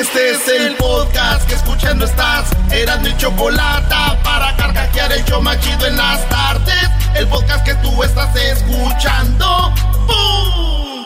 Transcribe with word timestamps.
Este 0.00 0.30
es 0.30 0.46
el 0.46 0.76
podcast 0.76 1.48
que 1.48 1.56
escuchando 1.56 2.04
estás. 2.04 2.52
Eran 2.70 3.02
mi 3.02 3.16
chocolate 3.16 3.96
para 4.22 4.54
carcajear 4.54 5.10
el 5.12 5.24
yo 5.24 5.40
machido 5.40 5.86
en 5.88 5.96
las 5.96 6.28
tardes. 6.28 6.88
El 7.16 7.26
podcast 7.26 7.64
que 7.64 7.74
tú 7.76 8.04
estás 8.04 8.32
escuchando. 8.36 9.74
¡Bum! 10.06 11.04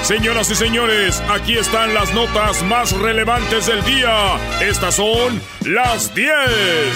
Señoras 0.00 0.50
y 0.50 0.54
señores, 0.54 1.22
aquí 1.28 1.58
están 1.58 1.92
las 1.92 2.14
notas 2.14 2.62
más 2.62 2.92
relevantes 2.92 3.66
del 3.66 3.84
día. 3.84 4.38
Estas 4.62 4.94
son 4.94 5.42
las 5.66 6.14
10 6.14 6.30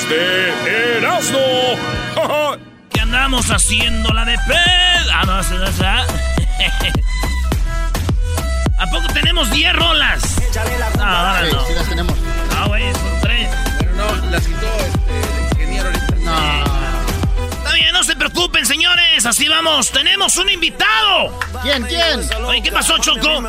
de 0.09 0.97
Erasmo. 0.97 1.39
¿Qué 2.91 3.01
andamos 3.01 3.51
haciendo 3.51 4.09
la 4.15 4.25
de 4.25 4.37
ped? 4.49 5.11
Ah, 5.13 5.25
no, 5.27 5.43
no, 5.43 5.59
no, 5.59 7.10
¿A 8.81 8.87
poco 8.87 9.07
tenemos 9.13 9.51
10 9.51 9.75
rolas? 9.75 10.23
No, 10.97 11.05
ahora 11.05 11.43
no. 11.53 11.67
Sí, 11.67 11.75
las 11.75 11.87
tenemos. 11.87 12.17
Ah, 12.57 12.65
güey, 12.67 12.91
son 12.95 13.21
3. 13.21 13.49
Pero 13.79 13.93
no, 13.93 14.31
las 14.31 14.47
quitó 14.47 14.67
este, 14.67 15.21
el 15.21 15.51
ingeniero 15.53 15.89
ahorita. 15.89 16.15
No. 16.17 16.65
Está 17.59 17.73
bien, 17.75 17.93
no 17.93 18.03
se 18.03 18.17
preocupen, 18.17 18.65
señores. 18.65 19.27
Así 19.27 19.49
vamos. 19.49 19.91
Tenemos 19.91 20.35
un 20.39 20.49
invitado. 20.49 21.39
¿Quién, 21.63 21.83
quién? 21.83 22.21
Oye, 22.47 22.63
¿qué 22.63 22.73
pasó, 22.73 22.97
Choco? 22.97 23.43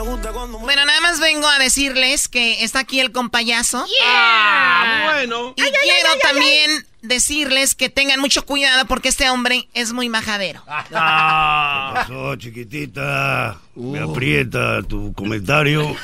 Bueno, 0.59 0.85
nada 0.85 0.99
más 0.99 1.21
vengo 1.21 1.47
a 1.47 1.59
decirles 1.59 2.27
que 2.27 2.65
está 2.65 2.79
aquí 2.79 2.99
el 2.99 3.13
compayazo. 3.13 3.85
Ah, 4.05 5.11
bueno. 5.13 5.53
Y 5.55 5.61
quiero 5.61 6.09
también 6.21 6.85
decirles 7.01 7.75
que 7.75 7.89
tengan 7.89 8.19
mucho 8.19 8.45
cuidado 8.45 8.85
porque 8.85 9.09
este 9.09 9.29
hombre 9.29 9.67
es 9.73 9.93
muy 9.93 10.09
majadero. 10.09 10.61
Ah. 10.93 11.91
pasó, 11.95 12.35
chiquitita? 12.35 13.57
Me 13.75 13.99
aprieta 13.99 14.81
tu 14.83 15.13
comentario. 15.13 15.95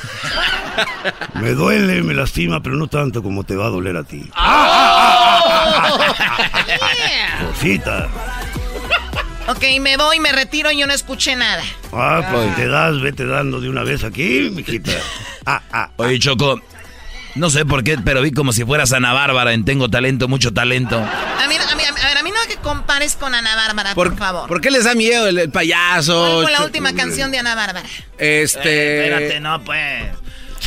Me 1.36 1.52
duele, 1.52 2.02
me 2.04 2.14
lastima, 2.14 2.62
pero 2.62 2.76
no 2.76 2.88
tanto 2.88 3.22
como 3.22 3.44
te 3.44 3.56
va 3.56 3.66
a 3.68 3.70
doler 3.70 3.98
a 3.98 4.04
ti. 4.04 4.30
Cosita. 7.48 8.10
Ok, 9.48 9.64
me 9.80 9.96
voy, 9.96 10.20
me 10.20 10.34
retiro, 10.34 10.72
yo 10.72 10.86
no 10.88 10.94
escuché 10.94 11.36
nada. 11.38 11.64
Ah, 11.94 12.22
pues 12.32 12.54
te 12.58 12.68
das, 12.68 13.00
vete 13.00 13.26
dando 13.26 13.62
de 13.62 13.70
una 13.70 13.84
vez 13.84 14.04
aquí, 14.04 14.50
mijita. 14.52 14.92
Ah, 15.46 15.62
ah. 15.72 15.90
Oye, 15.96 16.20
Choco, 16.20 16.60
no 17.38 17.50
sé 17.50 17.66
por 17.66 17.84
qué, 17.84 17.98
pero 17.98 18.22
vi 18.22 18.32
como 18.32 18.52
si 18.52 18.66
fueras 18.66 18.92
Ana 18.94 19.14
Bárbara 19.14 19.54
en 19.54 19.66
Tengo 19.66 19.90
Talento, 19.90 20.28
Mucho 20.28 20.54
Talento. 20.54 20.98
A 20.98 21.48
mí, 21.48 21.56
a 21.56 21.76
mí, 21.76 21.84
a 21.84 22.08
ver, 22.08 22.18
a 22.18 22.24
mí 22.24 22.32
no 22.32 22.38
que 22.48 22.58
compares 22.58 23.16
con 23.16 23.34
Ana 23.36 23.56
Bárbara, 23.56 23.94
por, 23.96 24.16
favor. 24.18 24.48
¿Por 24.48 24.62
qué 24.62 24.72
les 24.72 24.84
da 24.84 24.96
miedo 24.96 25.28
el, 25.28 25.38
el 25.40 25.50
payaso? 25.52 26.20
¿Cuál 26.20 26.44
fue 26.44 26.52
la 26.52 26.64
última 26.64 26.94
canción 26.94 27.32
de 27.32 27.40
Ana 27.40 27.56
Bárbara? 27.56 27.84
Este. 28.18 28.70
Eh, 28.70 29.04
espérate, 29.06 29.40
no, 29.40 29.64
pues. 29.64 30.04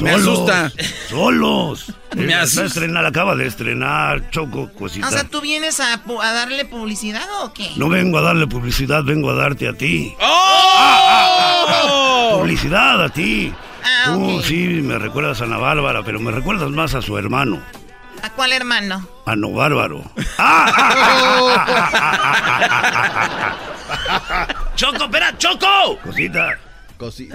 Me 0.00 0.12
Solos, 0.12 0.50
asusta. 0.50 0.72
Solos. 1.08 1.92
Me 2.14 2.32
Eh, 2.32 2.36
asusta. 2.36 2.64
estrenar, 2.64 3.04
acaba 3.04 3.34
de 3.34 3.46
estrenar, 3.46 4.30
Choco, 4.30 4.70
cosita. 4.72 5.08
O 5.08 5.10
sea, 5.10 5.24
¿tú 5.24 5.40
vienes 5.40 5.80
a, 5.80 6.00
darle 6.06 6.64
publicidad 6.64 7.24
o 7.42 7.52
qué? 7.52 7.70
No 7.76 7.88
vengo 7.88 8.18
a 8.18 8.22
darle 8.22 8.46
publicidad, 8.46 9.02
vengo 9.02 9.30
a 9.30 9.34
darte 9.34 9.68
a 9.68 9.72
ti. 9.74 10.14
¡Oh! 10.20 12.36
Publicidad 12.38 13.04
a 13.04 13.08
ti. 13.10 13.52
Ah, 13.84 14.14
ok. 14.16 14.42
sí 14.44 14.80
me 14.82 14.98
recuerdas 14.98 15.40
a 15.40 15.44
Ana 15.44 15.58
Bárbara, 15.58 16.02
pero 16.04 16.20
me 16.20 16.30
recuerdas 16.30 16.70
más 16.70 16.94
a 16.94 17.02
su 17.02 17.16
hermano, 17.18 17.60
¿A 18.22 18.30
cuál 18.30 18.52
hermano? 18.52 19.06
a 19.26 19.36
No 19.36 19.50
Bárbaro. 19.52 20.04
Choco, 24.76 25.04
espera, 25.04 25.36
Choco. 25.38 25.98
Cosita. 26.04 26.58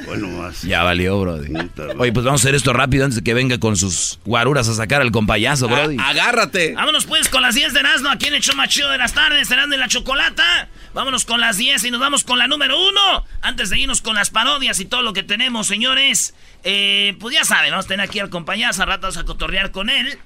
Bueno, 0.05 0.27
más. 0.27 0.61
Ya 0.61 0.83
valió, 0.83 1.19
Brody. 1.19 1.51
Oye, 1.97 2.13
pues 2.13 2.23
vamos 2.23 2.41
a 2.41 2.43
hacer 2.43 2.53
esto 2.53 2.71
rápido 2.71 3.03
antes 3.03 3.15
de 3.17 3.23
que 3.23 3.33
venga 3.33 3.57
con 3.57 3.75
sus 3.75 4.19
guaruras 4.23 4.67
a 4.67 4.75
sacar 4.75 5.01
al 5.01 5.11
compayazo, 5.11 5.67
Brody. 5.67 5.97
Agárrate. 5.99 6.75
Vámonos 6.75 7.05
pues 7.05 7.29
con 7.29 7.41
las 7.41 7.55
10 7.55 7.73
de 7.73 7.79
Erasmo 7.79 8.09
aquí 8.09 8.27
en 8.27 8.35
el 8.35 8.43
show 8.43 8.55
más 8.55 8.69
chido 8.69 8.91
de 8.91 8.99
las 8.99 9.13
tardes, 9.13 9.49
Erasmo 9.49 9.73
y 9.73 9.77
la 9.77 9.87
Chocolata. 9.87 10.67
Vámonos 10.95 11.25
con 11.25 11.41
las 11.41 11.57
10 11.57 11.83
y 11.83 11.91
nos 11.91 11.99
vamos 11.99 12.23
con 12.23 12.39
la 12.39 12.47
número 12.47 12.79
1. 12.79 13.25
Antes 13.41 13.69
de 13.69 13.77
irnos 13.77 14.01
con 14.01 14.15
las 14.15 14.29
parodias 14.29 14.79
y 14.79 14.85
todo 14.85 15.01
lo 15.01 15.11
que 15.11 15.23
tenemos, 15.23 15.67
señores. 15.67 16.33
Eh, 16.63 17.17
pues 17.19 17.35
ya 17.35 17.43
saben, 17.43 17.71
vamos 17.71 17.83
a 17.83 17.89
tener 17.89 18.07
aquí 18.07 18.19
al 18.19 18.29
compañero, 18.29 18.71
a 18.73 18.85
rato 18.85 19.01
vamos 19.01 19.17
a 19.17 19.25
cotorrear 19.25 19.71
con 19.71 19.89
él. 19.89 20.17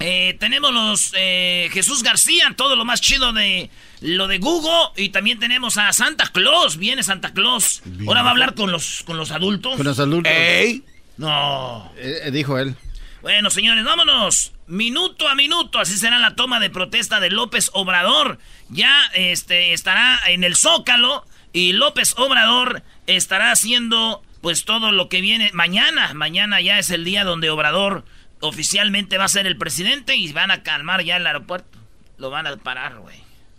Eh, 0.00 0.36
tenemos 0.40 0.74
los 0.74 1.12
eh, 1.16 1.68
Jesús 1.72 2.02
García, 2.02 2.52
todo 2.56 2.74
lo 2.74 2.84
más 2.84 3.00
chido 3.00 3.32
de 3.32 3.70
lo 4.00 4.26
de 4.26 4.38
Google. 4.38 4.90
Y 4.96 5.10
también 5.10 5.38
tenemos 5.38 5.78
a 5.78 5.92
Santa 5.92 6.26
Claus. 6.32 6.78
Viene 6.78 7.04
Santa 7.04 7.32
Claus. 7.32 7.80
Ahora 8.08 8.22
va 8.22 8.30
a 8.30 8.32
hablar 8.32 8.56
con 8.56 8.72
los, 8.72 9.04
con 9.06 9.16
los 9.16 9.30
adultos. 9.30 9.76
Con 9.76 9.86
los 9.86 10.00
adultos. 10.00 10.32
¡Ey! 10.34 10.82
No. 11.16 11.92
Eh, 11.96 12.22
eh, 12.24 12.30
dijo 12.32 12.58
él. 12.58 12.74
Bueno, 13.22 13.50
señores, 13.50 13.84
vámonos. 13.84 14.50
Minuto 14.66 15.28
a 15.28 15.34
minuto, 15.34 15.78
así 15.78 15.96
será 15.96 16.18
la 16.18 16.34
toma 16.34 16.58
de 16.58 16.70
protesta 16.70 17.20
de 17.20 17.30
López 17.30 17.70
Obrador. 17.72 18.38
Ya 18.68 19.04
este, 19.14 19.72
estará 19.72 20.18
en 20.26 20.42
el 20.42 20.56
Zócalo 20.56 21.24
y 21.52 21.72
López 21.72 22.14
Obrador 22.16 22.82
estará 23.06 23.52
haciendo 23.52 24.22
pues 24.40 24.64
todo 24.64 24.90
lo 24.92 25.08
que 25.08 25.20
viene 25.20 25.50
mañana. 25.52 26.12
Mañana 26.14 26.60
ya 26.60 26.78
es 26.78 26.90
el 26.90 27.04
día 27.04 27.24
donde 27.24 27.50
Obrador 27.50 28.04
oficialmente 28.40 29.18
va 29.18 29.24
a 29.24 29.28
ser 29.28 29.46
el 29.46 29.56
presidente 29.56 30.16
y 30.16 30.32
van 30.32 30.50
a 30.50 30.62
calmar 30.62 31.02
ya 31.04 31.16
el 31.16 31.26
aeropuerto. 31.26 31.78
Lo 32.18 32.30
van 32.30 32.46
a 32.46 32.56
parar, 32.56 32.96
güey. 32.98 33.16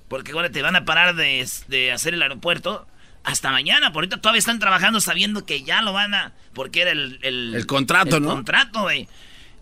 Porque 0.09 0.31
ahora 0.34 0.50
te 0.51 0.62
van 0.62 0.75
a 0.75 0.85
parar 0.85 1.16
de, 1.16 1.47
de 1.68 1.91
hacer 1.91 2.13
el 2.13 2.22
aeropuerto 2.22 2.88
hasta 3.24 3.51
mañana. 3.51 3.91
Por 3.91 4.03
ahorita 4.03 4.22
todavía 4.22 4.39
están 4.39 4.59
trabajando 4.59 5.00
sabiendo 5.01 5.45
que 5.45 5.63
ya 5.63 5.81
lo 5.81 5.94
van 5.94 6.13
a... 6.13 6.34
Porque 6.53 6.81
era 6.81 6.91
el... 6.91 7.19
El, 7.22 7.56
El 7.56 7.66
contrato, 7.66 8.18
el 8.18 8.24
¿no? 8.24 8.29
contrato, 8.29 8.81
güey. 8.84 9.07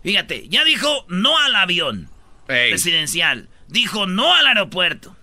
Fíjate, 0.06 0.46
ya 0.48 0.62
dijo 0.62 1.04
no 1.08 1.36
al 1.36 1.56
avión 1.56 2.08
Ey. 2.46 2.70
presidencial. 2.70 3.48
Dijo 3.66 4.06
no 4.06 4.32
al 4.32 4.46
aeropuerto. 4.46 5.16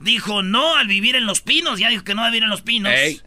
Dijo 0.00 0.42
no 0.42 0.74
al 0.74 0.88
vivir 0.88 1.14
en 1.14 1.24
los 1.24 1.40
pinos. 1.40 1.78
Ya 1.78 1.88
dijo 1.88 2.02
que 2.02 2.16
no 2.16 2.22
va 2.22 2.26
a 2.26 2.30
vivir 2.30 2.42
en 2.42 2.50
los 2.50 2.62
pinos. 2.62 2.92
Ey. 2.92 3.20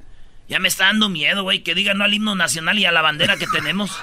Ya 0.49 0.59
me 0.59 0.67
está 0.67 0.87
dando 0.87 1.07
miedo, 1.07 1.43
güey, 1.43 1.63
que 1.63 1.75
digan 1.75 1.97
no 1.97 2.03
al 2.03 2.13
himno 2.13 2.35
nacional 2.35 2.77
y 2.77 2.83
a 2.83 2.91
la 2.91 3.01
bandera 3.01 3.37
que 3.37 3.47
tenemos. 3.47 3.89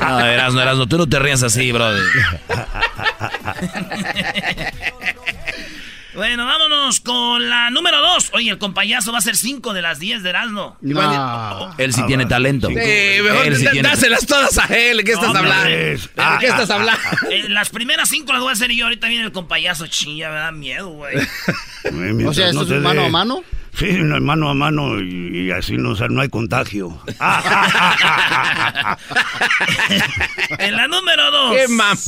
No, 0.00 0.26
Erasno, 0.26 0.60
Erasno, 0.60 0.86
tú 0.86 0.98
no 0.98 1.08
te 1.08 1.18
rías 1.18 1.42
así, 1.42 1.72
Brody. 1.72 2.00
bueno, 6.14 6.44
vámonos 6.46 7.00
con 7.00 7.48
la 7.48 7.70
número 7.70 8.00
dos. 8.00 8.30
Oye, 8.34 8.50
el 8.50 8.58
compayazo 8.58 9.12
va 9.12 9.18
a 9.18 9.22
ser 9.22 9.36
5 9.36 9.72
de 9.72 9.82
las 9.82 9.98
10 9.98 10.22
de 10.22 10.30
Erasmo. 10.30 10.76
No. 10.80 11.74
Él 11.78 11.92
sí 11.92 12.00
Ah, 12.02 12.06
tiene 12.06 12.26
talento. 12.26 12.68
sí. 12.68 12.74
Mejor 12.74 13.46
Él 13.46 13.56
sí 13.56 13.66
tiene- 13.70 13.88
dáselas 13.88 14.26
todas 14.26 14.58
a 14.58 14.64
él. 14.66 14.98
¿De 14.98 15.04
qué 15.04 15.12
estás 15.12 15.32
No, 15.32 15.38
hablando? 15.38 15.64
¿De 15.68 15.98
qué 16.40 16.46
estás 16.46 16.70
hablando? 16.70 17.00
Eh, 17.30 17.48
las 17.48 17.70
primeras 17.70 18.08
5 18.08 18.32
las 18.32 18.40
voy 18.42 18.50
a 18.50 18.52
hacer 18.52 18.70
yo. 18.72 18.84
Ahorita 18.86 19.08
viene 19.08 19.24
el 19.24 19.32
compayazo. 19.32 19.86
Chilla, 19.86 20.28
me 20.30 20.36
da 20.36 20.52
miedo, 20.52 20.88
güey. 20.90 21.16
O 22.26 22.32
sea, 22.32 22.46
¿esto 22.46 22.60
no 22.60 22.62
es 22.62 22.68
te 22.68 22.78
mano 22.78 23.04
a 23.06 23.08
mano? 23.08 23.42
Sí, 23.76 23.86
no, 23.90 24.20
mano 24.20 24.48
a 24.50 24.54
mano 24.54 25.00
y, 25.00 25.46
y 25.46 25.50
así 25.50 25.76
no, 25.76 25.90
o 25.90 25.96
sea, 25.96 26.06
no 26.08 26.20
hay 26.20 26.28
contagio. 26.28 27.00
en 30.58 30.76
la 30.76 30.86
número 30.88 31.30
2. 31.30 31.56
¿Qué 31.56 31.68
mam? 31.68 31.98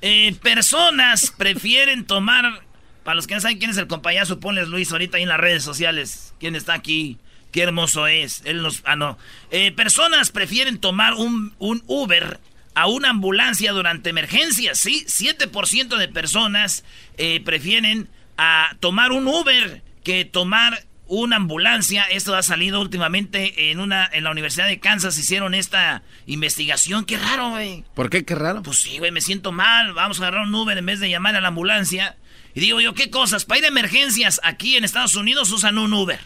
Eh, 0.00 0.34
personas 0.42 1.32
prefieren 1.36 2.04
tomar. 2.06 2.62
Para 3.08 3.16
los 3.16 3.26
que 3.26 3.34
no 3.34 3.40
saben 3.40 3.56
quién 3.56 3.70
es 3.70 3.78
el 3.78 3.86
compayazo, 3.86 4.38
ponles 4.38 4.68
Luis 4.68 4.92
ahorita 4.92 5.16
ahí 5.16 5.22
en 5.22 5.30
las 5.30 5.40
redes 5.40 5.64
sociales. 5.64 6.34
¿Quién 6.38 6.54
está 6.54 6.74
aquí? 6.74 7.16
Qué 7.52 7.62
hermoso 7.62 8.06
es. 8.06 8.42
Él 8.44 8.60
nos. 8.60 8.82
Ah, 8.84 8.96
no. 8.96 9.16
Eh, 9.50 9.72
personas 9.72 10.30
prefieren 10.30 10.76
tomar 10.76 11.14
un, 11.14 11.54
un 11.58 11.82
Uber 11.86 12.38
a 12.74 12.86
una 12.86 13.08
ambulancia 13.08 13.72
durante 13.72 14.10
emergencias. 14.10 14.78
Sí, 14.78 15.06
7% 15.08 15.96
de 15.96 16.08
personas 16.08 16.84
eh, 17.16 17.40
prefieren 17.42 18.10
a 18.36 18.76
tomar 18.78 19.12
un 19.12 19.26
Uber 19.26 19.82
que 20.04 20.26
tomar 20.26 20.84
una 21.06 21.36
ambulancia. 21.36 22.04
Esto 22.10 22.36
ha 22.36 22.42
salido 22.42 22.78
últimamente 22.78 23.70
en 23.70 23.80
una 23.80 24.06
en 24.12 24.24
la 24.24 24.32
Universidad 24.32 24.68
de 24.68 24.80
Kansas. 24.80 25.16
Hicieron 25.16 25.54
esta 25.54 26.02
investigación. 26.26 27.06
Qué 27.06 27.16
raro, 27.16 27.52
güey. 27.52 27.84
¿Por 27.94 28.10
qué? 28.10 28.26
Qué 28.26 28.34
raro. 28.34 28.62
Pues 28.62 28.80
sí, 28.80 28.98
güey, 28.98 29.12
me 29.12 29.22
siento 29.22 29.50
mal. 29.50 29.94
Vamos 29.94 30.20
a 30.20 30.24
agarrar 30.24 30.46
un 30.46 30.54
Uber 30.54 30.76
en 30.76 30.84
vez 30.84 31.00
de 31.00 31.08
llamar 31.08 31.36
a 31.36 31.40
la 31.40 31.48
ambulancia. 31.48 32.17
Y 32.54 32.60
digo 32.60 32.80
yo, 32.80 32.94
¿qué 32.94 33.10
cosas? 33.10 33.44
Para 33.44 33.58
ir 33.58 33.64
a 33.64 33.68
emergencias 33.68 34.40
aquí 34.44 34.76
en 34.76 34.84
Estados 34.84 35.14
Unidos 35.16 35.50
usan 35.52 35.78
un 35.78 35.92
Uber. 35.92 36.20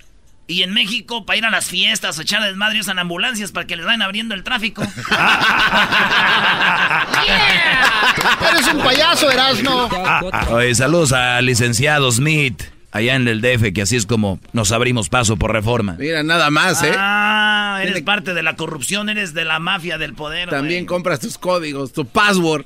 Y 0.49 0.63
en 0.63 0.73
México, 0.75 1.25
para 1.25 1.37
ir 1.39 1.45
a 1.45 1.51
las 1.51 1.67
fiestas, 1.67 2.19
a 2.19 2.23
echar 2.23 2.43
desmadre, 2.43 2.81
usan 2.81 2.99
ambulancias 2.99 3.53
para 3.53 3.67
que 3.67 3.77
les 3.77 3.87
vayan 3.87 4.03
abriendo 4.03 4.35
el 4.35 4.43
tráfico. 4.43 4.83
Eres 8.51 8.67
un 8.75 8.83
payaso, 8.83 9.31
Erasno. 9.31 9.89
Oye, 10.51 10.75
saludos 10.75 11.13
al 11.13 11.47
licenciado 11.47 12.11
Smith, 12.11 12.63
allá 12.91 13.15
en 13.15 13.29
el 13.29 13.41
DF, 13.41 13.73
que 13.73 13.83
así 13.83 13.97
es 13.97 14.05
como 14.07 14.41
nos 14.53 14.73
abrimos 14.73 15.09
paso 15.09 15.37
por 15.37 15.53
reforma. 15.53 15.97
Mira, 15.99 16.23
nada 16.23 16.51
más, 16.51 16.83
¿eh? 16.83 16.93
Ah, 16.97 17.79
eres 17.81 17.95
Tiene- 17.95 18.05
parte 18.05 18.35
de 18.35 18.43
la 18.43 18.57
corrupción, 18.57 19.09
eres 19.09 19.33
de 19.35 19.45
la 19.45 19.59
mafia 19.59 19.97
del 19.99 20.15
poder. 20.15 20.51
También 20.51 20.87
compras 20.87 21.21
tus 21.21 21.39
códigos, 21.39 21.93
tu 21.93 22.05
password. 22.07 22.65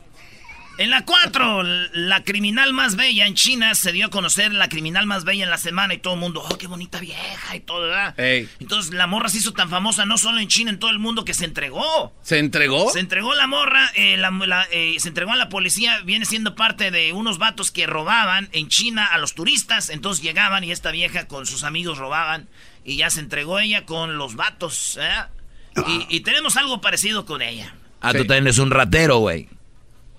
En 0.78 0.90
la 0.90 1.06
4, 1.06 1.62
la 1.94 2.23
criminal 2.23 2.75
más 2.75 2.96
bella 2.96 3.26
en 3.26 3.32
China 3.34 3.75
se 3.75 3.93
dio 3.93 4.06
a 4.06 4.11
conocer 4.11 4.52
la 4.52 4.69
criminal 4.69 5.06
más 5.06 5.25
bella 5.25 5.44
en 5.44 5.49
la 5.50 5.56
semana 5.56 5.94
y 5.94 5.99
todo 5.99 6.12
el 6.14 6.20
mundo, 6.20 6.44
oh, 6.46 6.58
qué 6.58 6.67
bonita 6.67 7.00
vieja 7.00 7.56
y 7.56 7.61
todo, 7.61 7.82
¿verdad? 7.88 8.19
Ey. 8.20 8.46
Entonces 8.61 8.93
la 8.93 9.06
morra 9.06 9.31
se 9.31 9.38
hizo 9.38 9.55
tan 9.55 9.70
famosa 9.70 10.05
no 10.05 10.19
solo 10.19 10.38
en 10.38 10.49
China, 10.49 10.70
en 10.70 10.78
todo 10.78 10.90
el 10.90 10.99
mundo 10.99 11.25
que 11.25 11.32
se 11.32 11.46
entregó. 11.46 12.12
¿Se 12.20 12.38
entregó? 12.38 12.90
Se 12.90 13.00
entregó 13.00 13.34
la 13.34 13.46
morra, 13.46 13.90
eh, 13.94 14.19
la- 14.19 14.31
la- 14.31 14.67
eh, 14.70 14.96
se 14.99 15.08
entregó 15.08 15.32
a 15.32 15.37
la 15.37 15.49
policía, 15.49 16.00
viene 16.05 16.26
siendo 16.26 16.55
parte 16.55 16.90
de 16.90 17.14
unos 17.14 17.38
vatos 17.38 17.70
que 17.70 17.87
robaban 17.87 18.50
en 18.52 18.69
China 18.69 19.06
a 19.06 19.17
los 19.17 19.34
turistas, 19.34 19.88
entonces 19.88 20.23
llegaban 20.23 20.62
y 20.62 20.73
esta 20.73 20.90
vieja 20.90 21.26
con 21.26 21.46
sus 21.46 21.64
amigos 21.64 21.96
robaban 21.96 22.49
y 22.84 22.96
ya 22.96 23.08
se 23.08 23.20
entregó 23.20 23.61
ella 23.61 23.87
con 23.87 24.19
los 24.19 24.34
vatos, 24.37 24.99
¿eh? 25.00 25.11
Y, 25.88 26.17
y 26.17 26.20
tenemos 26.20 26.56
algo 26.58 26.82
parecido 26.82 27.25
con 27.25 27.40
ella. 27.40 27.75
Ah, 28.02 28.12
Sí. 28.12 28.19
tú 28.19 28.25
también 28.26 28.44
eres 28.44 28.58
un 28.58 28.70
ratero, 28.70 29.19
güey. 29.19 29.49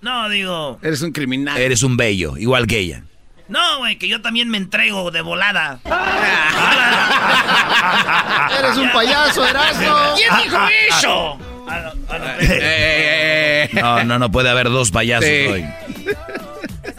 No, 0.07 0.30
digo, 0.30 0.80
Eres 0.81 1.01
un 1.01 1.12
criminal. 1.12 1.57
Eres 1.59 1.83
un 1.83 1.98
bello, 1.98 2.38
igual 2.38 2.65
que 2.65 2.80
ella. 2.80 3.04
no, 3.50 3.80
güey, 3.80 3.98
que 3.98 4.07
yo 4.07 4.21
también 4.21 4.48
me 4.48 4.57
entrego 4.57 5.12
de 5.12 5.19
volada. 5.21 5.80
Eres 8.59 8.77
un 8.77 8.89
payaso, 8.92 9.45
Erasmo. 9.45 9.95
¿Quién 10.15 10.30
dijo 10.44 10.57
eso? 10.89 11.38
No, 11.68 11.74
no, 11.83 11.89
Eh, 12.39 12.48
eh, 12.50 13.69
eh. 13.74 13.81
No, 13.81 14.01
no, 14.06 14.19
no 14.19 14.31
puede 14.31 14.50
haber 14.50 14.69
dos 14.69 14.89
payasos 14.92 15.25
Sí. 15.25 15.48
hoy. 15.48 15.65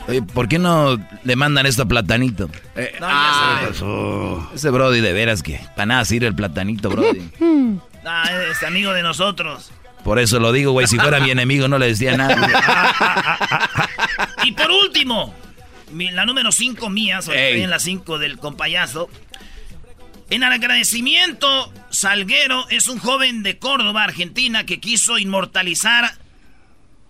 Oye, 0.08 0.20
¿por 0.20 0.46
qué 0.46 0.58
no 0.58 0.98
le 1.24 1.36
mandan 1.36 1.64
esto 1.64 1.84
a 1.84 1.86
Platanito? 1.86 2.50
Eh, 2.76 2.94
No, 3.00 3.06
ah, 3.08 3.60
ya. 3.72 4.54
Ese 4.54 4.68
Brody, 4.68 5.00
de 5.00 5.14
veras 5.14 5.42
que 5.42 5.58
para 5.74 5.86
nada 5.86 6.04
sirve 6.04 6.26
el 6.26 6.34
Platanito, 6.34 6.90
Brody. 6.90 7.30
Ah, 8.10 8.24
es 8.50 8.62
amigo 8.62 8.92
de 8.92 9.02
nosotros. 9.02 9.70
Por 10.08 10.18
eso 10.18 10.40
lo 10.40 10.52
digo, 10.52 10.72
güey. 10.72 10.86
Si 10.86 10.98
fuera 10.98 11.20
mi 11.20 11.30
enemigo 11.30 11.68
no 11.68 11.78
le 11.78 11.88
decía 11.88 12.16
nada. 12.16 13.68
Y 14.42 14.52
por 14.52 14.70
último, 14.70 15.34
la 15.92 16.24
número 16.24 16.50
5 16.50 16.88
mía, 16.88 17.18
estoy 17.18 17.60
en 17.60 17.68
la 17.68 17.78
5 17.78 18.18
del 18.18 18.38
compayazo. 18.38 19.10
En 20.30 20.42
agradecimiento, 20.44 21.70
Salguero 21.90 22.66
es 22.70 22.88
un 22.88 22.98
joven 22.98 23.42
de 23.42 23.58
Córdoba, 23.58 24.04
Argentina, 24.04 24.64
que 24.64 24.80
quiso 24.80 25.18
inmortalizar 25.18 26.14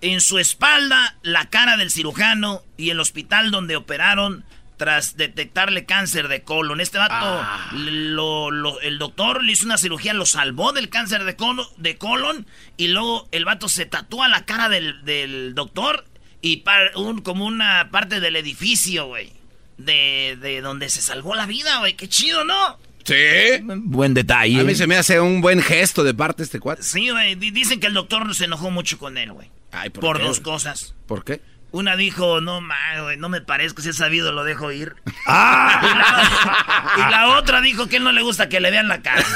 en 0.00 0.20
su 0.20 0.40
espalda 0.40 1.18
la 1.22 1.48
cara 1.50 1.76
del 1.76 1.92
cirujano 1.92 2.62
y 2.76 2.90
el 2.90 2.98
hospital 2.98 3.52
donde 3.52 3.76
operaron 3.76 4.44
tras 4.78 5.16
detectarle 5.19 5.84
cáncer 5.84 6.28
de 6.28 6.42
colon. 6.42 6.80
Este 6.80 6.96
vato, 6.96 7.44
lo- 7.72 8.50
lo- 8.50 8.80
el 8.80 8.98
doctor 8.98 9.44
le 9.44 9.52
hizo 9.52 9.66
una 9.66 9.76
cirugía, 9.76 10.14
lo 10.14 10.25
salvó 10.25 10.72
del 10.72 10.88
cáncer 10.88 11.25
de, 11.25 11.36
colo- 11.36 11.70
de 11.76 11.98
colon 11.98 12.46
y 12.78 12.88
luego 12.88 13.28
el 13.32 13.44
vato 13.44 13.69
se 13.69 13.84
tatúa 13.84 14.28
la 14.28 14.46
cara 14.46 14.69
del, 14.70 15.04
del 15.04 15.54
doctor 15.54 16.06
y 16.40 16.58
par- 16.58 16.92
un- 16.96 17.20
como 17.20 17.44
una 17.44 17.90
parte 17.90 18.20
del 18.20 18.36
edificio, 18.36 19.06
güey. 19.06 19.32
De, 19.76 20.36
de 20.40 20.60
donde 20.60 20.88
se 20.88 21.00
salvó 21.02 21.34
la 21.36 21.46
vida, 21.46 21.78
güey. 21.78 21.94
Qué 21.94 22.08
chido, 22.08 22.44
¿no? 22.44 22.78
sí. 23.04 23.14
Buen 23.62 24.12
detalle. 24.14 24.60
A 24.60 24.64
mí 24.64 24.74
se 24.74 24.86
me 24.86 24.96
hace 24.96 25.19
un 25.20 25.40
buen 25.40 25.62
gesto 25.62 26.02
de 26.04 26.14
parte 26.14 26.38
de 26.38 26.44
este 26.44 26.60
cuate. 26.60 26.82
Sí, 26.82 27.10
güey. 27.10 27.34
di- 27.36 27.50
Dicen 27.52 27.78
que 27.81 27.86
el 27.86 27.94
doctor 27.94 28.34
se 28.34 28.44
enojó 28.46 28.70
mucho 28.70 28.98
con 28.98 29.16
él, 29.19 29.32
güey. 29.32 29.50
Ay, 29.72 29.90
¿por 29.90 30.00
Por 30.02 30.19
qué, 30.19 30.24
dos 30.24 30.40
cosas. 30.40 30.94
¿Por 31.06 31.24
qué? 31.24 31.40
Una 31.70 31.97
dijo, 31.97 32.41
no, 32.41 32.62
ma, 32.62 32.75
güey, 33.03 33.19
no 33.19 33.29
me 33.29 33.43
parezco, 33.43 33.82
si 33.82 33.91
es 33.91 33.97
sabido 33.97 34.32
lo 34.32 34.43
dejo 34.44 34.73
ir. 34.73 34.94
¡Ah! 35.26 35.81
Y 35.82 37.03
la, 37.03 37.09
y 37.09 37.11
la 37.11 37.29
otra 37.37 37.61
dijo 37.61 37.88
que 37.88 37.97
él 37.97 38.05
no 38.05 38.12
le 38.12 38.23
gusta 38.23 38.49
que 38.49 38.59
le 38.61 38.70
vean 38.70 38.88
la 38.88 39.03
cara. 39.03 39.23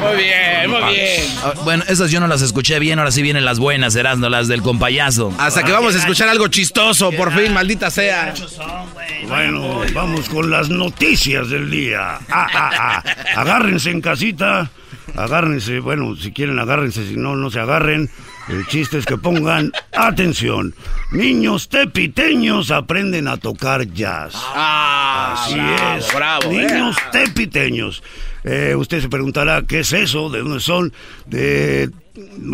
Muy 0.00 0.16
bien, 0.16 0.70
muy 0.70 0.94
bien. 0.94 1.22
Ah, 1.44 1.52
Bueno, 1.64 1.84
esas 1.88 2.10
yo 2.10 2.20
no 2.20 2.26
las 2.26 2.42
escuché 2.42 2.78
bien, 2.78 2.98
ahora 2.98 3.10
sí 3.10 3.22
vienen 3.22 3.44
las 3.44 3.58
buenas, 3.58 3.94
Erasno, 3.94 4.28
las 4.28 4.48
del 4.48 4.62
compayazo. 4.62 5.32
Hasta 5.38 5.62
que 5.62 5.72
vamos 5.72 5.94
a 5.94 5.98
escuchar 5.98 6.28
algo 6.28 6.48
chistoso, 6.48 7.12
por 7.12 7.32
fin, 7.32 7.52
maldita 7.52 7.90
sea. 7.90 8.26
Muchos 8.30 8.52
son, 8.52 8.90
güey. 8.94 9.26
Bueno, 9.26 9.80
vamos 9.92 10.28
con 10.28 10.50
las 10.50 10.68
noticias 10.68 11.50
del 11.50 11.70
día. 11.70 12.18
Ah, 12.30 12.46
ah, 12.54 12.70
ah. 12.78 13.02
Agárrense 13.36 13.90
en 13.90 14.00
casita. 14.00 14.70
Agárrense, 15.16 15.80
bueno, 15.80 16.14
si 16.16 16.32
quieren 16.32 16.58
agárrense, 16.58 17.06
si 17.06 17.16
no, 17.16 17.36
no 17.36 17.50
se 17.50 17.60
agarren. 17.60 18.08
El 18.48 18.66
chiste 18.66 18.98
es 18.98 19.04
que 19.04 19.18
pongan 19.18 19.72
atención. 19.94 20.74
Niños 21.12 21.68
tepiteños 21.68 22.70
aprenden 22.70 23.28
a 23.28 23.36
tocar 23.36 23.86
jazz. 23.92 24.32
Ah, 24.36 25.34
Así 25.44 25.54
bravo, 25.54 25.98
es. 25.98 26.14
bravo. 26.14 26.50
Niños 26.50 26.96
eh. 26.96 27.00
tepiteños. 27.12 28.02
Eh, 28.50 28.74
usted 28.74 29.02
se 29.02 29.10
preguntará 29.10 29.62
qué 29.68 29.80
es 29.80 29.92
eso, 29.92 30.30
de 30.30 30.38
dónde 30.38 30.60
son, 30.60 30.90
de 31.26 31.90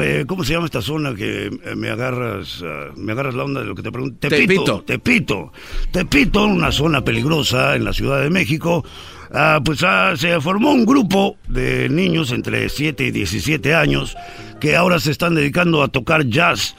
eh, 0.03 0.25
¿cómo 0.27 0.43
se 0.43 0.53
llama 0.53 0.67
esta 0.67 0.83
zona 0.83 1.15
que 1.15 1.47
eh, 1.47 1.77
me 1.77 1.89
agarras, 1.89 2.65
ah, 2.65 2.89
me 2.97 3.13
agarras 3.13 3.37
la 3.37 3.45
onda 3.45 3.61
de 3.61 3.67
lo 3.67 3.77
que 3.77 3.83
te 3.83 3.93
pregunto? 3.93 4.29
Tepito. 4.29 4.83
Tepito. 4.83 5.53
Tepito, 5.93 6.47
una 6.47 6.73
zona 6.73 7.05
peligrosa 7.05 7.77
en 7.77 7.85
la 7.85 7.93
Ciudad 7.93 8.21
de 8.21 8.29
México. 8.29 8.85
Ah, 9.33 9.61
pues 9.65 9.85
ah, 9.85 10.15
se 10.17 10.41
formó 10.41 10.73
un 10.73 10.85
grupo 10.85 11.37
de 11.47 11.89
niños 11.89 12.33
entre 12.33 12.69
7 12.69 13.05
y 13.05 13.11
17 13.13 13.73
años 13.73 14.17
que 14.61 14.75
ahora 14.75 14.99
se 14.99 15.13
están 15.13 15.37
dedicando 15.37 15.81
a 15.85 15.89
tocar 15.89 16.27
jazz 16.27 16.75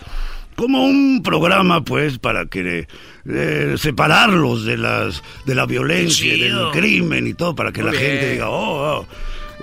como 0.58 0.86
un 0.86 1.22
programa 1.24 1.86
pues 1.86 2.18
para 2.18 2.48
que 2.48 2.88
eh, 3.28 3.76
separarlos 3.78 4.66
de 4.66 4.78
las 4.78 5.24
de 5.46 5.56
la 5.56 5.66
violencia 5.66 6.34
y 6.34 6.40
del 6.40 6.50
chido. 6.52 6.72
crimen 6.72 7.28
y 7.28 7.34
todo 7.34 7.56
para 7.56 7.72
que 7.72 7.82
Muy 7.82 7.92
la 7.92 7.98
gente 7.98 8.32
diga 8.34 8.50
oh, 8.50 9.00
oh". 9.02 9.08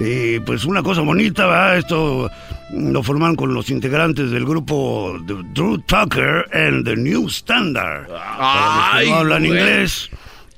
Y 0.00 0.40
pues 0.40 0.64
una 0.64 0.82
cosa 0.82 1.02
bonita 1.02 1.46
¿verdad? 1.46 1.78
esto 1.78 2.30
lo 2.72 3.02
formaron 3.02 3.36
con 3.36 3.52
los 3.54 3.68
integrantes 3.70 4.30
del 4.30 4.44
grupo 4.46 5.18
de 5.26 5.36
Drew 5.52 5.78
Tucker 5.82 6.46
and 6.52 6.84
the 6.86 6.96
New 6.96 7.28
Standard 7.28 8.06
Para 8.08 8.76
los 8.76 8.90
que 8.90 8.96
Ay, 8.98 9.10
no 9.10 9.16
hablan 9.16 9.46
güey. 9.46 9.50
inglés 9.58 10.10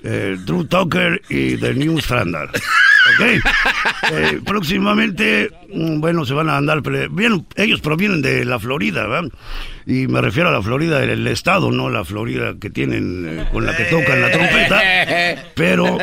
eh, 0.05 0.37
Drew 0.45 0.65
Tucker 0.65 1.21
y 1.29 1.57
The 1.57 1.75
New 1.75 1.99
Standard. 1.99 2.51
¿Ok? 3.07 3.45
Eh, 4.13 4.41
próximamente, 4.45 5.51
mm, 5.73 6.01
bueno, 6.01 6.25
se 6.25 6.33
van 6.35 6.49
a 6.49 6.57
andar. 6.57 6.81
Bien, 7.11 7.47
ellos 7.57 7.81
provienen 7.81 8.23
de 8.23 8.45
la 8.45 8.59
Florida, 8.59 9.07
¿verdad? 9.07 9.31
Y 9.87 10.07
me 10.07 10.21
refiero 10.23 10.49
a 10.49 10.53
la 10.53 10.63
Florida 10.63 10.99
del 11.01 11.27
estado, 11.27 11.71
no 11.71 11.91
la 11.91 12.05
Florida 12.05 12.55
que 12.61 12.71
tienen 12.71 13.27
eh, 13.29 13.45
con 13.53 13.67
la 13.67 13.77
que 13.77 13.85
tocan 13.85 14.21
la 14.21 14.31
trompeta. 14.31 14.83
Pero, 15.55 15.99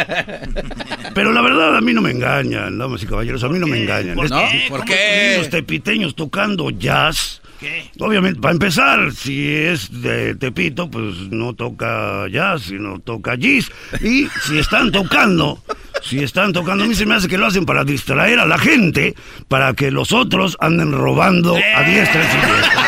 pero 1.13 1.31
la 1.31 1.41
verdad 1.41 1.75
a 1.75 1.81
mí 1.81 1.93
no 1.93 2.01
me 2.01 2.11
engañan, 2.11 2.77
damas 2.77 3.01
y 3.03 3.07
caballeros, 3.07 3.43
a 3.43 3.49
mí 3.49 3.57
no 3.59 3.67
me 3.67 3.81
engañan. 3.81 4.15
¿Por 4.15 4.25
Es- 4.25 4.31
qué? 4.31 4.65
¿Por 4.69 4.79
¿Cómo 4.81 4.91
qué? 4.91 5.29
Niños 5.33 5.49
tepiteños 5.49 6.15
tocando 6.15 6.69
jazz. 6.69 7.41
¿Qué? 7.61 7.91
Obviamente, 7.99 8.41
para 8.41 8.53
empezar, 8.53 9.11
si 9.13 9.47
es 9.53 10.01
de 10.01 10.33
Tepito, 10.33 10.89
pues 10.89 11.29
no 11.29 11.53
toca 11.53 12.27
jazz, 12.27 12.63
sino 12.63 12.99
toca 12.99 13.35
jazz. 13.35 13.71
Y 14.01 14.27
si 14.47 14.57
están 14.57 14.91
tocando, 14.91 15.61
si 16.01 16.23
están 16.23 16.53
tocando, 16.53 16.85
a 16.85 16.87
mí 16.87 16.95
se 16.95 17.05
me 17.05 17.13
hace 17.13 17.27
que 17.27 17.37
lo 17.37 17.45
hacen 17.45 17.67
para 17.67 17.83
distraer 17.83 18.39
a 18.39 18.47
la 18.47 18.57
gente, 18.57 19.13
para 19.47 19.75
que 19.75 19.91
los 19.91 20.11
otros 20.11 20.57
anden 20.59 20.91
robando 20.91 21.55
a 21.55 21.83
diestra 21.83 22.23
y 22.23 22.27
siniestra. 22.27 22.81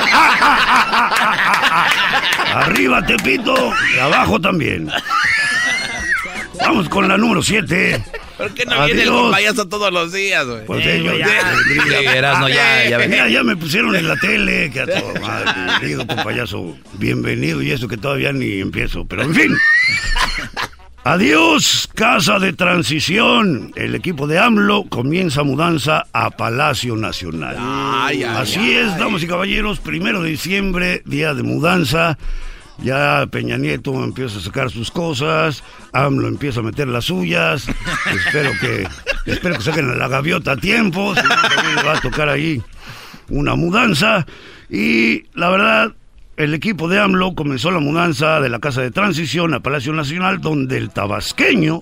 Arriba 2.55 3.05
Tepito 3.05 3.71
y 3.95 3.99
abajo 3.99 4.41
también. 4.41 4.89
Vamos 6.59 6.89
con 6.89 7.07
la 7.07 7.15
número 7.15 7.43
7. 7.43 8.03
¿Por 8.37 8.53
qué 8.53 8.65
no 8.65 8.85
viene 8.85 9.03
el 9.03 9.09
Adiós. 9.09 9.31
payaso 9.31 9.67
todos 9.67 9.91
los 9.93 10.11
días, 10.11 10.45
güey? 10.45 10.65
Pues 10.65 10.85
Eh, 10.85 10.97
ellos 10.97 11.17
ya. 11.19 11.27
Sí, 11.27 12.05
Erasno, 12.15 12.49
ya, 12.49 12.89
ya. 12.89 12.97
Mira, 13.07 13.29
ya 13.29 13.43
me 13.43 13.55
pusieron 13.55 13.95
en 13.95 14.07
la 14.07 14.15
tele, 14.17 14.69
que 14.71 14.79
a 14.81 14.85
todo 14.87 15.13
madre, 15.21 15.51
bienvenido, 15.81 16.23
payaso, 16.23 16.77
bienvenido, 16.93 17.61
y 17.61 17.71
eso 17.71 17.87
que 17.87 17.97
todavía 17.97 18.33
ni 18.33 18.59
empiezo, 18.59 19.05
pero 19.05 19.21
en 19.23 19.35
fin. 19.35 19.55
Adiós, 21.05 21.89
casa 21.93 22.39
de 22.39 22.53
transición. 22.53 23.73
El 23.75 23.93
equipo 23.93 24.25
de 24.25 24.39
AMLO 24.39 24.85
comienza 24.89 25.43
mudanza 25.43 26.05
a 26.13 26.29
Palacio 26.31 26.95
Nacional. 26.95 27.57
Ay, 27.59 28.23
ay, 28.23 28.35
Así 28.37 28.59
ay. 28.59 28.71
es, 28.75 28.97
damas 28.97 29.21
y 29.21 29.27
caballeros, 29.27 29.79
primero 29.81 30.21
de 30.21 30.29
diciembre, 30.29 31.01
día 31.05 31.33
de 31.33 31.43
mudanza. 31.43 32.17
Ya 32.79 33.25
Peña 33.29 33.57
Nieto 33.57 34.03
empieza 34.03 34.39
a 34.39 34.41
sacar 34.41 34.69
sus 34.71 34.91
cosas, 34.91 35.63
AMLO 35.91 36.27
empieza 36.27 36.61
a 36.61 36.63
meter 36.63 36.87
las 36.87 37.05
suyas. 37.05 37.67
espero 38.25 38.51
que 38.59 38.87
espero 39.25 39.55
que 39.55 39.61
saquen 39.61 39.89
a 39.89 39.95
la 39.95 40.07
gaviota 40.07 40.53
a 40.53 40.57
tiempo, 40.57 41.13
si 41.15 41.21
no, 41.21 41.83
va 41.85 41.97
a 41.97 42.01
tocar 42.01 42.29
ahí 42.29 42.61
una 43.29 43.55
mudanza. 43.55 44.25
Y 44.69 45.25
la 45.33 45.49
verdad, 45.49 45.93
el 46.35 46.53
equipo 46.53 46.87
de 46.87 46.99
AMLO 46.99 47.35
comenzó 47.35 47.69
la 47.69 47.79
mudanza 47.79 48.41
de 48.41 48.49
la 48.49 48.59
Casa 48.59 48.81
de 48.81 48.91
Transición 48.91 49.53
a 49.53 49.59
Palacio 49.59 49.93
Nacional, 49.93 50.41
donde 50.41 50.77
el 50.77 50.89
tabasqueño 50.89 51.81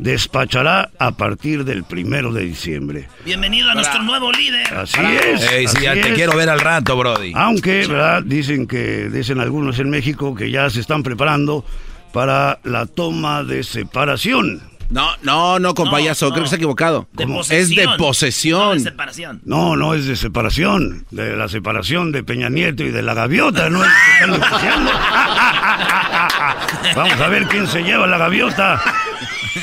despachará 0.00 0.90
a 0.98 1.12
partir 1.12 1.64
del 1.64 1.84
primero 1.84 2.32
de 2.32 2.44
diciembre. 2.44 3.08
Bienvenido 3.24 3.70
a 3.70 3.74
nuestro 3.74 4.02
nuevo 4.02 4.32
líder. 4.32 4.66
Así 4.74 4.98
es. 5.00 5.70
Sí, 5.72 5.84
te 6.02 6.14
quiero 6.14 6.36
ver 6.36 6.48
al 6.48 6.60
rato, 6.60 6.96
Brody. 6.96 7.32
Aunque, 7.36 7.86
¿verdad? 7.86 8.22
Dicen 8.24 8.66
que, 8.66 9.08
dicen 9.10 9.40
algunos 9.40 9.78
en 9.78 9.90
México 9.90 10.34
que 10.34 10.50
ya 10.50 10.70
se 10.70 10.80
están 10.80 11.02
preparando 11.02 11.64
para 12.12 12.58
la 12.64 12.86
toma 12.86 13.44
de 13.44 13.62
separación. 13.62 14.62
No, 14.88 15.08
no, 15.22 15.60
no, 15.60 15.74
con 15.74 15.84
No, 15.84 15.90
payaso, 15.92 16.26
no. 16.26 16.32
creo 16.32 16.42
que 16.42 16.46
está 16.46 16.56
equivocado. 16.56 17.06
De. 17.12 17.22
Es 17.50 17.68
de 17.68 17.84
No, 17.84 17.96
posesión. 17.96 18.78
de 18.78 18.84
separación. 18.90 19.40
No, 19.44 19.76
no 19.76 19.94
es 19.94 20.06
de 20.06 20.16
separación, 20.16 21.06
de 21.12 21.36
la 21.36 21.46
separación 21.48 22.10
de 22.10 22.24
Peña 22.24 22.48
Nieto 22.48 22.82
y 22.82 22.90
de 22.90 23.02
la 23.02 23.14
gaviota, 23.14 23.70
no 23.70 23.84
es 23.84 23.90
que 24.18 24.24
están. 24.32 24.84
Vamos 26.96 27.20
a 27.20 27.28
ver 27.28 27.44
quién 27.46 27.68
se 27.68 27.82
lleva 27.84 28.08
la 28.08 28.18
gaviota. 28.18 28.82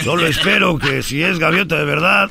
Solo 0.03 0.27
espero 0.27 0.77
que 0.77 1.01
si 1.01 1.24
es 1.24 1.39
gaviota 1.39 1.77
de 1.77 1.86
verdad, 1.86 2.29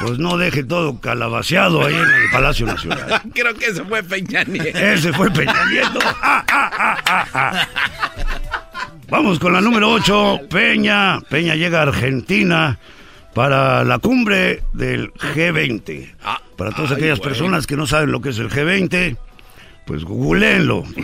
pues 0.00 0.18
no 0.18 0.36
deje 0.36 0.64
todo 0.64 1.00
calabaceado 1.00 1.84
ahí 1.84 1.94
en 1.94 2.00
el 2.00 2.30
Palacio 2.30 2.66
Nacional. 2.66 3.22
creo 3.34 3.54
que 3.54 3.66
ese 3.66 3.84
fue 3.84 4.02
Peña 4.02 4.44
Nieto. 4.44 4.78
Ese 4.78 5.12
fue 5.12 5.30
Peña 5.30 5.64
Nieto. 5.70 5.98
Vamos 9.08 9.38
con 9.38 9.52
la 9.52 9.60
número 9.60 9.90
8, 9.90 10.40
Peña. 10.50 11.20
Peña 11.28 11.54
llega 11.54 11.80
a 11.80 11.82
Argentina 11.82 12.78
para 13.34 13.84
la 13.84 13.98
cumbre 13.98 14.62
del 14.72 15.12
G20. 15.12 16.14
Para 16.56 16.72
todas 16.72 16.92
aquellas 16.92 17.20
personas 17.20 17.66
que 17.66 17.76
no 17.76 17.86
saben 17.86 18.12
lo 18.12 18.20
que 18.20 18.30
es 18.30 18.38
el 18.38 18.50
G20, 18.50 19.16
pues 19.88 20.04
googleenlo. 20.04 20.84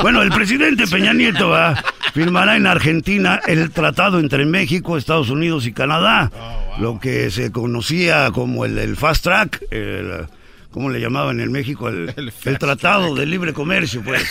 Bueno, 0.00 0.22
el 0.22 0.30
presidente 0.30 0.86
Peña 0.86 1.12
Nieto 1.12 1.50
va, 1.50 1.74
firmará 2.14 2.56
en 2.56 2.66
Argentina 2.66 3.40
el 3.46 3.70
tratado 3.70 4.18
entre 4.18 4.46
México, 4.46 4.96
Estados 4.96 5.28
Unidos 5.28 5.66
y 5.66 5.72
Canadá, 5.72 6.30
lo 6.78 6.98
que 7.00 7.30
se 7.30 7.52
conocía 7.52 8.30
como 8.30 8.64
el, 8.64 8.78
el 8.78 8.96
Fast 8.96 9.24
Track, 9.24 9.62
el, 9.70 10.26
¿cómo 10.70 10.88
le 10.88 11.00
llamaban 11.00 11.40
en 11.40 11.52
México? 11.52 11.88
El, 11.88 12.14
el 12.44 12.58
Tratado 12.58 13.14
de 13.14 13.26
Libre 13.26 13.52
Comercio, 13.52 14.02
pues. 14.02 14.24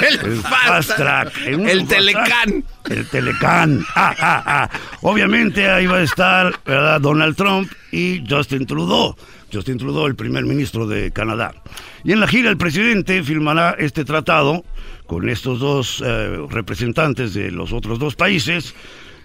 El 0.00 0.36
Fast 0.42 0.96
Track. 0.96 1.32
El. 1.46 1.86
Telecán. 1.86 2.64
El 2.88 3.06
Telecán. 3.06 3.84
Ah, 3.94 4.14
ah, 4.18 4.42
ah. 4.46 4.70
Obviamente 5.02 5.68
ahí 5.68 5.86
va 5.86 5.98
a 5.98 6.02
estar 6.02 6.54
¿verdad? 6.64 7.00
Donald 7.00 7.36
Trump 7.36 7.70
y 7.90 8.22
Justin 8.28 8.66
Trudeau. 8.66 9.16
Justin 9.54 9.78
Trudeau, 9.78 10.06
el 10.06 10.16
primer 10.16 10.44
ministro 10.44 10.86
de 10.86 11.12
Canadá. 11.12 11.54
Y 12.02 12.12
en 12.12 12.20
la 12.20 12.26
gira 12.26 12.50
el 12.50 12.56
presidente 12.56 13.22
firmará 13.22 13.76
este 13.78 14.04
tratado 14.04 14.64
con 15.06 15.28
estos 15.28 15.60
dos 15.60 16.02
eh, 16.04 16.38
representantes 16.50 17.34
de 17.34 17.50
los 17.50 17.72
otros 17.72 17.98
dos 17.98 18.16
países 18.16 18.74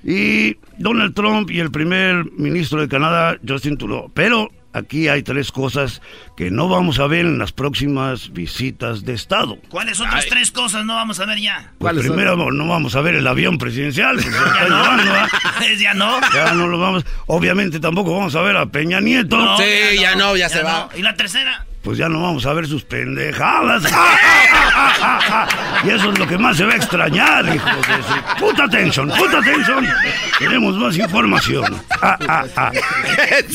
y 0.03 0.57
Donald 0.77 1.13
Trump 1.13 1.49
y 1.51 1.59
el 1.59 1.71
primer 1.71 2.31
ministro 2.33 2.79
de 2.81 2.87
Canadá, 2.87 3.37
Justin 3.45 3.77
Trudeau. 3.77 4.11
Pero 4.13 4.49
aquí 4.73 5.07
hay 5.07 5.23
tres 5.23 5.51
cosas 5.51 6.01
que 6.37 6.51
no 6.51 6.67
vamos 6.67 6.99
a 6.99 7.07
ver 7.07 7.25
en 7.25 7.37
las 7.37 7.51
próximas 7.51 8.31
visitas 8.31 9.03
de 9.03 9.13
Estado. 9.13 9.57
¿Cuáles 9.69 9.99
otras 9.99 10.25
tres 10.27 10.51
cosas 10.51 10.85
no 10.85 10.95
vamos 10.95 11.19
a 11.19 11.25
ver 11.25 11.39
ya? 11.39 11.73
Pues 11.77 11.97
primero 11.97 12.51
no 12.51 12.67
vamos 12.67 12.95
a 12.95 13.01
ver 13.01 13.15
el 13.15 13.27
avión 13.27 13.57
presidencial. 13.57 14.19
se 14.21 14.29
llevando, 14.29 15.13
¿ah? 15.13 15.27
ya 15.79 15.93
no. 15.93 16.19
Ya 16.33 16.53
no 16.53 16.67
lo 16.67 16.79
vamos. 16.79 17.05
Obviamente 17.27 17.79
tampoco 17.79 18.15
vamos 18.15 18.35
a 18.35 18.41
ver 18.41 18.57
a 18.57 18.65
Peña 18.65 19.01
Nieto. 19.01 19.37
No, 19.37 19.57
Sí, 19.57 19.99
ya 19.99 20.15
no, 20.15 20.35
ya 20.35 20.49
se 20.49 20.63
va. 20.63 20.89
¿Y 20.95 21.01
la 21.01 21.15
tercera? 21.15 21.65
Pues 21.81 21.97
ya 21.97 22.09
no 22.09 22.21
vamos 22.21 22.45
a 22.45 22.53
ver 22.53 22.67
sus 22.67 22.83
pendejadas. 22.83 23.83
y 25.85 25.89
eso 25.89 26.11
es 26.11 26.19
lo 26.19 26.27
que 26.27 26.37
más 26.37 26.57
se 26.57 26.65
va 26.65 26.73
a 26.73 26.75
extrañar, 26.75 27.55
hijos 27.55 27.87
de 27.87 28.03
su 28.03 28.37
puta 28.39 28.65
atención, 28.65 29.09
puta 29.09 29.39
atención. 29.39 29.87
Tenemos 30.37 30.77
más 30.77 30.97
información. 30.97 31.81
Ah, 32.01 32.17
ah, 32.27 32.45
ah. 32.57 32.71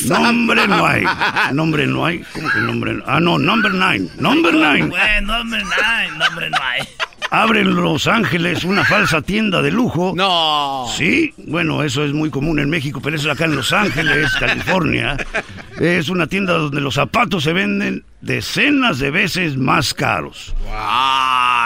Nombre 0.07 0.67
no 0.67 0.85
hay. 0.85 1.05
Nombre 1.53 1.87
no 1.87 2.05
hay. 2.05 2.23
¿Cómo 2.33 2.49
que 2.49 2.59
nombre 2.59 2.93
no? 2.93 3.03
Ah, 3.05 3.19
no, 3.19 3.37
number 3.37 3.71
nine. 3.71 4.09
Number 4.17 4.53
nine. 4.53 4.87
Bueno, 4.87 5.39
hombre, 5.39 5.63
no 5.63 5.85
hay, 5.85 6.09
no, 6.09 6.25
hombre, 6.25 6.49
no 6.49 6.57
hay. 6.57 6.87
Abre 7.31 7.61
en 7.61 7.75
Los 7.75 8.07
Ángeles 8.07 8.63
una 8.63 8.85
falsa 8.85 9.21
tienda 9.21 9.61
de 9.61 9.71
lujo. 9.71 10.13
No. 10.15 10.85
Sí, 10.95 11.33
bueno, 11.47 11.83
eso 11.83 12.05
es 12.05 12.13
muy 12.13 12.29
común 12.29 12.59
en 12.59 12.69
México, 12.69 13.01
pero 13.03 13.15
eso 13.15 13.29
es 13.29 13.35
acá 13.35 13.45
en 13.45 13.55
Los 13.55 13.73
Ángeles, 13.73 14.31
California. 14.39 15.17
Es 15.79 16.09
una 16.09 16.27
tienda 16.27 16.53
donde 16.53 16.81
los 16.81 16.95
zapatos 16.95 17.43
se 17.43 17.53
venden 17.53 18.03
decenas 18.21 18.99
de 18.99 19.11
veces 19.11 19.57
más 19.57 19.93
caros. 19.93 20.55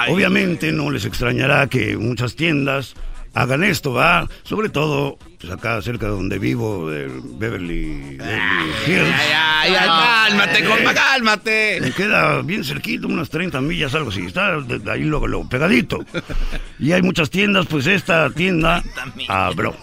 Obviamente 0.08 0.72
no 0.72 0.90
les 0.90 1.06
extrañará 1.06 1.68
que 1.68 1.98
muchas 1.98 2.36
tiendas 2.36 2.96
hagan 3.34 3.64
esto, 3.64 3.94
¿va? 3.94 4.28
Sobre 4.44 4.70
todo 4.70 5.18
pues 5.40 5.54
acá 5.54 5.82
cerca 5.82 6.08
de 6.08 6.12
donde 6.12 6.38
vivo, 6.38 6.90
de 6.90 7.08
Beverly, 7.08 8.18
Beverly 8.18 8.72
Hills. 8.88 9.14
Ay, 9.16 9.32
ay, 9.34 9.74
ay, 9.76 9.88
cálmate, 9.88 10.66
compa, 10.66 10.94
cálmate. 10.94 11.78
Me 11.82 11.92
queda 11.92 12.42
bien 12.42 12.64
cerquito, 12.66 13.08
unas 13.08 13.30
30 13.30 13.62
millas, 13.62 13.96
algo 13.96 14.10
así. 14.10 14.26
Está 14.26 14.60
de- 14.60 14.92
ahí 14.92 15.04
luego, 15.04 15.28
luego, 15.28 15.48
pegadito. 15.48 16.04
Y 16.80 16.92
hay 16.94 17.02
muchas 17.02 17.30
tiendas, 17.30 17.66
pues 17.68 17.88
esta 17.88 18.30
tienda 18.32 18.84
abrió. 19.28 19.76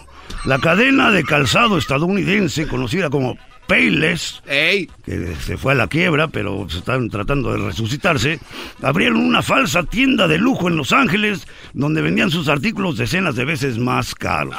La 0.45 0.59
cadena 0.59 1.09
de 1.11 1.23
calzado 1.23 1.77
estadounidense, 1.77 2.67
conocida 2.67 3.09
como 3.09 3.37
Payless, 3.67 4.41
Ey, 4.47 4.89
que 5.05 5.35
se 5.35 5.57
fue 5.57 5.73
a 5.73 5.75
la 5.75 5.87
quiebra, 5.87 6.29
pero 6.29 6.67
se 6.69 6.79
están 6.79 7.09
tratando 7.09 7.51
de 7.51 7.65
resucitarse, 7.65 8.39
abrieron 8.81 9.17
una 9.17 9.41
falsa 9.41 9.83
tienda 9.83 10.27
de 10.27 10.37
lujo 10.37 10.67
en 10.69 10.77
Los 10.77 10.93
Ángeles 10.93 11.47
donde 11.73 12.01
vendían 12.01 12.31
sus 12.31 12.47
artículos 12.47 12.97
decenas 12.97 13.35
de 13.35 13.45
veces 13.45 13.77
más 13.77 14.15
caros. 14.15 14.55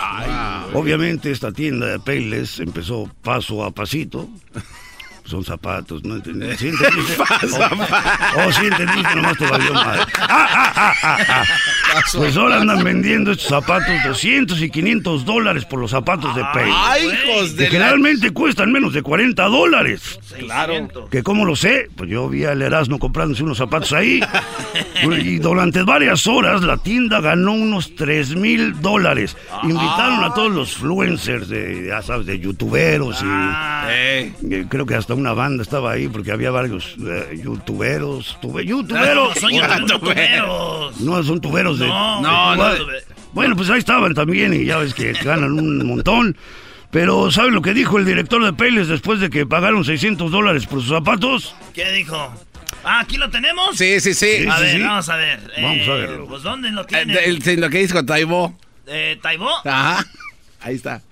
Obviamente 0.75 1.31
esta 1.31 1.53
tienda 1.53 1.87
de 1.87 1.99
Payless 1.99 2.61
empezó 2.61 3.11
paso 3.23 3.65
a 3.65 3.71
pasito. 3.71 4.29
Son 5.29 5.45
zapatos, 5.45 6.03
¿no 6.05 6.17
entendí? 6.17 6.47
¿Sí 6.57 6.69
entendiste? 6.69 7.17
Oh, 7.21 8.47
oh, 8.47 8.53
sí 8.53 8.67
entendiste, 8.67 9.15
nomás 9.15 9.37
te 9.37 9.45
valió 9.47 9.75
madre. 9.75 10.03
Ah, 10.21 10.49
ah, 10.51 10.73
ah, 10.75 10.95
ah, 11.03 11.17
ah. 11.43 11.45
Pues 12.17 12.35
ahora 12.37 12.61
andan 12.61 12.83
vendiendo 12.83 13.33
estos 13.33 13.49
zapatos 13.49 13.95
200 14.07 14.61
y 14.63 14.71
500 14.71 15.25
dólares 15.27 15.67
por 15.67 15.81
los 15.81 15.91
zapatos 15.91 16.35
de 16.35 16.43
Payless. 16.55 16.75
ay, 16.77 17.07
hijos 17.09 17.51
Que 17.51 17.57
de 17.57 17.65
la... 17.65 17.71
generalmente 17.71 18.31
cuestan 18.31 18.73
menos 18.73 18.95
de 18.95 19.03
40 19.03 19.43
dólares. 19.45 20.19
Claro. 20.39 20.89
Que 21.11 21.23
cómo 21.23 21.45
lo 21.45 21.57
sé, 21.57 21.91
pues 21.95 22.09
yo 22.09 22.29
vi 22.29 22.45
al 22.45 22.63
Erasmo 22.63 22.99
comprándose 22.99 23.43
unos 23.43 23.59
zapatos 23.59 23.93
ahí. 23.93 24.21
y 25.03 25.39
durante 25.39 25.83
varias 25.83 26.27
horas 26.27 26.63
la 26.63 26.79
tienda 26.79 27.21
ganó 27.21 27.53
unos 27.53 27.95
3 27.97 28.35
mil 28.37 28.81
dólares. 28.81 29.37
Invitaron 29.63 30.25
a 30.25 30.33
todos 30.33 30.53
los 30.53 30.73
influencers, 30.73 31.49
de, 31.49 31.89
ya 31.89 32.01
sabes, 32.01 32.25
de 32.25 32.39
youtuberos 32.39 33.23
y... 33.23 33.27
Eh, 33.91 34.33
Creo 34.69 34.87
que 34.87 34.95
hasta 34.95 35.18
una 35.19 35.33
banda 35.35 35.63
estaba 35.63 35.93
ahí 35.93 36.09
porque 36.09 36.33
había 36.33 36.51
varios 36.51 36.97
eh, 37.07 37.41
youtuberos. 37.45 38.39
Youtuberos. 38.65 39.39
son 39.39 39.51
youtuberos. 39.53 41.01
No, 41.01 41.23
son 41.23 41.41
tuberos 41.41 41.79
de... 41.79 41.87
No, 41.87 42.21
no, 42.23 42.73
de- 42.73 42.79
no. 42.79 42.87
Bueno, 43.33 43.55
pues 43.57 43.69
ahí 43.71 43.79
estaban 43.79 44.15
también 44.15 44.55
y 44.55 44.65
ya 44.65 44.79
ves 44.79 44.95
que 44.95 45.13
ganan 45.13 45.53
un 45.53 45.87
montón. 45.87 46.37
Pero 46.91 47.31
¿saben 47.31 47.55
lo 47.55 47.61
que 47.61 47.75
dijo 47.75 47.99
el 47.99 48.07
director 48.07 48.43
de 48.43 48.53
Payless 48.55 48.89
después 48.89 49.21
de 49.21 49.29
que 49.29 49.45
pagaron 49.45 49.85
600 49.85 50.31
dólares 50.31 50.67
por 50.67 50.81
sus 50.81 50.89
zapatos? 50.89 51.55
¿Qué 51.75 51.91
dijo? 51.93 52.17
Ah, 52.85 53.01
¿aquí 53.01 53.19
lo 53.19 53.29
tenemos? 53.29 53.77
Sí, 53.77 54.01
sí, 54.01 54.15
sí. 54.15 54.47
A 54.49 54.57
sí, 54.57 54.63
ver, 54.63 54.77
sí. 54.77 54.83
vamos 54.83 55.09
a 55.09 55.17
ver. 55.17 55.41
Vamos 55.61 55.79
a 55.89 55.93
Eh, 55.93 56.01
verlo. 56.01 56.27
Pues, 56.27 56.43
¿dónde 56.43 56.71
lo 56.71 56.83
Eh, 56.83 56.87
tiene? 56.89 57.19
el- 57.25 57.47
el- 57.47 57.61
lo 57.61 57.69
que 57.69 57.87
con 57.89 58.07
Taibo. 58.07 58.59
Eh, 58.87 59.19
¿Taibó? 59.21 59.51
Ajá. 59.65 60.05
Ahí 60.61 60.75
está. 60.77 61.03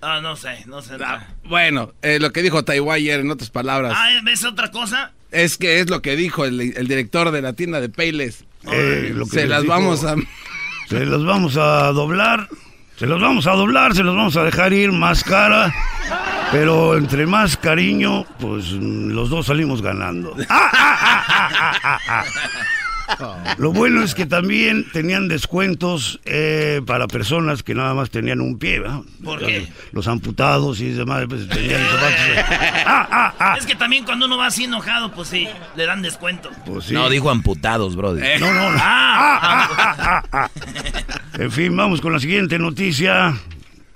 Ah, 0.00 0.20
no 0.22 0.36
sé, 0.36 0.64
no 0.66 0.80
sé. 0.82 0.94
Ah, 1.04 1.26
bueno, 1.44 1.92
eh, 2.02 2.18
lo 2.20 2.32
que 2.32 2.42
dijo 2.42 2.64
Taibo 2.64 2.92
ayer, 2.92 3.20
en 3.20 3.30
otras 3.30 3.50
palabras, 3.50 3.94
Ah, 3.96 4.08
¿ves 4.24 4.44
otra 4.44 4.70
cosa? 4.70 5.12
es 5.30 5.58
que 5.58 5.80
es 5.80 5.90
lo 5.90 6.00
que 6.02 6.16
dijo 6.16 6.44
el, 6.44 6.60
el 6.60 6.88
director 6.88 7.30
de 7.32 7.42
la 7.42 7.52
tienda 7.52 7.80
de 7.80 7.88
Payless. 7.88 8.44
Eh, 8.72 9.14
Se 9.30 9.46
las 9.46 9.62
dijo, 9.62 9.74
vamos 9.74 10.04
a... 10.04 10.14
Se 10.88 11.04
los 11.04 11.24
vamos 11.26 11.56
a 11.58 11.92
doblar. 11.92 12.48
Se 12.96 13.06
los 13.06 13.20
vamos 13.20 13.46
a 13.46 13.52
doblar, 13.52 13.94
se 13.94 14.02
los 14.02 14.16
vamos 14.16 14.36
a 14.38 14.42
dejar 14.42 14.72
ir 14.72 14.90
más 14.90 15.22
cara. 15.22 15.72
Pero 16.50 16.96
entre 16.96 17.26
más 17.26 17.56
cariño, 17.58 18.24
pues 18.40 18.72
mm, 18.72 19.10
los 19.10 19.28
dos 19.28 19.46
salimos 19.46 19.82
ganando. 19.82 20.34
Lo 23.58 23.72
bueno 23.72 24.02
es 24.02 24.14
que 24.14 24.26
también 24.26 24.86
tenían 24.92 25.28
descuentos 25.28 26.20
eh, 26.24 26.80
para 26.86 27.06
personas 27.08 27.62
que 27.62 27.74
nada 27.74 27.94
más 27.94 28.10
tenían 28.10 28.40
un 28.40 28.58
pie. 28.58 28.80
¿verdad? 28.80 29.00
¿Por 29.24 29.44
qué? 29.44 29.68
Los 29.92 30.08
amputados 30.08 30.80
y 30.80 30.90
demás, 30.90 31.24
pues 31.28 31.48
tenían 31.48 31.80
zapatos. 31.80 32.18
Ah, 32.90 33.06
ah, 33.10 33.34
ah. 33.38 33.54
Es 33.58 33.66
que 33.66 33.74
también 33.74 34.04
cuando 34.04 34.26
uno 34.26 34.38
va 34.38 34.46
así 34.46 34.64
enojado, 34.64 35.12
pues 35.12 35.28
sí, 35.28 35.46
le 35.76 35.86
dan 35.86 36.00
descuento. 36.00 36.50
Pues 36.64 36.86
sí. 36.86 36.94
No, 36.94 37.08
dijo 37.10 37.30
amputados, 37.30 37.96
brody. 37.96 38.22
No, 38.40 38.52
no, 38.52 38.70
no. 38.70 38.78
Ah, 38.80 40.48
En 41.34 41.50
fin, 41.52 41.76
vamos 41.76 42.00
con 42.00 42.12
la 42.12 42.18
siguiente 42.18 42.58
noticia. 42.58 43.34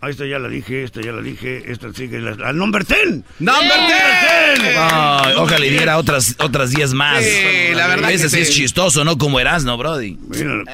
Ah, 0.05 0.11
esta 0.11 0.27
ya 0.27 0.41
la 0.41 0.49
dije, 0.49 0.83
esta 0.83 1.01
ya 1.01 1.13
la 1.13 1.23
dije, 1.23 1.63
esta 1.71 1.93
sigue 1.93 2.19
la, 2.19 2.33
al 2.45 2.57
number 2.57 2.85
10. 2.85 3.23
¡Number 3.39 3.63
10! 4.59 4.77
Ay, 4.77 5.35
ojalá 5.39 5.65
y 5.65 5.71
diera 5.71 5.97
otras, 5.97 6.35
otras 6.41 6.71
10 6.71 6.93
más. 6.95 7.23
Sí, 7.23 7.73
la 7.73 7.87
verdad 7.87 8.11
Ese 8.11 8.29
sí 8.29 8.41
es 8.41 8.49
sí. 8.49 8.55
chistoso, 8.63 9.05
¿no? 9.05 9.17
Como 9.17 9.39
Erasno, 9.39 9.79
brody. 9.79 10.19
Mira, 10.29 10.65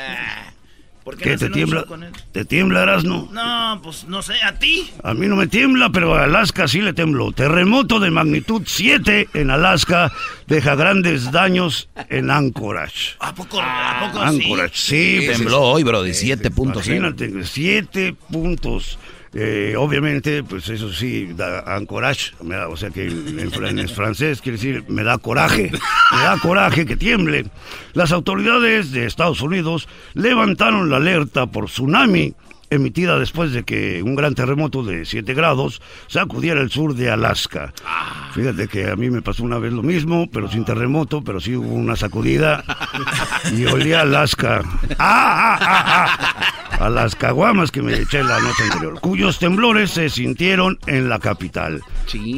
¿por 1.04 1.18
qué 1.18 1.24
¿qué 1.24 1.30
no 1.32 1.38
te 1.40 1.50
tiembla? 1.50 1.80
show 1.80 1.88
con 1.88 2.02
él? 2.04 2.12
¿Te 2.32 2.46
tiembla, 2.46 2.82
Erasno? 2.84 3.28
No, 3.30 3.80
pues 3.82 4.04
no 4.04 4.22
sé, 4.22 4.32
¿a 4.42 4.58
ti? 4.58 4.90
A 5.02 5.12
mí 5.12 5.26
no 5.26 5.36
me 5.36 5.46
tiembla, 5.46 5.90
pero 5.90 6.14
a 6.14 6.24
Alaska 6.24 6.66
sí 6.66 6.80
le 6.80 6.94
tembló. 6.94 7.30
Terremoto 7.32 8.00
de 8.00 8.10
magnitud 8.10 8.62
7 8.64 9.28
en 9.34 9.50
Alaska 9.50 10.10
deja 10.46 10.74
grandes 10.74 11.30
daños 11.32 11.90
en 12.08 12.30
Anchorage. 12.30 13.16
¿A 13.20 13.34
poco, 13.34 13.60
a 13.60 14.10
poco 14.10 14.26
sí? 14.30 14.36
Anchorage, 14.42 14.74
sí. 14.74 15.22
pues, 15.26 15.36
Tembló 15.36 15.60
hoy, 15.60 15.82
brody, 15.82 16.12
7.0. 16.12 16.72
Imagínate, 16.72 17.44
siete 17.44 18.16
puntos 18.30 18.98
Eh, 19.34 19.74
obviamente, 19.76 20.42
pues 20.42 20.68
eso 20.70 20.90
sí, 20.92 21.30
da 21.36 21.60
ancorage, 21.76 22.32
o 22.70 22.76
sea 22.76 22.90
que 22.90 23.06
en, 23.08 23.38
en 23.38 23.50
fran- 23.50 23.78
en 23.78 23.88
francés 23.88 24.40
quiere 24.40 24.56
decir, 24.56 24.84
me 24.88 25.02
da 25.04 25.18
coraje, 25.18 25.70
me 25.70 26.22
da 26.22 26.38
coraje 26.40 26.86
que 26.86 26.96
tiemble. 26.96 27.44
Las 27.92 28.10
autoridades 28.12 28.90
de 28.90 29.04
Estados 29.06 29.42
Unidos 29.42 29.86
levantaron 30.14 30.88
la 30.90 30.96
alerta 30.96 31.46
por 31.46 31.66
tsunami 31.66 32.34
emitida 32.70 33.18
después 33.18 33.52
de 33.52 33.62
que 33.64 34.02
un 34.02 34.14
gran 34.14 34.34
terremoto 34.34 34.82
de 34.82 35.06
7 35.06 35.32
grados 35.32 35.80
sacudiera 36.06 36.60
el 36.60 36.70
sur 36.70 36.94
de 36.94 37.10
Alaska. 37.10 37.72
Fíjate 38.34 38.68
que 38.68 38.90
a 38.90 38.96
mí 38.96 39.08
me 39.08 39.22
pasó 39.22 39.42
una 39.42 39.58
vez 39.58 39.72
lo 39.72 39.82
mismo, 39.82 40.28
pero 40.30 40.50
sin 40.50 40.64
terremoto, 40.66 41.22
pero 41.24 41.40
sí 41.40 41.56
hubo 41.56 41.72
una 41.74 41.96
sacudida 41.96 42.62
y 43.56 43.64
olía 43.64 44.02
Alaska. 44.02 44.60
¡Ah, 44.98 45.58
ah, 45.58 45.58
ah, 45.60 46.16
ah! 46.18 46.57
A 46.78 46.88
las 46.88 47.16
caguamas 47.16 47.70
que 47.72 47.82
me 47.82 47.94
eché 47.94 48.22
la 48.22 48.38
noche 48.40 48.62
anterior, 48.64 49.00
cuyos 49.00 49.38
temblores 49.38 49.90
se 49.90 50.08
sintieron 50.08 50.78
en 50.86 51.08
la 51.08 51.18
capital. 51.18 51.82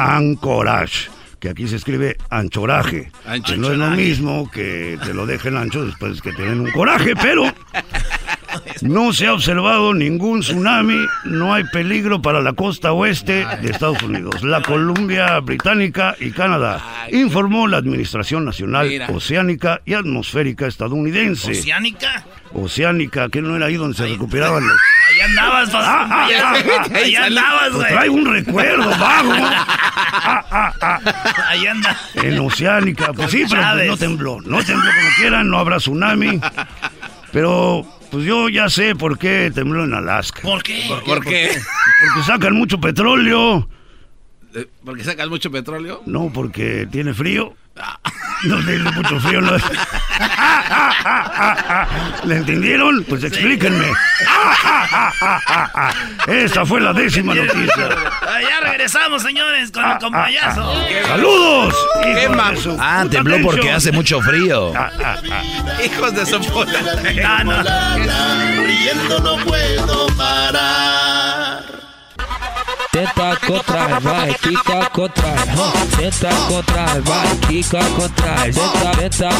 Anchorage. 0.00 1.10
Que 1.38 1.48
aquí 1.50 1.66
se 1.68 1.76
escribe 1.76 2.16
anchoraje. 2.28 3.10
Ancho- 3.26 3.52
que 3.52 3.56
no 3.58 3.70
es 3.72 3.78
lo 3.78 3.90
mismo 3.90 4.50
que 4.50 4.98
te 5.02 5.14
lo 5.14 5.24
dejen 5.26 5.56
ancho 5.56 5.84
después 5.86 6.20
que 6.20 6.32
te 6.32 6.42
den 6.42 6.60
un 6.60 6.70
coraje, 6.70 7.14
pero 7.16 7.44
no 8.82 9.12
se 9.12 9.26
ha 9.26 9.34
observado 9.34 9.92
ningún 9.94 10.40
tsunami, 10.40 10.96
no 11.24 11.52
hay 11.54 11.64
peligro 11.64 12.22
para 12.22 12.40
la 12.40 12.52
costa 12.54 12.92
oeste 12.92 13.44
de 13.62 13.70
Estados 13.70 14.02
Unidos, 14.02 14.42
la 14.42 14.62
Columbia 14.62 15.38
Británica 15.40 16.16
y 16.18 16.30
Canadá, 16.30 16.80
informó 17.12 17.66
la 17.68 17.76
Administración 17.78 18.44
Nacional. 18.44 18.90
Oceánica 19.12 19.80
y 19.84 19.94
Atmosférica 19.94 20.66
estadounidense. 20.66 21.52
¿Oceánica? 21.52 22.24
Oceánica, 22.52 23.28
que 23.28 23.42
no 23.42 23.54
era 23.56 23.66
ahí 23.66 23.74
donde 23.76 23.96
se 23.96 24.06
recuperaban 24.06 24.66
los... 24.66 24.76
Ahí 25.10 25.20
andabas, 25.20 25.70
Ah, 25.74 26.08
ah, 26.10 26.28
ah, 26.42 26.54
ah. 26.54 26.84
ahí 26.94 27.14
andabas, 27.16 27.60
Pues 27.70 27.74
güey. 27.74 27.92
traigo 27.92 28.14
un 28.14 28.32
recuerdo 28.32 28.90
vago. 28.90 29.32
Ah, 29.42 30.44
ah, 30.50 30.72
ah. 30.80 31.00
Ahí 31.48 31.66
anda. 31.66 31.96
En 32.14 32.38
Oceánica, 32.40 33.12
pues 33.12 33.30
sí, 33.30 33.44
pero 33.48 33.62
pues 33.74 33.86
no 33.86 33.96
tembló. 33.96 34.40
No 34.42 34.62
tembló 34.64 34.90
como 34.90 35.08
quieran, 35.18 35.48
no 35.50 35.58
habrá 35.58 35.76
tsunami. 35.78 36.40
Pero, 37.32 37.86
pues 38.10 38.24
yo 38.24 38.48
ya 38.48 38.68
sé 38.68 38.94
por 38.94 39.18
qué 39.18 39.50
tembló 39.54 39.84
en 39.84 39.94
Alaska. 39.94 40.42
¿Por 40.42 40.62
qué? 40.62 40.84
¿Por 40.88 41.24
qué? 41.24 41.50
Porque 42.14 42.26
sacan 42.26 42.54
mucho 42.54 42.80
petróleo. 42.80 43.68
Eh, 44.54 44.66
¿Porque 44.84 45.04
sacas 45.04 45.28
mucho 45.28 45.50
petróleo? 45.50 46.02
No, 46.06 46.30
porque 46.32 46.88
tiene 46.90 47.14
frío. 47.14 47.54
No 48.44 48.56
tiene 48.64 48.90
mucho 48.90 49.20
frío. 49.20 49.40
No. 49.40 49.52
¿Le 52.24 52.36
entendieron? 52.36 53.04
Pues 53.08 53.24
explíquenme. 53.24 53.86
Esta 56.28 56.64
fue 56.66 56.80
la 56.80 56.92
décima 56.92 57.34
noticia. 57.34 57.88
Ah, 58.22 58.40
Ya 58.42 58.60
regresamos, 58.60 59.22
señores, 59.22 59.70
con 59.72 59.84
el 59.88 59.98
compayazo. 59.98 60.74
¡Saludos! 61.06 61.74
¿Qué 62.02 62.10
hijos 62.10 62.22
de 62.22 62.28
ma- 62.36 62.56
su 62.56 62.76
Ah, 62.80 63.04
tembló 63.10 63.36
porque 63.42 63.70
hace 63.72 63.92
mucho 63.92 64.20
frío. 64.20 64.72
Ah, 64.80 64.90
ah, 65.04 65.16
ah. 65.30 65.42
Hijos 65.84 66.14
de 66.14 66.24
su 66.26 66.40
puta. 66.40 66.72
Ah. 67.24 67.96
Riendo 68.64 69.18
no 69.20 69.36
puedo 69.44 70.06
parar. 70.16 71.29
Contra, 73.04 73.98
vai, 74.00 74.34
quica 74.34 74.90
contra, 74.90 75.34
tenta 75.96 76.30
contra, 76.48 77.00
vai, 77.00 77.38
quica 77.48 77.78
contra, 77.96 78.36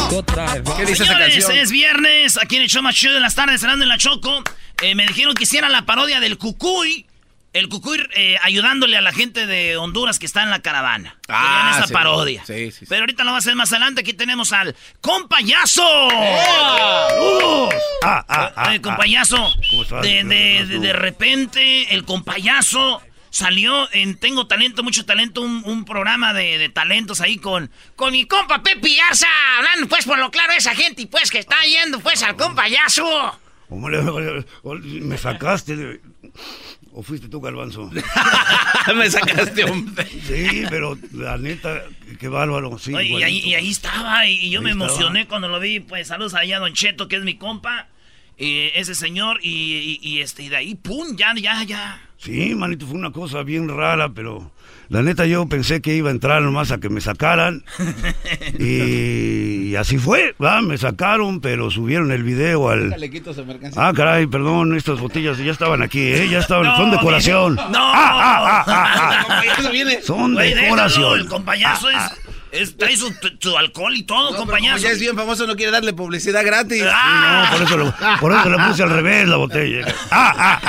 contra, 0.09 0.47
vai. 0.62 0.76
¿Qué 0.76 0.87
dice 0.87 1.02
esa 1.05 1.12
Señores, 1.12 1.35
canción? 1.35 1.59
es 1.59 1.71
viernes, 1.71 2.38
aquí 2.38 2.57
en 2.57 2.62
el 2.62 2.69
show 2.69 2.83
más 2.83 2.95
chido 2.95 3.12
de 3.14 3.21
las 3.21 3.35
tardes, 3.35 3.61
cenando 3.61 3.85
en 3.85 3.90
la 3.90 3.99
Choco. 3.99 4.43
Eh, 4.83 4.95
me 4.95 5.07
dijeron 5.07 5.35
que 5.35 5.43
hiciera 5.45 5.69
la 5.69 5.83
parodia 5.83 6.21
del 6.21 6.38
Cucuy. 6.38 7.07
El 7.52 7.69
Cucuy 7.69 8.00
eh, 8.14 8.37
ayudándole 8.43 8.97
a 8.97 9.00
la 9.02 9.12
gente 9.12 9.47
de 9.47 9.76
Honduras 9.76 10.19
que 10.19 10.25
está 10.26 10.43
en 10.43 10.50
la 10.50 10.61
caravana. 10.62 11.19
Ah, 11.29 11.73
esa 11.76 11.88
sí. 11.88 11.93
parodia. 11.93 12.45
Sí, 12.47 12.71
sí, 12.71 12.79
sí. 12.81 12.87
Pero 12.88 13.02
ahorita 13.02 13.25
lo 13.25 13.31
va 13.33 13.37
a 13.37 13.40
hacer 13.40 13.57
más 13.57 13.73
adelante. 13.73 14.00
Aquí 14.00 14.14
tenemos 14.14 14.52
al 14.52 14.75
compayazo. 15.00 15.83
¡Saludos! 17.09 17.75
Ah, 18.05 18.25
ah, 18.29 18.52
ah, 18.57 18.71
ah. 18.71 18.79
compayazo, 18.81 19.52
¿Cómo 19.71 19.83
estás? 19.83 20.02
de, 20.02 20.25
de, 20.25 20.59
¿Cómo 20.61 20.81
de, 20.81 20.87
de 20.87 20.93
repente 20.93 21.95
el 21.95 22.05
compayazo 22.05 23.02
salió 23.30 23.88
en 23.92 24.16
Tengo 24.16 24.46
Talento, 24.46 24.82
Mucho 24.82 25.04
Talento, 25.06 25.40
un, 25.40 25.62
un 25.64 25.84
programa 25.84 26.34
de, 26.34 26.58
de 26.58 26.69
talentos 26.69 27.21
ahí 27.21 27.38
con, 27.38 27.71
con 27.97 28.12
mi 28.12 28.26
compa 28.26 28.62
Pepe 28.62 28.97
hablando 29.58 29.88
pues 29.88 30.04
por 30.04 30.19
lo 30.19 30.30
claro 30.30 30.52
esa 30.52 30.75
gente 30.75 31.02
y 31.02 31.06
pues 31.06 31.30
que 31.30 31.38
está 31.38 31.56
yendo 31.64 32.00
pues 32.00 32.23
al 32.23 32.36
compayazo. 32.36 33.38
Hombre, 33.69 34.00
me 34.82 35.16
sacaste 35.16 35.76
de... 35.76 36.00
¿O 36.93 37.04
fuiste 37.04 37.28
tú, 37.28 37.40
Galvanzo? 37.40 37.88
Me 38.97 39.08
sacaste 39.08 39.64
un... 39.64 39.95
Sí, 40.26 40.64
pero 40.69 40.99
la 41.12 41.38
neta, 41.38 41.84
qué 42.19 42.26
bárbaro. 42.26 42.76
Sí, 42.80 42.93
Oye, 42.93 43.21
y, 43.21 43.23
ahí, 43.23 43.38
y 43.38 43.54
ahí 43.54 43.71
estaba, 43.71 44.26
y, 44.26 44.50
yo 44.50 44.58
Ahí 44.58 44.64
me 44.64 44.71
estaba. 44.73 44.90
emocioné 44.90 45.28
cuando 45.28 45.47
lo 45.47 45.60
vi, 45.60 45.78
pues 45.78 46.08
saludos 46.08 46.34
allá 46.34 46.56
a 46.56 46.60
Don 46.60 46.73
Cheto, 46.75 47.06
que 47.06 47.14
es 47.14 47.23
mi 47.23 47.36
compa, 47.36 47.86
y 48.41 48.71
ese 48.75 48.95
señor, 48.95 49.39
y, 49.43 49.99
y- 50.03 50.09
y, 50.09 50.21
este, 50.21 50.43
y 50.45 50.49
de 50.49 50.57
ahí, 50.57 50.75
pum, 50.75 51.15
ya, 51.17 51.33
ya, 51.37 51.63
ya. 51.65 52.00
Sí, 52.17 52.55
manito, 52.55 52.87
fue 52.87 52.97
una 52.97 53.13
cosa 53.13 53.43
bien 53.43 53.69
rara, 53.69 54.11
pero 54.11 54.50
la 54.91 55.00
neta 55.03 55.25
yo 55.26 55.47
pensé 55.49 55.81
que 55.81 55.95
iba 55.95 56.09
a 56.09 56.13
entrar 56.13 56.43
nomás 56.43 56.71
a 56.71 56.79
que 56.79 56.89
me 56.91 57.00
sacaran. 57.00 57.65
y, 58.59 59.75
así 59.76 59.99
fue, 59.99 60.35
¿va? 60.43 60.61
Me 60.63 60.76
sacaron, 60.76 61.41
pero 61.41 61.71
subieron 61.71 62.11
el 62.13 62.23
video 62.23 62.69
al... 62.69 62.91
Le 62.91 63.11
quito 63.11 63.33
su 63.33 63.45
mercancía. 63.45 63.89
Ah, 63.89 63.93
caray, 63.95 64.26
perdón, 64.26 64.76
estas 64.76 65.00
botellas 65.00 65.39
ya 65.39 65.50
estaban 65.53 65.83
aquí, 65.83 66.00
¿eh? 66.00 66.29
Ya 66.31 66.39
estaban, 66.41 66.67
son 66.76 66.91
No, 66.91 66.97
decoración. 66.97 67.55
No. 67.55 67.63
Ah, 67.65 67.95
ah, 67.95 68.45
ah, 68.47 68.65
ah, 68.67 69.26
ah. 69.29 69.71
Viene. 69.73 70.03
Son 70.03 70.35
decoración. 70.35 71.21
el 71.21 71.26
compañazo 71.29 71.87
Ah, 71.95 72.11
es, 72.15 72.29
es- 72.52 72.76
trae 72.76 72.97
su, 72.97 73.13
su 73.39 73.56
alcohol 73.56 73.95
y 73.97 74.02
todo, 74.02 74.32
No, 74.32 74.36
compañazo. 74.39 74.78
ya 74.82 74.91
es 74.91 74.99
bien 75.00 75.17
famoso, 75.17 75.47
no 75.47 75.56
quiere 75.56 75.73
darle 75.73 75.93
publicidad 75.93 76.45
gratis. 76.45 76.82
Ah, 76.91 77.49
No, 77.50 77.56
por 77.58 77.67
eso, 77.67 77.76
lo, 77.76 77.95
por 78.21 78.32
eso 78.32 78.49
le 78.50 78.58
puse 78.67 78.82
al 78.82 78.91
revés 78.91 79.28
la 79.28 79.36
botella. 79.36 79.86
Ah, 80.10 80.34
ah, 80.36 80.60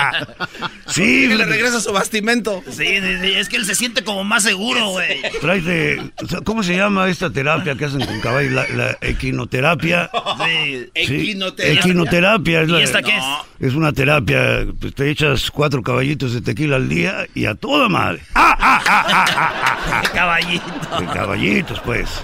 ah. 0.62 0.70
Sí, 0.88 1.28
Que 1.30 1.36
le 1.36 1.46
regresa 1.46 1.80
su 1.82 1.92
bastimento. 1.92 2.64
sí, 2.70 2.86
sí, 2.86 3.18
sí, 3.22 3.34
es 3.34 3.50
que 3.50 3.58
él 3.58 3.66
se 3.66 3.76
siente 3.76 4.04
como 4.04 4.24
más 4.24 4.44
seguro, 4.44 4.90
güey. 4.90 5.22
tráete, 5.40 6.02
¿cómo 6.44 6.64
se 6.64 6.76
llama 6.76 7.10
esta 7.10 7.30
terapia 7.30 7.76
que 7.76 7.86
hacen 7.86 8.06
con 8.06 8.20
caballos? 8.22 8.52
La, 8.54 8.68
la 8.70 8.98
equinoterapia. 9.02 10.10
Sí. 10.46 10.72
Sí, 10.72 10.90
Equinoterapia. 10.96 11.80
equinoterapia 11.80 12.62
es, 12.62 12.70
la- 12.70 12.80
¿Y 12.80 12.84
esta 12.84 13.02
qué 13.02 13.18
es? 13.18 13.24
es 13.60 13.74
una 13.74 13.94
terapia, 13.94 14.66
pues 14.80 14.94
te 14.96 15.10
echas 15.10 15.50
cuatro 15.52 15.82
caballitos 15.82 16.34
de 16.34 16.42
tequila 16.42 16.76
al 16.78 16.90
día 16.90 17.28
y 17.34 17.46
a 17.46 17.56
toda 17.56 17.88
madre. 17.90 18.22
¡Ah, 18.34 18.56
ah, 18.60 18.82
ah, 18.86 19.14
ah, 19.18 19.26
ah, 19.36 19.82
ah, 19.92 20.02
Caballito. 20.14 20.64
ah! 20.92 21.00
De 21.00 21.06
caballitos, 21.80 21.82
pues. 21.86 22.24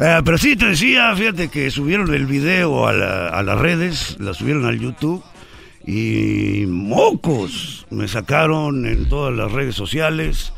Eh, 0.00 0.22
pero 0.24 0.38
sí, 0.38 0.56
te 0.56 0.66
decía, 0.66 1.14
fíjate 1.14 1.48
que 1.48 1.70
subieron 1.70 2.14
el 2.14 2.26
video 2.26 2.86
a, 2.86 2.92
la- 2.92 3.28
a 3.28 3.42
las 3.42 3.58
redes, 3.58 4.16
la 4.18 4.32
subieron 4.34 4.64
al 4.64 4.78
YouTube 4.78 5.22
y 5.86 6.64
mocos 6.66 7.86
me 7.90 8.06
sacaron 8.08 8.86
en 8.86 9.08
todas 9.08 9.34
las 9.34 9.50
redes 9.52 9.74
sociales 9.74 10.52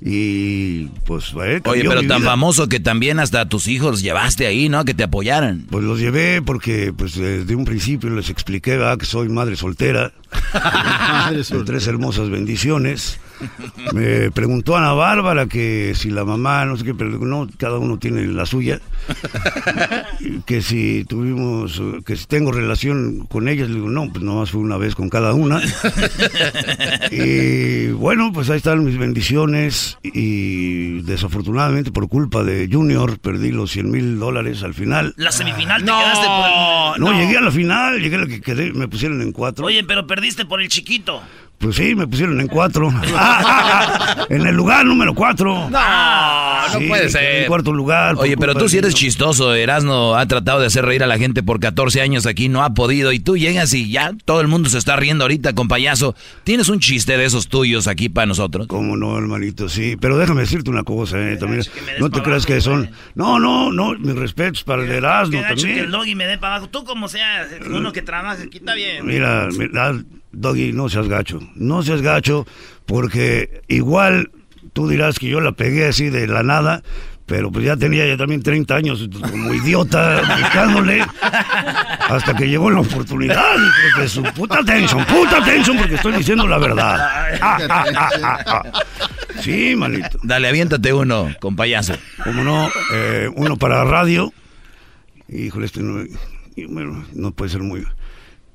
y 0.00 0.86
pues... 1.06 1.34
eh, 1.44 1.60
Oye, 1.66 1.84
pero 1.86 2.00
mi 2.02 2.08
tan 2.08 2.20
vida. 2.20 2.30
famoso 2.30 2.68
que 2.68 2.80
también 2.80 3.20
hasta 3.20 3.48
tus 3.48 3.68
hijos 3.68 4.00
llevaste 4.02 4.46
ahí, 4.46 4.68
¿no? 4.68 4.84
Que 4.84 4.94
te 4.94 5.02
apoyaran. 5.04 5.66
Pues 5.70 5.84
los 5.84 6.00
llevé 6.00 6.40
porque 6.42 6.92
pues 6.96 7.14
desde 7.16 7.54
un 7.54 7.64
principio 7.64 8.10
les 8.10 8.30
expliqué 8.30 8.76
¿verdad? 8.76 8.96
que 8.98 9.06
soy 9.06 9.28
madre 9.28 9.56
soltera, 9.56 10.12
de 11.30 11.64
tres 11.64 11.86
hermosas 11.86 12.30
bendiciones. 12.30 13.20
Me 13.92 14.30
preguntó 14.30 14.76
Ana 14.76 14.92
Bárbara 14.92 15.46
que 15.46 15.92
si 15.94 16.10
la 16.10 16.24
mamá, 16.24 16.64
no 16.64 16.76
sé 16.76 16.84
qué, 16.84 16.94
pero 16.94 17.10
no, 17.18 17.48
cada 17.56 17.78
uno 17.78 17.98
tiene 17.98 18.26
la 18.26 18.46
suya. 18.46 18.80
que 20.46 20.62
si 20.62 21.04
tuvimos, 21.04 21.80
que 22.04 22.16
si 22.16 22.26
tengo 22.26 22.52
relación 22.52 23.26
con 23.26 23.48
ellas, 23.48 23.68
le 23.68 23.76
digo, 23.76 23.88
no, 23.88 24.10
pues 24.10 24.22
nomás 24.22 24.50
fue 24.50 24.60
una 24.60 24.76
vez 24.76 24.94
con 24.94 25.08
cada 25.08 25.34
una. 25.34 25.60
y 27.10 27.88
bueno, 27.92 28.32
pues 28.32 28.50
ahí 28.50 28.58
están 28.58 28.84
mis 28.84 28.98
bendiciones 28.98 29.98
y 30.02 31.02
desafortunadamente 31.02 31.90
por 31.90 32.08
culpa 32.08 32.42
de 32.44 32.68
Junior 32.70 33.18
perdí 33.18 33.50
los 33.50 33.70
100 33.70 33.90
mil 33.90 34.18
dólares 34.18 34.62
al 34.62 34.74
final. 34.74 35.14
La 35.16 35.32
semifinal 35.32 35.80
te 35.80 35.86
quedaste 35.86 36.26
por 36.26 36.96
el... 36.96 37.00
No, 37.00 37.20
llegué 37.20 37.38
a 37.38 37.40
la 37.40 37.50
final, 37.50 38.00
llegué 38.00 38.16
a 38.16 38.20
la 38.20 38.26
que 38.26 38.40
quedé, 38.40 38.72
me 38.72 38.88
pusieron 38.88 39.22
en 39.22 39.32
cuatro. 39.32 39.66
Oye, 39.66 39.84
pero 39.84 40.06
perdiste 40.06 40.44
por 40.44 40.60
el 40.60 40.68
chiquito. 40.68 41.22
Pues 41.60 41.76
sí, 41.76 41.94
me 41.94 42.06
pusieron 42.08 42.40
en 42.40 42.46
cuatro. 42.48 42.90
Ah, 42.90 43.02
ah, 43.14 44.14
ah, 44.16 44.26
en 44.30 44.46
el 44.46 44.54
lugar 44.56 44.86
número 44.86 45.14
cuatro. 45.14 45.68
No, 45.68 46.68
no 46.72 46.78
Sí, 46.78 46.86
puede 46.86 47.10
ser. 47.10 47.42
En 47.42 47.48
cuarto 47.48 47.70
lugar. 47.72 48.14
Oye, 48.16 48.36
pero 48.38 48.54
tú 48.54 48.66
sí 48.68 48.78
eres 48.78 48.94
chistoso. 48.94 49.54
Erasno 49.54 50.14
ha 50.16 50.24
tratado 50.26 50.60
de 50.60 50.66
hacer 50.66 50.86
reír 50.86 51.02
a 51.02 51.06
la 51.06 51.18
gente 51.18 51.42
por 51.42 51.60
14 51.60 52.00
años 52.00 52.24
aquí, 52.24 52.48
no 52.48 52.62
ha 52.64 52.72
podido. 52.72 53.12
Y 53.12 53.20
tú 53.20 53.36
llegas 53.36 53.74
y 53.74 53.90
ya 53.90 54.12
todo 54.24 54.40
el 54.40 54.48
mundo 54.48 54.70
se 54.70 54.78
está 54.78 54.96
riendo 54.96 55.24
ahorita 55.24 55.52
con 55.52 55.68
payaso. 55.68 56.14
¿Tienes 56.44 56.70
un 56.70 56.80
chiste 56.80 57.18
de 57.18 57.26
esos 57.26 57.48
tuyos 57.48 57.88
aquí 57.88 58.08
para 58.08 58.26
nosotros? 58.26 58.66
Cómo 58.66 58.96
no, 58.96 59.18
hermanito, 59.18 59.68
sí. 59.68 59.96
Pero 60.00 60.16
déjame 60.16 60.40
decirte 60.42 60.70
una 60.70 60.84
cosa, 60.84 61.18
eh, 61.20 61.36
también. 61.36 61.62
No 61.98 62.08
te 62.10 62.22
creas 62.22 62.46
que 62.46 62.60
son... 62.62 62.90
No, 63.14 63.38
no, 63.38 63.70
no, 63.70 63.98
mis 63.98 64.14
respetos 64.16 64.64
para 64.64 64.82
el 64.82 64.90
Erasmo 64.90 65.32
Qué 65.32 65.42
gacho 65.42 65.66
que 65.66 65.72
el 65.72 65.76
también. 65.80 65.90
doggy 65.90 66.14
me 66.14 66.26
dé 66.26 66.38
para 66.38 66.54
abajo. 66.54 66.70
Tú 66.70 66.84
como 66.84 67.08
sea, 67.08 67.46
uno 67.68 67.92
que 67.92 68.00
trabaja 68.00 68.42
aquí 68.44 68.58
está 68.58 68.74
bien. 68.74 69.04
Mira, 69.04 69.48
mira, 69.52 69.94
Doggy, 70.32 70.72
no 70.72 70.88
seas 70.88 71.08
gacho. 71.08 71.40
No 71.54 71.82
seas 71.82 72.02
gacho, 72.02 72.46
porque 72.86 73.62
igual 73.68 74.30
tú 74.72 74.88
dirás 74.88 75.18
que 75.18 75.28
yo 75.28 75.40
la 75.40 75.52
pegué 75.52 75.86
así 75.86 76.10
de 76.10 76.26
la 76.26 76.42
nada, 76.42 76.82
pero 77.26 77.52
pues 77.52 77.64
ya 77.64 77.76
tenía 77.76 78.06
ya 78.06 78.16
también 78.16 78.42
30 78.42 78.74
años 78.74 79.08
como 79.20 79.54
idiota 79.54 80.20
buscándole 80.40 81.00
hasta 82.08 82.34
que 82.34 82.48
llegó 82.48 82.70
la 82.70 82.80
oportunidad. 82.80 83.54
Porque 83.94 84.08
su 84.08 84.22
puta 84.22 84.58
atención, 84.58 85.04
puta 85.04 85.38
atención, 85.38 85.76
porque 85.76 85.94
estoy 85.94 86.14
diciendo 86.14 86.46
la 86.48 86.58
verdad. 86.58 86.98
Ah, 87.40 87.58
ah, 87.68 87.84
ah, 87.96 88.10
ah, 88.22 88.38
ah. 88.46 88.62
Sí, 89.40 89.74
manito. 89.76 90.18
Dale, 90.22 90.48
aviéntate 90.48 90.92
uno, 90.92 91.28
con 91.40 91.54
payaso. 91.54 91.94
Como 92.24 92.42
no, 92.42 92.68
eh, 92.92 93.30
uno 93.36 93.56
para 93.56 93.84
radio. 93.84 94.32
Híjole, 95.28 95.66
este 95.66 95.82
no, 95.82 96.04
bueno, 96.68 97.04
no 97.14 97.30
puede 97.30 97.50
ser 97.50 97.62
muy... 97.62 97.86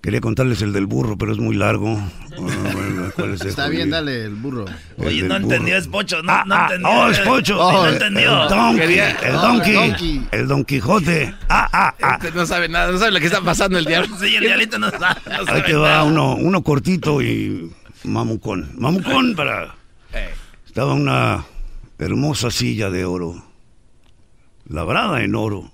Quería 0.06 0.22
contarles 0.22 0.62
el 0.62 0.72
del 0.72 0.86
burro, 0.86 1.18
pero 1.18 1.32
es 1.32 1.39
muy 1.39 1.56
largo. 1.56 1.98
Ah, 1.98 2.70
bueno, 2.74 3.12
¿cuál 3.15 3.34
es 3.34 3.41
Está 3.46 3.63
este? 3.65 3.76
bien, 3.76 3.89
dale 3.89 4.26
el 4.26 4.36
burro. 4.36 4.65
El 5.00 5.08
Oye, 5.08 5.22
no 5.24 5.34
burro. 5.34 5.38
entendió, 5.44 5.78
es 5.78 5.88
Pocho, 5.88 6.22
no, 6.22 6.32
Ah, 6.32 6.44
no 6.46 6.54
ah, 6.56 6.68
entendió. 6.70 6.89
oh, 6.91 7.10
es 7.10 7.20
Pocho. 7.22 7.56
no 7.58 7.88
entendió. 7.89 8.44
El 8.44 8.50
donkey, 8.50 8.80
Quería- 8.82 9.12
el 9.22 9.34
donkey, 9.34 9.76
el 9.76 9.89
donkey. 9.89 10.28
el 10.32 10.48
Don 10.48 10.63
Quijote. 10.65 11.34
Ah, 11.50 11.68
ah, 11.74 11.96
ah. 12.04 12.20
Este 12.22 12.32
no 12.38 12.46
sabe 12.46 12.70
nada, 12.70 12.91
no 12.91 13.00
sabe 13.00 13.12
lo 13.13 13.20
que 13.20 13.26
está 13.26 13.41
pasando 13.41 13.80
el 13.80 13.86
diablo. 13.86 14.15
Sí, 14.20 14.36
el 14.36 14.41
diablito 14.44 14.78
no 14.78 14.91
sabe. 14.91 15.20
no 15.26 15.32
Ahí 15.39 15.46
sabe 15.48 15.62
te 15.63 15.74
va 15.74 15.88
nada. 15.89 16.04
uno, 16.04 16.36
uno 16.36 16.62
cortito 16.62 17.22
y 17.24 17.72
mamucón. 18.04 18.74
Mamucón 18.78 19.36
para... 19.36 19.74
Estaba 20.68 20.94
una 20.94 21.44
hermosa 21.98 22.52
silla 22.52 22.91
de 22.91 23.06
oro, 23.06 23.44
labrada 24.68 25.24
en 25.24 25.34
oro, 25.34 25.72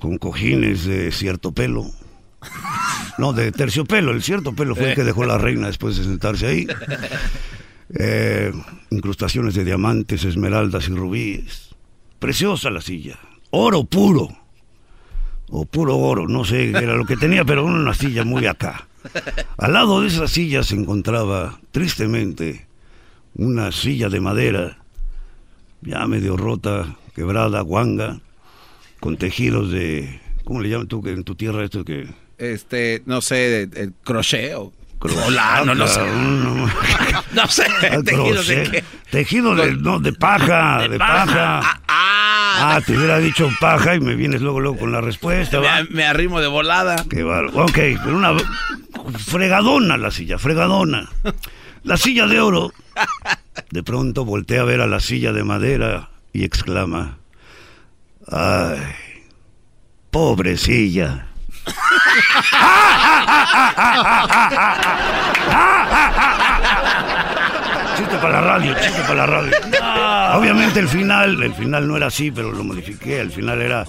con 0.00 0.18
cojines 0.18 0.84
de 0.86 1.12
cierto 1.12 1.52
pelo. 1.52 1.86
No, 3.18 3.32
de 3.32 3.50
terciopelo. 3.50 4.12
El 4.12 4.22
cierto 4.22 4.52
pelo 4.52 4.74
fue 4.74 4.90
el 4.90 4.94
que 4.94 5.02
dejó 5.02 5.24
la 5.24 5.38
reina 5.38 5.68
después 5.68 5.96
de 5.96 6.04
sentarse 6.04 6.46
ahí. 6.46 6.66
Eh, 7.98 8.52
incrustaciones 8.90 9.54
de 9.54 9.64
diamantes, 9.64 10.24
esmeraldas 10.24 10.88
y 10.88 10.90
rubíes. 10.90 11.70
Preciosa 12.18 12.68
la 12.68 12.80
silla. 12.80 13.16
Oro 13.50 13.84
puro. 13.84 14.28
O 15.50 15.66
puro 15.66 15.96
oro, 15.96 16.26
no 16.26 16.44
sé 16.44 16.72
qué 16.72 16.78
era 16.82 16.96
lo 16.96 17.04
que 17.04 17.16
tenía, 17.16 17.44
pero 17.44 17.64
una 17.64 17.94
silla 17.94 18.24
muy 18.24 18.46
acá. 18.46 18.88
Al 19.56 19.72
lado 19.72 20.00
de 20.00 20.08
esa 20.08 20.26
silla 20.26 20.64
se 20.64 20.74
encontraba, 20.74 21.60
tristemente, 21.70 22.66
una 23.36 23.70
silla 23.70 24.08
de 24.08 24.20
madera, 24.20 24.78
ya 25.82 26.06
medio 26.08 26.36
rota, 26.36 26.96
quebrada, 27.14 27.60
guanga, 27.60 28.20
con 28.98 29.16
tejidos 29.16 29.70
de... 29.70 30.20
¿Cómo 30.44 30.60
le 30.60 30.68
llaman 30.68 30.88
tú 30.88 31.02
que 31.02 31.12
en 31.12 31.24
tu 31.24 31.34
tierra 31.36 31.64
esto 31.64 31.84
que... 31.84 32.08
Este, 32.38 33.02
no 33.06 33.20
sé, 33.20 33.62
el 33.62 33.92
crochet 34.04 34.54
o... 34.56 34.72
Colano, 34.98 35.74
no 35.74 35.86
sé. 35.86 36.00
No, 36.00 36.66
No 37.32 37.48
sé, 37.48 37.64
tejidos 38.04 38.46
de 38.48 38.62
qué. 38.70 38.84
Tejido 39.10 39.54
de, 39.54 39.74
no, 39.76 40.00
de 40.00 40.12
paja, 40.14 40.78
de, 40.82 40.88
De 40.88 40.98
paja. 40.98 41.60
paja. 41.60 41.80
Ah, 41.88 42.80
te 42.84 42.96
hubiera 42.96 43.18
dicho 43.18 43.48
paja 43.60 43.94
y 43.94 44.00
me 44.00 44.14
vienes 44.14 44.40
luego, 44.40 44.58
luego 44.60 44.78
con 44.78 44.92
la 44.92 45.02
respuesta, 45.02 45.60
¿va? 45.60 45.82
Me, 45.84 45.90
me 45.90 46.04
arrimo 46.06 46.40
de 46.40 46.46
volada. 46.46 46.96
Qué 47.10 47.22
bárbaro. 47.22 47.64
Ok, 47.66 47.74
pero 47.74 48.16
una 48.16 48.32
fregadona 49.18 49.98
la 49.98 50.10
silla, 50.10 50.38
fregadona. 50.38 51.10
La 51.84 51.98
silla 51.98 52.26
de 52.26 52.40
oro. 52.40 52.72
De 53.70 53.82
pronto 53.82 54.24
voltea 54.24 54.62
a 54.62 54.64
ver 54.64 54.80
a 54.80 54.86
la 54.86 55.00
silla 55.00 55.32
de 55.32 55.44
madera 55.44 56.08
y 56.32 56.44
exclama: 56.44 57.18
¡Ay! 58.32 58.78
¡Pobre 60.10 60.56
silla! 60.56 61.26
Chiste 67.96 68.16
para 68.18 68.40
la 68.40 68.40
radio, 68.42 68.74
chiste 68.74 69.00
para 69.02 69.14
la 69.14 69.26
radio. 69.26 69.52
Obviamente 70.38 70.80
el 70.80 70.88
final, 70.88 71.42
el 71.42 71.54
final 71.54 71.88
no 71.88 71.96
era 71.96 72.06
así, 72.08 72.30
pero 72.30 72.52
lo 72.52 72.62
modifiqué. 72.62 73.20
El 73.20 73.30
final 73.30 73.62
era 73.62 73.84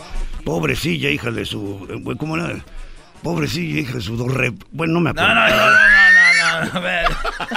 pobrecilla, 0.46 1.10
hija 1.10 1.30
de 1.32 1.46
su. 1.46 1.86
eh, 1.90 2.16
¿Cómo 2.18 2.38
era? 2.38 2.56
Pobrecilla, 3.22 3.80
hija 3.82 3.94
de 3.96 4.02
su 4.02 4.16
dos 4.16 4.34
rep. 4.34 4.56
Bueno, 4.72 4.94
no 4.96 5.00
me 5.02 5.10
acuerdo. 5.10 5.34
No, 5.34 5.36
no, 5.36 5.50
no, 5.50 6.74
no, 6.74 6.74
no, 6.74 6.82
no. 7.10 7.16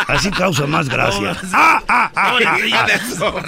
Así 0.08 0.30
causa 0.30 0.66
más 0.66 0.88
gracia. 0.88 1.36
Ah, 1.52 1.80
ah, 1.88 2.10
ah, 2.16 2.34
ah, 2.46 2.86
ah. 3.22 3.42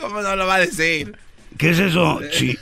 ¿Cómo 0.00 0.20
no 0.20 0.36
lo 0.36 0.46
va 0.46 0.54
a 0.56 0.60
decir? 0.60 1.18
¿Qué 1.58 1.70
es 1.70 1.78
eso? 1.78 2.20
Sí. 2.32 2.56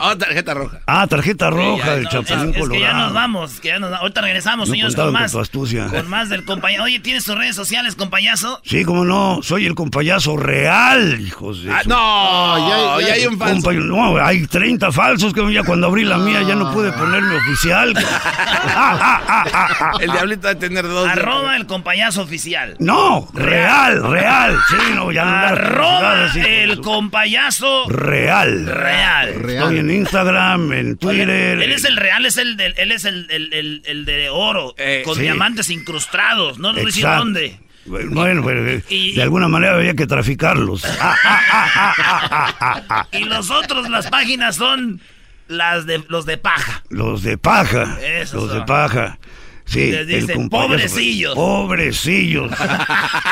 Oh, 0.00 0.16
tarjeta 0.16 0.54
roja. 0.54 0.78
Ah, 0.86 1.06
tarjeta 1.08 1.50
roja 1.50 1.94
del 1.96 2.04
no, 2.04 2.10
Chapulín 2.10 2.38
Es, 2.38 2.44
es 2.44 2.52
que 2.52 2.60
ya 2.60 2.60
Colorado. 2.92 2.98
nos 3.06 3.14
vamos, 3.14 3.60
que 3.60 3.68
ya 3.68 3.78
nos 3.80 3.92
Ahorita 3.92 4.20
regresamos, 4.20 4.68
No 4.68 4.72
señores, 4.74 4.94
con 4.94 5.06
con 5.06 5.12
más. 5.14 5.32
tu 5.32 5.40
astucia. 5.40 5.86
Con 5.86 6.08
más 6.08 6.28
del 6.28 6.44
compañero. 6.44 6.84
Oye, 6.84 7.00
¿tienes 7.00 7.24
tus 7.24 7.36
redes 7.36 7.56
sociales, 7.56 7.96
compañazo? 7.96 8.60
Sí, 8.64 8.84
como 8.84 9.04
no, 9.04 9.40
soy 9.42 9.66
el 9.66 9.74
compayazo 9.74 10.36
real, 10.36 11.20
hijos 11.20 11.64
de 11.64 11.72
Ah, 11.72 11.80
su- 11.82 11.88
no, 11.88 12.68
ya- 12.68 13.00
ya, 13.00 13.08
ya- 13.08 13.14
hay 13.14 13.26
un 13.26 13.38
falso. 13.38 13.70
Compa- 13.72 13.74
no, 13.84 14.24
hay 14.24 14.46
30 14.46 14.92
falsos 14.92 15.34
que 15.34 15.52
ya 15.52 15.64
cuando 15.64 15.88
abrí 15.88 16.04
la 16.04 16.18
mía 16.18 16.42
ya 16.42 16.54
no 16.54 16.72
pude 16.72 16.92
ponerme 16.92 17.34
oficial. 17.36 17.92
Ah, 17.96 18.98
ah, 19.00 19.22
ah, 19.26 19.44
ah, 19.52 19.68
ah. 19.80 19.92
El 20.00 20.12
diablito 20.12 20.42
va 20.46 20.50
a 20.52 20.54
tener 20.58 20.86
dos. 20.86 21.08
Arroba 21.08 21.56
el 21.56 21.66
compañazo 21.66 22.22
oficial. 22.22 22.76
No, 22.78 23.28
real, 23.34 24.02
real. 24.08 24.56
Sí, 24.70 24.76
no, 24.94 25.10
ya 25.10 25.24
no 25.24 25.30
Arroba 25.36 26.26
el 26.36 26.76
su- 26.76 26.82
compayazo 26.82 27.88
Real. 27.88 28.64
real. 28.66 29.34
Real. 29.34 29.62
Estoy 29.64 29.78
en 29.78 29.87
Instagram, 29.90 30.72
en 30.72 30.96
Twitter. 30.96 31.60
Él 31.62 31.72
es 31.72 31.84
el 31.84 31.96
real, 31.96 32.24
es 32.26 32.36
el 32.36 32.56
del- 32.56 32.74
él 32.76 32.92
es 32.92 33.04
el, 33.04 33.26
el- 33.30 33.52
el- 33.52 33.82
el 33.86 34.04
de 34.04 34.28
oro, 34.30 34.74
Eh, 34.78 35.02
con 35.04 35.14
sí. 35.16 35.22
diamantes 35.22 35.70
incrustados. 35.70 36.58
No 36.58 36.68
a 36.70 36.72
decir 36.74 37.04
dónde. 37.04 37.58
Bueno, 37.86 38.42
pues, 38.42 38.64
de, 38.64 38.82
Y- 38.94 39.12
de 39.14 39.22
alguna 39.22 39.48
manera 39.48 39.74
había 39.76 39.94
que 39.94 40.06
traficarlos. 40.06 40.84
Ah, 40.84 41.16
ah, 41.24 41.40
ah, 41.52 41.64
ah, 41.74 41.94
ah, 41.98 42.24
ah, 42.30 42.54
ah, 42.60 42.82
ah. 42.90 43.06
Y 43.12 43.24
los 43.24 43.50
otros, 43.50 43.88
las 43.88 44.08
páginas 44.08 44.56
son 44.56 45.00
las 45.48 45.86
de 45.86 46.02
los 46.08 46.26
de 46.26 46.36
paja. 46.36 46.82
Los 46.90 47.22
de 47.22 47.38
paja. 47.38 47.96
Esos 48.02 48.42
los 48.44 48.52
de 48.54 48.60
paja. 48.62 49.18
Sí, 49.64 49.90
Les 49.92 50.06
dicen, 50.06 50.48
"Pobrecillos". 50.48 51.34
Pobrecillos. 51.34 52.50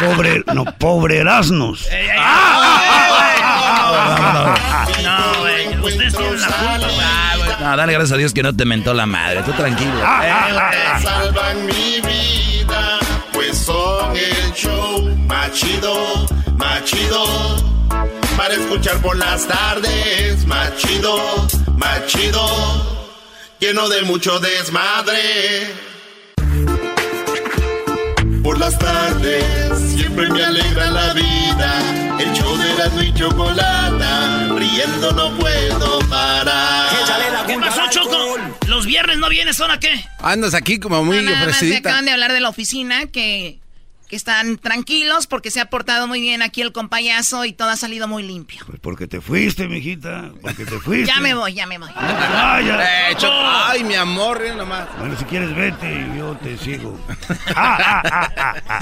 Pobre, 0.00 0.42
no, 0.54 0.64
pobreraznos. 0.78 1.86
Ah, 3.48 4.86
No, 5.02 5.40
güey, 5.40 5.65
ustedes 5.88 6.14
tienen 6.14 6.40
la 6.40 6.46
culpa, 6.48 7.36
güey. 7.38 7.50
No, 7.60 7.76
dale 7.76 7.92
gracias 7.92 8.12
a 8.12 8.16
Dios 8.16 8.32
que 8.34 8.42
no 8.42 8.54
te 8.54 8.64
mentó 8.64 8.94
la 8.94 9.06
madre. 9.06 9.42
Tú 9.42 9.52
tranquilo. 9.52 9.92
Ah, 10.04 10.22
Eh, 10.24 10.52
güey. 10.52 11.02
salvan 11.02 11.66
mi 11.66 12.00
vida, 12.00 12.98
pues 13.32 13.58
son 13.58 14.16
el 14.16 14.52
show 14.52 15.02
más 15.26 15.52
chido, 15.52 16.26
más 16.56 16.84
chido. 16.84 17.24
Para 18.36 18.54
escuchar 18.54 18.98
por 19.00 19.16
las 19.16 19.46
tardes, 19.46 20.46
más 20.46 20.76
chido, 20.76 21.46
más 21.76 22.06
chido. 22.06 23.06
Lleno 23.58 23.88
de 23.88 24.02
mucho 24.02 24.38
desmadre. 24.38 25.74
Por 28.42 28.58
las 28.58 28.78
tardes, 28.78 29.42
siempre 29.96 30.28
me 30.30 30.44
alegra 30.44 30.90
la 30.90 31.12
vida. 31.14 32.05
El 32.18 32.32
show 32.32 32.56
de 32.56 32.74
la 32.74 33.04
y 33.04 33.12
chocolata, 33.14 34.48
riendo 34.54 35.12
no 35.12 35.36
puedo 35.36 35.98
parar. 36.08 36.88
¿Qué 37.46 37.58
pasó, 37.58 37.82
Choco? 37.90 38.36
¿Los 38.66 38.86
viernes 38.86 39.18
no 39.18 39.28
vienes? 39.28 39.56
¿Son 39.56 39.70
a 39.70 39.78
qué? 39.78 40.04
Andas 40.20 40.54
aquí 40.54 40.78
como 40.80 41.04
muy 41.04 41.18
No, 41.18 41.22
nada 41.24 41.36
más 41.36 41.46
me 41.46 41.52
ofrecidita. 41.52 41.88
acaban 41.90 42.04
de 42.06 42.12
hablar 42.12 42.32
de 42.32 42.40
la 42.40 42.48
oficina 42.48 43.06
que, 43.06 43.60
que 44.08 44.16
están 44.16 44.58
tranquilos 44.58 45.26
porque 45.26 45.50
se 45.50 45.60
ha 45.60 45.66
portado 45.66 46.06
muy 46.06 46.20
bien 46.20 46.42
aquí 46.42 46.62
el 46.62 46.72
compayazo 46.72 47.44
y 47.44 47.52
todo 47.52 47.70
ha 47.70 47.76
salido 47.76 48.08
muy 48.08 48.22
limpio. 48.22 48.62
Pues 48.66 48.78
porque 48.80 49.06
te 49.06 49.20
fuiste, 49.20 49.68
mijita. 49.68 50.30
Porque 50.40 50.64
te 50.64 50.78
fuiste. 50.78 51.06
Ya 51.06 51.20
me 51.20 51.34
voy, 51.34 51.54
ya 51.54 51.66
me 51.66 51.78
voy. 51.78 51.90
Ah, 51.94 52.60
ya. 52.64 53.10
Eh, 53.10 53.16
Ay, 53.68 53.84
mi 53.84 53.94
amor, 53.94 54.42
nomás. 54.56 54.88
Bueno, 54.98 55.16
si 55.18 55.24
quieres 55.24 55.54
vete 55.54 55.92
y 55.92 56.18
yo 56.18 56.36
te 56.36 56.56
sigo. 56.58 56.98
Ah, 57.54 57.78
ah, 57.84 58.02
ah, 58.10 58.32
ah, 58.36 58.54
ah. 58.68 58.80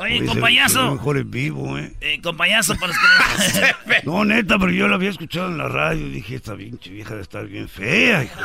Oye, 0.00 0.24
compañazo. 0.24 0.92
mejor 0.92 1.18
en 1.18 1.30
vivo, 1.30 1.76
¿eh? 1.76 1.92
Eh, 2.00 2.20
compañazo, 2.22 2.74
para 2.76 2.88
los 2.88 2.96
que 2.96 4.02
No, 4.04 4.24
neta, 4.24 4.58
pero 4.58 4.72
yo 4.72 4.88
la 4.88 4.94
había 4.94 5.10
escuchado 5.10 5.48
en 5.48 5.58
la 5.58 5.68
radio 5.68 6.06
y 6.06 6.10
dije, 6.10 6.36
esta 6.36 6.56
pinche 6.56 6.88
vieja 6.90 7.14
de 7.16 7.20
estar 7.22 7.46
bien 7.46 7.68
fea, 7.68 8.24
hijo 8.24 8.40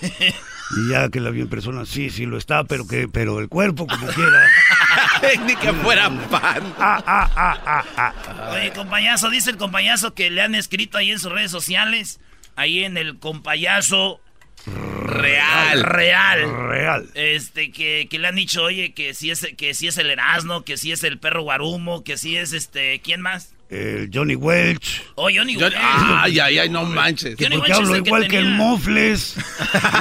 de 0.00 0.34
Y 0.70 0.90
ya 0.90 1.08
que 1.08 1.20
la 1.20 1.30
vi 1.30 1.42
en 1.42 1.48
persona, 1.48 1.84
sí, 1.84 2.10
sí 2.10 2.26
lo 2.26 2.38
está, 2.38 2.64
pero 2.64 2.86
que, 2.86 3.08
pero 3.08 3.38
el 3.38 3.48
cuerpo 3.48 3.86
como 3.86 4.06
quiera. 4.08 4.48
Ni 5.46 5.54
que 5.56 5.72
fuera 5.72 6.08
pan. 6.30 6.74
Ah, 6.78 7.02
ah, 7.06 7.30
ah, 7.36 7.62
ah, 7.66 7.84
ah. 7.96 8.50
Oye, 8.54 8.72
compañazo, 8.72 9.30
dice 9.30 9.50
el 9.50 9.56
compañazo 9.56 10.14
que 10.14 10.30
le 10.30 10.42
han 10.42 10.54
escrito 10.54 10.98
ahí 10.98 11.10
en 11.10 11.18
sus 11.18 11.32
redes 11.32 11.50
sociales, 11.50 12.20
ahí 12.56 12.84
en 12.84 12.96
el 12.96 13.18
compañazo 13.18 14.20
real, 14.66 15.82
real. 15.82 16.68
Real. 16.68 17.10
Este, 17.14 17.70
que, 17.70 18.08
que 18.10 18.18
le 18.18 18.28
han 18.28 18.36
dicho, 18.36 18.62
oye, 18.62 18.92
que 18.92 19.14
si 19.14 19.30
es, 19.30 19.46
que 19.56 19.74
si 19.74 19.88
es 19.88 19.98
el 19.98 20.10
Erasmo, 20.10 20.64
que 20.64 20.76
si 20.76 20.92
es 20.92 21.04
el 21.04 21.18
perro 21.18 21.42
Guarumo, 21.42 22.04
que 22.04 22.16
si 22.16 22.36
es 22.36 22.52
este, 22.52 23.00
¿quién 23.00 23.20
más? 23.20 23.53
El 23.70 24.10
Johnny 24.12 24.34
Welch. 24.36 25.02
Oh, 25.16 25.28
Johnny 25.34 25.56
Welch. 25.56 25.74
ay, 25.76 26.38
ay, 26.38 26.58
ay, 26.58 26.68
no 26.70 26.84
manches. 26.84 27.36
Johnny 27.38 27.56
Porque 27.56 27.72
Welch 27.72 27.82
hablo 27.82 28.02
que 28.02 28.08
igual 28.08 28.28
que, 28.28 28.38
el 28.38 28.50
Mofles. 28.50 29.36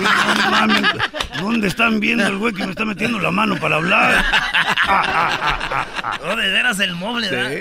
No 0.02 0.52
mames, 0.52 0.84
¿Dónde 1.40 1.68
están 1.68 2.00
viendo 2.00 2.26
el 2.28 2.38
güey 2.38 2.54
que 2.54 2.64
me 2.66 2.72
está 2.72 2.86
metiendo 2.86 3.20
la 3.20 3.32
mano 3.32 3.58
para 3.60 3.78
hablar? 3.78 4.24
Oh, 6.26 6.36
de 6.36 6.50
veras 6.50 6.80
el 6.80 6.96
móvil, 6.96 7.26
Sí. 7.26 7.32
¿verdad? 7.32 7.52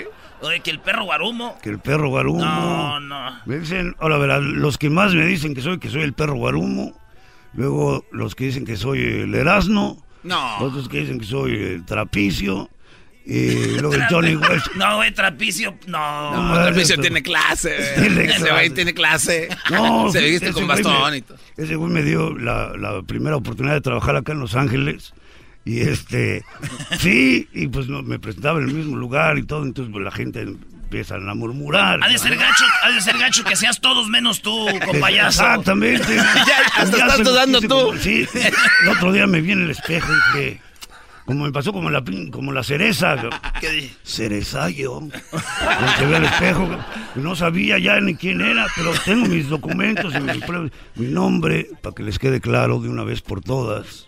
Oye, 0.41 0.59
que 0.59 0.71
el 0.71 0.79
perro 0.79 1.05
guarumo. 1.05 1.57
Que 1.61 1.69
el 1.69 1.79
perro 1.79 2.09
guarumo. 2.09 2.43
No, 2.43 2.99
no. 2.99 3.39
Me 3.45 3.59
dicen, 3.59 3.95
ahora 3.99 4.17
verás, 4.17 4.41
los 4.41 4.77
que 4.77 4.89
más 4.89 5.13
me 5.13 5.25
dicen 5.25 5.53
que 5.55 5.61
soy, 5.61 5.79
que 5.79 5.89
soy 5.89 6.01
el 6.01 6.13
perro 6.13 6.35
guarumo. 6.35 6.93
Luego 7.53 8.03
los 8.11 8.35
que 8.35 8.45
dicen 8.45 8.65
que 8.65 8.75
soy 8.75 8.99
el 9.01 9.33
Erasno. 9.35 9.97
No. 10.23 10.57
Otros 10.59 10.89
que 10.89 10.99
dicen 10.99 11.19
que 11.19 11.25
soy 11.25 11.53
el 11.55 11.85
Trapicio. 11.85 12.69
Y 13.25 13.77
luego 13.79 13.93
el 13.95 14.05
Johnny 14.09 14.35
Welch. 14.35 14.71
No, 14.75 14.97
güey, 14.97 15.13
trapicio, 15.13 15.77
no. 15.87 16.31
No, 16.49 16.53
Trapicio 16.61 16.97
tiene 16.99 17.23
clase. 17.23 17.75
Tiene 17.97 18.25
Ese 18.25 18.35
clase. 18.35 18.51
güey 18.51 18.69
tiene 18.71 18.93
clase. 18.93 19.49
No, 19.71 20.11
Se 20.11 20.19
viste 20.21 20.47
ese 20.47 20.53
con 20.53 20.65
güey 20.65 20.81
bastón 20.83 21.11
me- 21.11 21.17
y 21.17 21.21
todo. 21.21 21.37
Ese 21.55 21.75
güey 21.75 21.91
me 21.91 22.03
dio 22.03 22.37
la, 22.37 22.75
la 22.77 23.01
primera 23.03 23.35
oportunidad 23.37 23.75
de 23.75 23.81
trabajar 23.81 24.15
acá 24.17 24.33
en 24.33 24.39
Los 24.39 24.55
Ángeles. 24.55 25.13
Y 25.65 25.79
este, 25.79 26.43
sí, 26.99 27.47
y 27.53 27.67
pues 27.69 27.87
no, 27.87 28.03
me 28.03 28.19
presentaba 28.19 28.59
en 28.59 28.67
el 28.67 28.73
mismo 28.73 28.97
lugar 28.97 29.37
y 29.37 29.43
todo, 29.43 29.63
entonces 29.63 29.93
pues, 29.93 30.03
la 30.03 30.11
gente 30.11 30.41
empieza 30.41 31.15
a 31.15 31.19
murmurar. 31.33 31.99
Ha 32.03 32.09
de 32.09 32.17
ser 32.17 32.35
gacho, 32.35 32.65
ha 32.83 32.91
de 32.91 32.99
ser 32.99 33.17
gacho 33.17 33.45
que 33.45 33.55
seas 33.55 33.79
todos 33.79 34.09
menos 34.09 34.41
tú, 34.41 34.67
compayazo. 34.85 35.41
Exactamente. 35.41 36.19
hasta 36.75 36.97
Ya 36.97 37.05
estás 37.07 37.23
dudando 37.23 37.61
tú. 37.61 37.67
como- 37.69 37.97
sí, 37.97 38.27
el 38.81 38.89
otro 38.89 39.13
día 39.13 39.25
me 39.25 39.39
vi 39.39 39.53
en 39.53 39.63
el 39.63 39.69
espejo 39.71 40.11
y 40.11 40.37
dije, 40.37 40.61
como 41.25 41.45
me 41.45 41.51
pasó 41.51 41.71
como 41.73 41.89
la, 41.89 42.01
pin- 42.03 42.29
como 42.31 42.51
la 42.51 42.63
cereza. 42.63 43.15
¿Qué 43.61 43.69
di- 43.71 43.91
Cereza 44.03 44.69
yo. 44.69 44.99
Cuando 44.99 45.87
se 45.97 46.05
ve 46.05 46.15
al 46.17 46.25
espejo, 46.25 46.69
no 47.15 47.35
sabía 47.35 47.79
ya 47.79 47.99
ni 48.01 48.15
quién 48.15 48.41
era, 48.41 48.65
pero 48.75 48.91
tengo 49.05 49.27
mis 49.27 49.47
documentos 49.49 50.13
y 50.15 50.19
mi, 50.19 50.39
prueba- 50.39 50.69
mi 50.95 51.07
nombre, 51.07 51.67
para 51.81 51.95
que 51.95 52.03
les 52.03 52.19
quede 52.19 52.41
claro 52.41 52.79
de 52.79 52.89
una 52.89 53.03
vez 53.03 53.21
por 53.21 53.41
todas. 53.41 54.07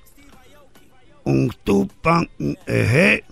Unctupan 1.24 2.30
Eje 2.68 3.24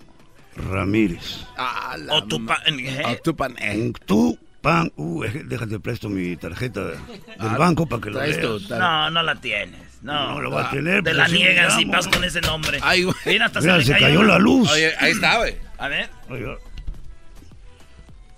Ramírez. 0.56 1.46
Ah, 1.58 1.96
la 1.98 2.13
O 2.15 2.24
tu 2.24 2.43
pa- 2.46 2.62
¿eh? 2.65 3.04
Octupan, 3.06 3.56
eh. 3.60 3.78
Unctupan 3.78 4.91
Ueje. 4.96 5.43
Déjate 5.43 5.80
presto 5.80 6.10
mi 6.10 6.36
tarjeta 6.38 6.86
del 6.86 7.58
banco 7.58 7.86
para 7.86 8.02
que 8.02 8.10
lo 8.10 8.60
tu- 8.60 8.76
No, 8.76 9.10
no 9.12 9.22
la 9.24 9.36
tienes. 9.36 9.82
No, 10.03 10.33
No 10.33 10.41
lo 10.41 10.51
va 10.51 10.67
a 10.67 10.71
tener, 10.71 11.01
Te 11.03 11.13
la 11.13 11.27
niegas 11.27 11.77
y 11.79 11.81
llamo. 11.81 11.93
vas 11.93 12.07
con 12.09 12.23
ese 12.23 12.41
nombre. 12.41 12.77
Ay, 12.83 13.03
güey. 13.03 13.15
Mira, 13.25 13.45
hasta 13.45 13.61
Mira, 13.61 13.81
se, 13.81 13.97
cayó 13.97 14.21
la 14.23 14.37
luz. 14.37 14.69
Oye, 14.71 14.93
ahí 14.99 15.11
está, 15.11 15.37
güey. 15.37 15.55
A 15.77 15.87
ver, 15.87 16.09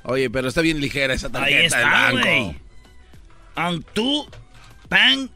Oye, 0.03 0.29
pero 0.29 0.47
está 0.47 0.61
bien 0.61 0.79
ligera 0.79 1.13
esa 1.15 1.29
tarjeta 1.31 1.47
ahí 1.47 1.55
del 1.55 1.65
está, 1.65 1.89
banco. 1.89 2.17
güey. 2.19 2.55
Antú 3.55 4.29
Pan 4.87 5.29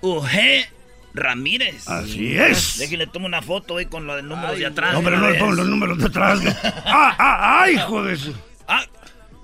Uje 0.00 0.68
Ramírez. 1.14 1.88
Así 1.88 2.36
es. 2.36 2.78
Déjale, 2.78 3.06
tomo 3.08 3.26
una 3.26 3.42
foto, 3.42 3.74
güey, 3.74 3.86
con 3.86 4.06
lo 4.06 4.14
del 4.14 4.28
número 4.28 4.54
de 4.54 4.66
atrás. 4.66 4.92
No, 4.92 5.02
pero 5.02 5.18
no 5.18 5.30
le 5.30 5.38
pongo 5.38 5.52
los 5.54 5.66
números 5.66 5.98
de 5.98 6.06
atrás. 6.06 6.40
¡Ah, 6.84 7.16
ah, 7.18 7.62
ay, 7.62 7.74
hijo 7.74 8.04
de 8.04 8.16
su! 8.16 8.34
Ah, 8.68 8.84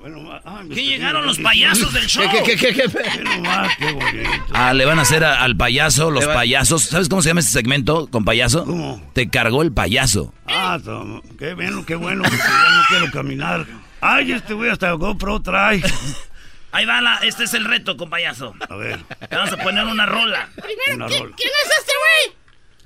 Bueno, 0.02 0.40
ah, 0.44 0.62
¿qué 0.66 0.74
está 0.74 0.82
llegaron 0.82 1.26
los 1.26 1.36
que- 1.36 1.42
payasos 1.44 1.92
del 1.94 2.06
show? 2.08 2.24
¿Qué, 2.30 2.42
qué, 2.42 2.56
qué, 2.56 2.74
qué, 2.74 2.88
qué? 2.90 3.92
Bonito. 3.92 4.44
Ah, 4.52 4.72
le 4.74 4.84
van 4.84 4.98
a 4.98 5.02
hacer 5.02 5.22
a- 5.24 5.42
al 5.42 5.56
payaso, 5.56 6.10
los 6.10 6.26
payasos. 6.26 6.82
¿Sabes 6.84 7.08
cómo 7.08 7.22
se 7.22 7.28
llama 7.28 7.40
este 7.40 7.52
segmento 7.52 8.08
con 8.08 8.24
payaso? 8.24 8.64
¿Cómo? 8.64 9.00
Te 9.14 9.30
cargó 9.30 9.62
el 9.62 9.72
payaso. 9.72 10.34
Ah, 10.48 10.78
toma, 10.84 11.20
qué 11.38 11.54
bueno, 11.54 11.86
qué 11.86 11.94
bueno, 11.94 12.22
porque 12.24 12.36
ya 12.38 12.70
no 12.70 12.82
quiero 12.88 13.10
caminar. 13.12 13.66
Ay, 14.00 14.32
este 14.32 14.54
güey 14.54 14.70
hasta 14.70 14.90
GoPro 14.92 15.40
trae. 15.40 15.80
Ahí 16.72 16.84
va, 16.86 17.00
la, 17.00 17.16
este 17.18 17.44
es 17.44 17.54
el 17.54 17.64
reto, 17.66 17.96
compayazo. 17.96 18.54
A 18.68 18.74
ver, 18.76 18.98
Te 19.28 19.36
Vamos 19.36 19.52
a 19.52 19.56
poner 19.58 19.84
una 19.84 20.06
rola. 20.06 20.48
una 20.94 21.06
rola. 21.06 21.36
¿Quién 21.36 21.50
es 21.64 21.70
este 21.78 21.92
güey? 22.26 22.36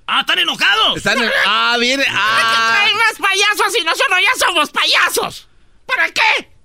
¡Ah, 0.09 0.20
están 0.20 0.38
enojados! 0.40 0.96
Están 0.98 1.22
en- 1.22 1.31
Ah, 1.46 1.76
viene. 1.81 2.05
Ah. 2.11 2.74
Traen 2.83 2.96
más 2.96 3.14
payasos 3.31 3.81
y 3.81 3.85
nosotros 3.85 4.18
ya 4.20 4.46
somos 4.46 4.70
payasos. 4.70 5.48
¿Para 5.87 6.11
qué? 6.11 6.56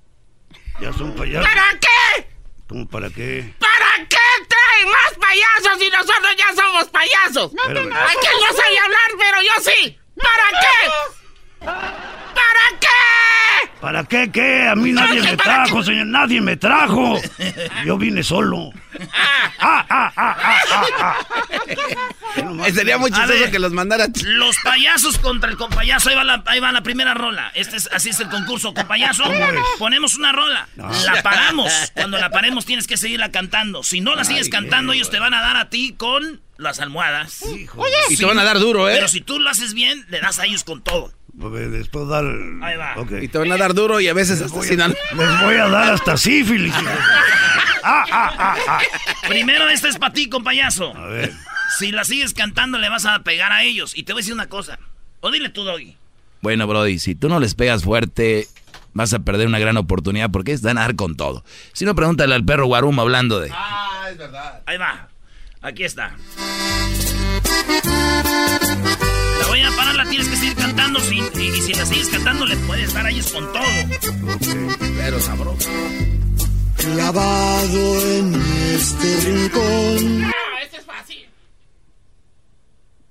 Ya 0.81 0.91
son 0.93 1.13
payasos. 1.15 1.47
¿Para 1.47 1.79
qué? 1.79 2.27
¿Cómo 2.67 2.87
para 2.87 3.09
qué? 3.11 3.53
¿Para 3.59 4.07
qué 4.09 4.17
traen 4.47 4.89
más 4.89 5.13
payasos 5.19 5.79
y 5.79 5.89
nosotros 5.91 6.35
ya 6.35 6.55
somos 6.55 6.85
payasos? 6.85 7.51
Espérame. 7.53 7.93
Aquel 7.93 8.31
no 8.39 8.55
sabía 8.55 8.83
hablar, 8.85 9.11
pero 9.19 9.41
yo 9.43 9.61
sí. 9.61 9.99
¿Para 10.15 10.59
qué? 10.59 12.20
¿Para 12.51 12.79
qué? 12.79 12.87
¿Para 13.81 14.03
qué 14.05 14.31
qué? 14.31 14.67
A 14.67 14.75
mí 14.75 14.91
nadie 14.91 15.21
me 15.21 15.37
¿Para 15.37 15.63
trajo, 15.63 15.83
señor, 15.83 16.07
nadie 16.07 16.41
me 16.41 16.57
trajo. 16.57 17.19
Yo 17.85 17.97
vine 17.97 18.23
solo. 18.23 18.71
Ah, 19.63 19.85
ah, 19.89 20.11
ah. 20.17 21.17
Eh, 22.65 22.71
Sería 22.73 22.97
muy 22.97 23.11
chistoso 23.11 23.33
ver. 23.33 23.51
que 23.51 23.59
los 23.59 23.71
mandara. 23.71 24.07
Los 24.23 24.57
payasos 24.63 25.19
contra 25.19 25.51
el 25.51 25.57
compayazo. 25.57 26.09
Ahí 26.09 26.15
va 26.15 26.23
la, 26.23 26.43
ahí 26.47 26.59
va 26.59 26.71
la 26.71 26.81
primera 26.81 27.13
rola. 27.13 27.51
Este 27.53 27.77
es, 27.77 27.87
así 27.93 28.09
es 28.09 28.19
el 28.19 28.29
concurso, 28.29 28.73
compayazo. 28.73 29.23
¿Cómo 29.23 29.35
es? 29.35 29.59
Ponemos 29.77 30.15
una 30.15 30.31
rola. 30.31 30.67
La 30.75 31.21
paramos. 31.21 31.71
Cuando 31.93 32.17
la 32.17 32.31
paremos 32.31 32.65
tienes 32.65 32.87
que 32.87 32.97
seguirla 32.97 33.31
cantando. 33.31 33.83
Si 33.83 34.01
no 34.01 34.15
la 34.15 34.23
sigues 34.23 34.49
cantando, 34.49 34.93
ellos 34.93 35.11
te 35.11 35.19
van 35.19 35.33
a 35.35 35.41
dar 35.41 35.57
a 35.57 35.69
ti 35.69 35.93
con 35.97 36.41
las 36.57 36.79
almohadas. 36.79 37.43
Hijo. 37.43 37.83
Y 38.09 38.17
te 38.17 38.25
van 38.25 38.39
a 38.39 38.43
dar 38.43 38.59
duro, 38.59 38.89
¿eh? 38.89 38.93
Pero 38.95 39.07
si 39.07 39.21
tú 39.21 39.39
lo 39.39 39.49
haces 39.49 39.73
bien, 39.73 40.05
le 40.09 40.21
das 40.21 40.39
a 40.39 40.45
ellos 40.45 40.63
con 40.63 40.83
todo. 40.83 41.11
A 41.39 41.47
ver, 41.47 41.69
después 41.69 42.07
dar. 42.07 42.25
Ahí 42.25 42.77
va. 42.77 42.95
Y 43.21 43.27
te 43.27 43.37
van 43.37 43.51
a 43.51 43.57
dar 43.57 43.73
duro 43.73 43.99
y 43.99 44.07
a 44.07 44.13
veces 44.13 44.41
hasta 44.41 44.61
sin 44.63 44.79
Les 44.79 45.41
voy 45.41 45.55
a 45.55 45.67
dar 45.67 45.93
hasta 45.93 46.17
sífilis. 46.17 46.73
Ah, 47.83 48.05
ah, 48.11 48.35
ah, 48.37 48.55
ah. 48.67 48.79
Primero, 49.27 49.67
este 49.69 49.87
es 49.87 49.97
para 49.97 50.13
ti, 50.13 50.29
compayazo. 50.29 50.95
A 50.95 51.07
ver. 51.07 51.33
Si 51.79 51.91
la 51.91 52.03
sigues 52.03 52.33
cantando, 52.33 52.77
le 52.77 52.89
vas 52.89 53.05
a 53.05 53.23
pegar 53.23 53.51
a 53.51 53.63
ellos. 53.63 53.97
Y 53.97 54.03
te 54.03 54.13
voy 54.13 54.19
a 54.19 54.21
decir 54.21 54.33
una 54.33 54.49
cosa. 54.49 54.77
O 55.21 55.31
dile 55.31 55.49
tú, 55.49 55.63
Doggy. 55.63 55.97
Bueno, 56.41 56.67
Brody, 56.67 56.99
si 56.99 57.15
tú 57.15 57.29
no 57.29 57.39
les 57.39 57.55
pegas 57.55 57.83
fuerte, 57.83 58.47
vas 58.93 59.13
a 59.13 59.19
perder 59.19 59.47
una 59.47 59.59
gran 59.59 59.77
oportunidad 59.77 60.31
porque 60.31 60.51
es 60.51 60.61
ganar 60.61 60.95
con 60.95 61.15
todo. 61.15 61.43
Si 61.73 61.85
no, 61.85 61.95
pregúntale 61.95 62.35
al 62.35 62.43
perro 62.43 62.65
Guarumo 62.65 63.01
hablando 63.01 63.39
de... 63.39 63.51
Ahí 64.65 64.77
va. 64.77 65.07
Aquí 65.61 65.83
está. 65.83 66.15
La 69.93 70.05
tienes 70.09 70.27
que 70.29 70.35
seguir 70.35 70.55
cantando. 70.55 70.99
sin- 70.99 71.29
y, 71.35 71.47
y 71.47 71.61
si 71.61 71.73
la 71.73 71.85
sigues 71.85 72.09
cantando, 72.09 72.45
le 72.45 72.55
puedes 72.57 72.93
dar 72.93 73.05
a 73.05 73.09
ellos 73.09 73.31
con 73.31 73.51
todo. 73.53 73.61
Pero 74.97 75.19
sabroso. 75.19 75.69
Clavado 76.77 78.01
en 78.01 78.41
este 78.73 79.17
rincón. 79.29 80.21
No, 80.21 80.31
este 80.63 80.77
es 80.77 80.85
fácil. 80.85 81.25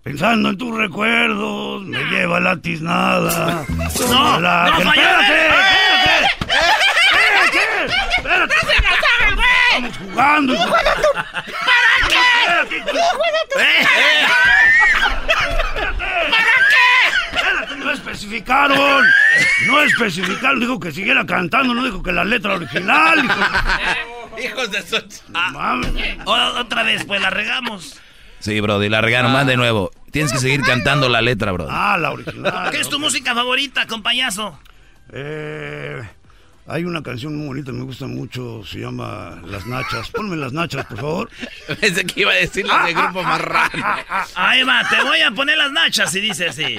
Pensando 0.03 0.49
en 0.51 0.59
tus 0.59 0.77
recuerdos, 0.77 1.83
me 1.85 2.03
lleva 2.05 2.40
la 2.40 2.57
tiznada. 2.57 3.64
No, 4.09 4.40
La- 4.40 4.71
no, 4.71 4.79
espérate, 4.93 5.47
¡Eh! 5.47 5.51
espérate, 7.11 7.59
espérate, 8.16 8.55
¡No 8.55 8.61
se 8.61 8.83
la 8.83 8.90
sabe, 8.90 9.35
güey! 9.35 9.47
estamos 9.71 9.97
jugando. 9.99 10.55
hijo. 10.55 10.71
¿Para 10.71 10.85
qué? 12.09 12.16
¡Eh! 12.16 12.25
¿Para 12.57 12.71
qué? 12.71 12.83
Espérate, 15.81 16.60
no 17.90 17.96
especificaron. 17.96 19.05
No 19.66 19.81
especificaron. 19.83 20.61
Dijo 20.61 20.79
que 20.79 20.92
siguiera 20.92 21.26
cantando, 21.26 21.74
no 21.74 21.85
dijo 21.85 22.03
que 22.03 22.12
la 22.12 22.24
letra 22.24 22.55
original. 22.55 23.24
hijo. 23.24 23.35
Hijos 24.44 24.70
de 24.70 24.83
su... 24.83 24.96
O- 26.24 26.33
otra 26.61 26.83
vez, 26.85 27.05
pues 27.05 27.20
la 27.20 27.31
regamos. 27.31 28.00
Sí, 28.38 28.59
Brody, 28.61 28.88
la 28.88 29.00
regaron 29.00 29.33
más 29.33 29.46
de 29.46 29.57
nuevo. 29.57 29.90
Tienes 30.12 30.33
que 30.33 30.38
seguir 30.38 30.62
cantando 30.62 31.09
la 31.09 31.20
letra, 31.20 31.53
Brody. 31.53 31.70
Ah, 31.72 31.98
la 31.98 32.12
original. 32.12 32.70
¿Qué 32.70 32.81
es 32.81 32.88
tu 32.88 32.98
música 32.98 33.35
favorita, 33.35 33.87
compayazo? 33.87 34.59
Eh, 35.12 36.03
hay 36.70 36.85
una 36.85 37.02
canción 37.02 37.37
muy 37.37 37.48
bonita, 37.48 37.72
me 37.72 37.83
gusta 37.83 38.06
mucho, 38.06 38.62
se 38.64 38.78
llama 38.78 39.42
Las 39.44 39.66
Nachas. 39.66 40.09
Ponme 40.11 40.37
Las 40.37 40.52
Nachas, 40.52 40.87
por 40.87 40.96
favor. 40.98 41.30
Pensé 41.80 42.04
que 42.04 42.20
iba 42.20 42.30
a 42.30 42.37
decir 42.37 42.64
la 42.64 42.87
de 42.87 42.94
grupo 42.94 43.22
marrano. 43.22 43.85
Ahí 44.37 44.62
va, 44.62 44.88
te 44.88 45.02
voy 45.02 45.20
a 45.20 45.33
poner 45.33 45.59
las 45.59 45.72
nachas 45.72 46.14
y 46.14 46.20
dice 46.20 46.48
así. 46.48 46.76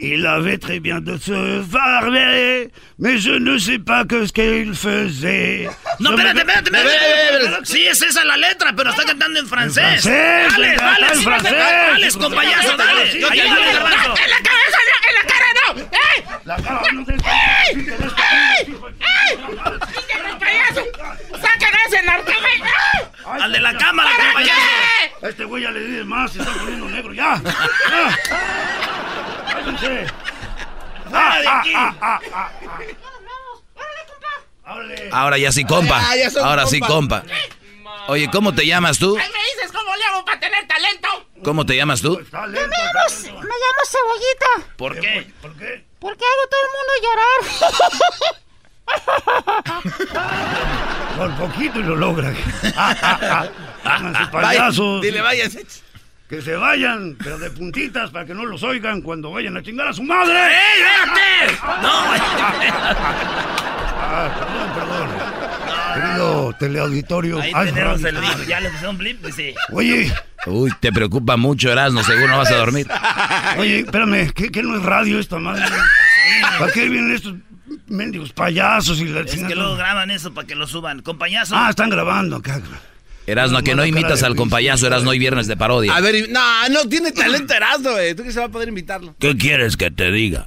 Il 0.00 0.24
avait 0.26 0.58
très 0.58 0.78
bien 0.78 1.00
de 1.00 1.16
se 1.18 1.62
farmer, 1.70 2.70
mais 2.98 3.18
je 3.18 3.32
ne 3.32 3.58
sais 3.58 3.80
pas 3.80 4.04
que 4.04 4.26
ce 4.26 4.32
qu'il 4.32 4.72
faisait. 4.74 5.68
No, 5.98 6.10
espérate, 6.10 6.38
espérate, 6.38 6.70
espérate. 6.72 7.64
Sí, 7.66 7.84
es 7.84 8.00
esa 8.02 8.24
la 8.24 8.36
letra, 8.36 8.72
pero 8.76 8.90
está 8.90 9.04
cantando 9.04 9.40
en 9.40 9.46
francés. 9.48 9.82
francés, 10.02 10.52
Dale, 10.52 10.76
dale, 10.76 11.06
en 11.14 11.22
francés. 11.22 11.50
dale, 11.50 12.12
compayazo, 12.12 12.76
dale. 12.76 13.10
¡En 13.10 13.20
la 13.22 13.28
cabeza! 13.28 14.78
¡En 15.08 15.14
la 15.14 15.24
cara 15.26 15.46
no! 15.66 15.80
¡Eh! 15.80 16.24
La 16.44 16.56
cara, 16.56 16.92
no 16.92 17.04
te- 17.04 17.14
¡Eh! 17.14 17.18
¡Ay! 17.20 18.76
¡Ay! 19.00 19.36
¡Quítame, 19.36 20.38
payaso! 20.38 20.82
¡Ay! 23.26 23.40
¡Al 23.42 23.52
de 23.52 23.60
la 23.60 23.76
cámara. 23.76 24.10
A 25.22 25.28
este 25.28 25.44
güey 25.44 25.62
ya 25.64 25.70
le 25.72 25.80
di 25.80 25.92
de 25.96 26.04
más, 26.04 26.32
se 26.32 26.38
está 26.38 26.52
poniendo 26.52 26.88
negro 26.88 27.12
ya. 27.12 27.40
¡Ya! 27.44 28.16
¡Cállense! 29.58 30.06
¡Fuera 31.08 31.40
de 31.40 31.48
aquí! 31.48 31.74
¡Háblale! 34.64 35.08
Ahora 35.12 35.38
ya 35.38 35.52
sí, 35.52 35.64
compa. 35.64 36.00
Ah, 36.00 36.14
Ahora 36.42 36.66
sí, 36.66 36.80
compa. 36.80 37.22
Oye, 38.08 38.30
¿cómo 38.30 38.54
te 38.54 38.66
llamas 38.66 38.98
tú? 38.98 39.16
¿Me 39.16 39.22
dices 39.22 39.72
cómo 39.72 39.96
le 39.96 40.04
hago 40.04 40.24
para 40.24 40.40
tener 40.40 40.66
talento? 40.66 41.08
¿Cómo 41.42 41.66
te 41.66 41.76
llamas 41.76 42.00
tú? 42.00 42.18
Está 42.18 42.46
lento, 42.46 42.68
Me 42.70 42.76
llamo, 42.76 43.40
me 43.40 43.48
Cebollita. 43.86 44.74
¿Por 44.76 44.98
qué? 45.00 45.32
¿Por 45.40 45.56
qué? 45.56 45.84
Porque 45.98 46.24
hago 46.24 46.48
todo 46.48 46.60
el 46.64 46.70
mundo 46.76 46.92
llorar. 47.02 48.38
Por 51.18 51.34
poquito 51.36 51.80
y 51.80 51.82
lo 51.82 51.96
logra. 51.96 52.32
Háganse 53.84 54.26
payasos. 54.30 55.02
Dile, 55.02 55.20
váyanse. 55.20 55.66
Que 56.28 56.42
se 56.42 56.54
vayan, 56.56 57.16
pero 57.22 57.38
de 57.38 57.50
puntitas 57.50 58.10
para 58.10 58.26
que 58.26 58.34
no 58.34 58.44
los 58.44 58.62
oigan 58.62 59.00
cuando 59.00 59.30
vayan 59.30 59.56
a 59.56 59.62
chingar 59.62 59.88
a 59.88 59.92
su 59.94 60.02
madre. 60.02 60.34
¡Ey, 60.34 60.82
espérate! 61.04 61.82
No. 61.82 61.88
Ah, 64.10 64.30
perdón, 64.38 64.74
perdón. 64.74 65.08
Querido 65.94 66.52
teleauditorio. 66.58 67.40
Ahí 67.40 67.72
tenemos 67.72 68.04
el 68.04 68.16
blip. 68.16 68.46
Ya 68.46 68.60
le 68.60 68.70
pusieron 68.70 68.98
blip, 68.98 69.24
dice. 69.24 69.54
Oye, 69.72 70.12
Uy, 70.46 70.72
te 70.80 70.92
preocupa 70.92 71.36
mucho, 71.36 71.70
Erasmo, 71.70 72.02
seguro 72.02 72.28
no 72.28 72.38
vas 72.38 72.50
a 72.50 72.56
dormir. 72.56 72.86
oye, 73.58 73.80
espérame, 73.80 74.30
¿qué, 74.32 74.50
qué 74.50 74.62
no 74.62 74.76
es 74.76 74.82
radio 74.82 75.18
esta 75.18 75.38
madre? 75.38 75.64
¿Para 76.58 76.72
qué 76.72 76.88
vienen 76.88 77.14
estos 77.14 77.34
mendigos 77.86 78.32
payasos 78.32 79.00
y 79.00 79.06
la 79.06 79.20
Es 79.20 79.34
que 79.34 79.54
luego 79.54 79.76
graban 79.76 80.10
eso 80.10 80.32
para 80.32 80.46
que 80.46 80.54
lo 80.54 80.66
suban. 80.66 81.00
Compañazo. 81.02 81.54
Ah, 81.56 81.70
están 81.70 81.90
grabando 81.90 82.36
acá. 82.36 82.60
Erasmo, 83.30 83.62
que 83.62 83.74
no 83.74 83.84
imitas 83.84 84.22
al 84.22 84.34
compayazo, 84.36 84.86
Erasmo, 84.86 85.10
hoy 85.10 85.18
viernes 85.18 85.46
de 85.46 85.56
parodia. 85.56 85.94
A 85.94 86.00
ver, 86.00 86.14
y- 86.14 86.28
no, 86.28 86.68
no 86.70 86.88
tiene 86.88 87.12
talento 87.12 87.52
Erasmo, 87.52 87.90
güey. 87.90 88.14
¿Tú 88.14 88.22
que 88.22 88.32
se 88.32 88.40
va 88.40 88.46
a 88.46 88.48
poder 88.48 88.68
invitarlo? 88.68 89.14
¿Qué 89.18 89.36
quieres 89.36 89.76
que 89.76 89.90
te 89.90 90.10
diga? 90.10 90.46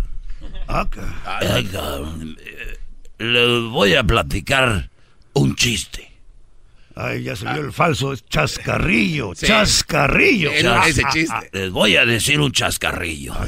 Acá. 0.68 1.14
Ay, 1.26 1.66
cabrón, 1.66 2.38
eh, 2.44 2.78
Le 3.20 3.60
voy 3.70 3.94
a 3.94 4.04
platicar 4.04 4.90
un 5.34 5.56
chiste. 5.56 6.10
Ay, 6.96 7.24
ya 7.24 7.36
vio 7.36 7.62
el 7.62 7.72
falso, 7.72 8.14
es 8.14 8.26
chascarrillo, 8.26 9.34
chascarrillo. 9.36 10.52
Eh, 10.52 10.64
no, 10.64 10.84
ese 10.84 11.04
chiste. 11.12 11.50
Les 11.54 11.70
voy 11.72 11.96
a 11.98 12.06
decir 12.06 12.40
un 12.42 12.52
chascarrillo. 12.52 13.34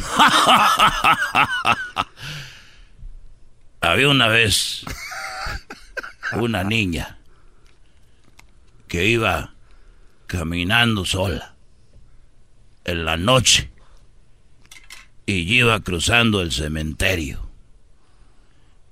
Había 3.82 4.08
una 4.10 4.28
vez 4.28 4.86
una 6.34 6.64
niña 6.64 7.18
que 8.94 9.08
iba 9.08 9.56
caminando 10.28 11.04
sola 11.04 11.56
en 12.86 13.06
la 13.06 13.18
noche 13.18 13.72
y 15.26 15.52
iba 15.52 15.80
cruzando 15.80 16.42
el 16.42 16.52
cementerio. 16.52 17.50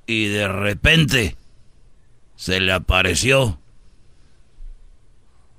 Y 0.07 0.25
de 0.25 0.47
repente 0.47 1.37
se 2.35 2.59
le 2.59 2.73
apareció 2.73 3.59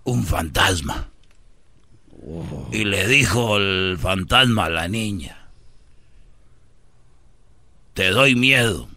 un 0.02 0.26
fantasma. 0.26 1.10
Y 2.72 2.82
le 2.82 3.06
dijo 3.06 3.58
el 3.58 3.96
fantasma 3.96 4.64
a 4.64 4.70
la 4.70 4.88
niña, 4.88 5.50
te 7.94 8.10
doy 8.10 8.34
miedo. 8.34 8.88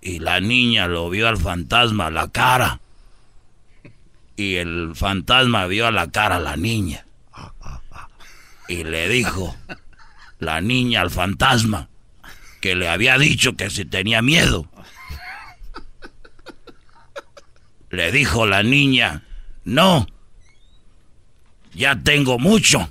Y 0.00 0.20
la 0.20 0.38
niña 0.38 0.86
lo 0.86 1.10
vio 1.10 1.26
al 1.26 1.36
fantasma 1.36 2.06
a 2.06 2.10
la 2.12 2.28
cara. 2.28 2.80
Y 4.36 4.56
el 4.56 4.92
fantasma 4.94 5.66
vio 5.66 5.86
a 5.86 5.90
la 5.90 6.10
cara 6.10 6.36
a 6.36 6.40
la 6.40 6.56
niña. 6.56 7.06
Y 8.68 8.82
le 8.84 9.08
dijo 9.08 9.54
la 10.38 10.60
niña 10.60 11.02
al 11.02 11.10
fantasma 11.10 11.88
que 12.60 12.74
le 12.74 12.88
había 12.88 13.18
dicho 13.18 13.56
que 13.56 13.70
si 13.70 13.84
tenía 13.84 14.22
miedo. 14.22 14.66
Le 17.90 18.10
dijo 18.10 18.46
la 18.46 18.62
niña, 18.62 19.22
no, 19.64 20.06
ya 21.74 21.94
tengo 22.02 22.38
mucho. 22.38 22.90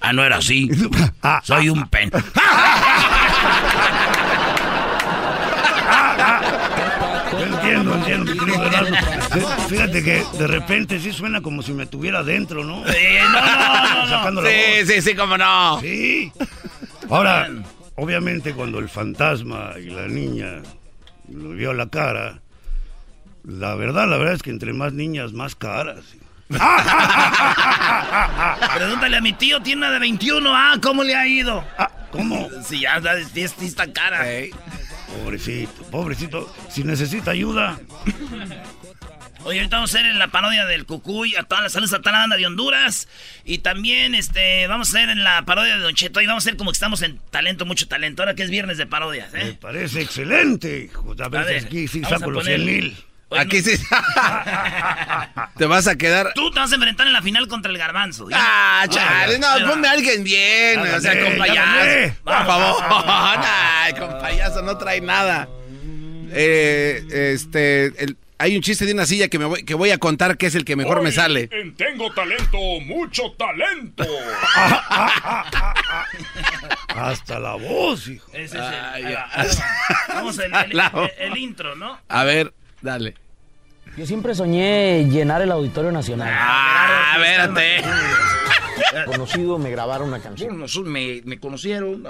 Ah, 0.00 0.12
no 0.12 0.24
era 0.24 0.36
así. 0.36 0.68
Soy 1.44 1.68
un 1.68 1.88
pen. 1.88 2.10
Sí, 9.32 9.40
Fíjate 9.68 10.02
que 10.02 10.24
de 10.38 10.46
repente 10.46 10.98
sí 11.00 11.12
suena 11.12 11.40
como 11.40 11.62
si 11.62 11.72
me 11.72 11.86
tuviera 11.86 12.22
dentro, 12.22 12.64
¿no? 12.64 12.86
Eh, 12.86 13.20
no, 13.22 13.40
no, 13.40 13.40
no, 13.40 14.02
no. 14.02 14.08
Sacando 14.08 14.42
la 14.42 14.48
voz. 14.48 14.58
Sí, 14.58 14.86
sí, 14.86 15.02
sí, 15.02 15.14
cómo 15.14 15.38
no. 15.38 15.80
Sí. 15.80 16.32
Ahora, 17.10 17.48
obviamente 17.96 18.54
cuando 18.54 18.78
el 18.78 18.88
fantasma 18.88 19.72
y 19.78 19.90
la 19.90 20.08
niña 20.08 20.62
lo 21.28 21.50
vio 21.50 21.70
a 21.70 21.74
la 21.74 21.88
cara, 21.88 22.40
la 23.44 23.74
verdad, 23.74 24.08
la 24.08 24.16
verdad 24.18 24.34
es 24.34 24.42
que 24.42 24.50
entre 24.50 24.72
más 24.72 24.92
niñas, 24.92 25.32
más 25.32 25.56
caras. 25.56 26.04
Pregúntale 28.76 29.16
a 29.16 29.20
mi 29.20 29.32
tío, 29.32 29.60
tiene 29.62 29.86
una 29.86 29.90
de 29.90 29.98
21. 29.98 30.54
Ah, 30.54 30.76
¿cómo 30.82 31.02
le 31.02 31.16
ha 31.16 31.26
ido? 31.26 31.64
Ah, 31.78 31.90
¿Cómo? 32.10 32.48
Si 32.62 32.80
ya 32.80 32.98
está, 32.98 33.14
sí 33.24 33.66
está 33.66 33.90
cara. 33.92 34.22
Pobrecito, 35.12 35.82
pobrecito. 35.90 36.54
Si 36.70 36.84
necesita 36.84 37.30
ayuda, 37.32 37.78
Oye, 39.44 39.58
ahorita 39.58 39.76
vamos 39.78 39.92
a 39.92 39.98
hacer 39.98 40.08
en 40.08 40.20
la 40.20 40.28
parodia 40.28 40.66
del 40.66 40.86
Cucuy, 40.86 41.34
a 41.34 41.42
toda 41.42 41.62
la 41.62 41.68
salud 41.68 41.88
satananda 41.88 42.36
de 42.36 42.46
Honduras. 42.46 43.08
Y 43.44 43.58
también 43.58 44.14
este 44.14 44.68
vamos 44.68 44.88
a 44.94 44.98
hacer 44.98 45.08
en 45.10 45.24
la 45.24 45.44
parodia 45.44 45.74
de 45.76 45.82
Don 45.82 45.94
Cheto. 45.94 46.20
Y 46.20 46.26
vamos 46.26 46.44
a 46.44 46.48
hacer 46.48 46.56
como 46.56 46.70
que 46.70 46.76
estamos 46.76 47.02
en 47.02 47.18
talento, 47.30 47.66
mucho 47.66 47.88
talento. 47.88 48.22
Ahora 48.22 48.36
que 48.36 48.44
es 48.44 48.50
viernes 48.50 48.78
de 48.78 48.86
parodias, 48.86 49.32
me 49.32 49.48
¿eh? 49.48 49.58
parece 49.60 50.00
excelente, 50.00 50.84
hijo. 50.84 51.16
A 51.18 51.24
A 51.24 51.28
ver, 51.28 51.64
aquí 51.64 51.88
sí 51.88 52.02
saco 52.04 52.30
los 52.30 52.44
poner- 52.44 52.60
100 52.60 52.64
mil. 52.66 52.96
Oye, 53.32 53.40
Aquí 53.40 53.58
no- 53.58 53.64
sí. 53.64 53.76
Te 55.58 55.66
vas 55.66 55.86
a 55.86 55.96
quedar. 55.96 56.32
Tú 56.34 56.50
te 56.50 56.58
vas 56.60 56.70
a 56.72 56.74
enfrentar 56.74 57.06
en 57.06 57.12
la 57.12 57.22
final 57.22 57.48
contra 57.48 57.70
el 57.70 57.78
garbanzo. 57.78 58.28
Ya- 58.30 58.38
Ah, 58.40 58.86
chale, 58.88 59.38
no, 59.38 59.46
ponme 59.68 59.86
a 59.88 59.92
alguien 59.92 60.24
bien, 60.24 60.80
o 60.80 61.00
sea, 61.00 61.20
con 61.22 61.36
payaso. 61.38 62.14
Por 62.24 62.46
favor, 62.46 62.82
Ay, 63.44 63.92
con 63.94 64.18
payaso 64.18 64.62
no 64.62 64.76
trae 64.78 65.00
nada. 65.00 65.48
Eh, 66.34 67.04
este, 67.34 67.86
el- 68.02 68.16
hay 68.38 68.56
un 68.56 68.62
chiste 68.62 68.86
de 68.86 68.92
una 68.92 69.06
silla 69.06 69.28
que 69.28 69.38
me 69.38 69.44
voy, 69.44 69.62
que 69.64 69.74
voy 69.74 69.90
a 69.92 69.98
contar 69.98 70.36
que 70.36 70.46
es 70.46 70.54
el 70.56 70.64
que 70.64 70.74
mejor 70.74 71.00
me 71.02 71.12
sale. 71.12 71.48
en 71.52 71.76
Tengo 71.76 72.12
talento, 72.12 72.58
mucho 72.80 73.30
talento. 73.38 74.04
Hasta 76.88 77.38
la 77.38 77.54
voz, 77.54 78.08
hijo. 78.08 78.26
Ese 78.32 78.44
es 78.44 78.52
el, 78.54 78.60
Ay, 78.60 79.04
ahí 79.04 79.12
ya. 79.12 79.18
va, 79.20 79.28
ahí 79.42 79.48
va. 79.48 80.14
Vamos 80.14 80.38
el, 80.38 80.52
el- 80.54 80.82
el 81.18 81.36
intro, 81.38 81.74
¿no? 81.76 81.98
A 82.08 82.24
ver, 82.24 82.52
dale. 82.82 83.14
Yo 83.96 84.06
siempre 84.06 84.34
soñé 84.34 85.06
llenar 85.10 85.42
el 85.42 85.52
Auditorio 85.52 85.92
Nacional. 85.92 86.30
Ah, 86.32 87.16
espérate. 87.16 87.82
Conocido, 89.06 89.58
me 89.58 89.70
grabaron 89.70 90.08
una 90.08 90.20
canción. 90.20 90.64
me, 90.84 91.20
me 91.24 91.38
conocieron. 91.38 92.06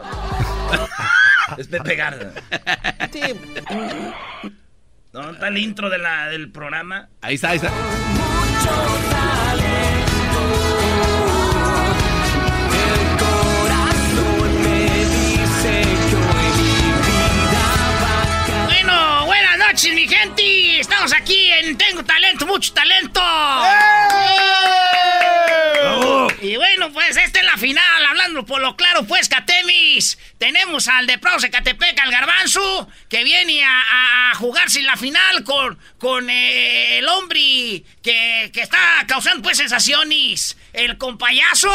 es 1.58 1.68
Pepe 1.68 1.96
Garza. 1.96 2.30
¿No 5.12 5.30
está 5.30 5.48
el 5.48 5.58
intro 5.58 5.90
de 5.90 5.98
la, 5.98 6.28
del 6.28 6.50
programa? 6.50 7.08
Ahí 7.20 7.34
está, 7.34 7.50
ahí 7.50 7.56
está. 7.56 7.70
Bueno, 7.70 9.71
Estamos 20.82 21.12
aquí 21.14 21.48
en 21.52 21.78
Tengo 21.78 22.02
Talento, 22.04 22.44
mucho 22.44 22.72
talento. 22.74 23.20
¡Bravo! 25.80 26.28
Y 26.40 26.56
bueno, 26.56 26.92
pues 26.92 27.16
esta 27.16 27.38
es 27.38 27.44
la 27.46 27.56
final, 27.56 28.04
hablando 28.08 28.44
por 28.44 28.60
lo 28.60 28.74
claro, 28.74 29.04
pues, 29.04 29.28
Catemis. 29.28 30.18
Tenemos 30.38 30.88
al 30.88 31.06
de 31.06 31.18
Prouse 31.18 31.48
Catepec, 31.50 31.98
al 32.00 32.10
Garbanzo, 32.10 32.88
que 33.08 33.22
viene 33.22 33.62
a, 33.64 33.80
a- 33.80 34.30
a 34.32 34.34
jugarse 34.34 34.82
la 34.82 34.96
final 34.96 35.44
con, 35.44 35.78
con 35.98 36.28
eh, 36.28 36.98
el 36.98 37.08
hombre 37.08 37.84
que, 38.02 38.50
que 38.52 38.60
está 38.62 39.04
causando, 39.06 39.40
pues, 39.42 39.58
sensaciones. 39.58 40.56
El 40.72 40.96
compayazo. 40.96 41.68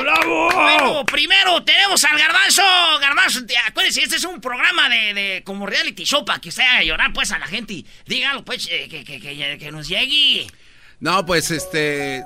¡Bravo! 0.00 0.50
Bueno, 0.52 1.04
primero 1.06 1.62
tenemos 1.62 2.02
al 2.04 2.18
Garbanzo. 2.18 2.62
Garbanzo, 3.00 3.40
acuérdense, 3.68 4.02
este 4.02 4.16
es 4.16 4.24
un 4.24 4.40
programa 4.40 4.88
de, 4.88 5.14
de 5.14 5.42
como 5.44 5.66
reality 5.66 6.04
show 6.04 6.24
para 6.24 6.40
que 6.40 6.48
usted 6.48 6.62
haga 6.64 6.82
llorar, 6.82 7.12
pues, 7.12 7.30
a 7.32 7.38
la 7.38 7.46
gente. 7.46 7.84
Dígalo, 8.06 8.44
pues, 8.44 8.66
eh, 8.70 8.88
que, 8.88 9.04
que, 9.04 9.20
que, 9.20 9.58
que 9.58 9.70
nos 9.72 9.86
llegue. 9.88 10.46
No, 10.98 11.24
pues 11.24 11.50
este. 11.50 12.24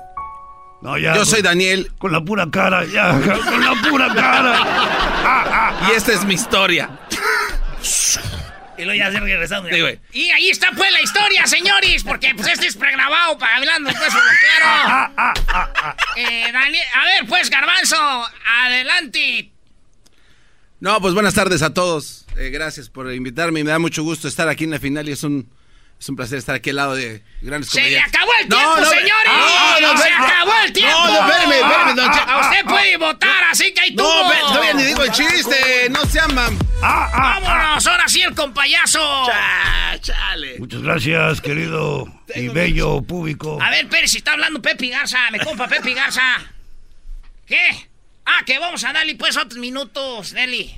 No, 0.81 0.97
ya. 0.97 1.11
Yo 1.13 1.17
con- 1.19 1.25
soy 1.27 1.41
Daniel. 1.41 1.91
Con 1.97 2.11
la 2.11 2.21
pura 2.21 2.47
cara, 2.51 2.83
ya. 2.85 3.11
Con 3.45 3.61
la 3.63 3.73
pura 3.89 4.13
cara. 4.13 5.73
Y 5.89 5.91
esta 5.95 6.13
es 6.13 6.25
mi 6.25 6.33
historia. 6.33 6.89
Y 8.77 8.83
luego 8.83 8.97
ya 8.97 9.11
se 9.11 9.19
regresando. 9.19 9.69
Sí, 9.69 9.79
güey. 9.79 9.99
Y 10.11 10.29
ahí 10.31 10.49
está 10.49 10.71
pues 10.71 10.91
la 10.91 11.01
historia, 11.01 11.45
señores, 11.47 12.03
porque 12.03 12.33
pues 12.35 12.47
este 12.47 12.67
es 12.67 12.75
pregrabado 12.75 13.37
para 13.37 13.57
hablando 13.57 13.89
pues 13.91 14.13
lo 14.13 14.19
claro. 14.59 15.13
Eh, 16.17 16.51
Daniel, 16.51 16.83
a 16.93 17.05
ver 17.05 17.25
pues, 17.27 17.49
Garbanzo, 17.49 18.27
adelante. 18.63 19.51
No, 20.79 20.99
pues 21.01 21.13
buenas 21.13 21.33
tardes 21.33 21.61
a 21.61 21.73
todos. 21.73 22.25
Eh, 22.37 22.49
gracias 22.49 22.89
por 22.89 23.11
invitarme. 23.13 23.63
Me 23.63 23.71
da 23.71 23.79
mucho 23.79 24.03
gusto 24.03 24.27
estar 24.27 24.47
aquí 24.49 24.65
en 24.65 24.71
la 24.71 24.79
final 24.79 25.07
y 25.07 25.13
es 25.13 25.23
un, 25.23 25.49
es 26.05 26.09
un 26.09 26.15
placer 26.15 26.37
estar 26.37 26.53
aquí 26.53 26.69
al 26.69 26.75
lado 26.75 26.93
de 26.93 27.23
grandes 27.41 27.71
Se 27.71 27.79
le 27.81 27.85
comediantes. 27.87 28.13
acabó 28.15 28.31
el 28.39 28.47
No, 28.49 28.57
tiempo, 28.57 28.75
no, 28.77 28.85
señores. 28.85 29.25
no, 29.25 29.79
no, 29.93 29.97
se 29.97 30.11
no, 30.11 30.23
acabó 30.23 30.51
el 30.63 30.73
tiempo. 30.73 30.97
No, 30.99 31.07
no, 31.07 31.27
espérame, 31.27 31.51
espérame, 31.53 31.95
don 31.95 32.11
Che- 32.11 32.19
A 32.31 32.39
usted 32.41 32.65
puede 32.65 32.97
votar, 32.97 33.43
así 33.51 33.73
que 33.73 33.81
ahí 33.81 33.95
No, 33.95 34.03
tuvo. 34.03 34.29
ve- 34.29 34.35
todavía 34.41 34.73
ni 34.75 34.83
digo 34.83 35.01
el 35.03 35.11
chiste. 35.11 35.89
No 35.89 36.05
se 36.05 36.19
aman. 36.19 36.59
Vámonos, 36.79 37.87
ahora 37.87 38.07
sí 38.07 38.21
el 38.21 38.35
compayazo. 38.35 39.27
chale. 40.01 40.59
Muchas 40.59 40.83
gracias, 40.83 41.41
querido 41.41 42.05
y 42.35 42.49
bello 42.49 43.01
público. 43.01 43.57
A 43.59 43.71
ver, 43.71 43.89
Pérez, 43.89 44.11
si 44.11 44.17
está 44.19 44.33
hablando 44.33 44.61
Pepe 44.61 44.89
Garza, 44.89 45.31
me 45.31 45.39
compa 45.39 45.67
Pepe 45.67 45.95
Garza. 45.95 46.21
¿Qué? 47.47 47.89
Ah, 48.27 48.43
que 48.45 48.59
vamos 48.59 48.83
a 48.83 48.93
darle 48.93 49.15
pues 49.15 49.37
otros 49.37 49.57
minutos, 49.57 50.33
Nelly. 50.33 50.75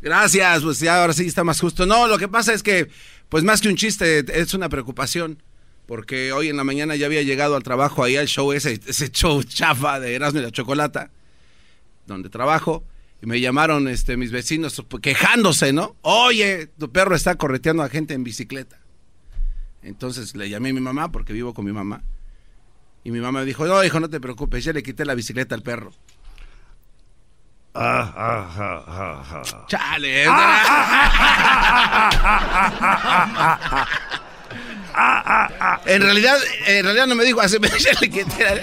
Gracias, 0.00 0.62
pues 0.62 0.80
ya 0.80 1.00
ahora 1.00 1.12
sí 1.12 1.26
está 1.26 1.44
más 1.44 1.60
justo. 1.60 1.84
No, 1.86 2.06
lo 2.06 2.18
que 2.18 2.28
pasa 2.28 2.52
es 2.54 2.62
que, 2.62 2.88
pues 3.34 3.42
más 3.42 3.60
que 3.60 3.68
un 3.68 3.74
chiste, 3.74 4.24
es 4.40 4.54
una 4.54 4.68
preocupación. 4.68 5.42
Porque 5.86 6.30
hoy 6.30 6.50
en 6.50 6.56
la 6.56 6.62
mañana 6.62 6.94
ya 6.94 7.06
había 7.06 7.22
llegado 7.22 7.56
al 7.56 7.64
trabajo 7.64 8.04
ahí 8.04 8.14
al 8.14 8.28
show, 8.28 8.52
ese, 8.52 8.78
show 9.10 9.42
chafa 9.42 9.98
de 9.98 10.14
Erasmo 10.14 10.38
y 10.38 10.42
la 10.44 10.52
Chocolata, 10.52 11.10
donde 12.06 12.28
trabajo. 12.28 12.84
Y 13.20 13.26
me 13.26 13.40
llamaron 13.40 13.88
este, 13.88 14.16
mis 14.16 14.30
vecinos 14.30 14.80
quejándose, 15.02 15.72
¿no? 15.72 15.96
Oye, 16.02 16.68
tu 16.78 16.92
perro 16.92 17.16
está 17.16 17.34
correteando 17.34 17.82
a 17.82 17.88
gente 17.88 18.14
en 18.14 18.22
bicicleta. 18.22 18.78
Entonces 19.82 20.36
le 20.36 20.48
llamé 20.48 20.68
a 20.68 20.74
mi 20.74 20.80
mamá, 20.80 21.10
porque 21.10 21.32
vivo 21.32 21.54
con 21.54 21.64
mi 21.64 21.72
mamá. 21.72 22.04
Y 23.02 23.10
mi 23.10 23.18
mamá 23.18 23.40
me 23.40 23.46
dijo, 23.46 23.66
no, 23.66 23.82
hijo, 23.82 23.98
no 23.98 24.08
te 24.08 24.20
preocupes, 24.20 24.62
ya 24.62 24.72
le 24.72 24.84
quité 24.84 25.04
la 25.04 25.16
bicicleta 25.16 25.56
al 25.56 25.64
perro. 25.64 25.90
Ah, 25.90 25.96
ah, 25.96 26.02
ah, 26.04 26.04
ah, 26.04 26.82
ah. 26.86 27.63
Chale. 29.66 30.24
En 35.86 36.02
realidad, 36.02 36.38
en 36.66 36.84
realidad 36.84 37.06
no 37.08 37.16
me 37.16 37.24
dijo 37.24 37.40
así, 37.40 37.56
ya 37.80 37.92
le 38.00 38.10
quité 38.10 38.44
la, 38.44 38.60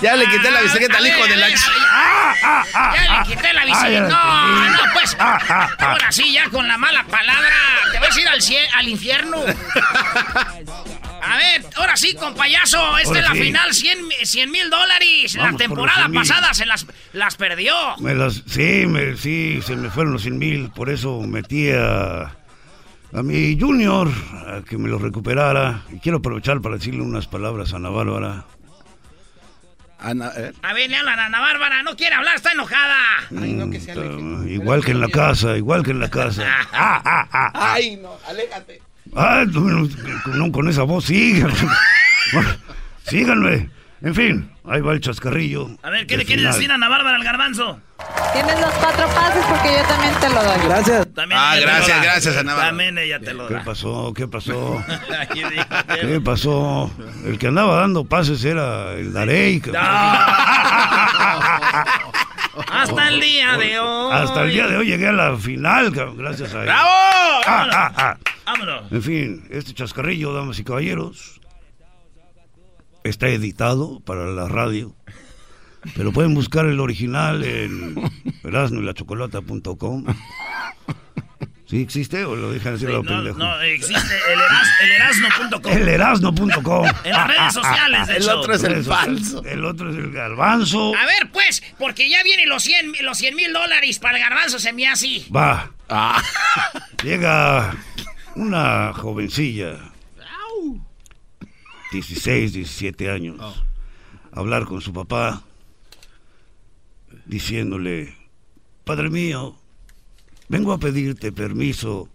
ya 0.00 0.14
le 0.14 0.26
quité 0.26 0.50
la 0.50 0.60
bicicleta 0.60 0.98
al 0.98 1.06
hijo 1.08 1.26
de 1.26 1.36
la... 1.36 1.48
Ya 1.48 3.18
le 3.18 3.24
quité 3.26 3.52
la 3.52 3.64
bicicleta. 3.64 4.08
No, 4.08 4.70
no, 4.70 4.78
pues. 4.92 5.16
Ahora 5.18 6.12
sí, 6.12 6.32
ya 6.32 6.48
con 6.50 6.68
la 6.68 6.78
mala 6.78 7.02
palabra. 7.04 7.50
Te 7.90 7.98
vas 7.98 8.16
a 8.16 8.20
ir 8.20 8.28
al, 8.28 8.40
al 8.78 8.88
infierno. 8.88 9.44
A 11.22 11.36
ver, 11.36 11.64
ahora 11.76 11.96
sí, 11.96 12.14
con 12.14 12.34
payaso. 12.34 12.78
Esta 12.98 13.08
Ahora 13.08 13.20
es 13.20 13.28
la 13.28 13.34
sí. 13.34 13.42
final, 13.42 13.74
100 13.74 14.50
mil 14.50 14.70
dólares. 14.70 15.34
La 15.34 15.44
Vamos 15.44 15.58
temporada 15.60 15.98
100,000. 16.08 16.20
pasada 16.20 16.54
se 16.54 16.66
las, 16.66 16.86
las 17.12 17.36
perdió. 17.36 17.74
Me 17.98 18.14
las, 18.14 18.42
sí, 18.46 18.86
me, 18.86 19.16
sí, 19.16 19.60
se 19.64 19.76
me 19.76 19.90
fueron 19.90 20.12
los 20.14 20.22
100 20.22 20.38
mil, 20.38 20.70
por 20.70 20.90
eso 20.90 21.20
metí 21.22 21.70
a, 21.70 22.22
a 23.12 23.22
mi 23.22 23.58
junior 23.58 24.08
a 24.46 24.62
que 24.62 24.78
me 24.78 24.88
lo 24.88 24.98
recuperara. 24.98 25.82
Y 25.92 25.98
quiero 26.00 26.18
aprovechar 26.18 26.60
para 26.60 26.76
decirle 26.76 27.02
unas 27.02 27.26
palabras 27.26 27.72
a 27.72 27.76
Ana 27.76 27.90
Bárbara. 27.90 28.44
Ana, 30.02 30.32
eh, 30.34 30.52
A 30.62 30.72
ver, 30.72 30.88
le 30.88 30.96
hablan 30.96 31.18
a 31.18 31.26
Ana 31.26 31.40
Bárbara. 31.40 31.82
No 31.82 31.94
quiere 31.94 32.14
hablar, 32.14 32.36
está 32.36 32.52
enojada. 32.52 32.96
Mm, 33.30 34.48
igual 34.48 34.82
que 34.82 34.92
en 34.92 35.00
la 35.00 35.08
casa, 35.08 35.56
igual 35.58 35.82
que 35.82 35.90
en 35.90 36.00
la 36.00 36.08
casa. 36.08 36.42
Ah, 36.46 36.66
ah, 36.72 37.02
ah, 37.04 37.50
ah. 37.52 37.72
Ay, 37.74 37.96
no, 37.96 38.16
aléjate. 38.26 38.80
Ah, 39.16 39.44
no, 39.46 39.88
no, 40.34 40.52
con 40.52 40.68
esa 40.68 40.82
voz, 40.84 41.04
síganme. 41.06 41.54
síganme. 43.06 43.70
En 44.02 44.14
fin, 44.14 44.50
ahí 44.66 44.80
va 44.80 44.92
el 44.94 45.00
chascarrillo. 45.00 45.68
A 45.82 45.90
ver, 45.90 46.06
¿qué 46.06 46.16
le 46.16 46.24
quieres 46.24 46.42
final. 46.44 46.54
decir 46.54 46.70
a 46.72 46.74
Ana 46.76 46.88
Bárbara 46.88 47.16
al 47.16 47.24
garbanzo? 47.24 47.80
Tienes 48.32 48.58
los 48.58 48.70
cuatro 48.74 49.06
pases 49.08 49.44
porque 49.44 49.74
yo 49.76 49.82
también 49.86 50.14
te 50.18 50.28
lo 50.30 50.42
doy. 50.42 50.58
Gracias. 50.64 51.06
También 51.14 51.38
Ah, 51.42 51.56
gracias, 51.60 52.02
gracias, 52.02 52.36
Ana 52.36 52.52
Bárbara. 52.54 52.68
También 52.68 52.96
ella 52.98 53.20
te 53.20 53.34
lo 53.34 53.46
¿Qué 53.46 53.54
da. 53.54 53.64
pasó? 53.64 54.14
¿Qué 54.14 54.26
pasó? 54.26 54.82
Aquí 55.20 55.40
dijo, 55.44 55.64
¿Qué 56.00 56.20
pasó? 56.22 56.90
El 57.26 57.38
que 57.38 57.48
andaba 57.48 57.80
dando 57.80 58.04
pases 58.04 58.42
era 58.44 58.92
el 58.94 59.12
Darey. 59.12 59.60
cabrón. 59.60 59.84
Hasta 62.70 63.08
el 63.08 63.20
día 63.20 63.56
de 63.56 63.78
hoy. 63.78 64.12
Hasta 64.12 64.44
el 64.44 64.50
día 64.50 64.66
de 64.66 64.76
hoy 64.76 64.86
llegué 64.86 65.08
a 65.08 65.12
la 65.12 65.36
final, 65.36 65.90
gracias 65.90 66.54
a 66.54 66.60
él. 66.60 66.64
¡Bravo! 66.66 66.88
Ah, 67.46 67.68
ah, 67.72 67.92
ah. 67.96 68.18
Vámonos. 68.46 68.92
En 68.92 69.02
fin, 69.02 69.46
este 69.50 69.74
chascarrillo, 69.74 70.32
damas 70.32 70.58
y 70.58 70.64
caballeros, 70.64 71.40
está 73.04 73.28
editado 73.28 74.00
para 74.00 74.26
la 74.26 74.48
radio. 74.48 74.94
Pero 75.96 76.12
pueden 76.12 76.34
buscar 76.34 76.66
el 76.66 76.80
original 76.80 77.42
en 77.44 77.94
erasnoylachocolata.com. 78.44 80.04
¿Sí 81.70 81.82
existe 81.82 82.24
o 82.24 82.34
lo 82.34 82.50
dejan 82.50 82.72
decir 82.72 82.88
Sí, 82.88 82.92
lo 82.92 83.04
no, 83.04 83.08
pendejo? 83.08 83.38
no, 83.38 83.60
existe 83.60 84.16
el, 84.32 84.40
eras, 84.40 84.68
el 84.82 84.90
erasno.com. 84.90 85.72
El 85.72 85.88
erasno.com. 85.88 86.86
En 87.04 87.12
las 87.12 87.28
redes 87.28 87.54
sociales, 87.54 88.08
El 88.08 88.28
otro 88.28 88.54
es 88.54 88.64
el 88.64 88.84
falso. 88.84 89.44
El 89.44 89.64
otro 89.64 89.90
es 89.90 89.96
el 89.96 90.10
garbanzo. 90.10 90.92
A 90.96 91.06
ver, 91.06 91.30
pues, 91.30 91.62
porque 91.78 92.10
ya 92.10 92.24
vienen 92.24 92.48
los 92.48 92.64
100 92.64 92.92
los 93.02 93.18
100 93.18 93.36
mil 93.36 93.52
dólares 93.52 94.00
para 94.00 94.16
el 94.16 94.22
garbanzo, 94.24 94.58
se 94.58 94.72
me 94.72 94.88
así. 94.88 95.28
Va. 95.34 95.70
Ah. 95.88 96.20
Llega 97.04 97.76
una 98.34 98.92
jovencilla, 98.92 99.78
16, 101.92 102.52
17 102.52 103.10
años, 103.12 103.38
a 104.32 104.40
hablar 104.40 104.64
con 104.64 104.80
su 104.80 104.92
papá, 104.92 105.44
diciéndole, 107.26 108.16
Padre 108.84 109.08
mío, 109.08 109.59
vengo 110.50 110.72
a 110.72 110.78
pedirte 110.78 111.30
permiso 111.30 112.08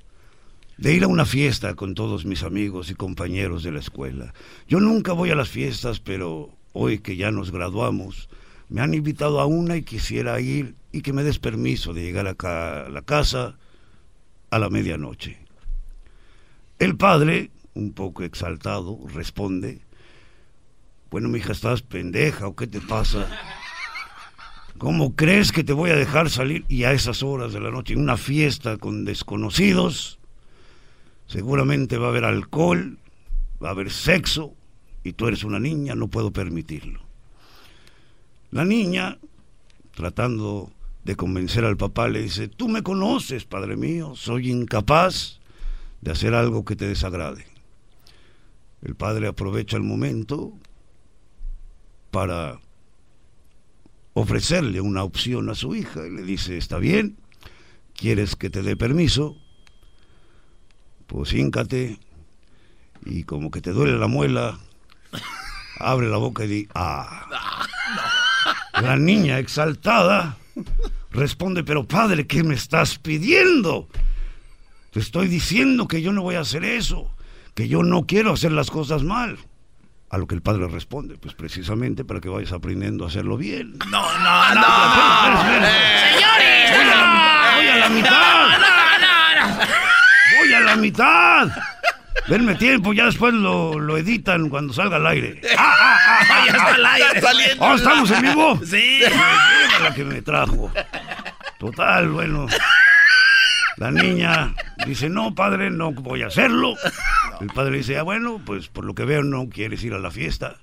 de 0.78 0.94
ir 0.94 1.06
a 1.06 1.08
una 1.08 1.24
fiesta 1.24 1.74
con 1.74 1.96
todos 1.96 2.26
mis 2.26 2.44
amigos 2.44 2.92
y 2.92 2.94
compañeros 2.94 3.64
de 3.64 3.72
la 3.72 3.80
escuela. 3.80 4.34
Yo 4.68 4.82
nunca 4.82 5.14
voy 5.14 5.30
a 5.30 5.36
las 5.36 5.48
fiestas, 5.48 6.02
pero 6.02 6.50
hoy 6.74 7.00
que 7.00 7.16
ya 7.16 7.32
nos 7.32 7.52
graduamos, 7.52 8.28
me 8.68 8.82
han 8.82 8.94
invitado 8.94 9.40
a 9.40 9.46
una 9.46 9.78
y 9.78 9.84
quisiera 9.84 10.38
ir 10.42 10.76
y 10.92 11.02
que 11.02 11.14
me 11.14 11.24
des 11.24 11.40
permiso 11.40 11.94
de 11.94 12.04
llegar 12.04 12.28
acá 12.28 12.88
a 12.88 12.90
la 12.90 13.04
casa 13.04 13.58
a 14.50 14.60
la 14.60 14.70
medianoche. 14.70 15.38
El 16.78 16.98
padre, 16.98 17.52
un 17.74 17.94
poco 17.94 18.24
exaltado, 18.24 19.00
responde, 19.14 19.80
bueno, 21.10 21.30
mija, 21.30 21.54
¿estás 21.54 21.84
pendeja 21.84 22.48
o 22.48 22.56
qué 22.58 22.68
te 22.68 22.82
pasa? 22.82 23.30
¿Cómo 24.78 25.16
crees 25.16 25.54
que 25.54 25.64
te 25.64 25.72
voy 25.72 25.90
a 25.90 25.96
dejar 25.96 26.30
salir 26.30 26.66
y 26.68 26.84
a 26.84 26.92
esas 26.92 27.24
horas 27.24 27.54
de 27.54 27.62
la 27.62 27.72
noche 27.72 27.94
en 27.94 28.02
una 28.02 28.18
fiesta 28.18 28.78
con 28.78 29.06
desconocidos? 29.06 30.20
Seguramente 31.28 31.98
va 31.98 32.08
a 32.08 32.10
haber 32.10 32.26
alcohol, 32.26 32.98
va 33.64 33.70
a 33.70 33.72
haber 33.72 33.90
sexo 33.90 34.54
y 35.04 35.14
tú 35.14 35.28
eres 35.28 35.46
una 35.46 35.60
niña, 35.60 35.96
no 35.96 36.10
puedo 36.10 36.32
permitirlo. 36.32 37.00
La 38.52 38.66
niña, 38.66 39.18
tratando 39.94 40.72
de 41.06 41.16
convencer 41.16 41.64
al 41.64 41.78
papá, 41.78 42.10
le 42.10 42.22
dice, 42.22 42.50
tú 42.50 42.68
me 42.68 42.84
conoces, 42.84 43.46
padre 43.46 43.78
mío, 43.78 44.14
soy 44.16 44.52
incapaz 44.52 45.40
de 46.02 46.12
hacer 46.12 46.34
algo 46.34 46.66
que 46.66 46.76
te 46.76 46.86
desagrade. 46.86 47.48
El 48.82 48.96
padre 48.96 49.28
aprovecha 49.28 49.78
el 49.78 49.84
momento 49.84 50.52
para 52.12 52.60
ofrecerle 54.16 54.80
una 54.80 55.04
opción 55.04 55.50
a 55.50 55.56
su 55.56 55.76
hija 55.76 56.08
y 56.08 56.10
le 56.10 56.24
dice, 56.24 56.58
está 56.58 56.80
bien, 56.80 57.18
¿quieres 57.94 58.36
que 58.36 58.50
te 58.50 58.64
dé 58.64 58.78
permiso? 58.78 59.38
Pues 61.06 61.34
híncate 61.34 62.00
y 63.06 63.24
como 63.24 63.52
que 63.52 63.62
te 63.62 63.72
duele 63.72 63.98
la 63.98 64.08
muela, 64.08 64.58
abre 65.80 66.08
la 66.08 66.18
boca 66.18 66.46
y 66.46 66.48
di, 66.48 66.68
ah. 66.74 67.28
La 68.82 68.96
niña 68.96 69.38
exaltada 69.38 70.38
responde, 71.12 71.64
pero 71.64 71.86
padre, 71.86 72.26
¿qué 72.26 72.42
me 72.42 72.56
estás 72.56 72.98
pidiendo? 72.98 73.90
Te 74.92 75.02
estoy 75.02 75.28
diciendo 75.28 75.90
que 75.90 76.02
yo 76.02 76.14
no 76.14 76.22
voy 76.22 76.36
a 76.36 76.42
hacer 76.42 76.64
eso, 76.64 77.14
que 77.54 77.68
yo 77.68 77.84
no 77.84 78.06
quiero 78.06 78.32
hacer 78.32 78.54
las 78.54 78.72
cosas 78.72 79.04
mal. 79.04 79.38
A 80.10 80.18
lo 80.18 80.28
que 80.28 80.36
el 80.36 80.42
padre 80.42 80.68
responde, 80.68 81.18
pues 81.18 81.34
precisamente 81.34 82.06
para 82.06 82.22
que 82.22 82.30
vayas 82.30 82.52
aprendiendo 82.52 83.06
a 83.06 83.08
hacerlo 83.08 83.38
bien. 83.38 83.78
No, 83.90 84.02
no, 84.20 84.56
no. 84.56 85.42
¡Señores! 85.42 86.72
Voy 86.72 86.80
a 86.80 86.96
la, 86.96 87.06
no! 87.06 87.58
voy 87.58 87.68
a 87.68 87.78
la 87.78 87.90
mitad. 87.90 88.48
No, 88.48 88.60
no, 88.60 89.48
no. 89.48 89.58
Voy 90.40 90.54
a 90.54 90.60
la 90.62 90.76
mitad. 90.76 91.48
Denme 92.28 92.56
tiempo, 92.56 92.92
ya 92.94 93.06
después 93.06 93.34
lo, 93.34 93.78
lo 93.80 93.98
editan 93.98 94.50
cuando 94.50 94.74
salga 94.74 94.96
al 94.96 95.06
aire. 95.08 95.40
ya 95.44 96.48
está 96.48 96.74
al 96.74 96.86
aire. 96.86 97.56
Oh, 97.60 97.76
¿estamos 97.76 98.10
en 98.12 98.22
vivo? 98.22 98.60
Sí. 98.66 99.00
la 99.82 99.94
que 99.94 100.04
me 100.04 100.22
trajo. 100.22 100.72
Total, 101.60 102.10
bueno. 102.10 102.48
La 103.78 103.92
niña 103.92 104.54
dice, 104.86 105.10
no, 105.10 105.36
padre, 105.36 105.70
no 105.70 105.92
voy 105.92 106.24
a 106.24 106.28
hacerlo. 106.28 106.76
El 107.42 107.48
padre 107.48 107.78
dice, 107.78 107.98
ah, 107.98 108.04
bueno, 108.04 108.42
pues 108.46 108.68
por 108.68 108.86
lo 108.86 108.96
que 108.96 109.06
veo 109.06 109.24
no 109.24 109.50
quieres 109.50 109.84
ir 109.84 109.94
a 109.94 110.00
la 110.00 110.12
fiesta. 110.12 110.58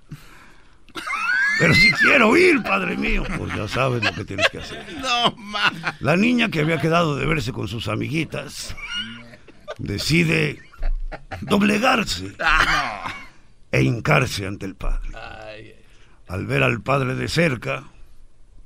Pero 1.59 1.75
si 1.75 1.93
quiero 1.93 2.37
ir, 2.37 2.63
padre 2.63 2.97
mío. 2.97 3.25
Pues 3.37 3.55
ya 3.55 3.69
sabes 3.69 4.03
lo 4.03 4.13
que 4.13 4.25
tienes 4.25 4.49
que 4.49 4.59
hacer. 4.59 4.85
No, 5.01 5.35
ma. 5.37 5.73
La 6.01 6.17
niña 6.17 6.49
que 6.49 6.61
había 6.61 6.81
quedado 6.81 7.17
de 7.17 7.27
verse 7.27 7.53
con 7.53 7.69
sus 7.69 7.89
amiguitas 7.89 8.75
decide 9.79 10.61
doblegarse 11.41 12.35
e 13.71 13.83
hincarse 13.83 14.47
ante 14.47 14.67
el 14.67 14.75
padre. 14.75 15.11
Al 16.29 16.47
ver 16.47 16.63
al 16.63 16.81
padre 16.81 17.15
de 17.15 17.29
cerca, 17.29 17.85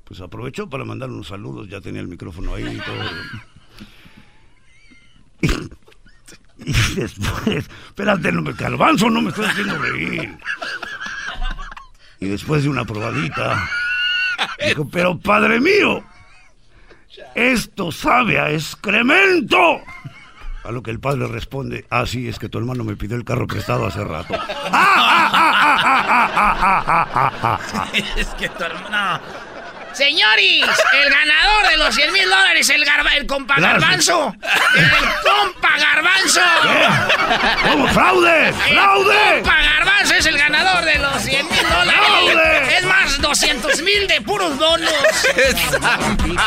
pues 0.05 0.21
aprovechó 0.21 0.71
para 0.71 0.85
mandar 0.85 1.11
unos 1.11 1.29
saludos, 1.29 1.69
ya 1.69 1.81
tenía 1.81 2.01
el 2.01 2.09
micrófono 2.09 2.55
ahí 2.55 2.65
y 2.65 2.79
todo. 2.79 3.11
Y, 6.65 6.73
después, 6.95 7.69
espérate, 7.89 8.33
no 8.33 8.43
me 8.43 8.55
calvanzo, 8.55 9.11
no 9.11 9.21
me 9.21 9.29
estoy 9.31 9.47
haciendo 9.47 9.79
reír. 9.79 10.39
Y 12.21 12.27
después 12.27 12.63
de 12.63 12.71
una 12.71 12.85
probadita, 12.85 13.69
dijo, 14.67 14.89
pero 14.89 15.19
padre 15.19 15.61
mío, 15.61 16.03
esto 17.35 17.93
sabe 17.93 18.39
a 18.41 18.51
excremento. 18.51 19.81
A 20.65 20.73
lo 20.73 20.83
que 20.83 20.91
el 20.91 20.99
padre 20.99 21.29
responde, 21.29 21.87
ah, 21.91 22.07
sí, 22.07 22.27
es 22.27 22.39
que 22.39 22.49
tu 22.49 22.59
hermano 22.59 22.83
me 22.83 22.97
pidió 22.97 23.17
el 23.17 23.25
carro 23.25 23.47
prestado 23.47 23.87
hace 23.87 24.03
rato. 24.03 24.35
es 28.17 28.27
que 28.29 28.49
tu 28.49 28.65
hermano. 28.65 29.21
Señores, 29.97 30.63
el 30.93 31.11
ganador 31.11 31.69
de 31.71 31.77
los 31.79 31.95
100 31.95 32.13
mil 32.13 32.29
dólares, 32.29 32.69
el, 32.69 32.85
garba, 32.85 33.15
el 33.17 33.27
compa 33.27 33.55
Gracias. 33.57 33.81
garbanzo. 33.81 34.37
El 34.75 34.91
compa 35.23 35.71
garbanzo. 35.79 36.41
¿Cómo? 37.71 37.89
¡Fraude! 37.89 38.49
El 38.49 38.55
¡Fraude! 38.55 39.41
compa 39.43 39.57
garbanzo 39.63 40.15
es 40.15 40.27
el 40.27 40.37
ganador 40.39 40.85
de 40.85 40.99
los 40.99 41.23
100 41.23 41.47
mil 41.49 41.69
dólares. 41.69 42.75
Es 42.79 42.85
más, 42.85 43.21
200 43.23 43.83
mil 43.83 44.07
de 44.07 44.21
puros 44.21 44.59
bonos. 44.59 44.93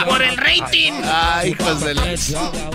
Por 0.06 0.22
el 0.22 0.38
rating. 0.38 0.94
Ay, 1.12 1.50
hijos 1.60 1.82
de. 1.82 1.96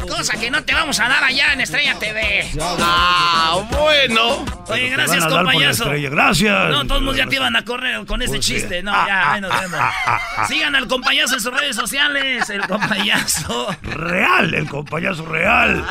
Cosa 0.08 0.38
que 0.38 0.50
no 0.50 0.64
te 0.64 0.74
vamos 0.74 0.98
a 1.00 1.08
dar 1.08 1.22
allá 1.24 1.52
en 1.52 1.60
Estrella 1.60 1.94
TV. 1.98 2.50
Ah, 2.80 3.58
bueno. 3.70 4.44
Oye, 4.68 4.88
gracias, 4.88 5.24
estrella. 5.24 6.10
Gracias. 6.10 6.68
No, 6.70 6.86
todos 6.86 7.02
los 7.02 7.16
ya 7.16 7.26
te 7.26 7.36
iban 7.36 7.54
a 7.54 7.64
correr 7.64 8.04
con 8.06 8.22
ese 8.22 8.32
Pues 8.34 8.46
chiste. 8.46 8.82
No, 8.82 8.92
Ah, 8.94 9.04
ya, 9.06 9.22
ah, 9.22 9.32
ahí 9.34 9.40
nos 9.40 9.52
ah, 9.52 9.60
vemos. 9.60 9.80
ah. 9.80 10.46
Sigan 10.64 10.76
al 10.76 10.88
compañazo 10.88 11.34
en 11.34 11.40
sus 11.42 11.52
redes 11.52 11.76
sociales. 11.76 12.48
El 12.48 12.66
compañazo. 12.66 13.66
Real, 13.82 14.54
el 14.54 14.66
compañazo 14.66 15.26
real. 15.26 15.84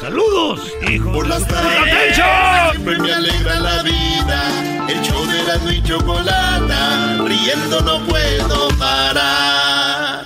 Saludos, 0.00 0.68
hijos. 0.88 1.14
Por 1.14 1.28
las 1.28 1.46
de- 1.46 1.54
tardes 1.54 1.78
¡Atención! 1.94 2.70
siempre 2.72 2.98
me 2.98 3.12
alegra 3.12 3.60
la 3.60 3.82
vida. 3.84 4.42
El 4.88 5.00
show 5.02 5.24
de 5.26 5.40
Erasmo 5.42 5.70
y 5.70 5.80
Chocolata, 5.84 7.18
riendo 7.24 7.80
no 7.82 8.04
puedo 8.04 8.68
parar. 8.76 10.24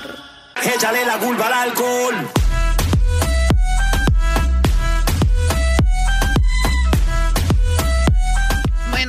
Échale 0.62 1.04
la 1.04 1.18
culpa 1.18 1.48
al 1.48 1.52
alcohol. 1.52 2.14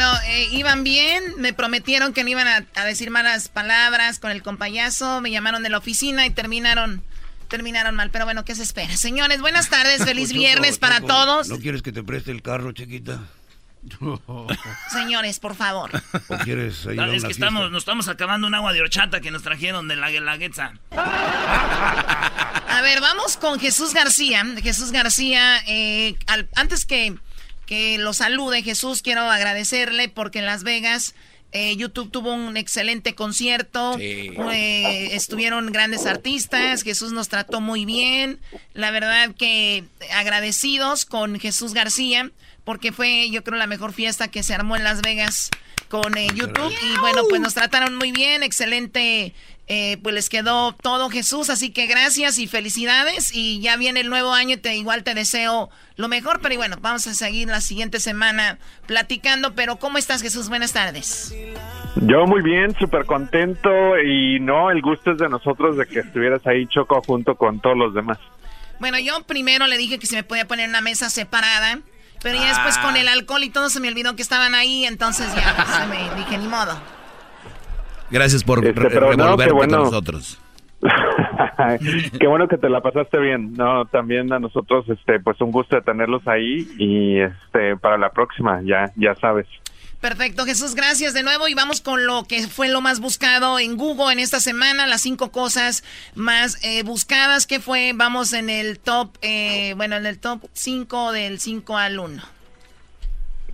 Bueno, 0.02 0.20
eh, 0.26 0.48
iban 0.52 0.84
bien, 0.84 1.24
me 1.38 1.54
prometieron 1.54 2.12
que 2.12 2.24
no 2.24 2.32
iban 2.32 2.48
a, 2.48 2.66
a 2.74 2.86
decir 2.86 3.12
malas 3.12 3.50
palabras 3.50 4.18
con 4.18 4.32
el 4.32 4.42
compayazo, 4.42 5.22
me 5.22 5.30
llamaron 5.30 5.62
de 5.62 5.70
la 5.70 5.78
oficina 5.78 6.26
y 6.26 6.32
terminaron, 6.32 7.04
terminaron 7.50 7.94
mal, 7.96 8.10
pero 8.10 8.26
bueno, 8.26 8.44
¿qué 8.44 8.56
se 8.56 8.64
espera? 8.64 8.98
Señores, 8.98 9.42
buenas 9.42 9.70
tardes, 9.70 10.04
feliz 10.04 10.34
viernes 10.34 10.80
para 10.80 10.96
Choco, 11.02 11.08
todos. 11.08 11.50
¿No 11.50 11.60
quieres 11.60 11.84
que 11.84 11.92
te 11.92 12.02
preste 12.02 12.32
el 12.32 12.42
carro, 12.42 12.72
chiquita? 12.72 13.20
Señores, 14.92 15.40
por 15.40 15.54
favor. 15.54 15.92
¿O 16.30 16.38
quieres 16.40 16.84
ir 16.86 16.92
a 16.94 16.94
No, 16.96 17.04
una 17.04 17.18
es 17.18 17.24
que 17.24 17.32
estamos, 17.32 17.70
nos 17.70 17.84
estamos 17.84 18.08
acabando 18.08 18.48
un 18.48 18.56
agua 18.56 18.74
de 18.74 18.82
horchata 18.82 19.22
que 19.22 19.30
nos 19.30 19.44
trajeron 19.44 19.88
de 19.88 19.98
la 19.98 20.10
Guelaguetza. 20.10 20.74
A 20.90 22.82
ver, 22.82 23.02
vamos 23.02 23.38
con 23.38 23.60
Jesús 23.60 23.94
García. 23.94 24.44
Jesús 24.64 24.92
García, 24.92 25.62
eh, 25.68 26.16
al- 26.26 26.50
antes 26.56 26.88
que, 26.88 27.16
que 27.72 27.98
lo 27.98 28.12
salude, 28.12 28.64
Jesús, 28.64 29.02
quiero 29.02 29.22
agradecerle 29.22 30.10
porque 30.10 30.40
en 30.40 30.46
Las 30.46 30.64
Vegas 30.64 31.16
eh, 31.54 31.74
YouTube 31.78 32.12
tuvo 32.12 32.34
un 32.34 32.58
excelente 32.58 33.16
concierto. 33.16 33.98
Eh, 33.98 35.16
estuvieron 35.16 35.72
grandes 35.72 36.06
artistas. 36.06 36.84
Jesús 36.84 37.14
nos 37.14 37.30
trató 37.30 37.62
muy 37.62 37.86
bien. 37.86 38.42
La 38.74 38.92
verdad 38.92 39.34
que 39.40 39.86
agradecidos 40.14 41.06
con 41.06 41.40
Jesús 41.40 41.74
García 41.74 42.30
porque 42.66 42.92
fue, 42.92 43.30
yo 43.30 43.42
creo, 43.42 43.58
la 43.58 43.68
mejor 43.68 43.94
fiesta 43.94 44.28
que 44.28 44.44
se 44.44 44.54
armó 44.54 44.76
en 44.76 44.84
Las 44.84 45.02
Vegas 45.02 45.50
con 45.88 46.18
eh, 46.18 46.28
YouTube. 46.36 46.74
Y 46.74 47.00
bueno, 47.00 47.24
pues 47.30 47.40
nos 47.40 47.54
trataron 47.54 47.96
muy 47.96 48.12
bien. 48.12 48.44
Excelente. 48.44 49.34
Eh, 49.68 49.98
pues 50.04 50.14
les 50.14 50.30
quedó 50.30 50.74
todo 50.74 51.10
Jesús, 51.10 51.50
así 51.50 51.72
que 51.72 51.88
gracias 51.88 52.40
y 52.40 52.48
felicidades 52.48 53.32
y 53.34 53.62
ya 53.62 53.78
viene 53.78 54.02
el 54.02 54.10
nuevo 54.10 54.34
año 54.34 54.56
y 54.56 54.58
te, 54.58 54.76
igual 54.76 55.04
te 55.04 55.14
deseo 55.14 55.70
lo 55.96 56.08
mejor, 56.08 56.40
pero 56.42 56.56
bueno, 56.58 56.78
vamos 56.82 57.08
a 57.08 57.14
seguir 57.14 57.48
la 57.48 57.62
siguiente 57.62 58.00
semana 58.00 58.58
platicando, 58.86 59.54
pero 59.54 59.78
¿cómo 59.78 59.98
estás 59.98 60.22
Jesús? 60.22 60.50
Buenas 60.50 60.74
tardes. 60.74 61.34
Yo 61.96 62.26
muy 62.26 62.42
bien, 62.42 62.76
súper 62.80 63.06
contento 63.06 63.70
y 64.00 64.40
no, 64.40 64.72
el 64.72 64.82
gusto 64.82 65.12
es 65.12 65.20
de 65.20 65.30
nosotros 65.30 65.78
de 65.78 65.86
que 65.86 66.00
estuvieras 66.00 66.46
ahí 66.48 66.66
Choco 66.68 67.02
junto 67.06 67.36
con 67.36 67.60
todos 67.60 67.78
los 67.78 67.94
demás. 67.94 68.18
Bueno, 68.80 68.98
yo 68.98 69.24
primero 69.24 69.68
le 69.68 69.78
dije 69.78 70.00
que 70.00 70.08
se 70.08 70.16
me 70.16 70.24
podía 70.24 70.48
poner 70.48 70.68
una 70.68 70.82
mesa 70.82 71.10
separada, 71.10 71.80
pero 72.24 72.36
ya 72.36 72.48
después 72.50 72.78
con 72.80 72.98
el 72.98 73.08
alcohol 73.08 73.44
y 73.44 73.50
todo 73.50 73.70
se 73.70 73.80
me 73.80 73.88
olvidó 73.88 74.16
que 74.16 74.22
estaban 74.22 74.56
ahí, 74.56 74.86
entonces 74.86 75.28
ya 75.36 75.66
se 75.66 75.88
me 75.88 76.16
dije 76.16 76.38
ni 76.38 76.48
modo. 76.48 77.01
Gracias 78.12 78.44
por 78.44 78.66
Este, 78.66 78.80
re- 78.80 78.90
pero 78.90 79.16
no, 79.16 79.36
revolverte 79.38 79.46
qué 79.46 79.52
bueno. 79.54 79.78
con 79.78 79.86
nosotros. 79.86 80.40
Qué 82.20 82.28
bueno 82.28 82.48
que 82.48 82.58
te 82.58 82.70
la 82.70 82.82
pasaste 82.82 83.20
bien. 83.20 83.54
No, 83.54 83.86
también 83.86 84.32
a 84.34 84.40
nosotros 84.40 84.86
este 84.90 85.20
pues 85.20 85.40
un 85.42 85.52
gusto 85.52 85.76
de 85.76 85.82
tenerlos 85.84 86.28
ahí 86.28 86.68
y 86.78 87.20
este 87.20 87.78
para 87.78 87.98
la 87.98 88.10
próxima, 88.12 88.62
ya 88.64 88.92
ya 88.96 89.14
sabes. 89.16 89.48
Perfecto, 90.00 90.46
Jesús, 90.46 90.74
gracias 90.74 91.14
de 91.14 91.22
nuevo 91.22 91.48
y 91.48 91.54
vamos 91.54 91.80
con 91.80 92.08
lo 92.08 92.24
que 92.24 92.48
fue 92.48 92.70
lo 92.70 92.82
más 92.82 93.00
buscado 93.00 93.60
en 93.60 93.78
Google 93.78 94.12
en 94.12 94.18
esta 94.18 94.40
semana, 94.40 94.88
las 94.88 95.02
cinco 95.02 95.32
cosas 95.32 95.84
más 96.16 96.58
eh, 96.66 96.82
buscadas 96.82 97.46
que 97.46 97.60
fue, 97.60 97.92
vamos 97.94 98.34
en 98.34 98.50
el 98.50 98.80
top, 98.80 99.16
eh, 99.22 99.76
bueno, 99.78 99.98
en 99.98 100.08
el 100.08 100.18
top 100.18 100.42
5 100.54 101.12
del 101.12 101.40
5 101.40 101.78
al 101.78 102.00
1. 102.00 102.24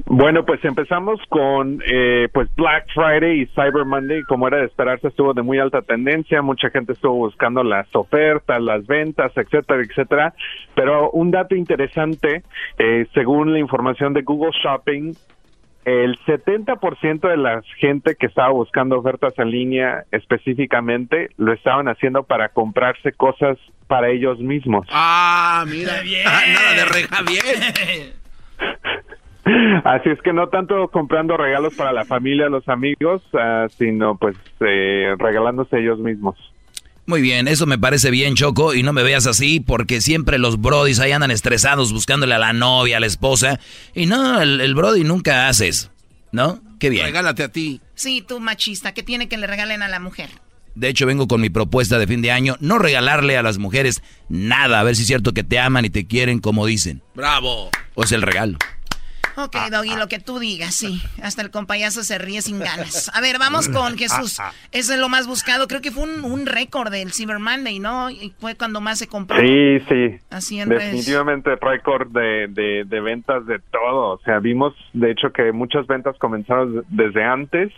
Bueno, 0.09 0.45
pues 0.45 0.63
empezamos 0.63 1.19
con 1.27 1.83
eh, 1.85 2.29
pues 2.31 2.47
Black 2.55 2.85
Friday 2.93 3.41
y 3.41 3.45
Cyber 3.47 3.83
Monday, 3.83 4.23
como 4.23 4.47
era 4.47 4.59
de 4.59 4.65
esperarse, 4.65 5.09
estuvo 5.09 5.33
de 5.33 5.41
muy 5.41 5.59
alta 5.59 5.81
tendencia, 5.81 6.41
mucha 6.41 6.69
gente 6.69 6.93
estuvo 6.93 7.15
buscando 7.15 7.61
las 7.61 7.93
ofertas, 7.93 8.61
las 8.61 8.87
ventas, 8.87 9.33
etcétera, 9.35 9.83
etcétera. 9.83 10.33
Pero 10.75 11.11
un 11.11 11.29
dato 11.31 11.55
interesante, 11.55 12.43
eh, 12.79 13.05
según 13.13 13.51
la 13.51 13.59
información 13.59 14.13
de 14.13 14.21
Google 14.21 14.53
Shopping, 14.63 15.13
el 15.83 16.17
70% 16.25 17.27
de 17.27 17.37
la 17.37 17.61
gente 17.77 18.15
que 18.15 18.27
estaba 18.27 18.51
buscando 18.51 18.97
ofertas 18.97 19.33
en 19.37 19.51
línea 19.51 20.05
específicamente 20.11 21.31
lo 21.35 21.51
estaban 21.51 21.89
haciendo 21.89 22.23
para 22.23 22.49
comprarse 22.49 23.11
cosas 23.11 23.57
para 23.87 24.09
ellos 24.09 24.39
mismos. 24.39 24.87
Ah, 24.89 25.65
mira. 25.67 26.01
Bien. 26.01 26.23
Nada 26.23 26.73
de 26.75 26.85
reja 26.85 27.21
bien. 27.23 28.13
Así 29.83 30.09
es 30.09 30.21
que 30.21 30.33
no 30.33 30.49
tanto 30.49 30.87
comprando 30.89 31.37
regalos 31.37 31.75
para 31.75 31.93
la 31.93 32.05
familia, 32.05 32.49
los 32.49 32.67
amigos, 32.67 33.21
ah, 33.33 33.67
sino 33.77 34.17
pues 34.17 34.35
eh, 34.59 35.15
regalándose 35.17 35.79
ellos 35.79 35.99
mismos. 35.99 36.35
Muy 37.05 37.21
bien, 37.21 37.47
eso 37.47 37.65
me 37.65 37.77
parece 37.77 38.11
bien, 38.11 38.35
Choco, 38.35 38.73
y 38.73 38.83
no 38.83 38.91
me 38.91 39.01
veas 39.01 39.27
así, 39.27 39.61
porque 39.61 40.01
siempre 40.01 40.37
los 40.37 40.59
brodis 40.59 40.99
ahí 40.99 41.13
andan 41.13 41.31
estresados 41.31 41.93
buscándole 41.93 42.35
a 42.35 42.37
la 42.37 42.51
novia, 42.51 42.97
a 42.97 42.99
la 42.99 43.05
esposa, 43.05 43.61
y 43.95 44.07
no, 44.07 44.41
el, 44.41 44.59
el 44.59 44.75
brody 44.75 45.05
nunca 45.05 45.47
haces, 45.47 45.89
¿no? 46.33 46.59
Qué 46.79 46.89
bien. 46.89 47.05
Regálate 47.05 47.43
a 47.43 47.49
ti. 47.49 47.79
Sí, 47.95 48.21
tú 48.27 48.41
machista, 48.41 48.93
que 48.93 49.03
tiene 49.03 49.29
que 49.29 49.37
le 49.37 49.47
regalen 49.47 49.83
a 49.83 49.87
la 49.87 50.01
mujer. 50.01 50.29
De 50.75 50.89
hecho, 50.89 51.05
vengo 51.07 51.27
con 51.27 51.39
mi 51.39 51.49
propuesta 51.49 51.97
de 51.97 52.07
fin 52.07 52.21
de 52.21 52.31
año, 52.31 52.57
no 52.59 52.77
regalarle 52.77 53.37
a 53.37 53.41
las 53.41 53.57
mujeres 53.57 54.03
nada, 54.27 54.81
a 54.81 54.83
ver 54.83 54.97
si 54.97 55.03
es 55.03 55.07
cierto 55.07 55.33
que 55.33 55.43
te 55.43 55.59
aman 55.59 55.85
y 55.85 55.89
te 55.89 56.05
quieren 56.05 56.39
como 56.39 56.65
dicen. 56.65 57.01
Bravo. 57.15 57.71
O 57.95 58.03
es 58.03 58.11
el 58.11 58.21
regalo. 58.21 58.57
Ok, 59.39 59.55
Doggy, 59.69 59.95
lo 59.95 60.07
que 60.07 60.17
tú 60.17 60.39
digas, 60.39 60.73
sí. 60.73 60.99
Hasta 61.21 61.43
el 61.43 61.51
compayazo 61.51 62.03
se 62.03 62.17
ríe 62.17 62.41
sin 62.41 62.57
ganas. 62.57 63.11
A 63.13 63.21
ver, 63.21 63.37
vamos 63.37 63.69
con 63.69 63.95
Jesús. 63.95 64.39
Ese 64.71 64.95
es 64.95 64.99
lo 64.99 65.09
más 65.09 65.27
buscado. 65.27 65.67
Creo 65.67 65.79
que 65.79 65.91
fue 65.91 66.05
un, 66.05 66.25
un 66.25 66.47
récord 66.47 66.91
del 66.91 67.13
Cyber 67.13 67.37
Monday, 67.37 67.77
¿no? 67.77 68.09
Y 68.09 68.33
fue 68.39 68.55
cuando 68.55 68.81
más 68.81 68.97
se 68.97 69.05
compró. 69.05 69.39
Sí, 69.39 69.79
sí. 69.87 70.19
Así 70.31 70.59
en 70.59 70.71
redes. 70.71 70.85
Definitivamente 70.85 71.55
récord 71.55 72.07
de, 72.07 72.47
de, 72.49 72.83
de 72.85 72.99
ventas 72.99 73.45
de 73.45 73.59
todo. 73.59 74.13
O 74.15 74.19
sea, 74.25 74.39
vimos, 74.39 74.73
de 74.93 75.11
hecho, 75.11 75.31
que 75.31 75.51
muchas 75.51 75.85
ventas 75.85 76.17
comenzaron 76.17 76.83
desde 76.89 77.23
antes, 77.23 77.71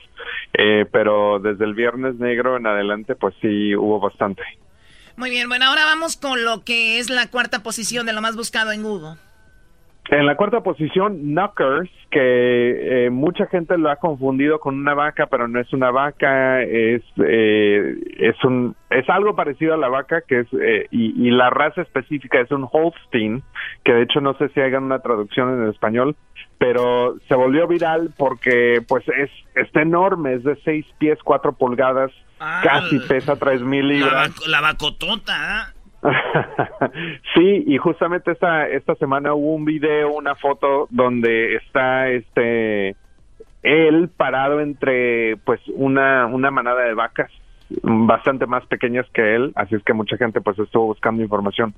eh, 0.54 0.86
pero 0.90 1.40
desde 1.40 1.66
el 1.66 1.74
Viernes 1.74 2.16
Negro 2.16 2.56
en 2.56 2.68
adelante, 2.68 3.16
pues 3.16 3.36
sí 3.42 3.76
hubo 3.76 4.00
bastante. 4.00 4.44
Muy 5.18 5.30
bien, 5.30 5.50
bueno, 5.50 5.66
ahora 5.66 5.84
vamos 5.84 6.16
con 6.16 6.46
lo 6.46 6.64
que 6.64 7.00
es 7.00 7.10
la 7.10 7.28
cuarta 7.28 7.64
posición 7.64 8.06
de 8.06 8.14
lo 8.14 8.22
más 8.22 8.38
buscado 8.38 8.72
en 8.72 8.84
Google. 8.84 9.18
En 10.12 10.26
la 10.26 10.36
cuarta 10.36 10.62
posición, 10.62 11.36
Knockers, 11.36 11.90
que 12.10 13.06
eh, 13.06 13.10
mucha 13.12 13.46
gente 13.46 13.78
lo 13.78 13.92
ha 13.92 13.98
confundido 13.98 14.60
con 14.60 14.76
una 14.76 14.96
vaca, 14.96 15.28
pero 15.28 15.48
no 15.48 15.60
es 15.60 15.72
una 15.72 15.92
vaca, 15.92 16.64
es 16.64 17.04
eh, 17.24 17.96
es 18.18 18.44
un 18.44 18.76
es 18.90 19.08
algo 19.08 19.36
parecido 19.36 19.76
a 19.76 19.78
la 19.78 19.88
vaca, 19.88 20.22
que 20.28 20.40
es 20.40 20.48
eh, 20.60 20.88
y, 20.90 21.28
y, 21.28 21.30
la 21.30 21.52
raza 21.52 21.84
específica 21.84 22.40
es 22.40 22.50
un 22.50 22.68
Holstein, 22.72 23.44
que 23.84 23.94
de 23.94 24.02
hecho 24.02 24.20
no 24.20 24.36
sé 24.40 24.50
si 24.50 24.62
hagan 24.62 24.86
una 24.86 24.98
traducción 24.98 25.62
en 25.62 25.70
español, 25.70 26.16
pero 26.58 27.16
se 27.28 27.36
volvió 27.36 27.68
viral 27.68 28.12
porque 28.18 28.82
pues 28.88 29.04
es 29.10 29.30
está 29.54 29.84
enorme, 29.84 30.34
es 30.34 30.44
de 30.44 30.56
seis 30.66 30.88
pies 30.98 31.20
cuatro 31.24 31.54
pulgadas, 31.54 32.12
ah, 32.40 32.62
casi 32.64 32.98
pesa 33.08 33.36
tres 33.36 33.62
mil 33.62 33.88
libras. 33.88 34.34
La, 34.48 34.60
la 34.60 34.62
vacotota. 34.62 35.74
sí, 37.36 37.64
y 37.68 37.78
justamente 37.78 38.32
esta, 38.32 38.68
esta 38.68 38.96
semana 38.96 39.34
hubo 39.34 39.54
un 39.54 39.66
video, 39.66 40.12
una 40.14 40.36
foto 40.36 40.88
donde 40.90 41.56
está 41.56 42.10
este 42.10 42.96
él 43.62 44.10
parado 44.16 44.62
entre 44.62 45.36
pues 45.44 45.60
una, 45.74 46.26
una 46.28 46.50
manada 46.50 46.84
de 46.84 46.94
vacas 46.94 47.30
bastante 47.84 48.46
más 48.48 48.66
pequeñas 48.68 49.06
que 49.14 49.36
él, 49.36 49.52
así 49.56 49.76
es 49.76 49.84
que 49.84 49.94
mucha 49.94 50.18
gente 50.18 50.42
pues 50.42 50.58
estuvo 50.58 50.86
buscando 50.86 51.22
información 51.22 51.74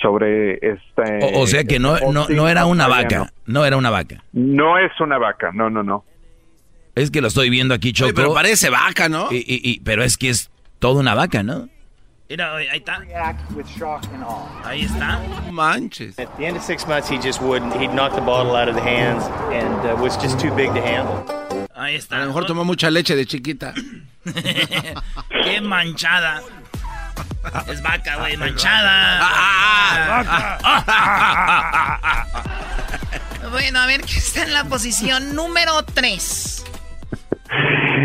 sobre 0.00 0.54
este 0.54 1.18
O, 1.22 1.42
o 1.42 1.46
sea 1.46 1.64
que 1.64 1.78
no, 1.78 1.98
no, 2.12 2.28
no 2.28 2.48
era 2.48 2.66
una 2.66 2.88
vaca, 2.88 3.32
no 3.46 3.64
era 3.64 3.76
una 3.76 3.90
vaca. 3.90 4.22
No 4.32 4.78
es 4.78 4.92
una 5.00 5.18
vaca, 5.18 5.50
no, 5.52 5.70
no, 5.70 5.82
no. 5.82 6.04
Es 6.94 7.10
que 7.10 7.20
lo 7.20 7.26
estoy 7.26 7.50
viendo 7.50 7.74
aquí, 7.74 7.92
Choco. 7.92 8.06
Oye, 8.06 8.14
pero 8.14 8.34
parece 8.34 8.70
vaca, 8.70 9.08
¿no? 9.08 9.32
Y, 9.32 9.38
y, 9.38 9.60
y, 9.62 9.80
pero 9.80 10.04
es 10.04 10.16
que 10.16 10.28
es 10.28 10.50
toda 10.78 11.00
una 11.00 11.14
vaca, 11.14 11.42
¿no? 11.42 11.68
Mira, 12.28 12.56
ahí 12.56 12.68
está. 12.72 13.02
Ahí 14.64 14.84
está. 14.84 15.20
Manches. 15.50 16.18
At 16.18 16.34
the 16.38 16.46
end 16.46 16.56
of 16.56 16.62
six 16.62 16.86
months, 16.86 17.08
he 17.08 17.18
just 17.18 17.42
wouldn't. 17.42 17.74
He'd 17.74 17.92
knock 17.92 18.14
the 18.14 18.22
bottle 18.22 18.56
out 18.56 18.68
of 18.68 18.74
the 18.74 18.80
hands 18.80 19.24
and 19.52 19.86
uh, 19.86 19.94
was 20.02 20.16
just 20.16 20.40
too 20.40 20.50
big 20.54 20.72
to 20.74 20.80
handle. 20.80 21.22
Ahí 21.76 21.96
está. 21.96 22.16
A 22.16 22.20
lo 22.20 22.26
mejor 22.28 22.46
tomó 22.46 22.64
mucha 22.64 22.90
leche 22.90 23.14
de 23.14 23.26
chiquita. 23.26 23.74
Qué 25.44 25.60
manchada. 25.60 26.42
Es 27.68 27.82
vaca, 27.82 28.16
güey, 28.16 28.36
manchada. 28.38 29.20
bueno, 33.50 33.80
a 33.80 33.86
ver 33.86 34.00
qué 34.02 34.16
está 34.16 34.44
en 34.44 34.54
la 34.54 34.64
posición 34.64 35.34
número 35.34 35.82
3. 35.84 36.64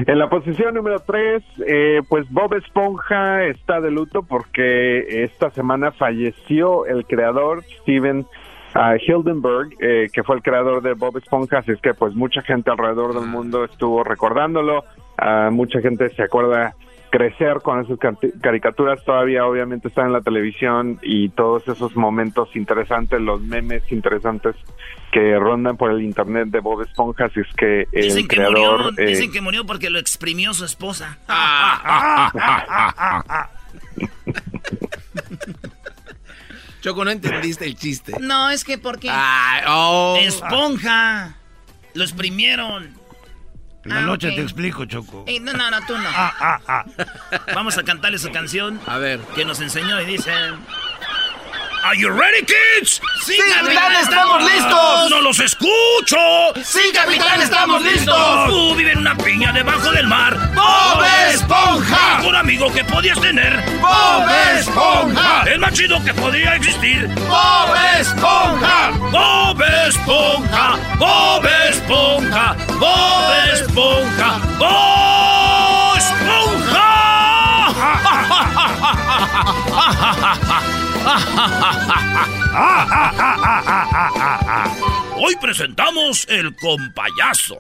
En 0.08 0.18
la 0.18 0.30
posición 0.30 0.76
número 0.76 1.00
3, 1.00 1.44
eh, 1.66 2.02
pues 2.08 2.30
Bob 2.32 2.54
Esponja 2.54 3.44
está 3.46 3.82
de 3.82 3.92
luto 3.92 4.24
porque 4.24 5.24
esta 5.24 5.50
semana 5.52 5.92
falleció 5.92 6.86
el 6.86 7.06
creador 7.06 7.64
Steven 7.82 8.26
uh, 8.76 8.96
Hildenberg, 9.00 9.70
eh, 9.80 10.08
que 10.12 10.24
fue 10.24 10.38
el 10.38 10.42
creador 10.42 10.82
de 10.82 10.94
Bob 10.94 11.18
Esponja, 11.18 11.60
así 11.60 11.72
es 11.72 11.82
que 11.82 11.94
pues 11.94 12.16
mucha 12.16 12.42
gente 12.42 12.72
alrededor 12.72 13.14
del 13.14 13.28
mundo 13.28 13.66
estuvo 13.66 14.04
recordándolo, 14.04 14.84
uh, 15.22 15.52
mucha 15.52 15.82
gente 15.82 16.10
se 16.10 16.24
acuerda 16.24 16.74
crecer 17.10 17.60
con 17.64 17.84
esas 17.84 17.98
caricaturas 18.42 19.04
todavía 19.04 19.46
obviamente 19.46 19.88
están 19.88 20.08
en 20.08 20.14
la 20.14 20.22
televisión 20.22 21.00
y 21.02 21.30
todos 21.30 21.68
esos 21.68 21.96
momentos 21.96 22.56
interesantes, 22.56 23.20
los 23.20 23.42
memes 23.42 23.84
interesantes 23.92 24.56
que 25.12 25.38
rondan 25.38 25.78
por 25.78 25.92
el 25.92 26.02
internet 26.02 26.50
de 26.50 26.60
Bob 26.60 26.82
Esponja, 26.82 27.26
así 27.26 27.40
es 27.40 27.54
que 27.56 27.88
el 27.92 28.04
dicen 28.04 28.28
que 28.28 28.36
creador... 28.36 28.86
Murió, 28.86 29.04
eh, 29.04 29.08
dicen 29.08 29.32
que 29.32 29.42
murió 29.42 29.66
porque 29.66 29.90
lo 29.90 30.00
exprimió 30.00 30.54
su 30.54 30.66
esposa. 30.66 31.18
Choco, 36.82 37.04
no 37.04 37.12
entendiste 37.12 37.66
el 37.66 37.76
chiste. 37.76 38.14
No, 38.22 38.50
es 38.50 38.64
que 38.64 38.78
porque... 38.78 39.10
Ay, 39.12 39.64
oh. 39.68 40.18
Esponja. 40.22 41.36
Lo 41.94 42.04
exprimieron. 42.04 42.99
En 43.86 43.92
la 43.92 44.00
Ah, 44.00 44.02
noche 44.02 44.32
te 44.32 44.42
explico, 44.42 44.86
Choco. 44.86 45.24
Eh, 45.28 45.40
no, 45.40 45.54
no, 45.54 45.72
no, 45.72 45.78
tú 45.88 45.98
no. 45.98 46.10
Vamos 47.56 47.78
a 47.78 47.84
cantarle 47.84 48.18
su 48.20 48.30
canción 48.32 48.80
A 48.86 48.98
ver. 48.98 49.20
que 49.36 49.46
nos 49.46 49.60
enseñó 49.62 50.02
y 50.02 50.06
dice... 50.06 50.32
Are 51.84 51.96
you 51.96 52.10
ready, 52.10 52.44
kids? 52.46 53.00
Sí, 53.26 53.38
capitán, 53.54 53.94
estamos 54.02 54.44
listos. 54.44 55.10
¡No 55.10 55.22
los 55.22 55.40
escucho! 55.40 56.18
Sí, 56.64 56.82
capitán, 56.94 57.42
estamos 57.42 57.82
listos. 57.82 58.50
Tú 58.50 58.76
vives 58.76 58.94
en 58.94 59.00
una 59.00 59.16
piña 59.16 59.54
debajo 59.54 59.92
del 59.92 60.08
mar. 60.08 60.38
¡Bob 60.54 61.04
Esponja! 61.32 62.22
Un 62.28 62.36
amigo 62.36 62.72
que 62.74 62.84
podías 62.84 63.20
tener. 63.22 63.64
¡Bob 63.80 64.30
Esponja! 64.58 65.44
El 65.48 65.60
más 65.60 65.74
chido 65.74 66.04
que 66.04 66.14
podría 66.14 66.56
existir. 66.56 67.08
¡Bob 67.28 67.74
Esponja! 68.00 68.92
Bob 69.12 69.62
Esponja, 69.88 70.78
Bob 70.98 71.46
Esponja, 71.70 72.56
Bob 72.78 73.24
Esponja, 73.54 74.40
Bob 74.58 75.98
Esponja. 75.98 76.70
Hoy 85.18 85.36
presentamos 85.42 86.26
el 86.30 86.56
compayazo. 86.56 87.58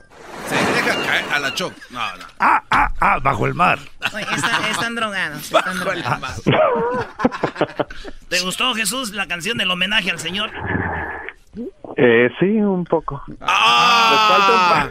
Se 0.48 0.56
deja 0.56 0.96
caer 1.06 1.26
a 1.34 1.40
la 1.40 1.54
Choc. 1.54 1.74
No, 1.92 2.00
no. 2.18 2.26
Ah, 2.40 2.64
ah, 2.72 2.90
ah, 3.00 3.20
bajo 3.22 3.46
el 3.46 3.54
mar. 3.54 3.78
Oye, 4.14 4.26
están, 4.36 4.64
están 4.66 4.96
drogados. 4.96 5.42
Están 5.52 5.78
Bajo 5.80 5.92
el 5.92 6.02
drogados. 6.02 6.48
mar. 6.48 7.88
¿Te 8.30 8.40
gustó, 8.42 8.74
Jesús, 8.74 9.12
la 9.12 9.28
canción 9.28 9.58
del 9.58 9.70
homenaje 9.72 10.12
al 10.12 10.20
Señor? 10.20 10.52
eh, 11.98 12.30
sí, 12.40 12.46
un 12.46 12.86
poco. 12.86 13.22
Ah. 13.42 14.88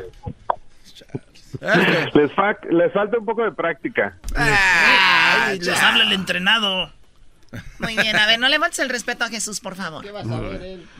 Les, 2.14 2.32
fa- 2.34 2.57
les 2.70 2.92
falta 2.92 3.18
un 3.18 3.24
poco 3.24 3.42
de 3.42 3.53
práctica. 3.53 4.14
Ay, 4.36 5.59
les 5.59 5.82
habla 5.82 6.05
el 6.05 6.12
entrenado. 6.12 6.92
Muy 7.78 7.96
bien, 7.96 8.16
a 8.16 8.26
ver, 8.26 8.38
no 8.38 8.49
levantes 8.49 8.78
el 8.80 8.88
respeto 8.88 9.24
a 9.24 9.28
Jesús, 9.28 9.61
por 9.61 9.74
favor. 9.76 10.05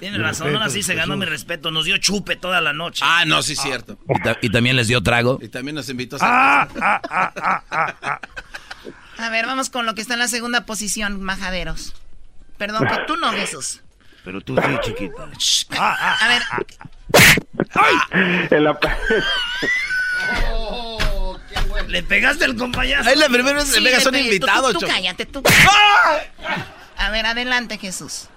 Tiene 0.01 0.19
razón, 0.19 0.55
ahora 0.55 0.71
sí 0.71 0.83
se 0.83 0.95
ganó 0.95 1.17
mi 1.17 1.27
respeto. 1.27 1.71
Nos 1.71 1.85
dio 1.85 1.99
chupe 1.99 2.37
toda 2.37 2.61
la 2.61 2.73
noche. 2.73 3.05
Ah, 3.07 3.25
no, 3.27 3.43
sí, 3.43 3.55
cierto. 3.57 3.99
Y, 4.09 4.23
ta- 4.23 4.39
y 4.41 4.51
también 4.51 4.77
les 4.77 4.89
dio 4.89 5.03
trago. 5.03 5.39
Y 5.43 5.49
también 5.49 5.75
nos 5.75 5.89
invitó 5.89 6.17
a 6.17 6.19
Ah, 6.23 6.69
ah, 6.81 7.01
ah, 7.11 7.33
ah, 7.41 7.65
ah, 7.71 7.95
ah. 8.03 8.21
A 9.19 9.31
ver, 9.31 9.47
vamos 9.47 9.69
con 9.69 9.85
lo 9.85 9.95
que 9.95 10.01
está 10.01 10.15
en 10.15 10.21
la 10.21 10.29
segunda 10.29 10.65
posición, 10.65 11.21
majaderos. 11.23 11.95
Perdón, 12.57 12.87
que 12.89 12.97
tú 13.07 13.17
no, 13.17 13.31
Jesús. 13.33 13.81
Pero 14.25 14.41
tú 14.41 14.57
sí, 14.57 14.63
chiquita. 14.83 15.29
Ah, 15.79 15.97
ah, 15.99 16.19
A 16.21 16.29
ver, 16.29 16.43
En 18.53 18.65
la- 18.65 18.79
Le 21.89 22.03
pegaste 22.03 22.45
el 22.45 22.57
compayazo. 22.57 23.11
Es 23.11 23.19
la 23.19 23.27
primera 23.27 23.55
vez 23.55 23.65
que 23.65 23.71
sí, 23.79 23.81
le 23.81 23.91
pegas 23.91 24.07
a 24.07 24.09
un 24.11 24.15
Pepe, 24.15 24.39
tú- 24.41 24.47
tú, 24.73 24.79
tú 24.81 24.87
cállate, 24.87 25.27
tú. 25.27 25.43
A 26.97 27.11
ver, 27.11 27.27
adelante, 27.27 27.79
Jesús. 27.79 28.29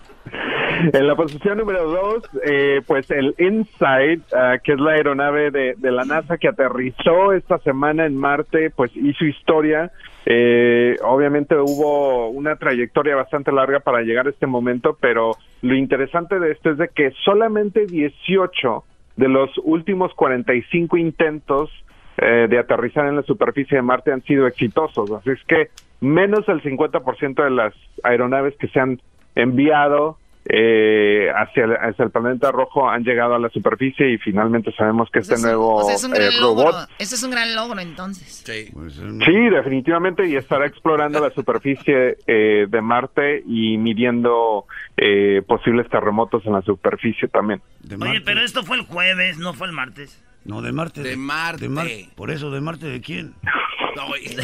En 0.93 1.05
la 1.07 1.15
posición 1.15 1.57
número 1.57 1.83
dos, 1.89 2.23
eh, 2.45 2.81
pues 2.87 3.09
el 3.11 3.35
InSight, 3.37 4.21
ah, 4.33 4.57
que 4.63 4.73
es 4.73 4.79
la 4.79 4.91
aeronave 4.91 5.51
de, 5.51 5.75
de 5.77 5.91
la 5.91 6.05
NASA 6.05 6.37
que 6.37 6.47
aterrizó 6.47 7.33
esta 7.33 7.59
semana 7.59 8.05
en 8.05 8.15
Marte, 8.15 8.69
pues 8.71 8.91
hizo 8.95 9.25
historia. 9.25 9.91
Eh, 10.25 10.95
obviamente 11.03 11.55
hubo 11.55 12.29
una 12.29 12.55
trayectoria 12.55 13.15
bastante 13.15 13.51
larga 13.51 13.79
para 13.79 14.01
llegar 14.01 14.27
a 14.27 14.29
este 14.29 14.47
momento, 14.47 14.97
pero 14.99 15.35
lo 15.61 15.75
interesante 15.75 16.39
de 16.39 16.51
esto 16.51 16.71
es 16.71 16.77
de 16.77 16.89
que 16.89 17.11
solamente 17.25 17.85
18 17.85 18.83
de 19.17 19.27
los 19.27 19.49
últimos 19.63 20.13
45 20.15 20.97
intentos 20.97 21.69
eh, 22.17 22.47
de 22.49 22.59
aterrizar 22.59 23.07
en 23.07 23.15
la 23.15 23.23
superficie 23.23 23.77
de 23.77 23.81
Marte 23.81 24.11
han 24.11 24.23
sido 24.23 24.47
exitosos. 24.47 25.11
Así 25.11 25.31
es 25.31 25.43
que 25.47 25.69
menos 26.01 26.45
del 26.45 26.61
50% 26.61 27.43
de 27.43 27.49
las 27.49 27.73
aeronaves 28.03 28.55
que 28.57 28.67
se 28.67 28.79
han 28.79 29.01
enviado 29.35 30.17
eh, 30.45 31.29
hacia, 31.35 31.65
el, 31.65 31.73
hacia 31.73 32.03
el 32.03 32.11
planeta 32.11 32.51
rojo 32.51 32.89
han 32.89 33.03
llegado 33.03 33.35
a 33.35 33.39
la 33.39 33.49
superficie 33.49 34.11
y 34.11 34.17
finalmente 34.17 34.71
sabemos 34.71 35.09
que 35.11 35.19
este 35.19 35.37
nuevo 35.37 35.75
O 35.75 35.83
sea, 35.83 35.95
es 35.95 36.03
un 36.03 36.11
gran 36.11 36.31
eh, 36.31 36.39
robot 36.41 36.65
logro. 36.65 36.87
Este 36.97 37.15
es 37.15 37.23
un 37.23 37.31
gran 37.31 37.55
logro, 37.55 37.79
entonces. 37.79 38.43
Sí, 38.43 39.49
definitivamente, 39.49 40.27
y 40.27 40.35
estará 40.35 40.65
explorando 40.65 41.19
la 41.19 41.29
superficie 41.29 42.17
eh, 42.25 42.65
de 42.67 42.81
Marte 42.81 43.43
y 43.45 43.77
midiendo 43.77 44.65
eh, 44.97 45.43
posibles 45.45 45.87
terremotos 45.89 46.43
en 46.45 46.53
la 46.53 46.61
superficie 46.63 47.27
también. 47.27 47.61
Oye, 47.99 48.21
pero 48.21 48.41
esto 48.41 48.63
fue 48.63 48.77
el 48.77 48.83
jueves, 48.83 49.37
no 49.37 49.53
fue 49.53 49.67
el 49.67 49.73
martes. 49.73 50.19
No, 50.43 50.61
de 50.61 50.71
Marte. 50.71 51.01
De 51.03 51.15
Marte. 51.17 51.69
Mar- 51.69 51.87
Por 52.15 52.31
eso, 52.31 52.49
¿de 52.51 52.61
Marte 52.61 52.87
de 52.87 53.01
quién? 53.01 53.35
No, 53.93 54.07
güey. 54.07 54.23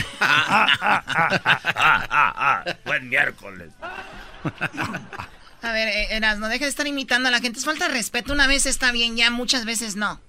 Buen 2.86 3.10
miércoles. 3.10 3.70
A 5.62 5.72
ver, 5.72 5.88
eh, 5.88 6.08
Erasmo, 6.16 6.48
deja 6.50 6.66
de 6.66 6.70
estar 6.70 6.86
imitando 6.88 7.30
a 7.30 7.32
la 7.32 7.40
gente. 7.40 7.60
Es 7.60 7.66
falta 7.66 7.88
de 7.88 7.94
respeto. 7.94 8.34
Una 8.34 8.48
vez 8.48 8.66
está 8.66 8.92
bien, 8.92 9.16
ya 9.16 9.32
muchas 9.32 9.66
veces 9.66 9.96
no. 9.96 10.20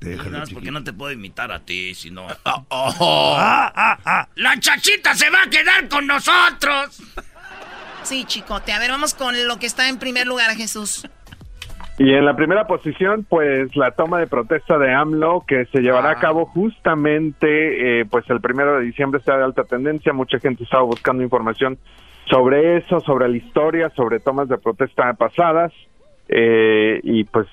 No, 0.00 0.42
es 0.42 0.50
porque 0.50 0.72
no 0.72 0.82
te 0.82 0.92
puedo 0.92 1.12
imitar 1.12 1.52
a 1.52 1.60
ti, 1.60 1.94
si 1.94 2.10
no. 2.10 2.26
Ah, 2.44 4.26
La 4.34 4.58
chachita 4.58 5.14
se 5.14 5.30
va 5.30 5.42
a 5.42 5.50
quedar 5.50 5.88
con 5.88 6.06
nosotros. 6.08 7.00
Sí, 8.02 8.24
chicote. 8.24 8.72
A 8.72 8.80
ver, 8.80 8.90
vamos 8.90 9.14
con 9.14 9.46
lo 9.46 9.58
que 9.60 9.66
está 9.66 9.88
en 9.88 9.98
primer 9.98 10.26
lugar, 10.26 10.56
Jesús. 10.56 11.06
Y 11.98 12.14
en 12.14 12.24
la 12.24 12.34
primera 12.34 12.66
posición, 12.66 13.24
pues 13.28 13.76
la 13.76 13.90
toma 13.92 14.18
de 14.18 14.26
protesta 14.26 14.78
de 14.78 14.92
AMLO 14.92 15.44
que 15.46 15.66
se 15.66 15.80
llevará 15.82 16.10
a 16.10 16.14
cabo 16.16 16.46
justamente, 16.46 18.00
eh, 18.00 18.04
pues 18.06 18.28
el 18.30 18.40
primero 18.40 18.78
de 18.78 18.84
diciembre 18.86 19.20
está 19.20 19.36
de 19.36 19.44
alta 19.44 19.64
tendencia. 19.64 20.12
Mucha 20.12 20.38
gente 20.38 20.64
estaba 20.64 20.82
buscando 20.82 21.22
información 21.22 21.78
sobre 22.30 22.78
eso, 22.78 23.00
sobre 23.00 23.28
la 23.28 23.36
historia, 23.36 23.90
sobre 23.90 24.20
tomas 24.20 24.48
de 24.48 24.58
protesta 24.58 25.12
pasadas. 25.14 25.72
eh, 26.28 27.00
y 27.02 27.24
pues 27.24 27.46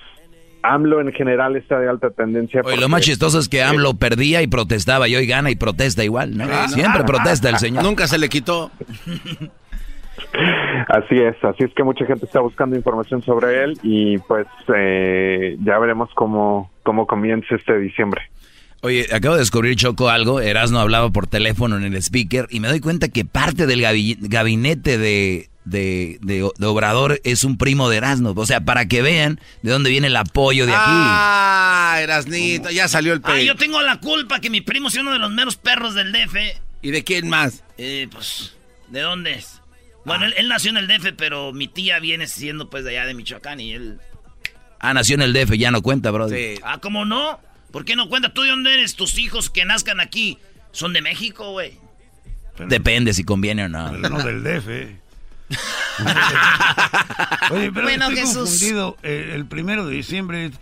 AMLO 0.62 1.00
en 1.00 1.12
general 1.12 1.56
está 1.56 1.78
de 1.78 1.88
alta 1.88 2.10
tendencia. 2.10 2.62
Oye, 2.64 2.76
lo 2.76 2.88
más 2.88 3.02
chistoso 3.02 3.38
es 3.38 3.48
que 3.48 3.62
AMLO 3.62 3.94
perdía 3.94 4.42
y 4.42 4.46
protestaba 4.46 5.08
y 5.08 5.16
hoy 5.16 5.26
gana 5.26 5.50
y 5.50 5.56
protesta 5.56 6.04
igual, 6.04 6.36
¿no? 6.36 6.46
Siempre 6.68 7.04
protesta 7.04 7.48
el 7.48 7.58
señor. 7.58 7.82
Nunca 7.82 8.06
se 8.06 8.18
le 8.18 8.28
quitó. 8.28 8.70
Así 10.88 11.16
es, 11.18 11.36
así 11.44 11.64
es 11.64 11.72
que 11.74 11.84
mucha 11.84 12.04
gente 12.06 12.24
está 12.26 12.40
buscando 12.40 12.76
información 12.76 13.22
sobre 13.22 13.62
él 13.64 13.78
y 13.82 14.18
pues 14.18 14.46
eh, 14.74 15.56
ya 15.64 15.78
veremos 15.78 16.10
cómo, 16.14 16.70
cómo 16.82 17.06
comienza 17.06 17.54
este 17.54 17.78
diciembre. 17.78 18.22
Oye, 18.82 19.06
acabo 19.12 19.34
de 19.34 19.40
descubrir, 19.40 19.76
Choco, 19.76 20.08
algo. 20.08 20.40
Erasno 20.40 20.80
hablaba 20.80 21.10
por 21.10 21.26
teléfono 21.26 21.76
en 21.76 21.84
el 21.84 21.94
speaker 22.02 22.46
y 22.50 22.60
me 22.60 22.68
doy 22.68 22.80
cuenta 22.80 23.08
que 23.08 23.24
parte 23.26 23.66
del 23.66 23.82
gabi- 23.82 24.16
gabinete 24.20 24.96
de, 24.96 25.50
de, 25.66 26.16
de- 26.22 26.48
de 26.56 26.66
Obrador 26.66 27.20
es 27.24 27.44
un 27.44 27.58
primo 27.58 27.90
de 27.90 27.98
Erasno. 27.98 28.32
O 28.34 28.46
sea, 28.46 28.62
para 28.62 28.86
que 28.86 29.02
vean 29.02 29.38
de 29.62 29.70
dónde 29.70 29.90
viene 29.90 30.06
el 30.06 30.16
apoyo 30.16 30.64
de 30.64 30.72
aquí. 30.72 30.80
Ah, 30.86 31.98
Erasnito, 32.00 32.70
ya 32.70 32.88
salió 32.88 33.12
el 33.12 33.20
Ah, 33.22 33.28
pay. 33.28 33.46
yo 33.46 33.54
tengo 33.54 33.82
la 33.82 34.00
culpa 34.00 34.40
que 34.40 34.48
mi 34.48 34.62
primo 34.62 34.88
sea 34.88 35.02
uno 35.02 35.12
de 35.12 35.18
los 35.18 35.30
meros 35.30 35.56
perros 35.56 35.94
del 35.94 36.10
DF. 36.12 36.36
¿Y 36.80 36.90
de 36.90 37.04
quién 37.04 37.28
más? 37.28 37.62
Eh, 37.76 38.08
pues, 38.10 38.56
¿de 38.88 39.00
dónde 39.00 39.34
es? 39.34 39.59
Bueno, 40.04 40.24
él, 40.26 40.34
él 40.36 40.48
nació 40.48 40.70
en 40.70 40.76
el 40.78 40.88
DF, 40.88 41.12
pero 41.16 41.52
mi 41.52 41.68
tía 41.68 41.98
viene 41.98 42.26
siendo 42.26 42.70
pues 42.70 42.84
de 42.84 42.90
allá 42.98 43.06
de 43.06 43.14
Michoacán 43.14 43.60
y 43.60 43.72
él... 43.72 44.00
Ah, 44.80 44.94
nació 44.94 45.14
en 45.16 45.22
el 45.22 45.32
DF, 45.34 45.52
ya 45.58 45.70
no 45.70 45.82
cuenta, 45.82 46.10
brother. 46.10 46.58
Ah, 46.64 46.78
¿cómo 46.80 47.04
no? 47.04 47.38
¿Por 47.70 47.84
qué 47.84 47.96
no 47.96 48.08
cuenta? 48.08 48.32
¿Tú 48.32 48.42
de 48.42 48.48
dónde 48.50 48.72
eres? 48.74 48.96
Tus 48.96 49.18
hijos 49.18 49.50
que 49.50 49.64
nazcan 49.66 50.00
aquí 50.00 50.38
son 50.72 50.92
de 50.94 51.02
México, 51.02 51.52
güey. 51.52 51.78
Depende 52.66 53.12
si 53.14 53.24
conviene 53.24 53.64
o 53.64 53.68
no. 53.68 53.90
Pero 53.92 54.08
no 54.08 54.22
del 54.22 54.42
DF. 54.42 54.68
Oye, 57.50 57.72
pero 57.72 57.86
Bueno, 57.86 58.04
estoy 58.08 58.16
Jesús. 58.20 58.36
confundido. 58.50 58.96
Eh, 59.02 59.32
el 59.34 59.46
primero 59.46 59.86
de 59.86 59.94
diciembre 59.94 60.46
es 60.46 60.52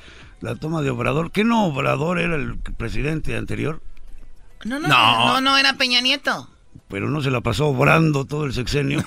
la 0.41 0.57
toma 0.57 0.83
de 0.83 0.91
Obrador. 0.91 1.31
¿Qué 1.31 1.45
no 1.45 1.67
Obrador 1.67 2.19
era 2.19 2.37
el 2.37 2.59
presidente 2.77 3.37
anterior? 3.37 3.83
No, 4.65 4.79
no, 4.81 4.89
No. 4.89 5.27
no, 5.27 5.41
no, 5.41 5.59
era 5.59 5.75
Peña 5.75 6.01
Nieto. 6.01 6.49
Pero 6.89 7.11
no 7.11 7.21
se 7.23 7.31
la 7.31 7.41
pasó 7.43 7.67
obrando 7.67 8.25
todo 8.25 8.45
el 8.45 8.55
sexenio. 8.55 9.05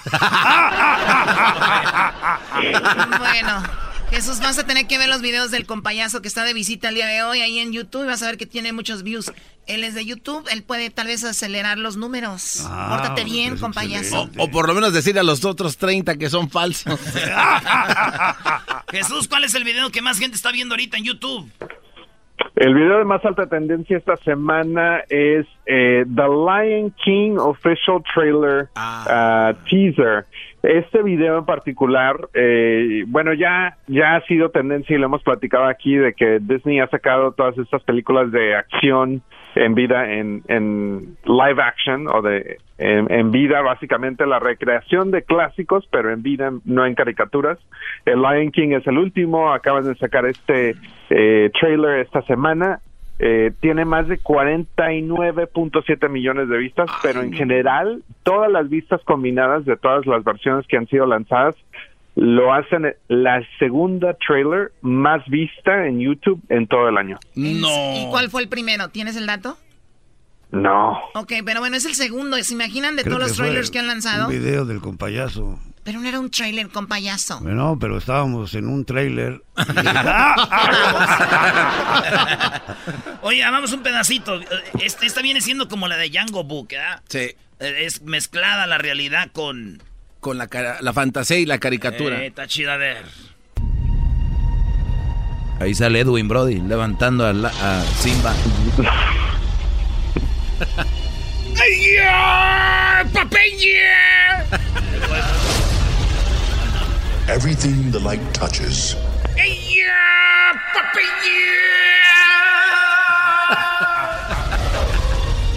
Bueno, 3.17 3.63
Jesús, 4.11 4.39
vas 4.39 4.59
a 4.59 4.65
tener 4.65 4.87
que 4.87 4.97
ver 4.97 5.09
los 5.09 5.21
videos 5.21 5.51
del 5.51 5.65
compayazo 5.65 6.21
que 6.21 6.27
está 6.27 6.43
de 6.43 6.53
visita 6.53 6.89
el 6.89 6.95
día 6.95 7.07
de 7.07 7.23
hoy 7.23 7.41
ahí 7.41 7.59
en 7.59 7.71
YouTube. 7.71 8.03
y 8.03 8.07
Vas 8.07 8.21
a 8.21 8.27
ver 8.27 8.37
que 8.37 8.45
tiene 8.45 8.71
muchos 8.73 9.03
views. 9.03 9.31
Él 9.67 9.83
es 9.83 9.93
de 9.93 10.05
YouTube, 10.05 10.47
él 10.51 10.63
puede 10.63 10.89
tal 10.89 11.07
vez 11.07 11.23
acelerar 11.23 11.77
los 11.77 11.95
números. 11.95 12.63
Ah, 12.65 12.87
Pórtate 12.89 13.23
bien, 13.23 13.57
compayazo. 13.57 14.29
O, 14.37 14.43
o 14.43 14.51
por 14.51 14.67
lo 14.67 14.73
menos 14.73 14.91
decir 14.91 15.17
a 15.17 15.23
los 15.23 15.45
otros 15.45 15.77
30 15.77 16.17
que 16.17 16.29
son 16.29 16.49
falsos. 16.49 16.99
Jesús, 18.91 19.27
¿cuál 19.27 19.43
es 19.45 19.53
el 19.53 19.63
video 19.63 19.91
que 19.91 20.01
más 20.01 20.17
gente 20.19 20.35
está 20.35 20.51
viendo 20.51 20.73
ahorita 20.73 20.97
en 20.97 21.05
YouTube? 21.05 21.49
El 22.61 22.75
video 22.75 22.99
de 22.99 23.05
más 23.05 23.25
alta 23.25 23.47
tendencia 23.47 23.97
esta 23.97 24.15
semana 24.17 24.99
es 25.09 25.47
eh, 25.65 26.05
The 26.05 26.27
Lion 26.27 26.93
King 27.03 27.37
Official 27.39 28.03
Trailer 28.13 28.69
uh, 28.75 29.57
Teaser. 29.67 30.27
Este 30.63 31.01
video 31.01 31.39
en 31.39 31.45
particular, 31.45 32.29
eh, 32.35 33.03
bueno, 33.07 33.33
ya, 33.33 33.77
ya 33.87 34.15
ha 34.15 34.21
sido 34.25 34.51
tendencia 34.51 34.95
y 34.95 34.99
lo 34.99 35.07
hemos 35.07 35.23
platicado 35.23 35.65
aquí 35.65 35.95
de 35.95 36.13
que 36.13 36.37
Disney 36.39 36.79
ha 36.79 36.87
sacado 36.87 37.31
todas 37.31 37.57
estas 37.57 37.81
películas 37.83 38.31
de 38.31 38.55
acción 38.55 39.23
en 39.55 39.73
vida, 39.73 40.13
en, 40.13 40.43
en 40.47 41.17
live 41.25 41.61
action 41.61 42.07
o 42.07 42.21
de 42.21 42.57
en, 42.77 43.11
en 43.11 43.31
vida, 43.31 43.61
básicamente 43.61 44.25
la 44.25 44.39
recreación 44.39 45.11
de 45.11 45.23
clásicos, 45.23 45.87
pero 45.91 46.11
en 46.11 46.21
vida, 46.21 46.51
no 46.65 46.85
en 46.85 46.95
caricaturas. 46.95 47.57
El 48.05 48.21
Lion 48.21 48.51
King 48.51 48.69
es 48.69 48.85
el 48.85 48.97
último, 48.97 49.51
acaban 49.51 49.83
de 49.85 49.95
sacar 49.95 50.25
este 50.25 50.75
eh, 51.09 51.49
trailer 51.59 51.99
esta 51.99 52.21
semana. 52.23 52.79
Eh, 53.23 53.51
tiene 53.59 53.85
más 53.85 54.07
de 54.07 54.19
49.7 54.19 56.09
millones 56.09 56.49
de 56.49 56.57
vistas, 56.57 56.89
pero 57.03 57.21
en 57.21 57.31
general 57.31 58.01
todas 58.23 58.51
las 58.51 58.67
vistas 58.67 58.99
combinadas 59.03 59.63
de 59.63 59.77
todas 59.77 60.07
las 60.07 60.23
versiones 60.23 60.65
que 60.65 60.77
han 60.77 60.87
sido 60.87 61.05
lanzadas 61.05 61.55
lo 62.15 62.51
hacen 62.51 62.95
la 63.09 63.43
segunda 63.59 64.15
trailer 64.15 64.71
más 64.81 65.23
vista 65.27 65.85
en 65.85 65.99
YouTube 65.99 66.41
en 66.49 66.65
todo 66.65 66.89
el 66.89 66.97
año. 66.97 67.19
¿Y 67.35 68.07
cuál 68.09 68.31
fue 68.31 68.41
el 68.41 68.49
primero? 68.49 68.89
¿Tienes 68.89 69.15
el 69.15 69.27
dato? 69.27 69.55
No. 70.49 70.99
Ok, 71.13 71.33
pero 71.45 71.59
bueno, 71.59 71.77
es 71.77 71.85
el 71.85 71.93
segundo. 71.93 72.37
¿Se 72.37 72.55
imaginan 72.55 72.95
de 72.95 73.03
Creo 73.03 73.17
todos 73.17 73.29
los 73.29 73.37
trailers 73.37 73.69
que 73.69 73.77
han 73.77 73.87
lanzado? 73.87 74.29
Un 74.29 74.31
video 74.31 74.65
del 74.65 74.81
compayazo. 74.81 75.59
Pero 75.83 75.99
no 75.99 76.07
era 76.07 76.19
un 76.19 76.29
trailer 76.29 76.69
con 76.69 76.85
payaso. 76.87 77.39
Bueno, 77.39 77.75
pero 77.79 77.97
estábamos 77.97 78.53
en 78.53 78.67
un 78.67 78.85
trailer. 78.85 79.41
Oye, 83.23 83.41
vamos 83.43 83.71
un 83.73 83.81
pedacito. 83.81 84.39
Este, 84.79 85.05
esta 85.07 85.21
viene 85.21 85.41
siendo 85.41 85.67
como 85.67 85.87
la 85.87 85.97
de 85.97 86.09
Django 86.09 86.43
Book, 86.43 86.67
¿verdad? 86.69 87.01
Sí. 87.07 87.35
Es 87.59 88.01
mezclada 88.03 88.67
la 88.67 88.77
realidad 88.77 89.29
con... 89.33 89.81
Con 90.19 90.37
la, 90.37 90.47
cara- 90.47 90.77
la 90.81 90.93
fantasía 90.93 91.37
y 91.39 91.45
la 91.47 91.57
caricatura. 91.59 92.21
Eh, 92.23 92.27
está 92.27 92.45
chida, 92.47 92.75
a 92.75 92.77
ver. 92.77 93.03
Ahí 95.59 95.73
sale 95.75 95.99
Edwin 95.99 96.27
Brody 96.27 96.59
levantando 96.59 97.25
a, 97.25 97.33
la- 97.33 97.49
a 97.49 97.83
Simba. 97.99 98.33
¡Ay! 101.59 103.05
¡Popeye! 103.13 103.81
Everything 107.27 107.91
the 107.91 107.99
light 107.99 108.21
touches 108.33 108.95
¡Ay, 109.37 109.75
ya! 109.75 110.53
¡Popeye! 110.73 111.71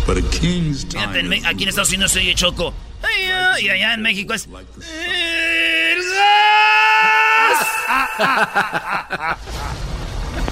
but 0.06 0.18
a 0.18 0.22
king's 0.30 0.84
Fíjate, 0.84 1.20
en 1.20 1.46
aquí 1.46 1.62
en 1.62 1.68
Estados 1.68 1.90
Unidos 1.90 2.12
se 2.12 2.20
oye 2.20 2.34
Choco. 2.34 2.74
Y 3.60 3.68
allá 3.68 3.94
en 3.94 4.02
México 4.02 4.34
es... 4.34 4.48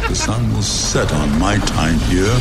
The 0.09 0.15
sun 0.15 0.53
will 0.55 0.63
set 0.63 1.13
on 1.13 1.39
my 1.39 1.59
time 1.59 1.99
here 2.11 2.37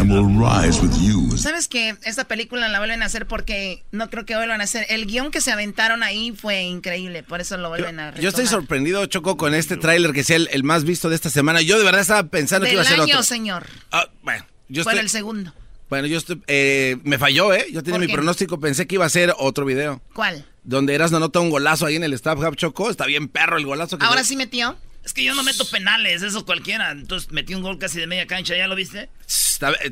and 0.00 0.10
will 0.10 0.26
rise 0.26 0.80
with 0.80 0.92
you. 1.00 1.36
¿Sabes 1.36 1.68
que 1.68 1.96
esta 2.04 2.24
película 2.24 2.68
la 2.68 2.78
vuelven 2.78 3.02
a 3.02 3.06
hacer 3.06 3.26
porque 3.26 3.84
no 3.92 4.08
creo 4.10 4.24
que 4.24 4.34
vuelvan 4.34 4.60
a 4.60 4.64
hacer? 4.64 4.86
El 4.88 5.06
guion 5.06 5.30
que 5.30 5.40
se 5.40 5.52
aventaron 5.52 6.02
ahí 6.02 6.32
fue 6.32 6.62
increíble, 6.62 7.22
por 7.22 7.40
eso 7.40 7.56
lo 7.58 7.68
vuelven 7.68 8.00
a 8.00 8.10
Yo 8.14 8.28
estoy 8.28 8.44
retomar. 8.44 8.48
sorprendido, 8.62 9.06
Choco, 9.06 9.36
con 9.36 9.54
este 9.54 9.76
tráiler 9.76 10.12
que 10.12 10.24
sea 10.24 10.36
el, 10.36 10.48
el 10.52 10.64
más 10.64 10.84
visto 10.84 11.08
de 11.10 11.14
esta 11.16 11.28
semana. 11.30 11.60
Yo 11.60 11.78
de 11.78 11.84
verdad 11.84 12.00
estaba 12.00 12.22
pensando 12.24 12.64
que 12.64 12.70
Del 12.70 12.74
iba 12.76 12.82
a 12.82 12.84
ser 12.86 12.94
año, 13.00 13.04
otro. 13.14 13.22
señor. 13.22 13.66
Ah, 13.92 14.08
bueno, 14.22 14.44
yo 14.68 14.82
estoy- 14.82 14.98
el 14.98 15.10
segundo. 15.10 15.52
Bueno, 15.90 16.06
yo 16.06 16.18
estoy, 16.18 16.40
eh, 16.46 16.98
me 17.02 17.18
falló, 17.18 17.52
¿eh? 17.52 17.66
Yo 17.72 17.82
tenía 17.82 17.94
¿Por 17.96 18.00
mi 18.02 18.06
qué? 18.06 18.12
pronóstico, 18.14 18.60
pensé 18.60 18.86
que 18.86 18.94
iba 18.94 19.04
a 19.04 19.08
ser 19.08 19.34
otro 19.38 19.64
video. 19.64 20.00
¿Cuál? 20.14 20.46
Donde 20.62 20.94
Erasmo 20.94 21.16
anota 21.16 21.40
un 21.40 21.50
golazo 21.50 21.84
ahí 21.86 21.96
en 21.96 22.04
el 22.04 22.12
Staff 22.12 22.38
Hub 22.38 22.54
Choco. 22.54 22.90
Está 22.90 23.06
bien 23.06 23.26
perro 23.28 23.58
el 23.58 23.66
golazo. 23.66 23.98
Que 23.98 24.06
¿Ahora 24.06 24.22
sí 24.22 24.36
metió? 24.36 24.76
Es 25.04 25.12
que 25.12 25.24
yo 25.24 25.34
no 25.34 25.42
meto 25.42 25.64
penales, 25.70 26.22
eso 26.22 26.44
cualquiera. 26.44 26.90
Entonces 26.90 27.30
metí 27.32 27.54
un 27.54 27.62
gol 27.62 27.78
casi 27.78 27.98
de 27.98 28.06
media 28.06 28.26
cancha, 28.26 28.56
¿ya 28.56 28.66
lo 28.66 28.74
viste? 28.74 29.08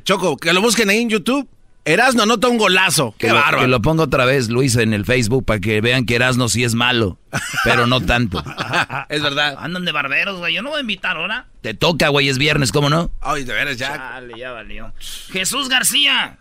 Choco, 0.04 0.36
que 0.36 0.52
lo 0.52 0.60
busquen 0.60 0.90
ahí 0.90 0.98
en 0.98 1.10
YouTube. 1.10 1.48
Erasno 1.84 2.24
anota 2.24 2.48
un 2.48 2.58
golazo. 2.58 3.14
Qué 3.18 3.28
que, 3.28 3.32
lo, 3.32 3.38
bárbaro. 3.38 3.60
que 3.60 3.68
lo 3.68 3.80
ponga 3.80 4.02
otra 4.02 4.26
vez, 4.26 4.50
Luis, 4.50 4.76
en 4.76 4.92
el 4.92 5.06
Facebook 5.06 5.46
para 5.46 5.58
que 5.58 5.80
vean 5.80 6.04
que 6.04 6.16
Erasno 6.16 6.50
sí 6.50 6.62
es 6.62 6.74
malo, 6.74 7.18
pero 7.64 7.86
no 7.86 8.02
tanto. 8.02 8.44
es 9.08 9.22
verdad. 9.22 9.56
Andan 9.58 9.86
de 9.86 9.92
barberos, 9.92 10.38
güey. 10.38 10.54
Yo 10.54 10.60
no 10.60 10.68
voy 10.68 10.78
a 10.78 10.80
invitar 10.82 11.16
ahora. 11.16 11.46
Te 11.62 11.72
toca, 11.72 12.08
güey, 12.08 12.28
es 12.28 12.36
viernes, 12.36 12.72
¿cómo 12.72 12.90
no? 12.90 13.10
Ay, 13.22 13.44
de 13.44 13.54
veras, 13.54 13.78
ya. 13.78 13.96
Dale, 13.96 14.38
ya 14.38 14.52
valió. 14.52 14.92
Jesús 15.30 15.70
García. 15.70 16.38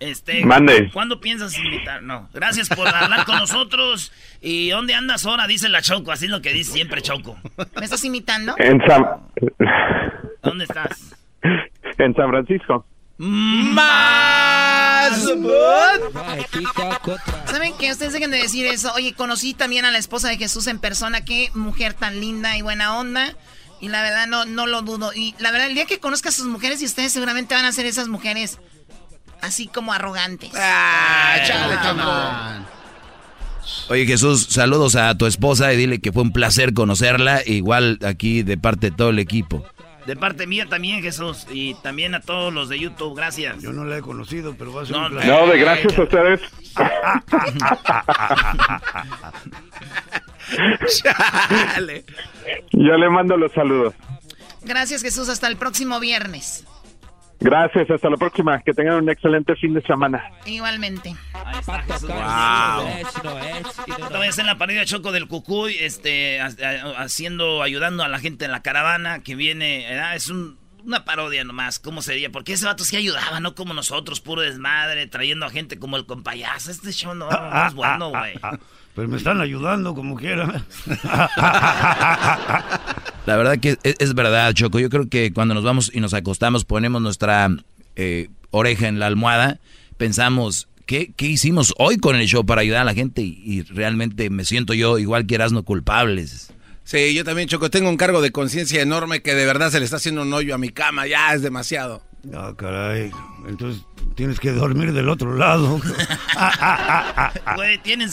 Este, 0.00 0.44
Mande. 0.44 0.90
¿Cuándo 0.92 1.20
piensas 1.20 1.56
invitar? 1.58 2.02
No. 2.02 2.28
Gracias 2.32 2.68
por 2.68 2.86
hablar 2.86 3.24
con 3.24 3.38
nosotros. 3.38 4.12
¿Y 4.40 4.70
dónde 4.70 4.94
andas 4.94 5.26
ahora? 5.26 5.46
Dice 5.46 5.68
la 5.68 5.82
Choco, 5.82 6.12
así 6.12 6.26
es 6.26 6.30
lo 6.30 6.40
que 6.40 6.52
dice 6.52 6.72
siempre 6.72 7.02
Choco. 7.02 7.36
¿Me 7.76 7.84
estás 7.84 8.04
imitando? 8.04 8.54
En 8.58 8.80
San, 8.86 9.04
¿Dónde 10.42 10.64
estás? 10.64 11.14
en 11.42 12.14
San 12.14 12.30
Francisco. 12.30 12.86
Más. 13.18 15.24
¿Saben 17.46 17.72
qué? 17.78 17.90
Ustedes 17.90 18.12
dejen 18.12 18.30
de 18.30 18.38
decir 18.38 18.66
eso. 18.66 18.92
Oye, 18.94 19.14
conocí 19.14 19.54
también 19.54 19.84
a 19.84 19.90
la 19.90 19.98
esposa 19.98 20.28
de 20.28 20.36
Jesús 20.36 20.66
en 20.68 20.78
persona. 20.78 21.24
Qué 21.24 21.50
mujer 21.54 21.94
tan 21.94 22.20
linda 22.20 22.56
y 22.56 22.62
buena 22.62 22.96
onda. 22.96 23.34
Y 23.80 23.88
la 23.88 24.02
verdad 24.02 24.26
no, 24.28 24.44
no 24.44 24.66
lo 24.66 24.82
dudo. 24.82 25.12
Y 25.14 25.34
la 25.40 25.50
verdad, 25.50 25.68
el 25.68 25.74
día 25.74 25.86
que 25.86 25.98
conozca 25.98 26.28
a 26.28 26.32
sus 26.32 26.46
mujeres 26.46 26.80
y 26.82 26.84
ustedes 26.84 27.12
seguramente 27.12 27.54
van 27.54 27.64
a 27.64 27.72
ser 27.72 27.86
esas 27.86 28.08
mujeres 28.08 28.58
así 29.42 29.66
como 29.66 29.92
arrogantes. 29.92 30.50
Ah, 30.56 31.36
chale, 31.46 31.74
Choco. 31.82 32.66
Oye, 33.90 34.06
Jesús, 34.06 34.46
saludos 34.50 34.96
a 34.96 35.14
tu 35.16 35.26
esposa 35.26 35.72
y 35.72 35.76
dile 35.76 36.00
que 36.00 36.12
fue 36.12 36.22
un 36.22 36.32
placer 36.32 36.72
conocerla, 36.74 37.42
igual 37.46 37.98
aquí 38.06 38.42
de 38.42 38.56
parte 38.56 38.90
de 38.90 38.96
todo 38.96 39.10
el 39.10 39.18
equipo. 39.18 39.64
De 40.06 40.16
parte 40.16 40.46
mía 40.46 40.64
también, 40.66 41.02
Jesús. 41.02 41.46
Y 41.50 41.74
también 41.82 42.14
a 42.14 42.20
todos 42.20 42.50
los 42.52 42.70
de 42.70 42.78
YouTube, 42.78 43.14
gracias. 43.14 43.60
Yo 43.60 43.72
no 43.74 43.84
la 43.84 43.98
he 43.98 44.00
conocido, 44.00 44.54
pero 44.58 44.72
va 44.72 44.82
a 44.82 44.86
ser 44.86 44.96
No, 44.96 45.04
un 45.06 45.10
placer. 45.12 45.30
No, 45.30 45.46
de 45.46 45.58
gracias 45.58 45.98
a 45.98 46.02
ustedes. 46.02 46.40
Chale. 51.02 52.04
Yo 52.72 52.96
le 52.96 53.10
mando 53.10 53.36
los 53.36 53.52
saludos. 53.52 53.94
Gracias, 54.62 55.02
Jesús. 55.02 55.28
Hasta 55.28 55.48
el 55.48 55.56
próximo 55.56 56.00
viernes. 56.00 56.64
Gracias, 57.40 57.88
hasta 57.90 58.10
la 58.10 58.16
próxima. 58.16 58.60
Que 58.62 58.72
tengan 58.74 58.96
un 58.96 59.08
excelente 59.10 59.54
fin 59.56 59.74
de 59.74 59.82
semana. 59.82 60.24
Igualmente. 60.44 61.14
Ahí 61.34 61.58
está 61.60 61.82
Jesús. 61.82 62.10
Todavía 64.08 64.28
está 64.30 64.40
en 64.42 64.46
la 64.48 64.58
parodia 64.58 64.84
Choco 64.84 65.12
del 65.12 65.28
Cucuy, 65.28 65.76
este, 65.78 66.40
ha- 66.40 66.46
ha- 66.46 67.02
haciendo, 67.02 67.62
ayudando 67.62 68.02
a 68.02 68.08
la 68.08 68.18
gente 68.18 68.44
en 68.46 68.50
la 68.52 68.62
caravana 68.62 69.20
que 69.22 69.34
viene, 69.36 69.86
¿verdad? 69.88 70.16
es 70.16 70.28
un- 70.30 70.58
una 70.84 71.04
parodia 71.04 71.44
nomás, 71.44 71.78
¿cómo 71.78 72.02
sería? 72.02 72.30
Porque 72.30 72.54
ese 72.54 72.66
vato 72.66 72.84
sí 72.84 72.96
ayudaba, 72.96 73.40
no 73.40 73.54
como 73.54 73.74
nosotros, 73.74 74.20
puro 74.20 74.42
desmadre, 74.42 75.06
trayendo 75.06 75.46
a 75.46 75.50
gente 75.50 75.78
como 75.78 75.96
el 75.96 76.06
compayazo. 76.06 76.70
Este 76.70 76.92
show 76.92 77.14
no, 77.14 77.30
no 77.30 77.66
es 77.66 77.74
bueno, 77.74 78.10
güey. 78.10 78.34
Pero 78.94 79.08
me 79.08 79.16
están 79.16 79.40
ayudando 79.40 79.94
como 79.94 80.16
quiera. 80.16 80.62
La 83.28 83.36
verdad 83.36 83.58
que 83.60 83.76
es, 83.82 83.94
es 83.98 84.14
verdad, 84.14 84.52
Choco. 84.54 84.78
Yo 84.80 84.88
creo 84.90 85.08
que 85.08 85.32
cuando 85.32 85.54
nos 85.54 85.62
vamos 85.64 85.90
y 85.94 86.00
nos 86.00 86.14
acostamos, 86.14 86.64
ponemos 86.64 87.02
nuestra 87.02 87.48
eh, 87.96 88.28
oreja 88.50 88.88
en 88.88 88.98
la 88.98 89.06
almohada, 89.06 89.58
pensamos, 89.98 90.66
¿qué, 90.86 91.12
¿qué 91.14 91.26
hicimos 91.26 91.74
hoy 91.78 91.98
con 91.98 92.16
el 92.16 92.26
show 92.26 92.46
para 92.46 92.62
ayudar 92.62 92.80
a 92.82 92.84
la 92.84 92.94
gente? 92.94 93.20
Y, 93.22 93.40
y 93.44 93.62
realmente 93.62 94.30
me 94.30 94.44
siento 94.44 94.72
yo 94.72 94.98
igual 94.98 95.26
que 95.26 95.34
Erasmo 95.34 95.62
culpables. 95.62 96.50
Sí, 96.84 97.12
yo 97.14 97.22
también, 97.22 97.48
Choco. 97.48 97.68
Tengo 97.70 97.90
un 97.90 97.98
cargo 97.98 98.22
de 98.22 98.32
conciencia 98.32 98.80
enorme 98.80 99.20
que 99.20 99.34
de 99.34 99.44
verdad 99.44 99.70
se 99.70 99.78
le 99.78 99.84
está 99.84 99.96
haciendo 99.96 100.22
un 100.22 100.32
hoyo 100.32 100.54
a 100.54 100.58
mi 100.58 100.70
cama. 100.70 101.06
Ya 101.06 101.34
es 101.34 101.42
demasiado. 101.42 102.02
Ah, 102.34 102.54
caray. 102.56 103.10
Entonces 103.46 103.82
tienes 104.16 104.40
que 104.40 104.52
dormir 104.52 104.92
del 104.94 105.10
otro 105.10 105.36
lado. 105.36 105.78
Güey, 107.56 107.78
tienen 107.82 108.08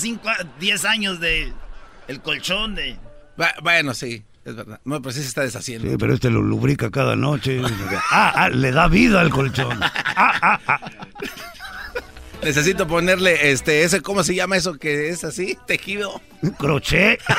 10 0.60 0.86
años 0.86 1.20
de 1.20 1.54
el 2.10 2.22
colchón 2.22 2.76
de... 2.76 2.98
Bu- 3.38 3.62
Bueno, 3.64 3.94
sí, 3.94 4.24
es 4.46 4.56
verdad. 4.56 4.80
No, 4.86 5.02
pero 5.02 5.12
sí 5.12 5.22
se 5.22 5.28
está 5.28 5.42
deshaciendo. 5.42 5.90
Sí, 5.90 5.98
pero 5.98 6.14
este 6.14 6.30
lo 6.30 6.42
lubrica 6.42 6.90
cada 6.92 7.16
noche. 7.16 7.62
Ah, 8.12 8.32
ah, 8.36 8.50
le 8.50 8.72
da 8.72 8.88
vida 8.88 9.20
al 9.20 9.30
colchón. 9.30 9.80
Ah, 9.82 10.60
Necesito 12.44 12.88
ponerle, 12.88 13.52
este, 13.52 13.84
ese, 13.84 14.02
¿cómo 14.02 14.24
se 14.24 14.36
llama 14.36 14.56
eso 14.58 14.78
que 14.78 15.10
es 15.10 15.24
así? 15.24 15.58
Tejido. 15.66 16.22
Crochet. 16.60 17.20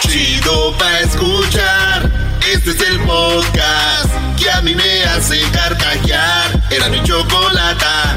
Chido 0.00 0.76
pa' 0.78 1.00
escuchar. 1.00 2.10
Este 2.52 2.70
es 2.70 2.80
el 2.88 3.00
podcast 3.00 4.12
que 4.38 4.48
a 4.50 4.60
mí 4.62 4.74
me 4.76 5.04
hace 5.04 5.40
carcajear. 5.52 6.62
Era 6.70 6.88
mi 6.88 7.02
chocolata. 7.02 8.16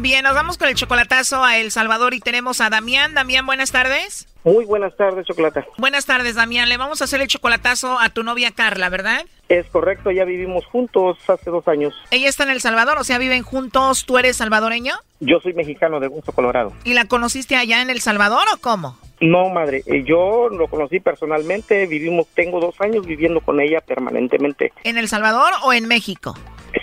Bien, 0.00 0.22
nos 0.22 0.34
vamos 0.34 0.58
con 0.58 0.68
el 0.68 0.76
chocolatazo 0.76 1.42
a 1.42 1.58
El 1.58 1.72
Salvador 1.72 2.14
y 2.14 2.20
tenemos 2.20 2.60
a 2.60 2.70
Damián. 2.70 3.14
Damián, 3.14 3.44
buenas 3.46 3.72
tardes. 3.72 4.28
Muy 4.44 4.64
buenas 4.64 4.96
tardes, 4.96 5.26
Chocolata. 5.26 5.66
Buenas 5.76 6.06
tardes, 6.06 6.36
Damián. 6.36 6.68
Le 6.68 6.76
vamos 6.76 7.00
a 7.00 7.04
hacer 7.04 7.20
el 7.20 7.26
chocolatazo 7.26 7.98
a 7.98 8.08
tu 8.08 8.22
novia 8.22 8.52
Carla, 8.52 8.90
¿verdad? 8.90 9.24
Es 9.48 9.66
correcto, 9.66 10.12
ya 10.12 10.24
vivimos 10.24 10.64
juntos 10.66 11.18
hace 11.26 11.50
dos 11.50 11.66
años. 11.66 11.94
Ella 12.12 12.28
está 12.28 12.44
en 12.44 12.50
El 12.50 12.60
Salvador, 12.60 12.96
o 12.98 13.02
sea, 13.02 13.18
viven 13.18 13.42
juntos. 13.42 14.06
¿Tú 14.06 14.18
eres 14.18 14.36
salvadoreño? 14.36 14.94
Yo 15.18 15.40
soy 15.40 15.52
mexicano 15.54 15.98
de 15.98 16.06
Gusto, 16.06 16.30
Colorado. 16.30 16.72
¿Y 16.84 16.94
la 16.94 17.06
conociste 17.06 17.56
allá 17.56 17.82
en 17.82 17.90
El 17.90 18.00
Salvador 18.00 18.44
o 18.54 18.58
cómo? 18.58 18.96
No, 19.20 19.48
madre, 19.48 19.82
eh, 19.86 20.04
yo 20.06 20.48
lo 20.48 20.68
conocí 20.68 21.00
personalmente, 21.00 21.86
vivimos, 21.86 22.28
tengo 22.34 22.60
dos 22.60 22.80
años 22.80 23.04
viviendo 23.04 23.40
con 23.40 23.60
ella 23.60 23.80
permanentemente. 23.80 24.72
¿En 24.84 24.96
El 24.96 25.08
Salvador 25.08 25.52
o 25.64 25.72
en 25.72 25.88
México? 25.88 26.36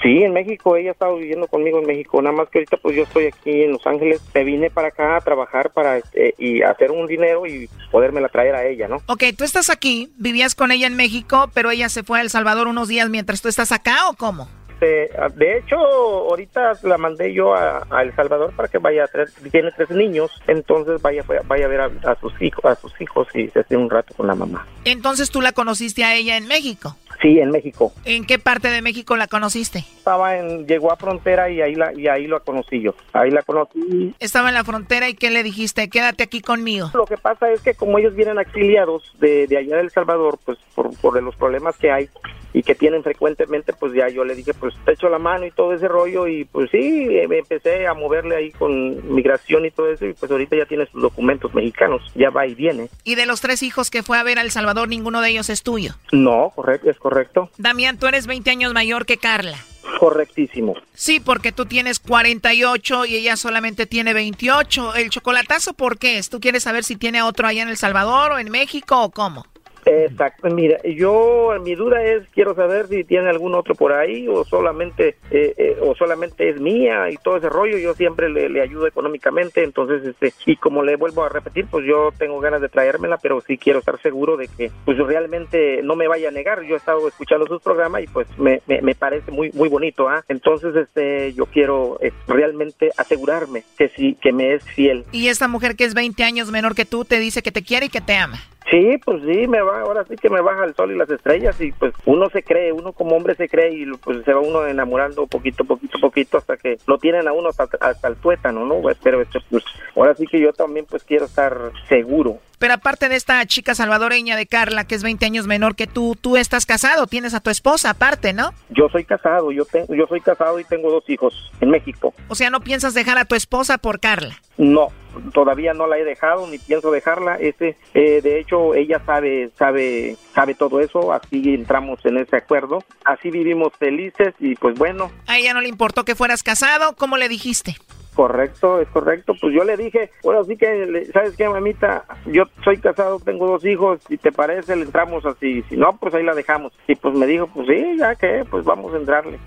Sí, 0.05 0.21
en 0.21 0.33
México, 0.33 0.75
ella 0.75 0.89
ha 0.89 0.93
estado 0.93 1.17
viviendo 1.17 1.47
conmigo 1.47 1.79
en 1.79 1.87
México, 1.87 2.21
nada 2.21 2.35
más 2.35 2.47
que 2.49 2.59
ahorita 2.59 2.77
pues 2.77 2.95
yo 2.95 3.01
estoy 3.01 3.25
aquí 3.25 3.63
en 3.63 3.71
Los 3.71 3.87
Ángeles, 3.87 4.21
me 4.35 4.43
vine 4.43 4.69
para 4.69 4.89
acá 4.89 5.17
a 5.17 5.21
trabajar 5.21 5.71
para 5.71 5.97
eh, 5.97 6.31
y 6.37 6.61
hacer 6.61 6.91
un 6.91 7.07
dinero 7.07 7.47
y 7.47 7.67
podérmela 7.89 8.29
traer 8.29 8.53
a 8.53 8.67
ella, 8.67 8.87
¿no? 8.87 8.97
Ok, 9.07 9.23
tú 9.35 9.43
estás 9.43 9.71
aquí, 9.71 10.13
vivías 10.17 10.53
con 10.53 10.71
ella 10.71 10.85
en 10.85 10.95
México, 10.95 11.49
pero 11.55 11.71
ella 11.71 11.89
se 11.89 12.03
fue 12.03 12.19
a 12.19 12.21
El 12.21 12.29
Salvador 12.29 12.67
unos 12.67 12.87
días 12.87 13.09
mientras 13.09 13.41
tú 13.41 13.47
estás 13.47 13.71
acá 13.71 14.07
o 14.07 14.13
cómo? 14.13 14.47
Este, 14.75 15.09
de 15.35 15.57
hecho, 15.57 15.77
ahorita 15.77 16.73
la 16.83 16.97
mandé 16.97 17.33
yo 17.33 17.55
a, 17.55 17.87
a 17.89 18.01
El 18.03 18.15
Salvador 18.15 18.53
para 18.55 18.67
que 18.67 18.77
vaya 18.77 19.05
a 19.05 19.07
traer, 19.07 19.29
tiene 19.51 19.71
tres 19.71 19.89
niños, 19.89 20.31
entonces 20.47 21.01
vaya 21.01 21.23
vaya 21.47 21.65
a 21.65 21.67
ver 21.67 21.81
a, 21.81 21.85
a 22.11 22.19
sus 22.19 22.39
hijos, 22.41 22.65
a 22.65 22.75
sus 22.75 22.93
hijos 22.99 23.27
y 23.33 23.47
se 23.49 23.61
esté 23.61 23.77
un 23.77 23.89
rato 23.89 24.13
con 24.15 24.27
la 24.27 24.35
mamá. 24.35 24.67
Entonces 24.83 25.31
tú 25.31 25.41
la 25.41 25.53
conociste 25.53 26.03
a 26.03 26.13
ella 26.15 26.37
en 26.37 26.47
México. 26.47 26.95
Sí, 27.25 27.39
en 27.39 27.49
México. 27.49 27.91
¿En 28.05 28.23
qué 28.23 28.37
parte 28.37 28.67
de 28.67 28.83
México 28.83 29.17
la 29.17 29.25
conociste? 29.25 29.79
Estaba 29.79 30.37
en, 30.37 30.67
llegó 30.67 30.91
a 30.91 30.95
frontera 30.95 31.49
y 31.49 31.59
ahí 31.59 31.73
la, 31.73 31.91
y 31.91 32.07
ahí 32.07 32.27
lo 32.27 32.43
conocí 32.43 32.79
yo. 32.81 32.93
Ahí 33.13 33.31
la 33.31 33.41
conocí. 33.41 34.13
Estaba 34.19 34.49
en 34.49 34.53
la 34.53 34.63
frontera 34.63 35.09
y 35.09 35.15
¿qué 35.15 35.31
le 35.31 35.41
dijiste? 35.41 35.89
Quédate 35.89 36.21
aquí 36.21 36.41
conmigo. 36.41 36.91
Lo 36.93 37.05
que 37.05 37.17
pasa 37.17 37.49
es 37.51 37.61
que 37.61 37.73
como 37.73 37.97
ellos 37.97 38.13
vienen 38.15 38.37
exiliados 38.37 39.11
de, 39.19 39.47
de 39.47 39.57
allá 39.57 39.77
de 39.77 39.81
El 39.81 39.89
Salvador, 39.89 40.37
pues 40.45 40.59
por, 40.75 40.95
por 40.97 41.23
los 41.23 41.35
problemas 41.35 41.75
que 41.77 41.89
hay 41.89 42.09
y 42.55 42.63
que 42.63 42.73
tienen 42.73 43.03
frecuentemente, 43.03 43.73
pues 43.73 43.91
ya 43.93 44.07
yo 44.07 44.23
le 44.23 44.33
dije, 44.33 44.53
pues 44.53 44.73
te 44.85 44.93
echo 44.93 45.09
la 45.09 45.19
mano 45.19 45.45
y 45.45 45.51
todo 45.51 45.73
ese 45.73 45.89
rollo 45.89 46.25
y 46.25 46.45
pues 46.45 46.71
sí, 46.71 47.05
me 47.27 47.39
empecé 47.39 47.85
a 47.85 47.93
moverle 47.93 48.37
ahí 48.37 48.51
con 48.51 49.13
migración 49.13 49.65
y 49.65 49.71
todo 49.71 49.91
eso 49.91 50.05
y 50.05 50.13
pues 50.13 50.31
ahorita 50.31 50.55
ya 50.55 50.65
tiene 50.65 50.85
sus 50.85 51.01
documentos 51.01 51.53
mexicanos, 51.53 52.01
ya 52.15 52.29
va 52.29 52.47
y 52.47 52.55
viene. 52.55 52.87
Y 53.03 53.15
de 53.15 53.25
los 53.25 53.41
tres 53.41 53.61
hijos 53.61 53.91
que 53.91 54.03
fue 54.03 54.17
a 54.17 54.23
ver 54.23 54.39
a 54.39 54.41
El 54.41 54.51
Salvador, 54.51 54.87
ninguno 54.87 55.19
de 55.19 55.31
ellos 55.31 55.49
es 55.49 55.63
tuyo. 55.63 55.95
No, 56.13 56.53
correcto, 56.55 56.89
es 56.89 56.97
correcto. 56.97 57.49
Damián, 57.57 57.99
tú 57.99 58.07
eres 58.07 58.25
20 58.25 58.49
años 58.49 58.73
mayor 58.73 59.05
que 59.05 59.17
Carla. 59.17 59.57
Correctísimo. 59.99 60.75
Sí, 60.93 61.19
porque 61.19 61.51
tú 61.51 61.65
tienes 61.65 61.99
48 61.99 63.05
y 63.05 63.15
ella 63.15 63.35
solamente 63.35 63.85
tiene 63.85 64.13
28. 64.13 64.95
¿El 64.95 65.09
chocolatazo 65.09 65.73
por 65.73 65.97
qué 65.97 66.19
es? 66.19 66.29
¿Tú 66.29 66.39
quieres 66.39 66.63
saber 66.63 66.85
si 66.85 66.95
tiene 66.95 67.21
otro 67.21 67.47
allá 67.47 67.63
en 67.63 67.69
El 67.69 67.77
Salvador 67.77 68.31
o 68.31 68.39
en 68.39 68.49
México 68.49 69.01
o 69.01 69.11
cómo? 69.11 69.45
Exacto, 69.85 70.49
mira, 70.49 70.81
yo, 70.83 71.51
mi 71.63 71.75
duda 71.75 72.03
es, 72.03 72.27
quiero 72.33 72.55
saber 72.55 72.87
si 72.87 73.03
tiene 73.03 73.29
algún 73.29 73.53
otro 73.53 73.75
por 73.75 73.93
ahí 73.93 74.27
o 74.27 74.43
solamente, 74.43 75.17
eh, 75.29 75.53
eh, 75.57 75.77
o 75.79 75.95
solamente 75.95 76.49
es 76.49 76.59
mía 76.59 77.09
y 77.11 77.17
todo 77.17 77.37
ese 77.37 77.49
rollo, 77.49 77.77
yo 77.77 77.93
siempre 77.93 78.29
le, 78.29 78.61
ayudo 78.61 78.87
económicamente, 78.87 79.63
entonces, 79.63 80.03
este, 80.03 80.33
y 80.47 80.55
como 80.55 80.81
le 80.81 80.95
vuelvo 80.95 81.23
a 81.23 81.29
repetir, 81.29 81.67
pues 81.69 81.85
yo 81.85 82.11
tengo 82.17 82.39
ganas 82.39 82.61
de 82.61 82.69
traérmela, 82.69 83.17
pero 83.17 83.41
sí 83.41 83.59
quiero 83.59 83.79
estar 83.79 84.01
seguro 84.01 84.37
de 84.37 84.47
que, 84.47 84.71
pues 84.85 84.97
realmente 84.97 85.81
no 85.83 85.95
me 85.95 86.07
vaya 86.07 86.29
a 86.29 86.31
negar, 86.31 86.63
yo 86.63 86.73
he 86.73 86.77
estado 86.77 87.07
escuchando 87.07 87.45
sus 87.45 87.61
programas 87.61 88.01
y 88.03 88.07
pues 88.07 88.27
me, 88.39 88.61
me, 88.65 88.81
me 88.81 88.95
parece 88.95 89.31
muy, 89.31 89.51
muy 89.51 89.69
bonito, 89.69 90.09
¿ah? 90.09 90.23
Entonces, 90.29 90.75
este, 90.75 91.33
yo 91.33 91.45
quiero 91.45 91.99
eh, 92.01 92.11
realmente 92.27 92.89
asegurarme 92.97 93.63
que 93.77 93.89
sí, 93.89 94.17
que 94.19 94.31
me 94.31 94.55
es 94.55 94.63
fiel. 94.63 95.05
Y 95.11 95.27
esta 95.27 95.47
mujer 95.47 95.75
que 95.75 95.83
es 95.83 95.93
20 95.93 96.23
años 96.23 96.49
menor 96.49 96.73
que 96.73 96.85
tú 96.85 97.05
te 97.05 97.19
dice 97.19 97.43
que 97.43 97.51
te 97.51 97.63
quiere 97.63 97.85
y 97.85 97.89
que 97.89 98.01
te 98.01 98.15
ama. 98.15 98.39
Sí, 98.69 98.97
pues 99.05 99.21
sí, 99.21 99.47
me 99.47 99.61
va, 99.61 99.81
ahora 99.81 100.05
sí 100.05 100.15
que 100.15 100.29
me 100.29 100.41
baja 100.41 100.65
el 100.65 100.73
sol 100.73 100.91
y 100.91 100.97
las 100.97 101.09
estrellas 101.09 101.59
y 101.61 101.71
pues 101.71 101.93
uno 102.05 102.29
se 102.29 102.41
cree, 102.41 102.71
uno 102.71 102.93
como 102.93 103.15
hombre 103.15 103.35
se 103.35 103.47
cree 103.47 103.73
y 103.73 103.85
pues 103.97 104.25
se 104.25 104.33
va 104.33 104.39
uno 104.39 104.65
enamorando 104.65 105.27
poquito, 105.27 105.63
poquito, 105.65 105.99
poquito 105.99 106.37
hasta 106.39 106.57
que 106.57 106.79
lo 106.87 106.97
tienen 106.97 107.27
a 107.27 107.33
uno 107.33 107.49
hasta, 107.49 107.67
hasta 107.79 108.07
el 108.07 108.15
tuétano, 108.15 108.65
¿no? 108.65 108.81
Pero 109.03 109.21
este, 109.21 109.39
pues 109.51 109.63
ahora 109.95 110.15
sí 110.15 110.25
que 110.25 110.39
yo 110.39 110.51
también 110.51 110.87
pues 110.89 111.03
quiero 111.03 111.25
estar 111.25 111.55
seguro. 111.87 112.39
Pero 112.59 112.73
aparte 112.75 113.09
de 113.09 113.15
esta 113.15 113.45
chica 113.45 113.75
salvadoreña 113.75 114.35
de 114.35 114.47
Carla, 114.47 114.85
que 114.85 114.95
es 114.95 115.03
20 115.03 115.25
años 115.25 115.47
menor 115.47 115.75
que 115.75 115.87
tú, 115.87 116.15
tú 116.19 116.37
estás 116.37 116.65
casado, 116.65 117.07
tienes 117.07 117.33
a 117.33 117.39
tu 117.39 117.49
esposa 117.49 117.91
aparte, 117.91 118.33
¿no? 118.33 118.53
Yo 118.69 118.89
soy 118.89 119.03
casado, 119.03 119.51
yo 119.51 119.65
tengo, 119.65 119.93
yo 119.93 120.07
soy 120.07 120.21
casado 120.21 120.59
y 120.59 120.63
tengo 120.63 120.91
dos 120.91 121.09
hijos 121.09 121.51
en 121.61 121.69
México. 121.69 122.13
O 122.27 122.35
sea, 122.35 122.49
¿no 122.49 122.61
piensas 122.61 122.93
dejar 122.93 123.17
a 123.17 123.25
tu 123.25 123.35
esposa 123.35 123.77
por 123.77 123.99
Carla? 123.99 124.39
No, 124.57 124.87
todavía 125.33 125.73
no 125.73 125.87
la 125.87 125.97
he 125.97 126.03
dejado 126.03 126.47
ni 126.47 126.57
pienso 126.57 126.91
dejarla. 126.91 127.35
Ese, 127.35 127.77
eh, 127.93 128.21
de 128.21 128.39
hecho, 128.39 128.73
ella 128.73 129.01
sabe, 129.05 129.51
sabe, 129.57 130.15
sabe 130.33 130.55
todo 130.55 130.79
eso. 130.79 131.11
Así 131.13 131.53
entramos 131.53 131.99
en 132.05 132.17
ese 132.17 132.37
acuerdo. 132.37 132.83
Así 133.03 133.31
vivimos 133.31 133.73
felices 133.77 134.33
y 134.39 134.55
pues 134.55 134.77
bueno. 134.77 135.11
A 135.27 135.37
ella 135.37 135.53
no 135.53 135.61
le 135.61 135.69
importó 135.69 136.05
que 136.05 136.15
fueras 136.15 136.43
casado. 136.43 136.95
¿Cómo 136.95 137.17
le 137.17 137.29
dijiste? 137.29 137.75
Correcto, 138.15 138.79
es 138.79 138.87
correcto. 138.87 139.33
Pues 139.39 139.53
yo 139.53 139.63
le 139.65 139.75
dije, 139.75 140.09
bueno, 140.23 140.43
sí 140.45 140.55
que, 140.55 141.09
¿sabes 141.13 141.35
qué, 141.35 141.49
mamita? 141.49 142.05
Yo 142.25 142.45
soy 142.63 142.77
casado, 142.77 143.19
tengo 143.19 143.45
dos 143.45 143.65
hijos, 143.65 143.99
si 144.07 144.17
te 144.17 144.31
parece, 144.31 144.75
le 144.75 144.83
entramos 144.83 145.25
así. 145.25 145.63
Si 145.69 145.75
no, 145.75 145.97
pues 145.97 146.13
ahí 146.13 146.23
la 146.23 146.33
dejamos. 146.33 146.71
Y 146.87 146.95
pues 146.95 147.13
me 147.13 147.27
dijo, 147.27 147.47
pues 147.47 147.67
sí, 147.67 147.97
ya 147.97 148.15
que, 148.15 148.45
pues 148.49 148.63
vamos 148.63 148.93
a 148.93 148.97
entrarle. 148.97 149.37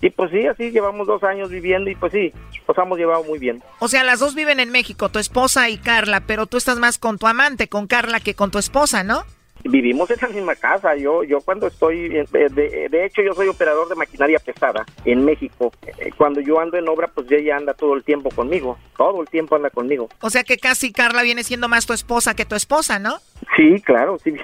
Y 0.00 0.10
pues 0.10 0.30
sí, 0.30 0.46
así 0.46 0.72
llevamos 0.72 1.06
dos 1.06 1.22
años 1.22 1.50
viviendo 1.50 1.88
y 1.88 1.94
pues 1.94 2.12
sí, 2.12 2.32
nos 2.68 2.76
hemos 2.76 2.98
llevado 2.98 3.24
muy 3.24 3.38
bien. 3.38 3.62
O 3.78 3.88
sea, 3.88 4.04
las 4.04 4.20
dos 4.20 4.34
viven 4.34 4.60
en 4.60 4.70
México, 4.70 5.08
tu 5.08 5.18
esposa 5.18 5.70
y 5.70 5.78
Carla, 5.78 6.24
pero 6.26 6.46
tú 6.46 6.56
estás 6.56 6.78
más 6.78 6.98
con 6.98 7.18
tu 7.18 7.26
amante, 7.26 7.68
con 7.68 7.86
Carla, 7.86 8.20
que 8.20 8.34
con 8.34 8.50
tu 8.50 8.58
esposa, 8.58 9.04
¿no? 9.04 9.22
Vivimos 9.64 10.08
en 10.10 10.18
la 10.22 10.28
misma 10.28 10.54
casa. 10.54 10.94
Yo, 10.96 11.24
yo 11.24 11.40
cuando 11.40 11.66
estoy, 11.66 12.06
eh, 12.06 12.26
de, 12.32 12.88
de 12.88 13.04
hecho, 13.04 13.22
yo 13.22 13.34
soy 13.34 13.48
operador 13.48 13.88
de 13.88 13.94
maquinaria 13.96 14.38
pesada 14.38 14.84
en 15.04 15.24
México. 15.24 15.72
Eh, 15.98 16.10
Cuando 16.16 16.40
yo 16.40 16.60
ando 16.60 16.76
en 16.76 16.88
obra, 16.88 17.08
pues 17.08 17.30
ella 17.30 17.56
anda 17.56 17.74
todo 17.74 17.94
el 17.94 18.04
tiempo 18.04 18.30
conmigo. 18.30 18.78
Todo 18.96 19.20
el 19.22 19.28
tiempo 19.28 19.56
anda 19.56 19.70
conmigo. 19.70 20.08
O 20.20 20.30
sea 20.30 20.44
que 20.44 20.56
casi 20.58 20.92
Carla 20.92 21.22
viene 21.22 21.42
siendo 21.44 21.68
más 21.68 21.86
tu 21.86 21.92
esposa 21.92 22.34
que 22.34 22.44
tu 22.44 22.54
esposa, 22.54 22.98
¿no? 22.98 23.18
Sí, 23.56 23.80
claro, 23.80 24.18
sí, 24.24 24.34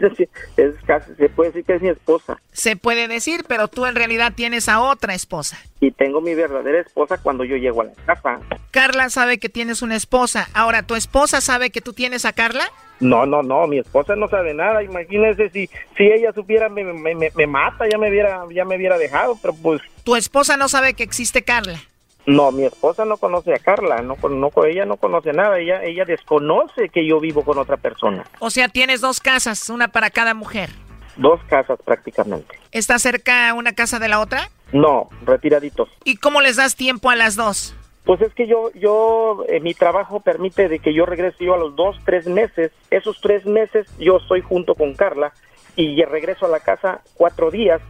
es 0.57 0.75
casi, 0.87 1.15
se 1.15 1.29
puede 1.29 1.51
decir 1.51 1.65
que 1.65 1.75
es 1.75 1.83
mi 1.83 1.89
esposa. 1.89 2.41
Se 2.53 2.77
puede 2.77 3.09
decir, 3.09 3.45
pero 3.49 3.69
tú 3.69 3.87
en 3.87 3.95
realidad 3.95 4.33
tienes 4.35 4.69
a 4.69 4.81
otra 4.81 5.15
esposa. 5.15 5.59
Y 5.81 5.91
tengo 5.91 6.21
mi 6.21 6.35
verdadera 6.35 6.81
esposa 6.81 7.19
cuando 7.19 7.45
yo 7.45 7.57
llego 7.57 7.83
a 7.83 7.85
la 7.85 7.93
casa. 8.07 8.41
Carla 8.71 9.11
sabe 9.11 9.39
que 9.39 9.49
tienes 9.49 9.83
una 9.83 9.97
esposa. 9.97 10.49
Ahora, 10.55 10.83
¿tu 10.83 10.95
esposa 10.95 11.41
sabe 11.41 11.71
que 11.71 11.81
tú 11.81 11.93
tienes 11.93 12.25
a 12.25 12.33
Carla? 12.33 12.65
No, 13.01 13.27
no, 13.27 13.43
no, 13.43 13.67
mi 13.67 13.79
esposa 13.79 14.15
no 14.15 14.29
sabe 14.29 14.55
nada. 14.55 14.83
Imagínese 14.83 15.51
si, 15.51 15.69
si 15.97 16.05
ella 16.05 16.33
supiera 16.33 16.69
me, 16.69 16.85
me, 16.85 17.15
me, 17.15 17.31
me 17.35 17.47
mata, 17.47 17.85
ya 17.91 17.99
me 17.99 18.09
hubiera, 18.09 18.45
ya 18.55 18.65
me 18.65 18.77
hubiera 18.77 18.97
dejado, 18.97 19.37
pero 19.43 19.55
pues 19.55 19.83
Tu 20.05 20.15
esposa 20.15 20.57
no 20.57 20.69
sabe 20.69 20.95
que 20.95 21.03
existe 21.03 21.43
Carla. 21.43 21.81
No, 22.27 22.53
mi 22.53 22.65
esposa 22.65 23.05
no 23.05 23.17
conoce 23.17 23.53
a 23.55 23.59
Carla, 23.59 24.03
no, 24.03 24.17
con- 24.17 24.41
no, 24.41 24.51
ella 24.67 24.85
no 24.85 24.97
conoce 24.97 25.33
nada, 25.33 25.59
ella, 25.59 25.83
ella 25.83 26.05
desconoce 26.05 26.89
que 26.89 27.07
yo 27.07 27.21
vivo 27.21 27.43
con 27.45 27.59
otra 27.59 27.77
persona. 27.77 28.25
O 28.39 28.51
sea, 28.51 28.69
tienes 28.69 29.01
dos 29.01 29.21
casas, 29.21 29.69
una 29.71 29.89
para 29.89 30.11
cada 30.11 30.35
mujer. 30.35 30.71
Dos 31.17 31.41
casas 31.49 31.79
prácticamente. 31.85 32.59
¿Está 32.71 32.99
cerca 32.99 33.53
una 33.55 33.73
casa 33.75 33.99
de 33.99 34.09
la 34.09 34.21
otra? 34.21 34.49
No, 34.73 35.11
retiraditos. 35.27 35.89
¿Y 36.05 36.17
cómo 36.17 36.41
les 36.41 36.57
das 36.57 36.77
tiempo 36.77 37.11
a 37.11 37.17
las 37.17 37.37
dos? 37.37 37.75
Pues 38.05 38.21
es 38.23 38.33
que 38.35 38.47
yo, 38.47 38.71
yo, 38.75 39.45
eh, 39.49 39.61
mi 39.61 39.75
trabajo 39.75 40.21
permite 40.21 40.69
de 40.69 40.79
que 40.79 40.95
yo 40.95 41.05
regrese 41.07 41.45
yo 41.45 41.55
a 41.55 41.59
los 41.59 41.77
dos, 41.77 41.97
tres 42.05 42.27
meses. 42.27 42.73
Esos 42.91 43.21
tres 43.21 43.45
meses 43.47 43.87
yo 43.99 44.17
estoy 44.17 44.41
junto 44.41 44.75
con 44.75 44.95
Carla 44.95 45.33
y 45.77 46.03
regreso 46.05 46.47
a 46.47 46.49
la 46.49 46.61
casa 46.61 47.03
cuatro 47.15 47.51
días 47.51 47.81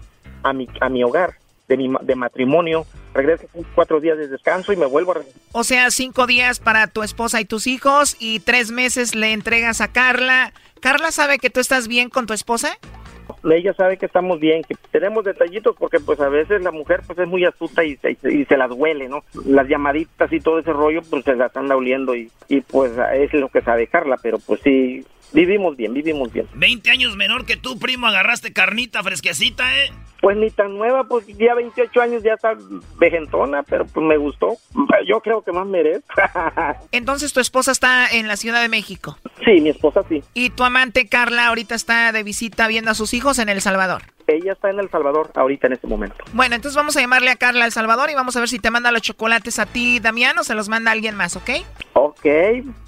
a 0.42 0.52
mi, 0.52 0.68
a 0.80 0.88
mi 0.88 1.02
hogar 1.04 1.34
de 1.72 1.76
mi 1.76 1.90
de 2.02 2.14
matrimonio. 2.14 2.86
Regreso 3.14 3.46
cuatro 3.74 4.00
días 4.00 4.18
de 4.18 4.28
descanso 4.28 4.72
y 4.72 4.76
me 4.76 4.86
vuelvo 4.86 5.12
a. 5.12 5.16
O 5.52 5.64
sea, 5.64 5.90
cinco 5.90 6.26
días 6.26 6.60
para 6.60 6.86
tu 6.86 7.02
esposa 7.02 7.40
y 7.40 7.44
tus 7.44 7.66
hijos 7.66 8.16
y 8.18 8.40
tres 8.40 8.70
meses 8.70 9.14
le 9.14 9.32
entregas 9.32 9.80
a 9.80 9.88
Carla. 9.88 10.52
¿Carla 10.80 11.12
sabe 11.12 11.38
que 11.38 11.50
tú 11.50 11.60
estás 11.60 11.88
bien 11.88 12.10
con 12.10 12.26
tu 12.26 12.34
esposa? 12.34 12.78
Ella 13.44 13.74
sabe 13.74 13.96
que 13.96 14.06
estamos 14.06 14.40
bien, 14.40 14.62
que 14.62 14.74
tenemos 14.90 15.24
detallitos 15.24 15.76
porque 15.78 16.00
pues 16.00 16.20
a 16.20 16.28
veces 16.28 16.62
la 16.62 16.70
mujer 16.70 17.00
pues 17.06 17.18
es 17.18 17.28
muy 17.28 17.44
astuta 17.44 17.84
y 17.84 17.96
se, 17.96 18.12
y 18.12 18.44
se 18.44 18.56
las 18.56 18.70
huele, 18.70 19.08
¿no? 19.08 19.24
Las 19.46 19.68
llamaditas 19.68 20.32
y 20.32 20.40
todo 20.40 20.58
ese 20.58 20.72
rollo 20.72 21.02
pues 21.08 21.24
se 21.24 21.34
las 21.34 21.54
anda 21.56 21.76
oliendo 21.76 22.14
y, 22.14 22.30
y 22.48 22.60
pues 22.60 22.92
es 23.14 23.32
lo 23.34 23.48
que 23.48 23.60
sabe 23.62 23.86
Carla, 23.86 24.16
pero 24.22 24.38
pues 24.38 24.60
sí, 24.62 25.04
vivimos 25.32 25.76
bien, 25.76 25.94
vivimos 25.94 26.32
bien. 26.32 26.46
20 26.54 26.90
años 26.90 27.16
menor 27.16 27.44
que 27.46 27.56
tú, 27.56 27.78
primo, 27.78 28.06
agarraste 28.06 28.52
carnita 28.52 29.02
fresquecita, 29.02 29.64
¿eh? 29.78 29.90
Pues 30.20 30.36
ni 30.36 30.50
tan 30.50 30.78
nueva, 30.78 31.02
pues 31.02 31.26
ya 31.26 31.52
28 31.52 32.00
años 32.00 32.22
ya 32.22 32.34
está 32.34 32.56
vejentona, 32.96 33.64
pero 33.64 33.86
pues 33.86 34.06
me 34.06 34.16
gustó. 34.16 34.56
Yo 35.04 35.18
creo 35.20 35.42
que 35.42 35.50
más 35.50 35.66
merezco. 35.66 36.06
Entonces 36.92 37.32
tu 37.32 37.40
esposa 37.40 37.72
está 37.72 38.08
en 38.08 38.28
la 38.28 38.36
Ciudad 38.36 38.62
de 38.62 38.68
México. 38.68 39.18
sí, 39.44 39.60
mi 39.60 39.70
esposa 39.70 40.04
sí. 40.08 40.22
Y 40.32 40.50
tu 40.50 40.62
amante 40.62 41.08
Carla 41.08 41.48
ahorita 41.48 41.74
está 41.74 42.12
de 42.12 42.22
visita 42.22 42.68
viendo 42.68 42.92
a 42.92 42.94
sus 42.94 43.14
hijos 43.14 43.31
en 43.38 43.48
El 43.48 43.60
Salvador. 43.60 44.02
Ella 44.26 44.52
está 44.52 44.70
en 44.70 44.78
El 44.78 44.88
Salvador 44.90 45.30
ahorita 45.34 45.66
en 45.66 45.74
este 45.74 45.86
momento. 45.86 46.16
Bueno, 46.32 46.54
entonces 46.54 46.76
vamos 46.76 46.96
a 46.96 47.00
llamarle 47.00 47.30
a 47.30 47.36
Carla 47.36 47.64
El 47.64 47.72
Salvador 47.72 48.10
y 48.10 48.14
vamos 48.14 48.36
a 48.36 48.40
ver 48.40 48.48
si 48.48 48.58
te 48.58 48.70
manda 48.70 48.92
los 48.92 49.02
chocolates 49.02 49.58
a 49.58 49.66
ti, 49.66 50.00
Damián, 50.00 50.38
o 50.38 50.44
se 50.44 50.54
los 50.54 50.68
manda 50.68 50.90
alguien 50.90 51.16
más, 51.16 51.36
¿ok? 51.36 51.50
Ok. 51.94 52.26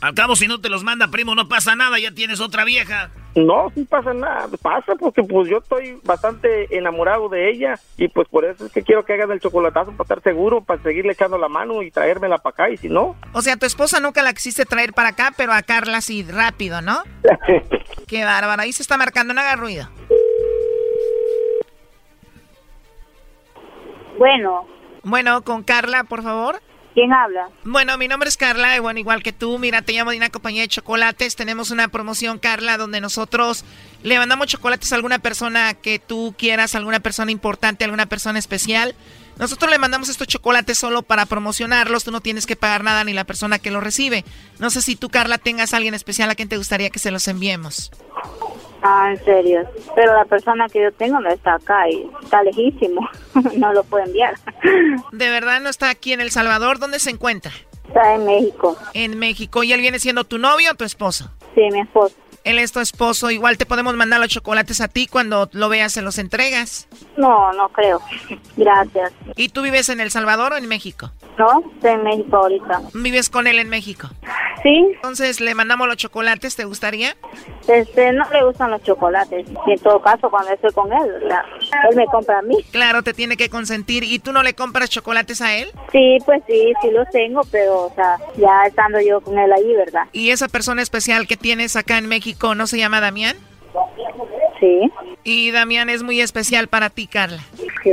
Al 0.01 0.15
cabo, 0.15 0.37
si 0.37 0.47
no 0.47 0.61
te 0.61 0.69
los 0.69 0.85
manda, 0.85 1.09
primo, 1.09 1.35
no 1.35 1.49
pasa 1.49 1.75
nada, 1.75 1.99
ya 1.99 2.13
tienes 2.13 2.41
otra 2.41 2.65
vieja. 2.65 3.11
No, 3.35 3.71
sí 3.75 3.85
pasa 3.85 4.15
nada, 4.15 4.49
pasa 4.63 4.95
porque 4.95 5.25
pues 5.25 5.49
yo 5.49 5.59
estoy 5.59 5.99
bastante 6.05 6.77
enamorado 6.77 7.29
de 7.29 7.51
ella 7.51 7.75
y 7.97 8.07
pues 8.07 8.29
por 8.29 8.45
eso 8.45 8.67
es 8.67 8.73
que 8.73 8.83
quiero 8.83 9.05
que 9.05 9.15
hagan 9.15 9.33
el 9.33 9.41
chocolatazo 9.41 9.91
para 9.91 10.03
estar 10.05 10.23
seguro, 10.23 10.61
para 10.63 10.81
seguirle 10.83 11.15
echando 11.15 11.37
la 11.37 11.49
mano 11.49 11.83
y 11.83 11.91
traérmela 11.91 12.39
para 12.39 12.53
acá 12.53 12.71
y 12.71 12.77
si 12.77 12.89
no, 12.89 13.17
O 13.33 13.43
sea, 13.43 13.57
tu 13.57 13.67
esposa 13.67 13.99
nunca 13.99 14.23
la 14.23 14.33
quisiste 14.33 14.65
traer 14.65 14.93
para 14.93 15.11
acá, 15.11 15.33
pero 15.37 15.53
a 15.53 15.63
Carla 15.63 16.01
sí, 16.01 16.23
rápido, 16.23 16.81
¿no? 16.81 17.03
Qué 18.07 18.25
bárbara, 18.25 18.63
ahí 18.63 18.73
se 18.73 18.83
está 18.83 18.97
marcando, 18.97 19.35
no 19.35 19.41
haga 19.41 19.57
ruido. 19.57 19.89
Bueno. 24.25 24.67
Bueno, 25.03 25.43
con 25.43 25.63
Carla, 25.63 26.05
por 26.05 26.23
favor. 26.23 26.63
¿Quién 26.95 27.13
habla? 27.13 27.51
Bueno, 27.63 27.99
mi 27.99 28.09
nombre 28.09 28.27
es 28.31 28.39
Carla, 28.39 28.75
y 28.75 28.81
bueno, 28.81 28.99
igual 28.99 29.23
que 29.23 29.35
tú, 29.35 29.59
mira, 29.59 29.83
te 29.83 29.93
llamo 29.93 30.13
de 30.13 30.17
una 30.17 30.31
compañía 30.31 30.63
de 30.63 30.69
chocolates. 30.69 31.37
Tenemos 31.37 31.71
una 31.71 31.89
promoción, 31.89 32.39
Carla, 32.39 32.79
donde 32.79 33.03
nosotros 33.03 33.67
le 34.03 34.17
mandamos 34.17 34.47
chocolates 34.47 34.93
a 34.93 34.97
alguna 34.97 35.19
persona 35.19 35.75
que 35.75 35.99
tú 35.99 36.35
quieras, 36.39 36.75
alguna 36.75 37.01
persona 37.01 37.33
importante, 37.33 37.85
alguna 37.85 38.07
persona 38.07 38.39
especial. 38.39 38.95
Nosotros 39.39 39.71
le 39.71 39.79
mandamos 39.79 40.09
estos 40.09 40.27
chocolates 40.27 40.79
solo 40.79 41.03
para 41.03 41.27
promocionarlos, 41.27 42.05
tú 42.05 42.11
no 42.11 42.23
tienes 42.23 42.47
que 42.47 42.57
pagar 42.57 42.83
nada 42.83 43.05
ni 43.05 43.13
la 43.13 43.25
persona 43.25 43.59
que 43.59 43.71
los 43.71 43.85
recibe. 43.85 44.25
No 44.59 44.71
sé 44.71 44.81
si 44.81 44.97
tú, 44.97 45.11
Carla, 45.11 45.37
tengas 45.37 45.75
a 45.75 45.77
alguien 45.77 45.93
especial 45.93 46.31
a 46.31 46.35
quien 46.35 46.49
te 46.49 46.57
gustaría 46.57 46.89
que 46.89 46.99
se 46.99 47.11
los 47.11 47.29
enviemos. 47.29 47.91
Ah, 48.87 49.11
en 49.11 49.25
serio. 49.25 49.67
Pero 49.95 50.13
la 50.13 50.27
persona 50.27 50.69
que 50.69 50.83
yo 50.83 50.93
tengo 50.93 51.19
no 51.19 51.31
está 51.31 51.55
acá 51.55 51.89
y 51.89 52.07
está 52.23 52.43
lejísimo. 52.43 53.09
no 53.57 53.73
lo 53.73 53.83
puedo 53.83 54.05
enviar. 54.05 54.35
¿De 55.11 55.31
verdad 55.31 55.63
no 55.63 55.71
está 55.71 55.89
aquí 55.89 56.13
en 56.13 56.21
El 56.21 56.31
Salvador? 56.31 56.79
¿Dónde 56.79 56.99
se 56.99 57.09
encuentra? 57.09 57.51
Está 57.89 58.15
en 58.15 58.27
México. 58.27 58.77
En 58.93 59.19
México. 59.19 59.65
¿Y 59.65 59.73
él 59.73 59.81
viene 59.81 59.99
siendo 59.99 60.25
tu 60.25 60.37
novio 60.37 60.73
o 60.73 60.75
tu 60.75 60.85
esposo? 60.85 61.31
Sí, 61.55 61.63
mi 61.73 61.81
esposo. 61.81 62.15
Él 62.45 62.59
es 62.59 62.73
tu 62.73 62.81
esposo. 62.81 63.31
Igual 63.31 63.57
te 63.59 63.67
podemos 63.67 63.95
mandar 63.95 64.21
los 64.21 64.29
chocolates 64.29 64.81
a 64.81 64.89
ti 64.89 65.07
cuando 65.07 65.49
lo 65.53 65.69
veas, 65.69 65.93
se 65.93 66.03
los 66.03 66.19
entregas. 66.19 66.87
No, 67.17 67.53
no 67.55 67.69
creo. 67.71 68.01
Gracias. 68.57 69.13
¿Y 69.37 69.49
tú 69.49 69.63
vives 69.63 69.89
en 69.89 70.01
El 70.01 70.11
Salvador 70.11 70.53
o 70.53 70.57
en 70.57 70.69
México? 70.69 71.11
No, 71.39 71.65
estoy 71.75 71.93
en 71.93 72.05
México 72.05 72.37
ahorita. 72.37 72.83
¿Vives 72.95 73.29
con 73.31 73.47
él 73.47 73.59
en 73.59 73.69
México? 73.69 74.09
Sí. 74.63 74.87
Entonces 74.95 75.41
le 75.41 75.55
mandamos 75.55 75.89
los 75.89 75.97
chocolates, 75.97 76.55
¿te 76.57 76.65
gustaría? 76.65 77.17
Este, 77.67 78.13
no 78.13 78.25
le 78.31 78.45
gustan 78.45 78.71
los 78.71 78.83
chocolates. 78.83 79.47
Y 79.67 79.73
en 79.73 79.79
todo 79.81 80.01
caso, 80.01 80.31
cuando 80.31 80.53
estoy 80.53 80.71
con 80.73 80.93
él, 80.93 81.29
la- 81.29 81.45
él 81.91 81.97
me 81.97 82.07
compra 82.07 82.39
a 82.39 82.43
mí. 82.43 82.57
Claro, 82.71 83.03
te 83.03 83.13
tiene 83.15 83.37
que 83.37 83.49
consentir. 83.51 84.05
¿Y 84.05 84.19
tú 84.21 84.33
no 84.33 84.43
le 84.43 84.55
compras 84.55 84.91
chocolates 84.91 85.41
a 85.41 85.55
él? 85.57 85.71
Sí, 85.93 86.19
pues 86.25 86.43
sí, 86.47 86.73
sí 86.83 86.91
los 86.91 87.09
tengo, 87.11 87.41
pero, 87.51 87.87
o 87.87 87.95
sea, 87.95 88.17
ya 88.37 88.65
estando 88.67 89.01
yo 89.01 89.21
con 89.21 89.39
él 89.39 89.53
ahí, 89.53 89.75
¿verdad? 89.75 90.05
¿Y 90.13 90.31
esa 90.31 90.49
persona 90.49 90.83
especial 90.83 91.27
que 91.27 91.37
tienes 91.37 91.75
acá 91.77 91.99
en 91.99 92.07
México 92.07 92.34
no 92.55 92.67
se 92.67 92.79
llama 92.79 93.01
Damián? 93.01 93.37
Sí. 94.61 94.91
Y 95.25 95.51
Damián 95.51 95.89
es 95.89 96.03
muy 96.03 96.21
especial 96.21 96.69
para 96.69 96.91
ti, 96.91 97.07
Carla. 97.07 97.43
Sí, 97.83 97.91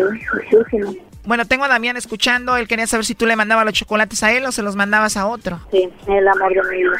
muchísimo. 0.51 0.93
Bueno, 1.23 1.45
tengo 1.45 1.65
a 1.65 1.67
Damián 1.67 1.97
escuchando. 1.97 2.57
Él 2.57 2.67
quería 2.67 2.87
saber 2.87 3.05
si 3.05 3.13
tú 3.13 3.25
le 3.25 3.35
mandabas 3.35 3.65
los 3.65 3.73
chocolates 3.73 4.23
a 4.23 4.31
él 4.31 4.45
o 4.45 4.51
se 4.51 4.63
los 4.63 4.75
mandabas 4.75 5.17
a 5.17 5.27
otro. 5.27 5.59
Sí, 5.71 5.87
el 6.07 6.27
amor 6.27 6.53
de 6.53 6.63
mi 6.63 6.77
vida. 6.77 6.97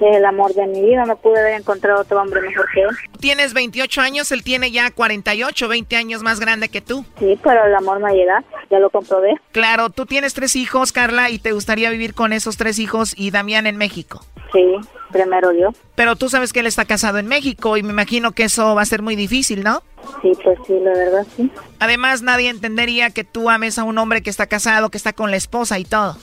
El 0.00 0.24
amor 0.26 0.52
de 0.54 0.66
mi 0.66 0.82
vida. 0.82 1.06
No 1.06 1.16
pude 1.16 1.40
haber 1.40 1.54
encontrado 1.54 2.02
otro 2.02 2.20
hombre 2.20 2.42
mejor 2.42 2.66
que 2.74 2.82
él. 2.82 2.88
Tienes 3.20 3.54
28 3.54 4.00
años, 4.02 4.30
él 4.32 4.42
tiene 4.42 4.70
ya 4.70 4.90
48, 4.90 5.66
20 5.66 5.96
años 5.96 6.22
más 6.22 6.40
grande 6.40 6.68
que 6.68 6.82
tú. 6.82 7.06
Sí, 7.18 7.38
pero 7.42 7.64
el 7.64 7.74
amor 7.74 8.00
no 8.00 8.08
llega. 8.08 8.44
Ya 8.70 8.78
lo 8.80 8.90
comprobé. 8.90 9.34
Claro, 9.52 9.88
tú 9.88 10.04
tienes 10.04 10.34
tres 10.34 10.54
hijos, 10.54 10.92
Carla, 10.92 11.30
y 11.30 11.38
te 11.38 11.52
gustaría 11.52 11.90
vivir 11.90 12.14
con 12.14 12.34
esos 12.34 12.58
tres 12.58 12.78
hijos 12.78 13.14
y 13.16 13.30
Damián 13.30 13.66
en 13.66 13.76
México. 13.78 14.22
Sí, 14.52 14.76
primero 15.10 15.52
yo. 15.52 15.70
Pero 15.94 16.16
tú 16.16 16.28
sabes 16.28 16.52
que 16.52 16.60
él 16.60 16.66
está 16.66 16.84
casado 16.84 17.18
en 17.18 17.26
México 17.26 17.76
y 17.76 17.82
me 17.82 17.90
imagino 17.90 18.32
que 18.32 18.44
eso 18.44 18.74
va 18.74 18.82
a 18.82 18.86
ser 18.86 19.02
muy 19.02 19.16
difícil, 19.16 19.62
¿no? 19.62 19.82
Sí, 20.22 20.32
pues 20.42 20.58
sí, 20.66 20.78
la 20.80 20.92
verdad 20.92 21.26
sí. 21.36 21.50
Además, 21.80 22.22
nadie 22.22 22.48
entendería 22.48 23.10
que 23.10 23.24
tú 23.24 23.50
ames 23.50 23.78
a 23.78 23.84
un 23.84 23.98
hombre 23.98 24.22
que 24.22 24.30
está 24.30 24.46
casado, 24.46 24.90
que 24.90 24.98
está 24.98 25.12
con 25.12 25.30
la 25.30 25.36
esposa 25.36 25.78
y 25.78 25.84
todo. 25.84 26.16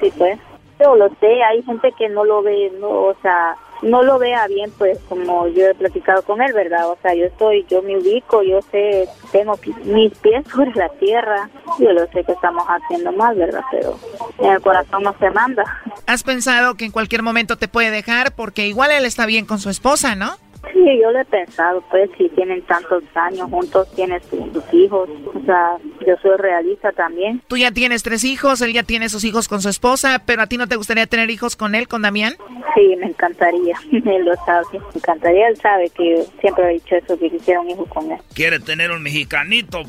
Sí, 0.00 0.12
pues. 0.16 0.38
Yo 0.80 0.94
lo 0.96 1.08
sé, 1.20 1.42
hay 1.42 1.62
gente 1.62 1.92
que 1.98 2.08
no 2.08 2.24
lo 2.24 2.42
ve, 2.42 2.72
no, 2.80 2.88
o 2.88 3.14
sea, 3.22 3.56
no 3.82 4.02
lo 4.02 4.18
vea 4.18 4.46
bien, 4.46 4.70
pues 4.76 4.98
como 5.08 5.48
yo 5.48 5.66
he 5.66 5.74
platicado 5.74 6.22
con 6.22 6.42
él, 6.42 6.52
¿verdad? 6.52 6.90
O 6.90 6.98
sea, 7.02 7.14
yo 7.14 7.26
estoy, 7.26 7.64
yo 7.68 7.82
me 7.82 7.96
ubico, 7.96 8.42
yo 8.42 8.60
sé, 8.70 9.08
tengo 9.32 9.58
mis 9.84 10.16
pies 10.18 10.46
sobre 10.52 10.72
la 10.74 10.88
tierra, 10.90 11.48
yo 11.78 11.92
lo 11.92 12.06
sé 12.08 12.24
que 12.24 12.32
estamos 12.32 12.64
haciendo 12.66 13.12
mal, 13.12 13.36
¿verdad? 13.36 13.62
Pero 13.70 13.98
en 14.38 14.52
el 14.52 14.60
corazón 14.60 15.02
no 15.02 15.14
se 15.18 15.30
manda. 15.30 15.64
¿Has 16.06 16.22
pensado 16.22 16.74
que 16.74 16.84
en 16.84 16.92
cualquier 16.92 17.22
momento 17.22 17.56
te 17.56 17.68
puede 17.68 17.90
dejar? 17.90 18.34
Porque 18.34 18.66
igual 18.66 18.90
él 18.90 19.04
está 19.04 19.26
bien 19.26 19.46
con 19.46 19.58
su 19.58 19.70
esposa, 19.70 20.14
¿no? 20.14 20.36
Sí, 20.72 20.84
yo 21.00 21.10
lo 21.10 21.20
he 21.20 21.24
pensado, 21.24 21.82
pues 21.90 22.10
si 22.16 22.28
tienen 22.30 22.62
tantos 22.62 23.02
años 23.14 23.48
juntos, 23.50 23.88
tienes 23.94 24.22
tus 24.28 24.74
hijos, 24.74 25.08
o 25.34 25.44
sea, 25.44 25.76
yo 26.06 26.16
soy 26.22 26.36
realista 26.38 26.92
también. 26.92 27.40
Tú 27.48 27.56
ya 27.56 27.70
tienes 27.70 28.02
tres 28.02 28.24
hijos, 28.24 28.60
él 28.60 28.72
ya 28.72 28.82
tiene 28.82 29.08
sus 29.08 29.24
hijos 29.24 29.48
con 29.48 29.62
su 29.62 29.68
esposa, 29.68 30.22
pero 30.24 30.42
a 30.42 30.46
ti 30.46 30.56
no 30.56 30.66
te 30.66 30.76
gustaría 30.76 31.06
tener 31.06 31.30
hijos 31.30 31.56
con 31.56 31.74
él, 31.74 31.88
con 31.88 32.02
Damián? 32.02 32.34
Sí, 32.74 32.94
me 32.98 33.06
encantaría, 33.06 33.76
él 33.92 34.24
lo 34.24 34.34
sabe, 34.44 34.66
me 34.72 34.78
encantaría, 34.96 35.48
él 35.48 35.56
sabe 35.56 35.90
que 35.90 36.24
siempre 36.40 36.70
he 36.70 36.74
dicho 36.74 36.96
eso, 36.96 37.18
que 37.18 37.30
quisiera 37.30 37.60
un 37.60 37.70
hijo 37.70 37.86
con 37.86 38.10
él. 38.10 38.18
Quiere 38.34 38.60
tener 38.60 38.90
un 38.90 39.02
mexicanito. 39.02 39.82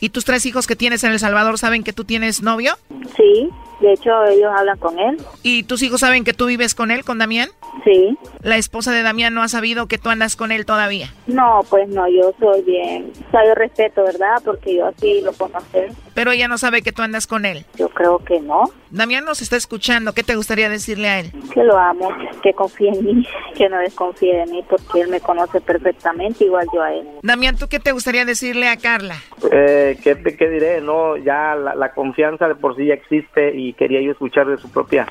¿Y 0.00 0.10
tus 0.10 0.24
tres 0.24 0.46
hijos 0.46 0.66
que 0.66 0.76
tienes 0.76 1.04
en 1.04 1.12
El 1.12 1.18
Salvador 1.18 1.58
saben 1.58 1.84
que 1.84 1.92
tú 1.92 2.04
tienes 2.04 2.42
novio? 2.42 2.76
Sí, 3.16 3.50
de 3.80 3.92
hecho 3.92 4.24
ellos 4.26 4.50
hablan 4.56 4.78
con 4.78 4.98
él. 4.98 5.16
¿Y 5.42 5.64
tus 5.64 5.82
hijos 5.82 6.00
saben 6.00 6.24
que 6.24 6.32
tú 6.32 6.46
vives 6.46 6.74
con 6.74 6.90
él, 6.90 7.04
con 7.04 7.18
Damián? 7.18 7.48
Sí. 7.84 8.16
¿La 8.42 8.56
esposa 8.56 8.92
de 8.92 9.02
Damián 9.02 9.34
no 9.34 9.42
ha 9.42 9.48
sabido 9.48 9.86
que 9.86 9.98
tú 9.98 10.10
andas 10.10 10.36
con 10.36 10.52
él 10.52 10.64
todavía? 10.64 11.12
No, 11.26 11.60
pues 11.68 11.88
no, 11.88 12.08
yo 12.08 12.32
soy 12.38 12.62
bien, 12.62 13.12
o 13.26 13.30
sea, 13.30 13.44
yo 13.46 13.54
respeto, 13.54 14.04
¿verdad? 14.04 14.40
Porque 14.44 14.76
yo 14.76 14.86
así 14.86 15.20
lo 15.22 15.32
conocí. 15.32 15.78
Pero 16.14 16.30
ella 16.30 16.46
no 16.46 16.58
sabe 16.58 16.82
que 16.82 16.92
tú 16.92 17.02
andas 17.02 17.26
con 17.26 17.44
él. 17.44 17.64
Yo 17.76 17.88
creo 17.88 18.18
que 18.18 18.40
no. 18.40 18.64
Damián 18.90 19.24
nos 19.24 19.42
está 19.42 19.56
escuchando, 19.56 20.12
¿qué 20.12 20.22
te 20.22 20.36
gustaría 20.36 20.68
decirle 20.68 21.08
a 21.08 21.20
él? 21.20 21.32
Que 21.52 21.64
lo 21.64 21.76
amo, 21.76 22.08
que 22.42 22.52
confíe 22.52 22.90
en 22.90 23.04
mí, 23.04 23.26
que 23.56 23.68
no 23.68 23.78
desconfíe 23.78 24.36
de 24.36 24.46
mí, 24.46 24.64
porque 24.68 25.00
él 25.00 25.08
me 25.08 25.20
conoce 25.20 25.60
perfectamente, 25.60 26.44
igual 26.44 26.66
yo 26.72 26.82
a 26.82 26.92
él. 26.92 27.06
Damián, 27.22 27.53
¿tú 27.54 27.68
qué 27.68 27.78
te 27.78 27.92
gustaría 27.92 28.24
decirle 28.24 28.68
a 28.68 28.76
Carla? 28.76 29.16
Eh, 29.50 29.98
¿qué, 30.02 30.16
¿Qué 30.16 30.48
diré? 30.48 30.80
No, 30.80 31.16
ya 31.16 31.54
la, 31.54 31.74
la 31.74 31.92
confianza 31.92 32.48
de 32.48 32.54
por 32.54 32.76
sí 32.76 32.86
ya 32.86 32.94
existe 32.94 33.54
y 33.54 33.72
quería 33.74 34.00
yo 34.00 34.12
escuchar 34.12 34.46
de 34.46 34.58
su 34.58 34.70
propia 34.70 35.06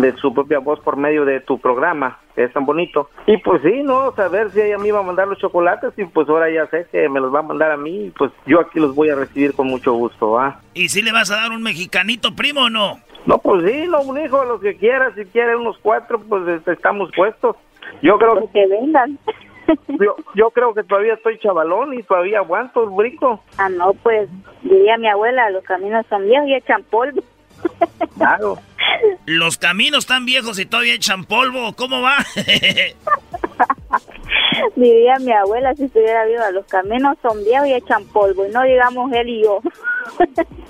de 0.00 0.12
su 0.16 0.32
propia 0.34 0.58
voz 0.58 0.80
por 0.80 0.96
medio 0.96 1.24
de 1.24 1.40
tu 1.40 1.58
programa, 1.58 2.18
que 2.34 2.44
es 2.44 2.52
tan 2.52 2.66
bonito. 2.66 3.10
Y 3.26 3.36
pues 3.38 3.62
sí, 3.62 3.82
no, 3.82 4.12
saber 4.14 4.50
si 4.50 4.60
ella 4.60 4.78
me 4.78 4.88
iba 4.88 5.00
a 5.00 5.02
mandar 5.02 5.28
los 5.28 5.38
chocolates 5.38 5.92
y 5.96 6.04
pues 6.04 6.28
ahora 6.28 6.50
ya 6.50 6.66
sé 6.66 6.86
que 6.90 7.08
me 7.08 7.20
los 7.20 7.32
va 7.32 7.40
a 7.40 7.42
mandar 7.42 7.70
a 7.70 7.76
mí 7.76 8.06
y 8.06 8.10
pues 8.10 8.32
yo 8.46 8.60
aquí 8.60 8.80
los 8.80 8.94
voy 8.94 9.10
a 9.10 9.14
recibir 9.14 9.54
con 9.54 9.68
mucho 9.68 9.92
gusto, 9.92 10.38
¿ah? 10.38 10.60
¿Y 10.74 10.88
si 10.88 11.02
le 11.02 11.12
vas 11.12 11.30
a 11.30 11.36
dar 11.36 11.52
un 11.52 11.62
mexicanito 11.62 12.34
primo 12.34 12.62
o 12.62 12.70
no? 12.70 12.98
No, 13.26 13.38
pues 13.38 13.64
sí, 13.70 13.86
no, 13.88 14.02
un 14.02 14.18
hijo, 14.18 14.44
los 14.44 14.60
que 14.60 14.76
quiera, 14.76 15.14
si 15.14 15.24
quiere 15.26 15.56
unos 15.56 15.78
cuatro, 15.80 16.20
pues 16.20 16.46
este, 16.48 16.72
estamos 16.72 17.10
puestos. 17.14 17.56
Yo 18.02 18.18
creo 18.18 18.40
que... 18.40 18.52
que 18.52 18.66
vengan. 18.66 19.18
Yo, 19.88 20.16
yo 20.34 20.50
creo 20.50 20.74
que 20.74 20.82
todavía 20.82 21.14
estoy 21.14 21.38
chavalón 21.38 21.94
y 21.94 22.02
todavía 22.02 22.38
aguanto 22.38 22.84
el 22.84 22.90
brinco. 22.90 23.42
Ah, 23.56 23.68
no, 23.68 23.92
pues 23.94 24.28
diría 24.62 24.98
mi 24.98 25.08
abuela, 25.08 25.50
los 25.50 25.64
caminos 25.64 26.04
son 26.08 26.24
viejos 26.24 26.48
y 26.48 26.54
echan 26.54 26.82
polvo. 26.84 27.22
Claro. 28.16 28.58
Los 29.26 29.56
caminos 29.58 30.00
están 30.00 30.26
viejos 30.26 30.58
y 30.58 30.66
todavía 30.66 30.94
echan 30.94 31.24
polvo. 31.24 31.74
¿Cómo 31.74 32.02
va? 32.02 32.16
Diría 34.76 35.14
mi 35.20 35.32
abuela 35.32 35.74
si 35.74 35.84
estuviera 35.84 36.24
viva, 36.26 36.50
los 36.50 36.66
caminos 36.66 37.16
son 37.22 37.42
viejos 37.44 37.68
y 37.68 37.74
echan 37.74 38.04
polvo, 38.06 38.46
y 38.46 38.50
no 38.50 38.62
digamos 38.62 39.12
él 39.12 39.28
y 39.28 39.42
yo. 39.42 39.60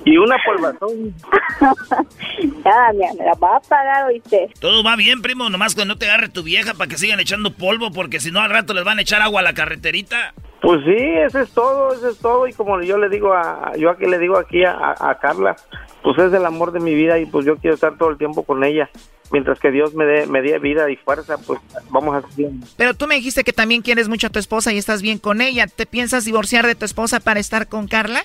y 0.04 0.16
una 0.16 0.36
polvazón. 0.44 1.14
ya, 2.64 2.92
me 2.92 3.24
la 3.24 3.34
va 3.34 3.56
a 3.56 3.60
pagar, 3.60 4.06
oíste. 4.06 4.50
Todo 4.60 4.82
va 4.82 4.96
bien, 4.96 5.22
primo, 5.22 5.48
nomás 5.50 5.74
que 5.74 5.84
no 5.84 5.96
te 5.96 6.06
agarre 6.06 6.28
tu 6.28 6.42
vieja 6.42 6.74
para 6.74 6.88
que 6.88 6.98
sigan 6.98 7.20
echando 7.20 7.52
polvo, 7.52 7.90
porque 7.90 8.20
si 8.20 8.30
no 8.30 8.40
al 8.40 8.50
rato 8.50 8.74
les 8.74 8.84
van 8.84 8.98
a 8.98 9.02
echar 9.02 9.22
agua 9.22 9.40
a 9.40 9.44
la 9.44 9.54
carreterita. 9.54 10.34
Pues 10.64 10.80
sí, 10.86 10.96
eso 10.96 11.40
es 11.40 11.50
todo, 11.50 11.92
eso 11.92 12.08
es 12.08 12.18
todo. 12.18 12.48
Y 12.48 12.54
como 12.54 12.80
yo 12.80 12.96
le 12.96 13.10
digo 13.10 13.34
a, 13.34 13.72
yo 13.76 13.90
aquí 13.90 14.06
le 14.06 14.18
digo 14.18 14.38
aquí 14.38 14.64
a, 14.64 14.94
a, 14.98 15.18
Carla, 15.18 15.56
pues 16.02 16.18
es 16.18 16.32
el 16.32 16.46
amor 16.46 16.72
de 16.72 16.80
mi 16.80 16.94
vida 16.94 17.18
y 17.18 17.26
pues 17.26 17.44
yo 17.44 17.58
quiero 17.58 17.74
estar 17.74 17.98
todo 17.98 18.08
el 18.08 18.16
tiempo 18.16 18.44
con 18.44 18.64
ella. 18.64 18.88
Mientras 19.30 19.60
que 19.60 19.70
Dios 19.70 19.94
me 19.94 20.06
dé, 20.06 20.26
me 20.26 20.40
dé 20.40 20.58
vida 20.58 20.90
y 20.90 20.96
fuerza, 20.96 21.36
pues 21.36 21.60
vamos 21.90 22.16
a 22.16 22.26
seguir. 22.30 22.50
Pero 22.78 22.94
tú 22.94 23.06
me 23.06 23.16
dijiste 23.16 23.44
que 23.44 23.52
también 23.52 23.82
quieres 23.82 24.08
mucho 24.08 24.28
a 24.28 24.30
tu 24.30 24.38
esposa 24.38 24.72
y 24.72 24.78
estás 24.78 25.02
bien 25.02 25.18
con 25.18 25.42
ella. 25.42 25.66
¿Te 25.66 25.84
piensas 25.84 26.24
divorciar 26.24 26.66
de 26.66 26.74
tu 26.74 26.86
esposa 26.86 27.20
para 27.20 27.40
estar 27.40 27.68
con 27.68 27.86
Carla? 27.86 28.22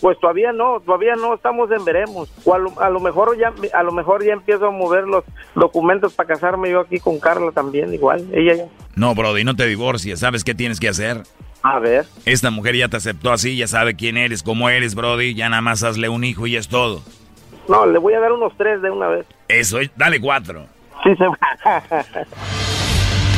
Pues 0.00 0.18
todavía 0.20 0.52
no, 0.52 0.80
todavía 0.80 1.16
no 1.16 1.34
estamos 1.34 1.68
en 1.72 1.84
veremos. 1.84 2.30
O 2.44 2.54
a 2.54 2.58
lo, 2.58 2.80
a 2.80 2.90
lo, 2.90 3.00
mejor 3.00 3.36
ya 3.36 3.52
a 3.74 3.82
lo 3.82 3.90
mejor 3.90 4.24
ya 4.24 4.34
empiezo 4.34 4.66
a 4.66 4.70
mover 4.70 5.04
los 5.04 5.24
documentos 5.56 6.14
para 6.14 6.28
casarme 6.28 6.70
yo 6.70 6.80
aquí 6.80 7.00
con 7.00 7.18
Carla 7.18 7.50
también, 7.50 7.92
igual. 7.92 8.24
Ella 8.32 8.54
ya. 8.54 8.64
No, 8.94 9.16
Brody, 9.16 9.42
no 9.42 9.56
te 9.56 9.66
divorcies. 9.66 10.20
¿Sabes 10.20 10.44
qué 10.44 10.54
tienes 10.54 10.78
que 10.78 10.88
hacer? 10.88 11.22
A 11.62 11.78
ver. 11.78 12.06
Esta 12.24 12.50
mujer 12.50 12.76
ya 12.76 12.88
te 12.88 12.96
aceptó 12.96 13.32
así, 13.32 13.56
ya 13.56 13.66
sabe 13.66 13.94
quién 13.94 14.16
eres, 14.16 14.42
cómo 14.42 14.68
eres, 14.68 14.94
Brody. 14.94 15.34
Ya 15.34 15.48
nada 15.48 15.62
más 15.62 15.82
hazle 15.82 16.08
un 16.08 16.24
hijo 16.24 16.46
y 16.46 16.56
es 16.56 16.68
todo. 16.68 17.02
No, 17.68 17.86
le 17.86 17.98
voy 17.98 18.14
a 18.14 18.20
dar 18.20 18.32
unos 18.32 18.52
tres 18.56 18.82
de 18.82 18.90
una 18.90 19.08
vez. 19.08 19.26
Eso, 19.48 19.78
dale 19.96 20.20
cuatro. 20.20 20.66
Sí, 21.04 21.14
se 21.16 21.26
va. 21.26 21.38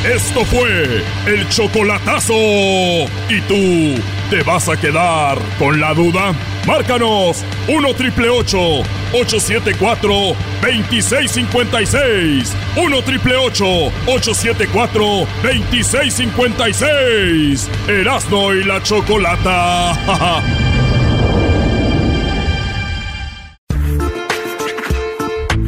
Esto 0.04 0.44
fue 0.44 1.02
el 1.26 1.48
chocolatazo. 1.48 2.34
¿Y 2.34 3.40
tú 3.48 3.94
te 4.28 4.42
vas 4.42 4.68
a 4.68 4.76
quedar 4.76 5.38
con 5.58 5.80
la 5.80 5.94
duda? 5.94 6.34
Márcanos 6.66 7.42
1 7.68 7.94
triple 7.94 8.28
874 8.28 10.36
2656. 10.60 12.52
1 12.76 13.02
triple 13.02 13.36
874 13.36 15.26
2656. 15.42 17.70
Erasno 17.88 18.52
y 18.52 18.62
la 18.64 18.82
chocolata. 18.82 20.42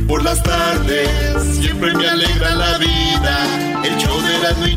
Por 0.07 0.22
las 0.22 0.43
tardes 0.43 1.43
siempre 1.59 1.95
me 1.95 2.09
alegra 2.09 2.55
la 2.55 2.76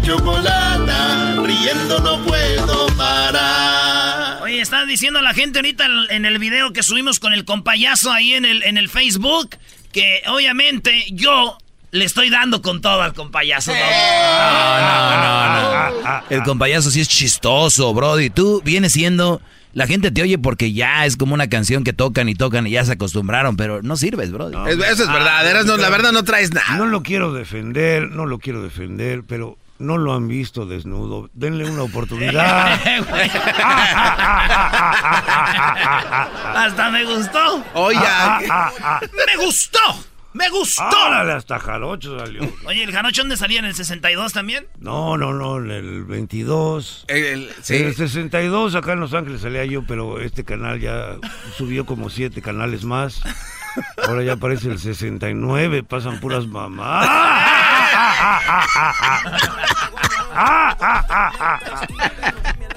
chocolata, 0.10 1.36
riendo 1.44 2.00
no 2.00 2.24
puedo 2.24 2.88
parar. 2.98 4.42
Oye, 4.42 4.60
están 4.60 4.88
diciendo 4.88 5.22
la 5.22 5.36
gente 5.36 5.60
ahorita 5.60 5.86
en 6.10 6.26
el 6.26 6.40
video 6.40 6.74
que 6.74 6.82
subimos 6.82 7.20
con 7.20 7.32
el 7.34 7.46
compayazo 7.46 8.12
ahí 8.12 8.34
en 8.34 8.46
el, 8.46 8.64
en 8.64 8.78
el 8.78 8.90
Facebook 8.90 9.52
que 9.92 10.24
obviamente 10.28 11.06
yo 11.12 11.58
le 11.92 12.06
estoy 12.06 12.32
dando 12.32 12.64
con 12.64 12.82
todo 12.82 13.04
al 13.04 13.14
compayazo. 13.14 13.72
No, 13.72 14.80
no, 14.80 15.22
no, 15.22 16.02
no. 16.02 16.24
El 16.32 16.42
compayazo 16.44 16.90
sí 16.90 17.02
es 17.02 17.08
chistoso, 17.08 17.94
Brody. 17.94 18.32
Tú 18.32 18.62
vienes 18.64 18.94
siendo... 18.94 19.42
La 19.74 19.86
gente 19.86 20.10
te 20.10 20.24
oye 20.24 20.40
porque 20.40 20.74
ya 20.74 21.06
es 21.06 21.16
como 21.16 21.36
una 21.36 21.48
canción 21.48 21.84
que 21.84 21.94
tocan 21.94 22.28
y 22.28 22.34
tocan 22.34 22.66
y 22.66 22.72
ya 22.72 22.84
se 22.84 22.94
acostumbraron, 22.94 23.56
pero 23.56 23.84
no 23.84 23.96
sirves, 23.98 24.32
bro. 24.32 24.50
No, 24.50 24.68
eso 24.68 25.04
es 25.04 25.08
verdad, 25.08 25.48
eras, 25.48 25.68
no, 25.68 25.78
la 25.78 25.90
verdad 25.90 26.12
no 26.12 26.24
traes 26.24 26.52
nada. 26.52 26.76
No 26.78 26.88
lo 26.88 27.04
quiero 27.04 27.32
defender, 27.32 28.10
no 28.10 28.26
lo 28.26 28.40
quiero 28.40 28.64
defender, 28.64 29.22
pero 29.28 29.60
no 29.80 29.98
lo 29.98 30.14
han 30.14 30.28
visto 30.28 30.66
desnudo. 30.66 31.30
Denle 31.34 31.70
una 31.70 31.84
oportunidad. 31.84 32.74
Hasta 36.56 36.90
me 36.92 37.06
gustó. 37.06 37.64
Oye, 37.74 38.00
me 38.00 39.44
gustó. 39.44 39.80
¡Me 40.32 40.48
gustó! 40.50 40.84
¡Órale, 40.84 41.32
hasta 41.32 41.58
Jarocho 41.58 42.20
salió! 42.20 42.42
Oye, 42.68 42.84
¿el 42.84 42.92
Jarocho 42.92 43.24
dónde 43.24 43.36
salía? 43.36 43.60
¿En 43.60 43.66
el 43.66 43.74
62 43.74 44.32
también? 44.32 44.68
No, 44.78 45.18
no, 45.18 45.34
no, 45.34 45.58
en 45.58 45.72
el 45.72 46.04
22. 46.04 47.06
El, 47.08 47.50
sí. 47.64 47.78
En 47.78 47.88
el 47.88 47.96
62 47.96 48.76
acá 48.76 48.94
en 48.94 49.00
Los 49.00 49.16
Ángeles 49.16 49.42
salía 49.42 49.66
yo, 49.66 49.84
pero 49.88 50.22
este 50.22 50.46
canal 50.46 50.80
ya 50.80 51.18
subió 51.58 51.88
como 51.88 52.12
siete 52.12 52.44
canales 52.44 52.86
más. 52.86 53.22
Ahora 54.08 54.24
ya 54.24 54.34
aparece 54.34 54.70
el 54.70 54.80
69, 54.80 55.84
pasan 55.84 56.20
puras 56.20 56.48
mamás. 56.48 57.08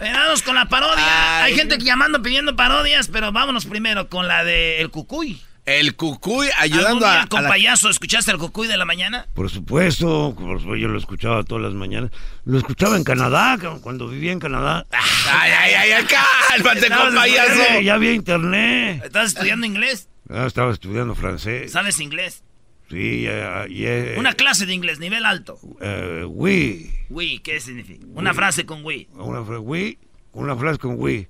Vamos 0.01 0.43
con 0.43 0.55
la 0.55 0.67
parodia. 0.67 1.45
Hay 1.45 1.55
gente 1.55 1.79
que 1.79 1.85
llamando 1.85 2.23
pidiendo 2.23 2.57
parodias, 2.57 3.09
pero 3.09 3.33
vámonos 3.33 3.67
primero 3.67 4.09
con 4.09 4.29
la 4.29 4.45
de 4.45 4.81
El 4.81 4.91
Cucuy. 4.91 5.41
El 5.65 5.95
Cucuy 5.95 6.49
ayudando 6.59 7.07
a, 7.07 7.27
con 7.27 7.45
payaso. 7.45 7.89
¿Escuchaste 7.89 8.33
el 8.33 8.39
Cucuy 8.39 8.67
de 8.67 8.77
la 8.77 8.85
mañana? 8.85 9.27
Por 9.33 9.49
supuesto, 9.49 10.35
por 10.35 10.59
supuesto, 10.59 10.77
yo 10.77 10.89
lo 10.89 10.99
escuchaba 10.99 11.45
todas 11.45 11.63
las 11.63 11.75
mañanas. 11.75 12.11
Lo 12.45 12.59
escuchaba 12.59 12.97
en 12.97 13.05
Canadá, 13.05 13.57
cuando 13.81 14.09
vivía 14.09 14.33
en 14.33 14.41
Canadá. 14.41 14.87
Ay, 14.91 15.53
ay, 15.53 15.73
ay, 15.75 15.91
ay 15.93 16.07
cálmate 16.49 16.91
con 16.91 17.15
payaso. 17.15 17.81
Ya 17.81 17.95
había 17.95 18.13
internet. 18.13 19.03
¿Estás 19.05 19.35
estudiando 19.35 19.67
inglés? 19.67 20.09
Ah, 20.33 20.47
estaba 20.47 20.73
estudiando 20.73 21.15
francés. 21.15 21.73
¿Sabes 21.73 22.01
inglés? 22.01 22.43
Sí, 22.89 23.23
ya, 23.23 23.67
ya, 23.69 24.19
Una 24.19 24.35
clase 24.35 24.67
de 24.67 24.75
inglés, 24.75 24.99
nivel 24.99 25.25
alto. 25.25 25.59
Uh, 25.63 26.27
oui. 26.27 26.91
Oui, 27.09 27.39
¿qué 27.39 27.61
significa? 27.61 28.05
Una 28.15 28.35
frase 28.35 28.67
con 28.67 28.85
oui. 28.85 29.09
Una 29.15 29.45
frase, 29.45 29.59
oui. 29.59 29.99
Una 30.33 30.57
frase 30.57 30.79
con 30.79 30.97
oui. 30.99 31.29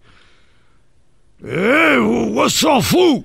Eh, 1.45 1.99
what's 2.31 2.63
up, 2.63 2.83
fool? 2.83 3.25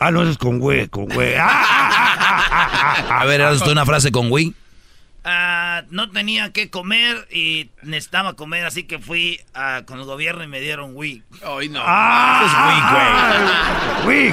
Ah, 0.00 0.10
no, 0.10 0.22
es 0.22 0.38
con 0.38 0.60
güey, 0.60 0.88
con 0.88 1.06
güey. 1.06 1.34
A 1.36 3.24
ver, 3.26 3.42
¿has 3.42 3.60
una 3.62 3.84
frase 3.84 4.12
con 4.12 4.30
güey? 4.30 4.54
Uh, 5.24 5.82
no 5.90 6.08
tenía 6.10 6.52
que 6.52 6.70
comer 6.70 7.26
y 7.32 7.70
necesitaba 7.82 8.34
comer, 8.34 8.64
así 8.64 8.84
que 8.84 9.00
fui 9.00 9.40
uh, 9.56 9.84
con 9.84 9.98
el 9.98 10.04
gobierno 10.04 10.44
y 10.44 10.46
me 10.46 10.60
dieron 10.60 10.92
week. 10.94 11.24
Ay, 11.44 11.68
no. 11.68 11.80
Ah, 11.84 14.02
es 14.04 14.06
week, 14.06 14.06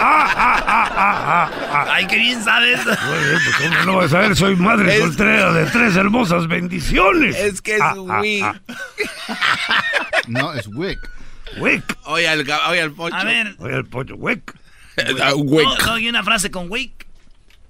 Ay, 1.90 2.06
qué 2.06 2.16
bien 2.16 2.42
sabes. 2.42 2.80
Pues, 2.84 2.98
¿Cómo 3.58 3.84
no 3.84 3.96
vas 3.96 4.14
a 4.14 4.20
ver? 4.20 4.36
Soy 4.36 4.56
madre 4.56 4.94
es... 4.94 5.00
soltera 5.00 5.52
de 5.52 5.66
tres 5.66 5.96
hermosas 5.96 6.48
bendiciones. 6.48 7.36
Es 7.36 7.60
que 7.60 7.76
es 7.76 7.82
week. 8.22 8.44
no, 10.28 10.54
es 10.54 10.66
week. 10.68 10.98
Wick. 11.58 11.84
Oye, 12.04 12.28
al, 12.28 12.40
oye, 12.70 12.80
al 12.80 12.92
pocho. 12.92 13.16
A 13.16 13.24
ver. 13.24 13.56
Oye, 13.58 13.74
al 13.74 13.84
pocho. 13.84 14.14
Wick. 14.16 14.54
Wick. 15.36 15.66
¿No, 15.86 15.98
no 15.98 16.08
una 16.08 16.22
frase 16.22 16.50
con 16.50 16.70
Wick? 16.70 17.06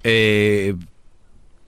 Eh, 0.03 0.75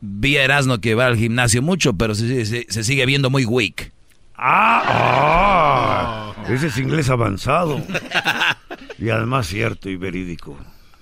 vi 0.02 0.38
a 0.38 0.44
Erasmo 0.44 0.80
que 0.80 0.96
va 0.96 1.08
al 1.08 1.18
gimnasio 1.18 1.62
mucho, 1.62 1.94
pero 1.94 2.16
se, 2.16 2.46
se, 2.46 2.66
se 2.70 2.84
sigue 2.84 3.06
viendo 3.06 3.30
muy 3.30 3.46
weak. 3.46 3.92
Ah, 4.36 4.84
ah, 4.86 6.34
ese 6.50 6.68
es 6.68 6.78
inglés 6.78 7.10
avanzado. 7.10 7.82
y 9.04 9.10
además 9.10 9.48
cierto 9.48 9.90
y 9.90 9.98
verídico. 9.98 10.58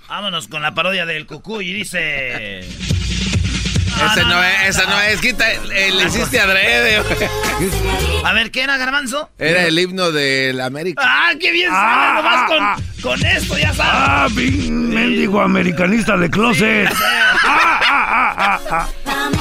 Vámonos 0.09 0.47
con 0.47 0.63
la 0.63 0.73
parodia 0.73 1.05
del 1.05 1.27
cucuy 1.27 1.69
y 1.69 1.73
dice... 1.73 2.61
Ese 2.61 4.23
no, 4.23 4.43
es, 4.43 4.69
esa 4.69 4.85
no 4.89 4.99
es, 5.01 5.21
quita, 5.21 5.45
le 5.67 6.05
hiciste 6.05 6.39
adrede. 6.39 7.03
A 8.23 8.33
ver, 8.33 8.49
¿qué 8.49 8.63
era, 8.63 8.77
Garbanzo? 8.77 9.29
Era 9.37 9.65
el 9.67 9.77
himno 9.77 10.11
de 10.11 10.51
la 10.55 10.65
América. 10.65 11.03
¡Ah, 11.05 11.33
qué 11.39 11.51
bien 11.51 11.69
sabes! 11.69 12.23
Nomás 12.23 12.49
con, 12.49 13.01
con 13.01 13.25
esto, 13.25 13.57
ya 13.59 13.71
sabes. 13.73 13.93
¡Ah, 13.93 14.27
mendigo 14.35 15.39
americanista 15.39 16.17
de 16.17 16.31
closet! 16.31 16.89
¡Ah, 17.43 17.79
ah, 17.85 18.59
ah, 18.71 18.89
ah! 19.05 19.40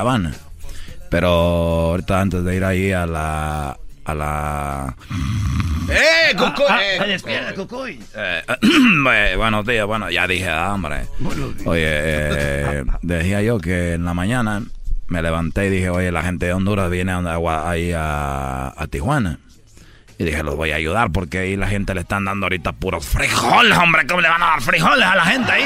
caravana. 0.00 0.32
Pero 1.10 1.28
ahorita 1.28 2.20
antes 2.20 2.44
de 2.44 2.56
ir 2.56 2.64
ahí 2.64 2.92
a 2.92 3.06
la... 3.06 3.78
A 4.04 4.14
la... 4.14 4.96
¡Eh, 5.90 6.34
Cucuy! 6.36 6.64
Ah, 6.68 6.80
ah, 7.00 7.04
despierta, 7.04 7.54
Cucuy. 7.54 8.00
Eh, 8.16 8.42
buenos 9.36 9.66
días, 9.66 9.86
bueno, 9.86 10.10
ya 10.10 10.26
dije, 10.26 10.48
ah, 10.48 10.72
hombre. 10.72 11.06
Oye, 11.66 11.84
eh, 11.84 12.84
decía 13.02 13.42
yo 13.42 13.58
que 13.58 13.94
en 13.94 14.04
la 14.04 14.14
mañana 14.14 14.62
me 15.08 15.20
levanté 15.20 15.66
y 15.66 15.70
dije, 15.70 15.90
oye, 15.90 16.10
la 16.12 16.22
gente 16.22 16.46
de 16.46 16.54
Honduras 16.54 16.90
viene 16.90 17.12
ahí 17.12 17.92
a, 17.92 18.72
a 18.76 18.86
Tijuana. 18.86 19.38
Y 20.20 20.24
dije, 20.24 20.42
los 20.42 20.54
voy 20.54 20.70
a 20.70 20.76
ayudar 20.76 21.12
porque 21.12 21.38
ahí 21.38 21.56
la 21.56 21.66
gente 21.66 21.94
le 21.94 22.02
están 22.02 22.26
dando 22.26 22.44
ahorita 22.44 22.72
puros 22.72 23.06
frijoles, 23.06 23.78
hombre. 23.78 24.06
¿Cómo 24.06 24.20
le 24.20 24.28
van 24.28 24.42
a 24.42 24.48
dar 24.48 24.60
frijoles 24.60 25.06
a 25.06 25.16
la 25.16 25.24
gente 25.24 25.50
ahí? 25.50 25.64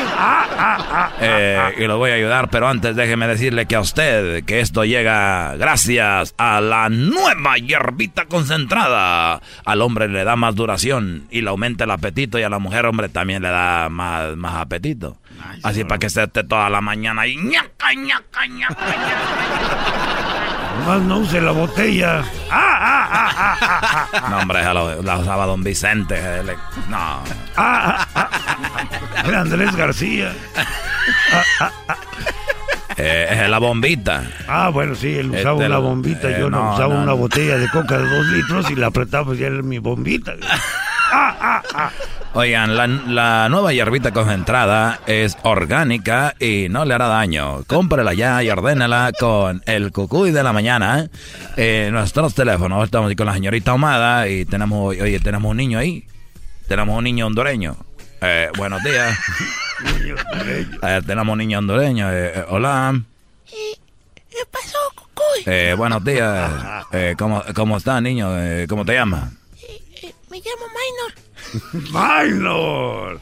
Eh, 1.20 1.74
y 1.78 1.86
los 1.88 1.98
voy 1.98 2.12
a 2.12 2.14
ayudar, 2.14 2.50
pero 2.50 2.68
antes 2.68 2.94
déjeme 2.94 3.26
decirle 3.26 3.66
que 3.66 3.74
a 3.74 3.80
usted, 3.80 4.44
que 4.44 4.60
esto 4.60 4.84
llega 4.84 5.56
gracias 5.56 6.36
a 6.38 6.60
la 6.60 6.88
nueva 6.88 7.56
hierbita 7.56 8.26
concentrada. 8.26 9.40
Al 9.64 9.82
hombre 9.82 10.06
le 10.06 10.22
da 10.22 10.36
más 10.36 10.54
duración 10.54 11.26
y 11.32 11.40
le 11.40 11.50
aumenta 11.50 11.82
el 11.82 11.90
apetito 11.90 12.38
y 12.38 12.44
a 12.44 12.48
la 12.48 12.60
mujer, 12.60 12.86
hombre, 12.86 13.08
también 13.08 13.42
le 13.42 13.48
da 13.48 13.88
más, 13.88 14.36
más 14.36 14.54
apetito. 14.54 15.18
Así 15.64 15.82
para 15.82 15.98
que 15.98 16.10
se 16.10 16.22
esté 16.22 16.44
toda 16.44 16.70
la 16.70 16.80
mañana 16.80 17.22
ahí. 17.22 17.36
ñaca, 17.36 17.92
ñaca, 17.94 18.46
ñaca, 18.46 18.76
Más 20.86 21.00
no 21.00 21.18
use 21.18 21.40
la 21.40 21.52
botella. 21.52 22.22
¡Ah, 22.50 22.78
ah, 22.80 23.08
ah, 23.10 23.32
ah, 23.38 23.58
ah, 23.60 24.08
ah. 24.12 24.28
No, 24.30 24.38
hombre, 24.38 24.62
la, 24.62 24.74
la 24.74 25.18
usaba 25.18 25.46
don 25.46 25.62
Vicente. 25.62 26.42
Le, 26.42 26.54
no. 26.88 26.96
Ah, 26.98 27.22
ah, 27.56 28.06
ah. 28.14 28.28
Era 29.26 29.40
Andrés 29.40 29.74
García. 29.74 30.32
Ah, 31.32 31.42
ah, 31.60 31.70
ah. 31.88 31.96
Eh, 32.96 33.26
es 33.44 33.48
la 33.48 33.58
bombita. 33.58 34.24
Ah, 34.46 34.68
bueno, 34.68 34.94
sí, 34.94 35.16
él 35.18 35.30
usaba 35.30 35.54
Este 35.54 35.66
una 35.66 35.78
bombita. 35.78 36.28
eh, 36.30 36.36
yo 36.38 36.50
no, 36.50 36.62
no, 36.64 36.74
usaba 36.74 36.92
no, 36.94 37.00
una 37.02 37.12
no. 37.12 37.16
botella 37.16 37.56
de 37.58 37.68
coca 37.70 37.98
de 37.98 38.06
dos 38.08 38.26
litros 38.26 38.70
y 38.70 38.76
la 38.76 38.86
apretaba, 38.88 39.24
pues 39.26 39.38
ya 39.38 39.46
era 39.48 39.62
mi 39.62 39.78
bombita. 39.78 40.34
Ah, 41.12 41.36
ah, 41.40 41.62
ah. 41.74 41.90
Oigan, 42.36 42.76
la, 42.76 42.88
la 42.88 43.48
nueva 43.48 43.72
hierbita 43.72 44.10
concentrada 44.10 44.98
es 45.06 45.38
orgánica 45.44 46.34
y 46.40 46.66
no 46.68 46.84
le 46.84 46.94
hará 46.94 47.06
daño. 47.06 47.62
Cómprela 47.68 48.12
ya 48.12 48.42
y 48.42 48.50
ordénala 48.50 49.12
con 49.18 49.62
el 49.66 49.92
cucuy 49.92 50.32
de 50.32 50.42
la 50.42 50.52
mañana. 50.52 51.08
Eh, 51.56 51.90
nuestros 51.92 52.34
teléfonos, 52.34 52.84
estamos 52.84 53.06
aquí 53.06 53.14
con 53.14 53.26
la 53.26 53.34
señorita 53.34 53.70
Ahumada 53.70 54.28
y 54.28 54.44
tenemos, 54.46 54.96
oye, 55.00 55.20
tenemos 55.20 55.48
un 55.48 55.56
niño 55.58 55.78
ahí. 55.78 56.04
Tenemos 56.66 56.98
un 56.98 57.04
niño 57.04 57.26
hondureño. 57.28 57.76
Eh, 58.20 58.48
buenos 58.56 58.82
días. 58.82 59.16
Eh, 60.82 61.02
tenemos 61.06 61.32
un 61.32 61.38
niño 61.38 61.58
hondureño. 61.60 62.10
Eh, 62.10 62.32
eh, 62.34 62.44
hola. 62.48 63.00
¿Qué 63.46 64.38
pasó, 64.50 64.78
Cucuy? 64.96 65.44
Eh, 65.46 65.74
buenos 65.76 66.04
días. 66.04 66.50
Eh, 66.92 67.16
¿cómo, 67.18 67.42
¿Cómo 67.56 67.76
está, 67.76 68.00
niño? 68.00 68.28
Eh, 68.40 68.66
¿Cómo 68.68 68.84
te 68.84 68.92
llamas? 68.94 69.32
Eh, 69.60 70.12
me 70.30 70.36
llamo 70.38 70.66
Minor. 70.68 71.23
¡Minor! 71.72 73.20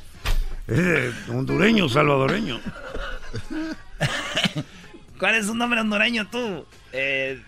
Eh, 0.68 1.12
hondureño, 1.28 1.88
salvadoreño. 1.88 2.60
¿Cuál 5.18 5.34
es 5.36 5.46
su 5.46 5.54
nombre 5.54 5.80
hondureño 5.80 6.28
tú? 6.28 6.64
Eh, 6.92 7.40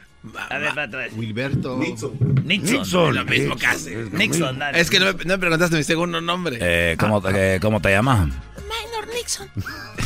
a 0.51 0.59
ver, 0.59 0.71
otra 0.71 0.89
vez. 1.01 1.13
Wilberto. 1.15 1.77
Nixon. 1.79 2.13
Nixon. 2.45 3.15
Lo 3.15 3.25
mismo 3.25 3.57
casi. 3.57 3.95
Nixon, 3.95 4.59
dale. 4.59 4.81
Es 4.81 4.91
que 4.91 4.99
no 5.01 5.07
me, 5.07 5.13
no 5.13 5.35
me 5.35 5.39
preguntaste 5.39 5.77
mi 5.77 5.83
segundo 5.85 6.21
nombre. 6.21 6.59
Eh, 6.61 6.97
¿cómo, 6.99 7.21
te- 7.21 7.57
eh, 7.57 7.61
¿Cómo 7.61 7.81
te 7.81 7.91
llamas? 7.91 8.27
Minor 8.29 9.09
Nixon. 9.15 9.49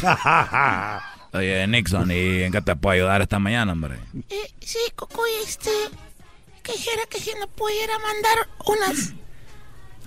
Oye, 1.32 1.66
Nixon, 1.66 2.10
¿y 2.10 2.42
en 2.42 2.52
qué 2.52 2.62
te 2.62 2.74
puedo 2.74 2.94
ayudar 2.94 3.20
esta 3.20 3.38
mañana, 3.38 3.72
hombre? 3.72 3.96
Eh, 4.30 4.50
sí, 4.60 4.78
Cucuy, 4.96 5.28
este... 5.46 5.70
Quisiera 6.62 7.02
que 7.10 7.18
si 7.18 7.30
nos 7.38 7.48
pudiera 7.48 7.92
mandar 7.98 8.48
unas... 8.66 9.12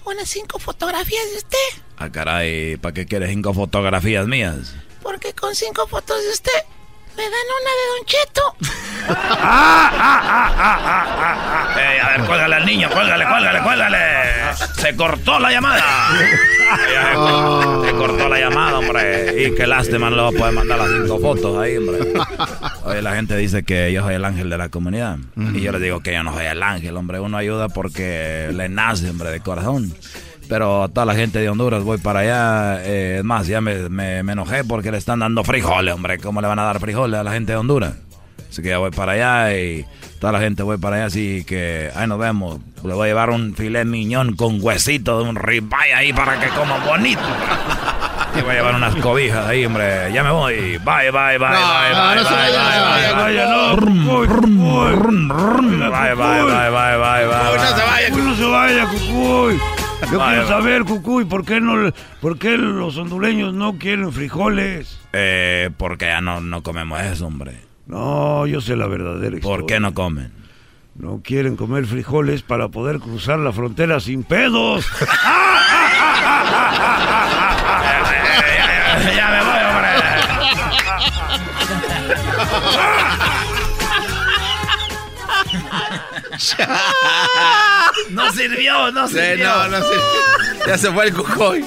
Unas 0.06 0.30
cinco 0.30 0.60
fotografías 0.60 1.24
de 1.32 1.38
usted. 1.38 1.82
Ah, 1.98 2.12
caray, 2.12 2.78
¿para 2.78 2.94
qué 2.94 3.06
quieres 3.06 3.30
cinco 3.30 3.54
fotografías 3.54 4.28
mías? 4.28 4.74
Porque 5.02 5.34
con 5.34 5.56
cinco 5.56 5.88
fotos 5.88 6.22
de 6.24 6.30
usted... 6.32 6.52
Me 7.18 7.24
dan 7.24 7.48
una 7.60 7.72
de 7.80 7.86
Don 7.92 8.06
Cheto. 8.06 8.46
Eh, 11.78 12.00
a 12.02 12.10
ver, 12.18 12.28
cuélgale 12.28 12.56
al 12.56 12.66
niño, 12.66 12.90
cuélgale, 12.90 13.26
cuélgale, 13.26 13.62
cuélgale. 13.62 13.98
Se 14.76 14.96
cortó 14.96 15.40
la 15.40 15.52
llamada. 15.52 15.84
Oh. 17.16 17.84
Se 17.86 17.92
cortó 17.94 18.30
la 18.30 18.40
llamada, 18.40 18.80
hombre. 18.80 19.44
Y 19.44 19.56
qué 19.56 19.66
lástima, 19.68 20.10
no 20.10 20.16
le 20.18 20.22
voy 20.24 20.36
a 20.36 20.38
poder 20.38 20.54
mandar 20.54 20.78
las 20.80 20.90
cinco 20.92 21.20
fotos 21.20 21.58
ahí, 21.58 21.78
hombre. 21.78 22.00
Oye, 22.84 23.02
la 23.02 23.16
gente 23.16 23.36
dice 23.38 23.64
que 23.64 23.92
yo 23.92 24.04
soy 24.04 24.16
el 24.16 24.26
ángel 24.26 24.50
de 24.50 24.58
la 24.58 24.70
comunidad. 24.70 25.18
Y 25.54 25.62
yo 25.62 25.72
les 25.72 25.82
digo 25.82 26.02
que 26.02 26.14
yo 26.14 26.24
no 26.24 26.34
soy 26.34 26.46
el 26.46 26.62
ángel, 26.62 26.96
hombre. 26.98 27.20
Uno 27.20 27.38
ayuda 27.38 27.70
porque 27.70 28.50
le 28.54 28.70
nace, 28.70 29.10
hombre, 29.10 29.32
de 29.32 29.40
corazón. 29.40 29.94
Pero 30.52 30.84
a 30.84 30.90
toda 30.90 31.06
la 31.06 31.16
gente 31.16 31.40
de 31.40 31.48
Honduras 31.48 31.82
voy 31.82 31.98
para 31.98 32.20
allá. 32.20 32.82
eh, 32.84 33.16
es 33.20 33.24
más, 33.24 33.48
ya 33.48 33.62
me, 33.62 33.88
me- 33.88 34.22
me 34.22 34.34
enojé 34.34 34.66
porque 34.66 34.92
le 34.92 34.98
están 34.98 35.20
dando 35.20 35.46
frijoles, 35.46 35.94
hombre. 35.94 36.18
¿Cómo 36.18 36.42
le 36.42 36.48
van 36.50 36.60
a 36.60 36.64
dar 36.64 36.78
frijoles 36.82 37.18
a 37.18 37.24
la 37.24 37.32
gente 37.32 37.54
de 37.54 37.58
Honduras? 37.58 37.94
Así 38.50 38.62
que 38.62 38.68
ya 38.68 38.78
voy 38.80 38.92
para 38.92 39.14
allá 39.14 39.58
y 39.58 39.86
toda 40.20 40.34
la 40.34 40.40
gente 40.42 40.62
voy 40.62 40.78
para 40.78 40.98
allá, 40.98 41.06
así 41.06 41.46
que 41.46 41.90
ahí 41.96 42.06
nos 42.06 42.20
vemos. 42.20 42.60
Le 42.84 42.94
voy 42.94 43.06
a 43.06 43.08
llevar 43.08 43.30
un 43.30 43.56
filet 43.56 43.86
miñón 43.86 44.36
con 44.36 44.58
huesito 44.62 45.24
de 45.24 45.30
un 45.30 45.38
ribeye 45.38 45.94
ahí 45.96 46.12
para 46.12 46.38
que 46.38 46.50
coma 46.50 46.80
bonito. 46.86 47.22
Y 48.38 48.42
voy 48.42 48.52
a 48.52 48.54
llevar 48.56 48.76
unas 48.76 48.94
cobijas 48.98 49.46
ahí, 49.48 49.66
hombre. 49.66 50.12
Ya 50.12 50.22
me 50.22 50.32
voy. 50.32 50.78
Bye, 50.80 51.12
bye, 51.12 51.38
bye, 51.38 51.38
bye, 51.38 51.48
bye, 51.48 51.96
no 51.96 52.32
bye, 55.92 56.14
bye, 56.16 56.16
bye. 56.16 56.70
Bye, 56.76 56.98
bye, 56.98 57.28
bye. 59.56 59.71
Yo 60.10 60.20
quiero 60.20 60.48
saber, 60.48 60.84
Cucuy, 60.84 61.26
¿por 61.26 61.46
qué, 61.46 61.60
no, 61.60 61.92
¿por 62.22 62.38
qué 62.38 62.58
los 62.58 62.98
hondureños 62.98 63.54
no 63.54 63.78
quieren 63.78 64.12
frijoles? 64.12 65.00
Eh, 65.14 65.70
porque 65.78 66.06
ya 66.06 66.22
no, 66.22 66.42
no 66.42 66.64
comemos 66.64 67.02
eso, 67.02 67.28
hombre. 67.28 67.60
No, 67.88 68.48
yo 68.48 68.62
sé 68.62 68.76
la 68.76 68.88
verdadera 68.88 69.36
historia. 69.36 69.58
¿Por 69.58 69.66
qué 69.66 69.80
no 69.80 69.94
comen? 69.94 70.32
No 70.96 71.22
quieren 71.24 71.56
comer 71.56 71.86
frijoles 71.86 72.42
para 72.42 72.70
poder 72.70 73.00
cruzar 73.00 73.40
la 73.40 73.52
frontera 73.52 74.00
sin 74.00 74.24
pedos. 74.24 74.86
No 88.10 88.32
sirvió, 88.34 88.92
no 88.92 89.08
Sí, 89.08 89.16
sirvió. 89.16 89.48
no, 89.48 89.68
no 89.70 89.78
sirvió. 89.78 90.68
Ya 90.68 90.78
se 90.78 90.92
fue 90.92 91.06
el 91.08 91.14
cucoy. 91.14 91.66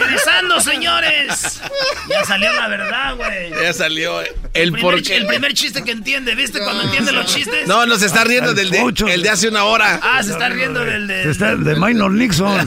Regresando, 0.00 0.60
señores. 0.60 1.60
Ya 2.08 2.24
salió 2.24 2.52
la 2.52 2.68
verdad, 2.68 3.16
güey. 3.16 3.50
Ya 3.50 3.72
salió 3.72 4.20
el 4.54 4.72
primer, 4.72 4.80
porqué. 4.80 5.16
el 5.16 5.26
primer 5.26 5.52
chiste 5.54 5.84
que 5.84 5.90
entiende, 5.92 6.34
¿viste? 6.34 6.58
Cuando 6.60 6.84
entiende 6.84 7.12
los 7.12 7.26
chistes. 7.26 7.66
No, 7.68 7.84
nos 7.86 8.02
está 8.02 8.24
riendo 8.24 8.54
del 8.54 8.70
de, 8.70 8.80
el 9.12 9.22
de 9.22 9.28
hace 9.30 9.48
una 9.48 9.64
hora. 9.64 10.00
Ah, 10.02 10.22
se 10.22 10.32
está 10.32 10.48
riendo 10.48 10.80
del 10.84 11.06
de. 11.06 11.30
Está 11.30 11.54
de 11.54 11.76
Minor 11.76 12.12
Nixon. 12.12 12.66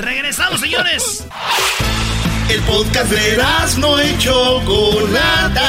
Regresamos, 0.00 0.60
señores. 0.60 1.24
El 2.48 2.60
podcast 2.62 3.10
de 3.10 3.42
no 3.78 4.02
y 4.02 4.16
Chocolata. 4.18 5.68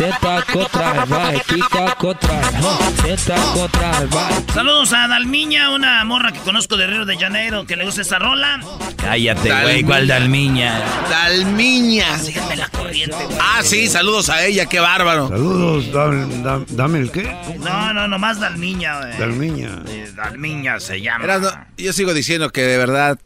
Teta 0.00 0.42
contra 0.50 1.02
el 1.02 1.10
baile, 1.10 1.42
pica 1.46 1.94
contra 1.96 2.32
el 2.48 2.64
ho. 2.64 2.78
Teta 3.04 3.36
contra 3.52 3.98
el 4.00 4.08
baile. 4.08 4.44
Saludos 4.54 4.92
a 4.94 5.06
Dalmiña, 5.08 5.74
una 5.74 6.02
morra 6.06 6.32
que 6.32 6.38
conozco 6.40 6.78
de 6.78 6.86
Río 6.86 7.04
de 7.04 7.18
Janeiro 7.18 7.66
que 7.66 7.76
le 7.76 7.84
gusta 7.84 8.00
esa 8.00 8.18
rola. 8.18 8.60
Cállate, 8.96 9.50
güey, 9.62 9.82
¿cuál 9.84 10.06
dalmiña? 10.06 10.80
Dalmiña. 11.10 12.18
Síganme 12.18 12.56
la 12.56 12.68
corriente, 12.68 13.14
güey. 13.14 13.36
Ah, 13.40 13.60
sí, 13.62 13.88
saludos 13.88 14.30
a 14.30 14.42
ella, 14.46 14.64
qué 14.64 14.80
bárbaro. 14.80 15.28
Saludos, 15.28 15.92
dame, 15.92 16.42
dame- 16.42 16.64
dame 16.70 16.98
el 17.00 17.10
qué. 17.10 17.24
No, 17.58 17.92
no, 17.92 18.08
nomás 18.08 18.40
Dalmiña, 18.40 19.00
güey. 19.00 19.18
Dalmiña. 19.18 19.82
Dalmiña 20.16 20.80
se 20.80 21.02
llama. 21.02 21.66
Yo 21.76 21.92
sigo 21.92 22.14
diciendo 22.14 22.48
que 22.50 22.62
de 22.62 22.78
verdad, 22.78 23.18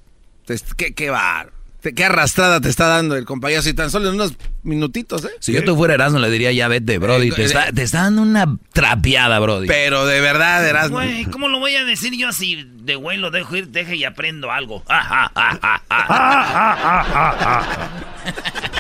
te- 0.45 0.59
qué, 0.77 0.93
qué 0.93 1.11
bar, 1.11 1.53
te- 1.85 1.95
qué 1.95 2.05
arrastrada 2.07 2.61
te 2.61 2.69
está 2.71 2.87
dando 2.89 3.15
el 3.15 3.25
compañero 3.27 3.63
y 3.65 3.75
tan 3.75 3.91
solo 3.91 4.09
en 4.09 4.15
unos 4.17 4.33
minutitos, 4.63 5.25
¿eh? 5.27 5.31
Si 5.39 5.53
yo 5.53 5.63
te 5.63 5.73
fuera 5.75 5.93
Erasmo, 5.95 6.19
le 6.19 6.31
diría 6.31 6.51
ya 6.51 6.67
vete, 6.67 6.97
Brody. 6.99 7.31
Te 7.31 7.43
Eh, 7.43 7.45
está, 7.45 7.71
te 7.73 7.83
está 7.83 8.03
dando 8.05 8.23
una 8.23 8.57
trapeada, 8.73 9.39
Brody. 9.39 9.67
Pero 9.69 10.07
de 10.07 10.21
verdad, 10.23 10.67
Erasmo. 10.67 10.97
Güey, 10.97 11.27
¿cómo 11.27 11.49
lo 11.49 11.59
voy 11.61 11.77
a 11.77 11.85
decir 11.85 12.15
yo 12.17 12.29
así 12.31 12.67
de 12.83 12.95
güey 12.97 13.19
lo 13.19 13.31
dejo 13.31 13.55
ir, 13.57 13.69
deje 13.69 13.97
y 13.97 14.05
aprendo 14.05 14.51
algo? 14.51 14.83
Ah, 14.89 15.31
ah, 15.35 15.35
ah, 15.35 15.83
ah, 15.91 17.05
ah. 17.11 17.89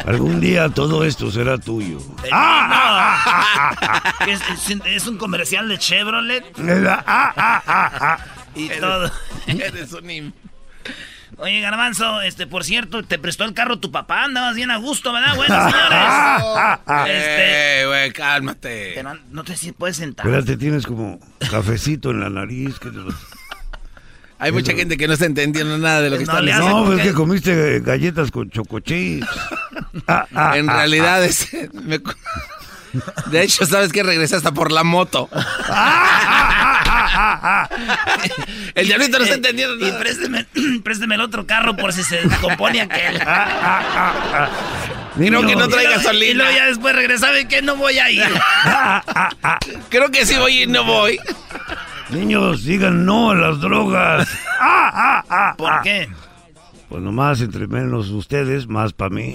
Algún 0.06 0.40
día 0.40 0.70
todo 0.70 1.05
esto 1.05 1.31
será 1.31 1.59
tuyo. 1.59 1.98
Eh, 2.24 2.31
no. 2.31 4.32
es, 4.32 4.40
es- 4.70 4.81
es 4.86 5.06
un 5.06 5.18
comercial 5.18 5.68
de 5.68 5.78
Chevrolet 5.78 6.44
y 8.55 8.68
todo. 8.81 9.10
Eres 9.47 9.93
un 9.93 10.32
Oye, 11.39 11.61
Garbanzo, 11.61 12.20
este, 12.23 12.47
por 12.47 12.65
cierto, 12.65 13.02
te 13.02 13.19
prestó 13.19 13.44
el 13.44 13.55
carro 13.55 13.78
tu 13.78 13.90
papá, 13.90 14.24
andabas 14.24 14.55
bien 14.56 14.70
a 14.70 14.77
gusto, 14.77 15.12
¿verdad? 15.12 15.35
Bueno, 15.36 15.55
señores. 15.70 16.78
este, 17.06 17.81
Eh, 17.82 17.86
güey, 17.86 18.12
cálmate. 18.12 18.93
pero 18.94 19.15
no 19.31 19.44
te 19.44 19.56
si 19.56 19.73
puedes 19.73 19.97
sentar. 19.97 20.27
Espérate, 20.27 20.56
tienes 20.56 20.86
como 20.86 21.19
cafecito 21.51 22.11
en 22.11 22.20
la 22.20 22.31
nariz. 22.31 22.78
¿qué 22.78 22.90
te 22.90 22.98
pasa? 23.01 23.19
Hay 24.39 24.52
mucha 24.52 24.73
gente 24.74 24.97
que 24.97 25.06
no 25.06 25.15
está 25.15 25.27
entendiendo 25.27 25.78
nada 25.78 26.02
de 26.02 26.11
lo 26.11 26.19
que 26.19 26.24
No 26.24 26.32
está 26.32 26.43
diciendo. 26.43 26.69
No, 26.69 26.82
es 26.85 26.89
porque- 26.90 27.02
que 27.05 27.12
comiste 27.15 27.81
galletas 27.81 28.31
con 28.31 28.51
chocochips. 28.51 29.27
Ah, 30.06 30.27
ah, 30.35 30.59
En 30.59 30.69
ah, 30.69 30.74
realidad, 30.77 31.24
es- 31.24 31.48
me 31.73 32.01
de 33.26 33.42
hecho, 33.42 33.64
¿sabes 33.66 33.92
qué? 33.92 34.02
Regresé 34.02 34.36
hasta 34.36 34.52
por 34.52 34.70
la 34.72 34.84
moto. 34.84 35.28
El 38.74 38.86
diablito 38.86 39.18
no 39.18 39.24
está 39.24 39.36
entendiendo 39.36 39.76
Y 39.76 39.88
nada. 39.88 39.98
présteme, 40.00 40.46
présteme 40.84 41.14
el 41.14 41.20
otro 41.20 41.46
carro 41.46 41.76
por 41.76 41.92
si 41.92 42.02
se 42.02 42.16
descompone 42.26 42.80
aquel. 42.80 43.18
Creo 45.16 45.46
que 45.46 45.56
no 45.56 45.68
trae 45.68 45.84
Y 45.84 45.86
luego- 45.86 46.00
Y 46.00 46.04
gasolina. 46.04 46.34
luego 46.44 46.56
ya 46.58 46.66
después 46.66 46.94
regresaba 46.96 47.34
que 47.48 47.62
no 47.62 47.76
voy 47.76 47.98
a 47.98 48.10
ir. 48.10 48.24
Creo 49.90 50.10
que 50.10 50.26
sí 50.26 50.36
voy 50.36 50.62
y 50.62 50.66
no 50.66 50.84
voy. 50.84 51.18
Niños, 52.10 52.64
digan 52.64 53.04
no 53.06 53.30
a 53.30 53.34
las 53.34 53.60
drogas. 53.60 54.28
¿Por 55.56 55.82
qué? 55.82 56.08
Pues 56.88 57.02
nomás 57.02 57.40
entre 57.40 57.66
menos 57.66 58.08
ustedes, 58.10 58.66
más 58.68 58.92
para 58.92 59.10
mí. 59.10 59.32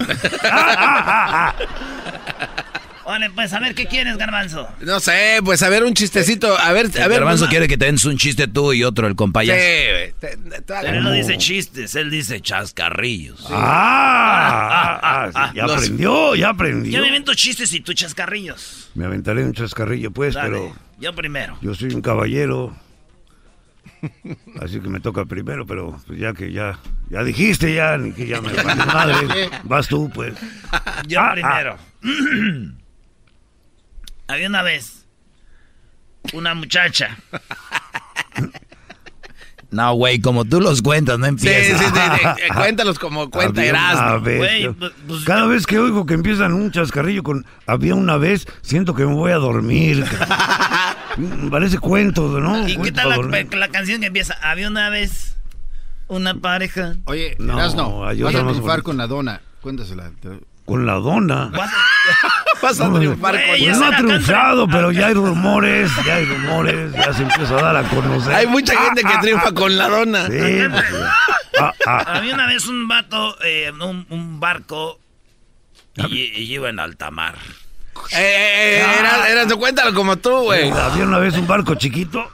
Vale, 3.10 3.28
pues 3.30 3.52
a 3.52 3.58
ver, 3.58 3.74
¿qué 3.74 3.86
quieres, 3.86 4.16
Garbanzo? 4.16 4.68
No 4.82 5.00
sé, 5.00 5.40
pues 5.44 5.60
a 5.64 5.68
ver 5.68 5.82
un 5.82 5.94
chistecito. 5.94 6.56
A 6.56 6.70
ver, 6.70 6.86
a 6.86 6.88
El 7.02 7.08
ver. 7.08 7.18
Garbanzo 7.18 7.42
pues, 7.46 7.50
quiere 7.50 7.66
que 7.66 7.76
te 7.76 7.86
den 7.86 7.96
un 8.06 8.16
chiste 8.16 8.46
tú 8.46 8.72
y 8.72 8.84
otro 8.84 9.08
el 9.08 9.14
Sí, 9.14 9.16
compañero. 9.16 9.56
güey. 9.56 10.12
Te- 10.20 10.36
te- 10.36 10.62
te- 10.62 10.74
Pero 10.80 10.98
él 10.98 11.02
no 11.02 11.10
dice 11.10 11.36
chistes, 11.36 11.96
él 11.96 12.08
dice 12.08 12.40
chascarrillos. 12.40 13.44
Ah, 13.50 15.00
ah, 15.02 15.30
ah, 15.32 15.48
sí, 15.50 15.56
ya 15.56 15.66
Los- 15.66 15.76
aprendió, 15.78 16.36
ya 16.36 16.50
aprendió. 16.50 16.92
Yo 16.92 17.00
me 17.00 17.08
invento 17.08 17.34
chistes 17.34 17.72
y 17.72 17.80
tú 17.80 17.92
chascarrillos. 17.94 18.90
Me 18.94 19.06
aventaré 19.06 19.44
un 19.44 19.54
chascarrillo, 19.54 20.12
pues, 20.12 20.34
Dale, 20.34 20.48
pero 20.50 20.76
yo 21.00 21.12
primero. 21.12 21.58
yo 21.62 21.74
soy 21.74 21.92
un 21.92 22.02
caballero. 22.02 22.76
Así 24.62 24.78
que 24.80 24.88
me 24.88 25.00
toca 25.00 25.24
primero, 25.24 25.66
pero 25.66 26.00
pues 26.06 26.18
ya 26.18 26.32
que 26.32 26.52
ya, 26.52 26.78
ya 27.10 27.24
dijiste 27.24 27.74
ya, 27.74 27.98
ni 27.98 28.12
que 28.12 28.28
ya 28.28 28.40
me 28.40 28.52
madre. 28.52 29.50
Vas 29.64 29.88
tú, 29.88 30.08
pues. 30.14 30.32
Yo 31.08 31.20
Ah, 31.20 31.32
primero. 31.32 31.76
Había 34.30 34.48
una 34.48 34.62
vez 34.62 35.06
una 36.32 36.54
muchacha. 36.54 37.16
No, 39.70 39.94
güey, 39.94 40.20
como 40.20 40.44
tú 40.44 40.60
los 40.60 40.82
cuentas, 40.82 41.18
no 41.18 41.26
Sí, 41.26 41.28
empiezas. 41.30 41.78
sí, 41.80 41.84
sí, 41.86 41.92
sí, 41.94 42.26
eh, 42.44 42.48
Cuéntalos 42.54 42.98
como 42.98 43.30
cuenta 43.30 43.64
Erasmo. 43.64 44.20
Güey, 44.20 44.68
pues- 44.72 44.92
pues- 45.06 45.24
Cada 45.24 45.46
vez 45.46 45.64
que 45.64 45.78
oigo 45.78 46.06
que 46.06 46.14
empiezan 46.14 46.52
un 46.54 46.72
chascarrillo 46.72 47.22
con 47.22 47.46
había 47.66 47.94
una 47.94 48.16
vez, 48.16 48.46
siento 48.62 48.94
que 48.94 49.06
me 49.06 49.14
voy 49.14 49.30
a 49.30 49.36
dormir. 49.36 50.04
Parece 51.50 51.78
cuento, 51.78 52.40
¿no? 52.40 52.64
¿Y 52.66 52.72
qué 52.72 52.78
Cuento 52.78 53.00
tal 53.02 53.30
para 53.30 53.58
la, 53.58 53.68
canción 53.68 54.00
que 54.00 54.08
empieza? 54.08 54.34
Había 54.42 54.66
una 54.68 54.90
vez 54.90 55.36
una 56.08 56.34
pareja. 56.34 56.94
Oye, 57.04 57.36
No, 57.38 57.54
Erasno, 57.54 58.04
hay 58.06 58.22
vas 58.22 58.34
a 58.34 58.44
triunfar 58.44 58.82
con 58.82 58.96
la 58.96 59.06
dona. 59.06 59.40
Cuéntasela. 59.60 60.10
Con 60.70 60.86
la 60.86 60.92
dona. 60.94 61.50
Vas 62.62 62.80
a 62.80 62.88
No, 62.88 62.98
triunfar 63.00 63.34
con 63.34 63.58
Pues 63.58 63.78
no 63.78 63.86
ha 63.86 63.96
triunfado, 63.96 64.66
canta. 64.66 64.76
pero 64.78 64.92
ya 64.92 65.08
hay 65.08 65.14
rumores, 65.14 65.90
ya 66.06 66.14
hay 66.14 66.24
rumores, 66.26 66.92
ya 66.92 67.12
se 67.12 67.22
empieza 67.24 67.58
a 67.58 67.62
dar 67.62 67.76
a 67.78 67.82
conocer. 67.88 68.32
Hay 68.32 68.46
mucha 68.46 68.76
gente 68.80 69.02
que 69.02 69.18
triunfa 69.20 69.52
con 69.52 69.76
la 69.76 69.88
dona. 69.88 70.26
Sí, 70.28 70.60
ah, 71.60 71.72
ah. 71.88 72.04
Había 72.06 72.34
una 72.34 72.46
vez 72.46 72.68
un 72.68 72.86
vato, 72.86 73.36
eh, 73.42 73.72
un, 73.72 74.06
un 74.10 74.38
barco, 74.38 75.00
y, 75.96 76.18
y 76.18 76.52
iba 76.54 76.68
en 76.68 76.78
alta 76.78 77.10
mar. 77.10 77.34
Eh, 78.12 78.16
eh, 78.18 78.78
eh, 78.80 78.96
Eras- 79.00 79.28
Erasmo, 79.28 79.58
cuéntalo 79.58 79.94
como 79.94 80.16
tú, 80.16 80.30
güey. 80.42 80.70
Había 80.70 81.04
una 81.04 81.18
vez 81.18 81.34
un 81.34 81.46
barco 81.46 81.74
chiquito. 81.76 82.30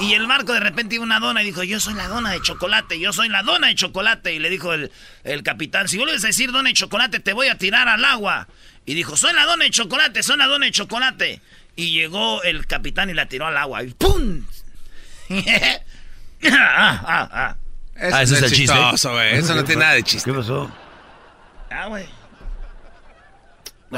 Y 0.00 0.14
el 0.14 0.26
barco 0.26 0.52
de 0.52 0.60
repente 0.60 0.96
iba 0.96 1.04
una 1.04 1.20
dona 1.20 1.42
y 1.42 1.46
dijo, 1.46 1.62
yo 1.62 1.78
soy 1.80 1.94
la 1.94 2.08
dona 2.08 2.30
de 2.32 2.40
chocolate, 2.42 2.98
yo 2.98 3.12
soy 3.12 3.28
la 3.28 3.42
dona 3.42 3.68
de 3.68 3.74
chocolate. 3.74 4.32
Y 4.34 4.38
le 4.38 4.50
dijo 4.50 4.72
el, 4.72 4.90
el 5.22 5.42
capitán, 5.42 5.88
si 5.88 5.96
vuelves 5.98 6.24
a 6.24 6.28
decir 6.28 6.50
dona 6.52 6.68
de 6.70 6.74
chocolate, 6.74 7.20
te 7.20 7.32
voy 7.32 7.48
a 7.48 7.56
tirar 7.58 7.88
al 7.88 8.04
agua. 8.04 8.48
Y 8.86 8.94
dijo, 8.94 9.16
soy 9.16 9.32
la 9.34 9.44
dona 9.44 9.64
de 9.64 9.70
chocolate, 9.70 10.22
soy 10.22 10.36
la 10.36 10.46
dona 10.46 10.66
de 10.66 10.72
chocolate. 10.72 11.40
Y 11.76 11.92
llegó 11.92 12.42
el 12.42 12.66
capitán 12.66 13.10
y 13.10 13.14
la 13.14 13.26
tiró 13.26 13.46
al 13.46 13.56
agua. 13.56 13.82
Y 13.82 13.88
¡pum! 13.94 14.44
ah, 16.50 17.02
ah, 17.06 17.28
ah. 17.32 17.56
Eso 17.96 18.16
Ah, 18.16 18.22
ese 18.22 18.32
no 18.32 18.38
es 18.38 18.52
el 18.52 18.58
chiste. 18.58 19.08
güey. 19.10 19.34
Eso 19.36 19.54
no 19.54 19.64
tiene 19.64 19.80
nada 19.82 19.94
de 19.94 20.02
chiste. 20.02 20.30
¿Qué 20.30 20.36
pasó? 20.36 20.70
Ah, 21.70 21.86
güey. 21.86 22.06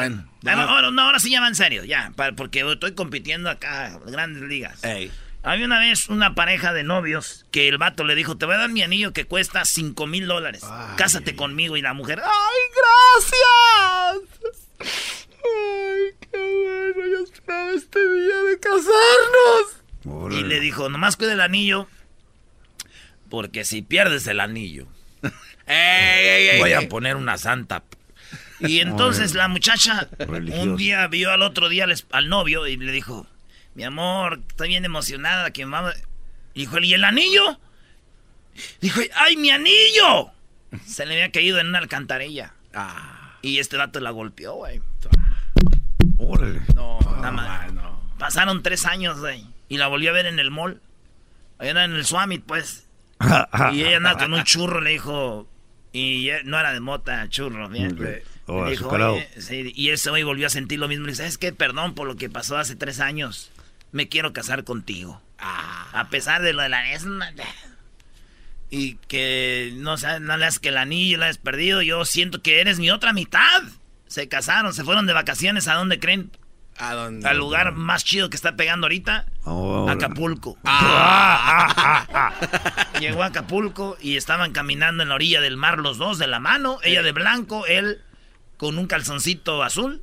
Bueno. 0.00 0.30
Ah, 0.44 0.56
no, 0.56 0.62
ahora, 0.62 0.90
no, 0.90 1.02
ahora 1.02 1.18
sí 1.18 1.30
ya 1.30 1.40
va 1.40 1.48
en 1.48 1.54
serio, 1.54 1.84
ya, 1.84 2.12
porque 2.36 2.60
estoy 2.70 2.94
compitiendo 2.94 3.50
acá, 3.50 3.88
en 3.88 4.12
grandes 4.12 4.42
ligas. 4.42 4.84
Ey. 4.84 5.10
Había 5.42 5.66
una 5.66 5.78
vez 5.78 6.08
una 6.08 6.34
pareja 6.34 6.72
de 6.72 6.82
novios 6.82 7.46
que 7.52 7.68
el 7.68 7.78
vato 7.78 8.02
le 8.02 8.16
dijo, 8.16 8.36
te 8.36 8.46
voy 8.46 8.56
a 8.56 8.58
dar 8.58 8.70
mi 8.70 8.82
anillo 8.82 9.12
que 9.12 9.26
cuesta 9.26 9.64
5 9.64 10.06
mil 10.08 10.26
dólares. 10.26 10.64
Cásate 10.96 11.36
conmigo. 11.36 11.76
Y 11.76 11.82
la 11.82 11.94
mujer, 11.94 12.20
¡ay, 12.20 12.58
gracias! 13.14 14.58
¡Ay, 14.80 16.14
qué 16.20 16.36
bueno! 16.36 17.06
Yo 17.12 17.22
esperaba 17.22 17.70
este 17.70 17.98
día 18.00 18.42
de 18.42 18.58
casarnos. 18.58 20.34
Y 20.36 20.42
le 20.42 20.58
dijo, 20.58 20.88
nomás 20.88 21.16
cuida 21.16 21.32
el 21.34 21.40
anillo, 21.40 21.88
porque 23.30 23.64
si 23.64 23.82
pierdes 23.82 24.26
el 24.26 24.40
anillo, 24.40 24.88
voy 26.58 26.72
a 26.72 26.88
poner 26.88 27.14
una 27.14 27.38
santa. 27.38 27.84
Y 28.60 28.80
entonces 28.80 29.34
la 29.34 29.48
muchacha 29.48 30.08
un 30.28 30.76
día 30.76 31.06
vio 31.08 31.30
al 31.30 31.42
otro 31.42 31.68
día 31.68 31.84
al, 31.84 31.94
al 32.10 32.28
novio 32.28 32.66
y 32.66 32.76
le 32.76 32.92
dijo, 32.92 33.26
mi 33.74 33.84
amor, 33.84 34.40
estoy 34.48 34.68
bien 34.68 34.84
emocionada 34.84 35.50
que 35.50 35.66
mamá... 35.66 35.92
Dijo, 36.54 36.78
¿y 36.78 36.94
el 36.94 37.04
anillo? 37.04 37.60
Dijo, 38.80 39.00
¡ay, 39.14 39.36
mi 39.36 39.50
anillo! 39.50 40.30
Se 40.86 41.04
le 41.04 41.14
había 41.14 41.30
caído 41.30 41.58
en 41.58 41.68
una 41.68 41.78
alcantarilla. 41.78 42.54
Ah. 42.74 43.38
Y 43.42 43.58
este 43.58 43.76
vato 43.76 44.00
la 44.00 44.10
golpeó, 44.10 44.54
güey. 44.54 44.80
Órale. 46.18 46.62
No, 46.74 46.98
nada 47.16 47.30
más. 47.30 47.72
Pasaron 48.18 48.62
tres 48.62 48.86
años, 48.86 49.20
güey. 49.20 49.46
Y 49.68 49.76
la 49.76 49.88
volvió 49.88 50.10
a 50.10 50.14
ver 50.14 50.26
en 50.26 50.38
el 50.38 50.50
mall. 50.50 50.80
Ahí 51.58 51.68
en 51.68 51.76
el 51.76 52.04
Swamit, 52.04 52.44
pues. 52.44 52.88
y 53.72 53.82
ella 53.82 53.98
andaba 53.98 54.18
con 54.18 54.32
un 54.32 54.44
churro, 54.44 54.80
le 54.80 54.90
dijo. 54.90 55.48
Y 55.92 56.30
no 56.44 56.58
era 56.58 56.72
de 56.72 56.80
mota, 56.80 57.28
churro, 57.28 57.68
bien. 57.68 57.98
Oh, 58.46 58.68
dijo, 58.68 58.88
"Oye", 58.88 59.28
sí, 59.38 59.72
y 59.74 59.90
ese 59.90 60.10
güey 60.10 60.22
volvió 60.22 60.46
a 60.46 60.50
sentir 60.50 60.78
lo 60.78 60.88
mismo. 60.88 61.06
Le 61.06 61.12
dice, 61.12 61.22
¿sabes 61.22 61.38
qué? 61.38 61.52
Perdón 61.52 61.94
por 61.94 62.06
lo 62.06 62.16
que 62.16 62.30
pasó 62.30 62.56
hace 62.56 62.76
tres 62.76 63.00
años. 63.00 63.50
Me 63.92 64.08
quiero 64.08 64.32
casar 64.32 64.64
contigo. 64.64 65.20
A 65.38 66.08
pesar 66.10 66.42
de 66.42 66.52
lo 66.52 66.62
de 66.62 66.68
la... 66.68 66.82
Y 68.68 68.96
que 69.08 69.72
no, 69.76 69.96
no 69.96 70.36
le 70.36 70.44
has 70.44 70.58
que 70.58 70.70
el 70.70 70.76
anillo 70.76 71.18
la 71.18 71.28
has 71.28 71.38
perdido. 71.38 71.82
Yo 71.82 72.04
siento 72.04 72.42
que 72.42 72.60
eres 72.60 72.78
mi 72.78 72.90
otra 72.90 73.12
mitad. 73.12 73.62
Se 74.06 74.28
casaron, 74.28 74.74
se 74.74 74.84
fueron 74.84 75.06
de 75.06 75.12
vacaciones. 75.12 75.68
¿A 75.68 75.74
dónde 75.74 76.00
creen? 76.00 76.30
¿A 76.78 76.94
dónde? 76.94 77.28
Al 77.28 77.38
lugar 77.38 77.72
más 77.72 78.04
chido 78.04 78.28
que 78.28 78.36
está 78.36 78.56
pegando 78.56 78.86
ahorita. 78.86 79.26
Ahora. 79.44 79.92
Acapulco. 79.92 80.58
Llegó 83.00 83.22
a 83.22 83.26
Acapulco 83.26 83.96
y 84.00 84.16
estaban 84.16 84.52
caminando 84.52 85.02
en 85.02 85.10
la 85.10 85.14
orilla 85.14 85.40
del 85.40 85.56
mar 85.56 85.78
los 85.78 85.96
dos 85.96 86.18
de 86.18 86.26
la 86.26 86.40
mano. 86.40 86.78
Ella 86.82 87.02
de 87.02 87.12
blanco, 87.12 87.66
él 87.66 88.02
con 88.56 88.78
un 88.78 88.86
calzoncito 88.86 89.62
azul. 89.62 90.02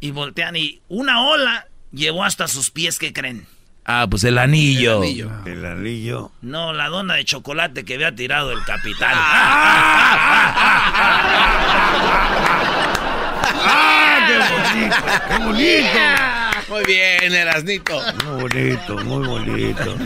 Y 0.00 0.10
voltean 0.10 0.56
y 0.56 0.80
una 0.88 1.22
ola 1.22 1.68
llevó 1.92 2.24
hasta 2.24 2.48
sus 2.48 2.70
pies, 2.70 2.98
¿qué 2.98 3.12
creen? 3.12 3.46
Ah, 3.84 4.06
pues 4.10 4.24
el 4.24 4.38
anillo. 4.38 5.02
El 5.04 5.64
anillo. 5.64 6.32
No, 6.42 6.72
la 6.72 6.88
dona 6.88 7.14
de 7.14 7.24
chocolate 7.24 7.84
que 7.84 7.94
había 7.94 8.14
tirado 8.14 8.50
el 8.50 8.64
capitán. 8.64 9.14
¡Ah, 13.68 14.26
qué 14.26 14.38
bonito! 14.74 14.96
¡Qué 15.28 15.38
bonito! 15.44 16.25
Muy 16.68 16.84
bien, 16.84 17.32
Erasnito. 17.32 18.00
Muy 18.24 18.42
bonito, 18.42 18.96
muy 19.04 19.26
bonito. 19.26 19.96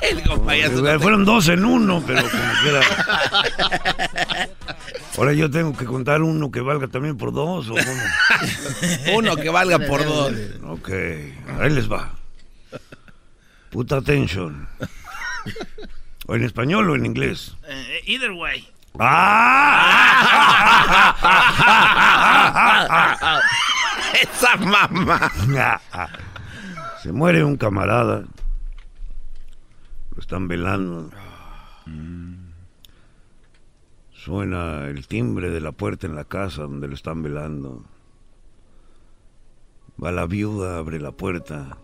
El 0.00 0.22
compayazo. 0.24 0.86
Eh, 0.88 0.98
Fueron 0.98 1.24
dos 1.24 1.48
en 1.48 1.64
uno, 1.64 2.02
pero 2.06 2.22
como 2.28 2.42
quiera. 2.62 2.80
Ahora 5.16 5.32
yo 5.32 5.48
tengo 5.50 5.76
que 5.76 5.84
contar 5.84 6.22
uno 6.22 6.50
que 6.50 6.60
valga 6.60 6.88
también 6.88 7.16
por 7.16 7.32
dos 7.32 7.68
o 7.68 7.74
cómo. 7.74 8.02
Uno 9.16 9.36
que 9.36 9.50
valga 9.50 9.78
por 9.78 10.04
dos. 10.04 10.32
Ok, 10.66 10.88
ahí 11.60 11.70
les 11.70 11.90
va. 11.90 12.10
Puta 13.70 13.96
attention. 13.98 14.66
O 16.26 16.34
en 16.34 16.42
español 16.44 16.90
o 16.90 16.96
en 16.96 17.06
inglés. 17.06 17.54
Eh, 17.68 18.00
either 18.06 18.32
way. 18.32 18.68
¡Ah! 18.98 19.78
Esa 24.22 24.56
mamá. 24.56 25.30
Se 27.02 27.12
muere 27.12 27.44
un 27.44 27.56
camarada. 27.56 28.24
Lo 30.14 30.20
están 30.20 30.48
velando. 30.48 31.10
Suena 34.12 34.86
el 34.86 35.08
timbre 35.08 35.50
de 35.50 35.60
la 35.60 35.72
puerta 35.72 36.06
en 36.06 36.14
la 36.14 36.24
casa 36.24 36.62
donde 36.62 36.86
lo 36.86 36.94
están 36.94 37.22
velando. 37.22 37.84
Va 40.02 40.12
la 40.12 40.26
viuda, 40.26 40.78
abre 40.78 41.00
la 41.00 41.12
puerta. 41.12 41.78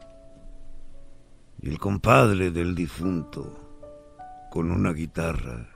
Y 1.60 1.68
el 1.68 1.78
compadre 1.78 2.52
del 2.52 2.74
difunto, 2.74 3.58
con 4.50 4.70
una 4.70 4.92
guitarra, 4.92 5.68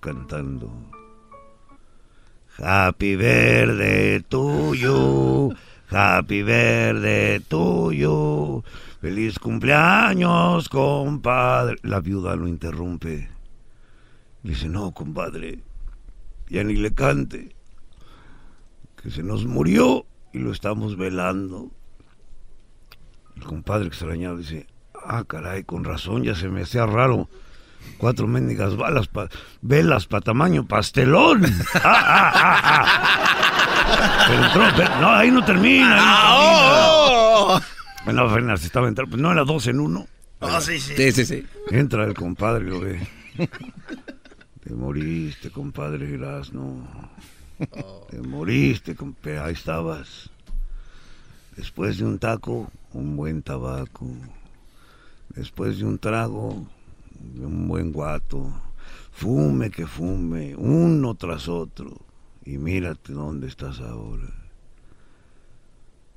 cantando. 0.00 0.95
Happy 2.58 3.16
verde 3.16 4.24
tuyo, 4.28 5.50
happy 5.90 6.42
verde 6.42 7.40
tuyo, 7.46 8.64
feliz 8.98 9.38
cumpleaños, 9.38 10.70
compadre. 10.70 11.76
La 11.82 12.00
viuda 12.00 12.34
lo 12.34 12.48
interrumpe. 12.48 13.28
Dice, 14.42 14.70
no, 14.70 14.92
compadre, 14.92 15.58
ya 16.48 16.64
ni 16.64 16.76
le 16.76 16.94
cante, 16.94 17.54
que 19.02 19.10
se 19.10 19.22
nos 19.22 19.44
murió 19.44 20.06
y 20.32 20.38
lo 20.38 20.50
estamos 20.50 20.96
velando. 20.96 21.70
El 23.36 23.42
compadre 23.44 23.88
extrañado 23.88 24.38
dice, 24.38 24.66
ah, 25.04 25.24
caray, 25.24 25.64
con 25.64 25.84
razón, 25.84 26.22
ya 26.22 26.34
se 26.34 26.48
me 26.48 26.62
hacía 26.62 26.86
raro. 26.86 27.28
Cuatro 27.98 28.26
mendigas 28.26 28.76
balas, 28.76 29.08
pa- 29.08 29.28
velas 29.62 30.06
para 30.06 30.20
tamaño 30.22 30.66
pastelón. 30.66 31.44
Ah, 31.74 32.32
ah, 32.34 32.52
ah. 32.64 34.24
Pero 34.28 34.44
entró, 34.46 34.62
pero- 34.76 35.00
no, 35.00 35.08
ahí 35.10 35.30
no 35.30 35.44
termina. 35.44 35.96
ahí 35.96 36.50
no 36.50 37.48
termina. 37.60 37.66
Bueno, 38.04 38.22
apenas 38.30 38.64
estaba 38.64 38.88
entrando, 38.88 39.10
pues 39.10 39.22
no 39.22 39.32
era 39.32 39.44
dos 39.44 39.66
en 39.66 39.80
uno. 39.80 40.06
Oh, 40.40 40.60
sí, 40.60 40.78
sí. 40.78 40.94
Sí, 40.96 41.12
sí, 41.12 41.24
sí. 41.24 41.46
Entra 41.70 42.04
el 42.04 42.14
compadre 42.14 42.64
y 42.66 42.68
lo 42.70 42.80
ve. 42.80 43.08
Te 44.62 44.74
moriste, 44.74 45.50
compadre 45.50 46.14
Erasno. 46.14 46.86
Te 48.10 48.18
moriste, 48.20 48.94
compadre. 48.94 49.38
Ahí 49.40 49.52
estabas. 49.54 50.30
Después 51.56 51.98
de 51.98 52.04
un 52.04 52.18
taco, 52.18 52.70
un 52.92 53.16
buen 53.16 53.42
tabaco. 53.42 54.06
Después 55.30 55.78
de 55.78 55.84
un 55.84 55.98
trago, 55.98 56.66
un 57.38 57.68
buen 57.68 57.92
guato. 57.92 58.52
Fume 59.12 59.70
que 59.70 59.86
fume, 59.86 60.54
uno 60.56 61.14
tras 61.14 61.48
otro. 61.48 61.96
Y 62.44 62.58
mírate 62.58 63.12
dónde 63.12 63.48
estás 63.48 63.80
ahora. 63.80 64.28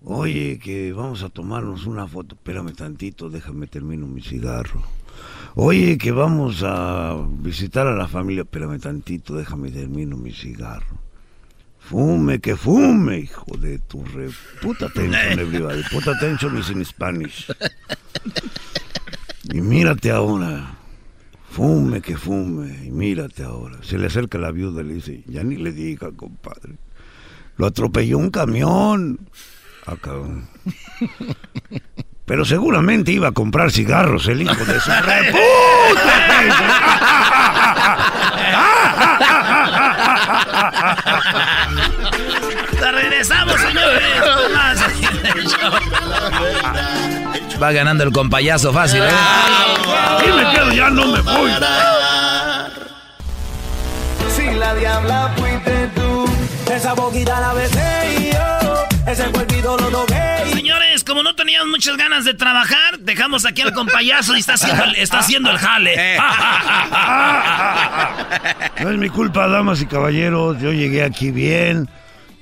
Oye, 0.04 0.60
que 0.60 0.94
vamos 0.94 1.24
a 1.24 1.30
tomarnos 1.30 1.86
una 1.86 2.08
foto. 2.08 2.36
Espérame 2.36 2.74
tantito, 2.74 3.30
déjame 3.30 3.68
termino 3.68 4.08
mi 4.08 4.22
cigarro. 4.22 4.84
Oye, 5.56 5.98
que 5.98 6.12
vamos 6.12 6.64
a 6.64 7.18
visitar 7.30 7.88
a 7.88 7.96
la 7.96 8.08
familia. 8.08 8.44
Espérame 8.44 8.80
tantito, 8.80 9.36
déjame 9.36 9.72
termino 9.72 10.16
mi 10.16 10.32
cigarro. 10.32 11.00
Fume, 11.80 12.40
que 12.40 12.56
fume, 12.56 13.20
hijo 13.20 13.58
de 13.58 13.80
tu 13.80 14.06
re... 14.06 14.30
Puta 14.62 14.86
atención, 14.86 15.40
everybody. 15.40 15.82
Puta 15.92 16.12
atención 16.12 16.58
is 16.58 16.70
in 16.70 16.86
Spanish. 16.86 17.52
Y 19.52 19.62
mírate 19.62 20.12
ahora. 20.12 20.79
Fume, 21.50 22.02
que 22.02 22.16
fume. 22.16 22.86
Y 22.86 22.92
mírate 22.92 23.44
ahora. 23.44 23.78
Se 23.82 23.98
le 23.98 24.08
acerca 24.08 24.38
la 24.38 24.52
viuda 24.52 24.82
y 24.82 24.86
le 24.86 24.94
dice, 24.96 25.24
ya 25.28 25.44
ni 25.44 25.56
le 25.56 25.72
diga, 25.72 26.10
compadre. 26.16 26.76
Lo 27.58 27.66
atropelló 27.66 28.18
un 28.18 28.30
camión. 28.30 29.20
Ah, 29.86 29.96
cabrón. 30.00 30.48
Pero 32.26 32.46
seguramente 32.46 33.12
iba 33.12 33.30
a 33.30 33.32
comprar 33.32 33.72
cigarros 33.72 34.28
el 34.28 34.44
hijo 34.44 34.64
de 34.64 34.80
su 34.80 34.92
re 34.92 35.34
¡Te 42.80 42.92
regresamos, 42.92 43.60
señores! 43.60 44.04
Va 47.62 47.72
ganando 47.74 48.04
el 48.06 48.12
compayazo 48.14 48.72
fácil, 48.72 49.02
¿eh? 49.04 49.10
Y 50.26 50.32
me 50.32 50.52
quedo, 50.54 50.72
ya 50.72 50.90
no 50.90 51.08
me 51.08 51.20
voy. 51.22 51.52
Si 54.36 54.52
la 54.52 54.74
diabla 54.76 55.34
fuiste 55.36 55.90
tú, 55.96 56.26
esa 56.74 56.94
boquita 56.94 57.40
la 57.42 57.54
besé 57.54 58.18
y 58.18 58.32
yo, 58.32 58.86
ese 59.12 59.26
cuerpito 59.32 59.78
lo 59.78 59.88
toqué 59.88 60.44
y 60.48 60.54
Señores, 60.54 61.04
como 61.04 61.22
no 61.24 61.36
teníamos 61.36 61.68
muchas 61.70 61.98
ganas 61.98 62.24
de 62.24 62.34
trabajar, 62.34 63.00
dejamos 63.00 63.46
aquí 63.46 63.62
al 63.62 63.74
compayazo 63.74 64.38
y 64.38 64.40
está 64.40 64.54
haciendo 64.54 64.84
el, 64.86 64.96
está 64.96 65.20
haciendo 65.20 65.52
el 65.52 65.58
jale. 65.58 66.18
No 68.82 68.90
es 68.92 68.98
mi 68.98 69.10
culpa, 69.10 69.50
damas 69.50 69.82
y 69.82 69.86
caballeros. 69.86 70.58
Yo 70.62 70.72
llegué 70.72 71.04
aquí 71.04 71.32
bien. 71.32 71.90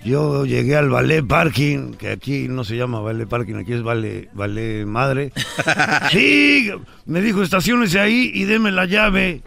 Yo 0.04 0.46
llegué 0.46 0.78
al 0.78 0.90
ballet 0.90 1.26
parking, 1.26 1.94
que 1.94 2.12
aquí 2.12 2.48
no 2.48 2.64
se 2.64 2.78
llama 2.78 3.00
ballet 3.02 3.28
parking, 3.28 3.56
aquí 3.56 3.74
es 3.74 3.84
ballet, 3.84 4.30
ballet 4.34 4.86
madre. 4.86 5.32
Sí, 6.12 6.72
me 7.06 7.22
dijo, 7.22 7.42
estaciones 7.44 7.96
ahí 7.96 8.32
y 8.34 8.46
deme 8.46 8.72
la 8.72 8.86
llave. 8.86 9.42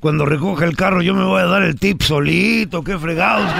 Cuando 0.00 0.26
recoja 0.26 0.64
el 0.64 0.76
carro 0.76 1.02
yo 1.02 1.14
me 1.14 1.24
voy 1.24 1.40
a 1.40 1.46
dar 1.46 1.62
el 1.62 1.78
tip 1.78 2.02
solito, 2.02 2.82
qué 2.82 2.98
fregados. 2.98 3.48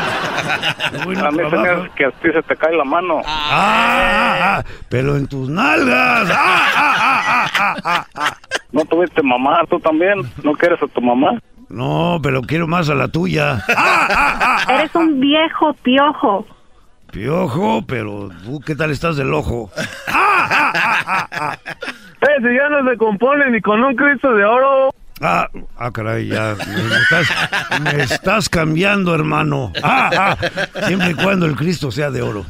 A 0.91 1.07
mí 1.07 1.15
se 1.15 1.31
me 1.31 1.43
hace 1.45 1.91
que 1.95 2.05
a 2.07 2.11
ti 2.11 2.29
se 2.33 2.43
te 2.43 2.57
cae 2.57 2.75
la 2.75 2.85
mano. 2.85 3.21
Ah, 3.25 3.51
ah, 3.53 4.39
ah, 4.43 4.65
pero 4.89 5.17
en 5.17 5.29
tus 5.29 5.49
nalgas. 5.49 6.29
Ah, 6.31 6.69
ah, 6.77 7.23
ah, 7.27 7.47
ah, 7.55 7.77
ah, 7.85 8.07
ah. 8.17 8.37
¿No 8.73 8.85
tuviste 8.85 9.23
mamá 9.23 9.61
tú 9.69 9.79
también? 9.79 10.21
¿No 10.43 10.53
quieres 10.55 10.83
a 10.83 10.87
tu 10.89 11.01
mamá? 11.01 11.39
No, 11.71 12.19
pero 12.23 12.43
quiero 12.43 12.67
más 12.67 12.91
a 12.91 12.95
la 12.95 13.09
tuya. 13.09 13.65
Eres 14.69 14.95
un 14.95 15.21
viejo 15.21 15.73
piojo. 15.83 16.47
Piojo, 17.13 17.83
pero 17.87 18.29
tú, 18.45 18.61
¿qué 18.61 18.75
tal 18.75 18.91
estás 18.91 19.17
del 19.17 19.33
ojo? 19.33 19.71
Eh, 22.23 22.37
si 22.43 22.55
ya 22.55 22.69
no 22.69 22.87
se 22.91 22.99
compone 22.99 23.51
ni 23.51 23.63
con 23.63 23.83
un 23.83 23.97
Cristo 23.97 24.35
de 24.35 24.45
oro. 24.45 24.91
Ah, 25.23 25.49
ah, 25.79 25.91
caray, 25.91 26.29
ya. 26.29 26.55
Me, 26.67 26.83
me 26.83 26.97
estás, 26.97 27.81
me 27.81 28.03
estás 28.03 28.49
cambiando, 28.51 29.15
hermano. 29.15 29.73
Ah, 29.83 30.11
ah, 30.15 30.37
siempre 30.87 31.13
y 31.13 31.15
cuando 31.15 31.47
el 31.47 31.57
Cristo 31.57 31.91
sea 31.91 32.11
de 32.11 32.21
oro. 32.21 32.45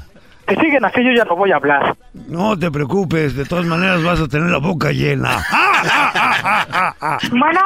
Que 0.51 0.57
siguen 0.57 0.85
así, 0.85 1.05
yo 1.05 1.13
ya 1.13 1.25
no 1.27 1.37
voy 1.37 1.53
a 1.53 1.57
hablar. 1.57 1.95
No 2.27 2.59
te 2.59 2.73
preocupes, 2.73 3.37
de 3.37 3.45
todas 3.45 3.65
maneras 3.67 4.03
vas 4.03 4.21
a 4.21 4.27
tener 4.27 4.51
la 4.51 4.59
boca 4.59 4.91
llena. 4.91 5.39
Bueno, 7.31 7.61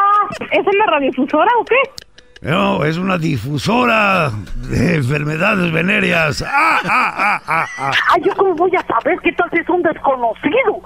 ¿es 0.53 0.67
una 0.67 0.87
radiodifusora 0.87 1.51
o 1.61 1.65
qué? 1.65 2.49
No, 2.49 2.85
es 2.85 2.97
una 2.99 3.19
difusora 3.19 4.31
de 4.69 4.97
enfermedades 4.97 5.73
venéreas. 5.73 6.43
Ah, 6.43 6.79
ah, 6.85 7.15
ah, 7.17 7.43
ah, 7.47 7.67
ah. 7.79 7.91
Ay, 8.13 8.23
¿yo 8.25 8.35
cómo 8.37 8.55
voy 8.55 8.71
a 8.77 8.87
saber 8.87 9.19
que 9.21 9.33
tal 9.33 9.49
es 9.53 9.69
un 9.69 9.83
desconocido? 9.83 10.83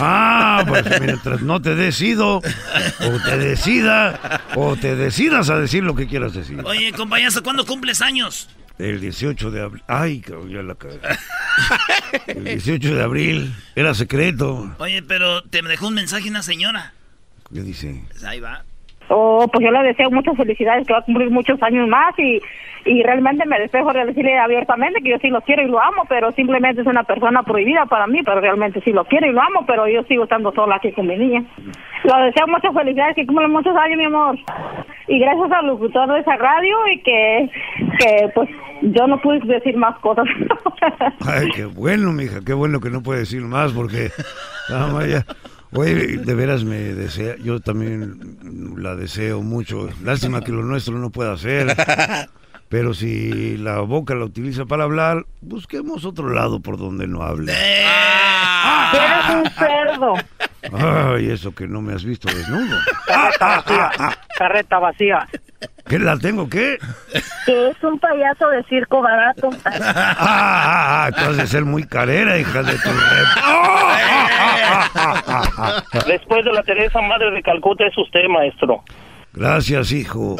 Ah, 0.00 0.64
pues 0.66 1.00
mientras 1.00 1.42
no 1.42 1.60
te 1.60 1.74
decido, 1.74 2.38
o 2.38 3.20
te 3.24 3.38
decida, 3.38 4.40
o 4.56 4.74
te 4.76 4.96
decidas 4.96 5.50
a 5.50 5.58
decir 5.58 5.84
lo 5.84 5.94
que 5.94 6.06
quieras 6.06 6.32
decir. 6.32 6.60
Oye, 6.64 6.92
compañero, 6.92 7.30
¿cuándo 7.44 7.64
cumples 7.66 8.00
años? 8.00 8.48
El 8.78 9.00
18 9.00 9.50
de 9.50 9.60
abril. 9.62 9.82
Ay, 9.86 10.20
cabrón, 10.20 10.50
ya 10.50 10.62
la 10.62 10.74
cagué. 10.74 11.00
El 12.26 12.44
18 12.44 12.94
de 12.94 13.02
abril. 13.02 13.54
Era 13.74 13.94
secreto. 13.94 14.74
Oye, 14.78 15.02
pero 15.02 15.42
te 15.42 15.62
dejó 15.62 15.88
un 15.88 15.94
mensaje 15.94 16.28
una 16.28 16.42
señora. 16.42 16.92
¿Qué 17.52 17.62
dice? 17.62 18.02
Pues 18.10 18.24
ahí 18.24 18.40
va. 18.40 18.64
Oh, 19.14 19.46
pues 19.52 19.62
yo 19.62 19.70
le 19.70 19.82
deseo 19.82 20.10
muchas 20.10 20.36
felicidades, 20.36 20.86
que 20.86 20.94
va 20.94 21.00
a 21.00 21.04
cumplir 21.04 21.30
muchos 21.30 21.62
años 21.62 21.86
más 21.86 22.18
y, 22.18 22.40
y 22.86 23.02
realmente 23.02 23.44
me 23.46 23.58
despejo 23.58 23.92
de 23.92 24.06
decirle 24.06 24.38
abiertamente 24.38 25.02
que 25.02 25.10
yo 25.10 25.18
sí 25.20 25.28
lo 25.28 25.42
quiero 25.42 25.62
y 25.62 25.68
lo 25.68 25.78
amo, 25.80 26.04
pero 26.08 26.32
simplemente 26.32 26.80
es 26.80 26.86
una 26.86 27.04
persona 27.04 27.42
prohibida 27.42 27.84
para 27.84 28.06
mí, 28.06 28.22
pero 28.24 28.40
realmente 28.40 28.80
sí 28.80 28.90
lo 28.90 29.04
quiero 29.04 29.26
y 29.26 29.32
lo 29.32 29.42
amo, 29.42 29.64
pero 29.66 29.86
yo 29.86 30.02
sigo 30.04 30.24
estando 30.24 30.50
sola 30.52 30.76
aquí 30.76 30.92
con 30.92 31.06
mi 31.06 31.16
niña. 31.16 31.44
Le 32.04 32.24
deseo 32.24 32.46
muchas 32.48 32.72
felicidades, 32.74 33.14
que 33.14 33.26
cumpla 33.26 33.48
muchos 33.48 33.76
años, 33.76 33.98
mi 33.98 34.04
amor. 34.04 34.38
Y 35.08 35.18
gracias 35.18 35.52
al 35.52 35.66
locutor 35.66 36.10
de 36.10 36.20
esa 36.20 36.36
radio 36.36 36.76
y 36.92 37.02
que, 37.02 37.50
que 37.98 38.30
pues 38.34 38.48
yo 38.80 39.06
no 39.06 39.20
pude 39.20 39.40
decir 39.40 39.76
más 39.76 39.98
cosas. 39.98 40.24
Ay, 41.26 41.50
qué 41.54 41.66
bueno, 41.66 42.12
mija, 42.12 42.40
qué 42.44 42.54
bueno 42.54 42.80
que 42.80 42.90
no 42.90 43.02
puede 43.02 43.20
decir 43.20 43.42
más 43.42 43.72
porque... 43.72 44.10
vamos 44.70 45.06
ya. 45.06 45.24
Oye, 45.74 46.18
de 46.18 46.34
veras 46.34 46.64
me 46.64 46.76
desea, 46.76 47.36
yo 47.36 47.60
también 47.60 48.36
la 48.76 48.94
deseo 48.94 49.42
mucho. 49.42 49.88
Lástima 50.02 50.42
que 50.42 50.52
lo 50.52 50.62
nuestro 50.62 50.98
no 50.98 51.10
pueda 51.10 51.32
hacer. 51.32 51.74
Pero 52.68 52.94
si 52.94 53.58
la 53.58 53.80
boca 53.80 54.14
la 54.14 54.24
utiliza 54.24 54.64
para 54.64 54.84
hablar, 54.84 55.26
busquemos 55.42 56.04
otro 56.06 56.30
lado 56.30 56.60
por 56.60 56.78
donde 56.78 57.06
no 57.06 57.22
hable. 57.22 57.52
Eres 58.92 59.28
un 59.34 59.50
cerdo. 59.50 60.14
Ay, 60.72 61.30
eso 61.30 61.54
que 61.54 61.66
no 61.68 61.82
me 61.82 61.92
has 61.92 62.04
visto 62.04 62.28
desnudo. 62.34 62.78
Carreta 63.06 63.46
vacía. 63.46 63.90
Carreta 64.38 64.78
vacía. 64.78 65.28
¿Qué 65.88 65.98
la 65.98 66.16
tengo 66.16 66.48
qué? 66.48 66.78
Que 67.44 67.68
es 67.68 67.76
un 67.82 67.98
payaso 67.98 68.48
de 68.48 68.62
circo 68.64 69.02
barato. 69.02 69.50
Ah, 69.64 70.14
ah, 70.18 71.06
ah, 71.06 71.10
tú 71.12 71.30
has 71.30 71.36
de 71.36 71.46
ser 71.46 71.64
muy 71.64 71.84
carera, 71.84 72.38
hija 72.38 72.62
de 72.62 72.74
tu. 72.74 72.88
Después 76.06 76.44
de 76.44 76.52
la 76.52 76.62
Teresa 76.62 77.00
Madre 77.00 77.30
de 77.32 77.42
Calcuta 77.42 77.84
es 77.86 77.96
usted, 77.98 78.26
maestro. 78.28 78.84
Gracias, 79.34 79.92
hijo. 79.92 80.36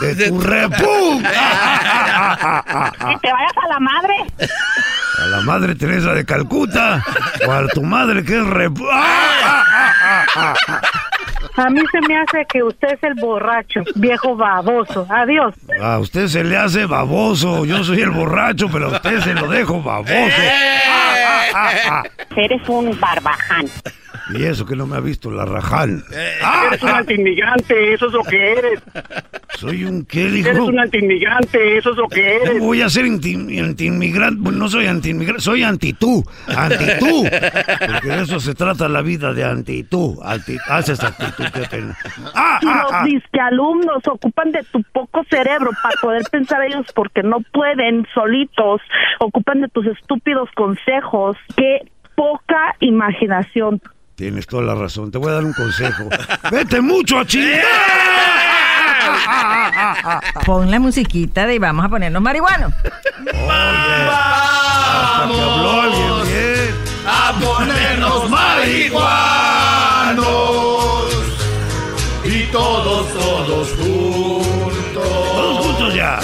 De 0.00 0.28
tu 0.28 0.40
repú. 0.40 1.22
Que 2.98 3.16
te 3.18 3.32
vayas 3.32 3.52
a 3.62 3.68
la 3.68 3.80
madre. 3.80 4.14
A 5.18 5.26
la 5.26 5.40
madre 5.40 5.74
Teresa 5.74 6.12
de 6.12 6.24
Calcuta 6.24 7.02
o 7.46 7.52
a 7.52 7.66
tu 7.68 7.82
madre 7.82 8.24
que 8.24 8.36
es 8.36 8.46
repú. 8.46 8.84
A 11.56 11.70
mí 11.70 11.80
se 11.92 12.00
me 12.08 12.16
hace 12.18 12.44
que 12.46 12.62
usted 12.62 12.94
es 12.94 13.02
el 13.02 13.14
borracho, 13.14 13.80
viejo 13.94 14.34
baboso. 14.34 15.06
Adiós. 15.08 15.54
A 15.80 15.98
usted 15.98 16.26
se 16.26 16.42
le 16.42 16.56
hace 16.56 16.86
baboso. 16.86 17.64
Yo 17.64 17.84
soy 17.84 18.02
el 18.02 18.10
borracho, 18.10 18.68
pero 18.72 18.86
a 18.86 18.88
usted 18.96 19.20
se 19.20 19.34
lo 19.34 19.48
dejo 19.48 19.80
baboso. 19.80 20.14
Eres 22.36 22.68
un 22.68 22.98
barbaján. 22.98 23.66
Y 24.34 24.44
eso 24.44 24.64
que 24.66 24.76
no 24.76 24.86
me 24.86 24.96
ha 24.96 25.00
visto 25.00 25.30
la 25.30 25.44
rajal. 25.44 26.02
Eres 26.68 26.82
un 26.82 26.88
antiinmigrante, 26.90 27.94
eso 27.94 28.06
es 28.06 28.12
lo 28.12 28.22
que 28.22 28.52
eres. 28.52 28.80
Soy 29.58 29.84
un 29.84 30.04
qué, 30.04 30.28
dijo. 30.28 30.48
Eres 30.48 30.60
un 30.60 30.78
antiinmigrante, 30.78 31.78
eso 31.78 31.90
es 31.92 31.96
lo 31.96 32.08
que 32.08 32.36
eres. 32.36 32.50
¿Cómo 32.50 32.64
voy 32.66 32.82
a 32.82 32.88
ser 32.88 33.04
anti- 33.04 33.58
antiinmigrante? 33.58 34.36
Bueno, 34.40 34.58
no 34.58 34.68
soy 34.68 34.86
antiinmigrante, 34.86 35.42
soy 35.42 35.62
antitú. 35.62 36.24
Antitú. 36.48 37.24
Porque 37.24 38.08
de 38.08 38.22
eso 38.22 38.40
se 38.40 38.54
trata 38.54 38.88
la 38.88 39.02
vida 39.02 39.32
de 39.32 39.44
antitú. 39.44 40.18
Anti, 40.24 40.56
haces 40.68 41.02
actitud, 41.02 41.44
qué 41.52 41.60
pena. 41.68 41.96
Ah, 42.34 42.58
Y 42.62 42.66
ah, 42.68 42.80
los 42.82 42.92
ah. 42.92 43.04
disquealumnos 43.04 44.06
ocupan 44.08 44.50
de 44.52 44.62
tu 44.72 44.82
poco 44.92 45.24
cerebro 45.30 45.70
para 45.82 45.94
poder 46.00 46.22
pensar 46.30 46.62
ellos 46.64 46.86
porque 46.94 47.22
no 47.22 47.40
pueden 47.52 48.06
solitos. 48.14 48.80
Ocupan 49.20 49.60
de 49.60 49.68
tus 49.68 49.86
estúpidos 49.86 50.48
consejos. 50.54 51.36
Qué 51.56 51.80
poca 52.16 52.74
imaginación. 52.80 53.80
Tienes 54.14 54.46
toda 54.46 54.62
la 54.62 54.74
razón. 54.74 55.10
Te 55.10 55.18
voy 55.18 55.30
a 55.30 55.34
dar 55.34 55.44
un 55.44 55.52
consejo. 55.52 56.08
¡Vete 56.50 56.80
mucho 56.80 57.18
a 57.18 57.26
chingar! 57.26 57.64
Pon 60.46 60.70
la 60.70 60.78
musiquita 60.78 61.46
de 61.46 61.58
vamos 61.58 61.84
a 61.84 61.88
ponernos 61.88 62.22
marihuanos. 62.22 62.72
Habló 65.20 65.80
alguien 65.82 66.22
bien. 66.26 66.74
a 67.06 67.32
ponernos 67.40 68.30
marihuanos 68.30 70.24
y 72.24 72.42
todos, 72.52 73.12
todos 73.12 73.68
juntos. 73.72 74.74
Todos 74.94 75.66
juntos 75.66 75.94
ya. 75.94 76.20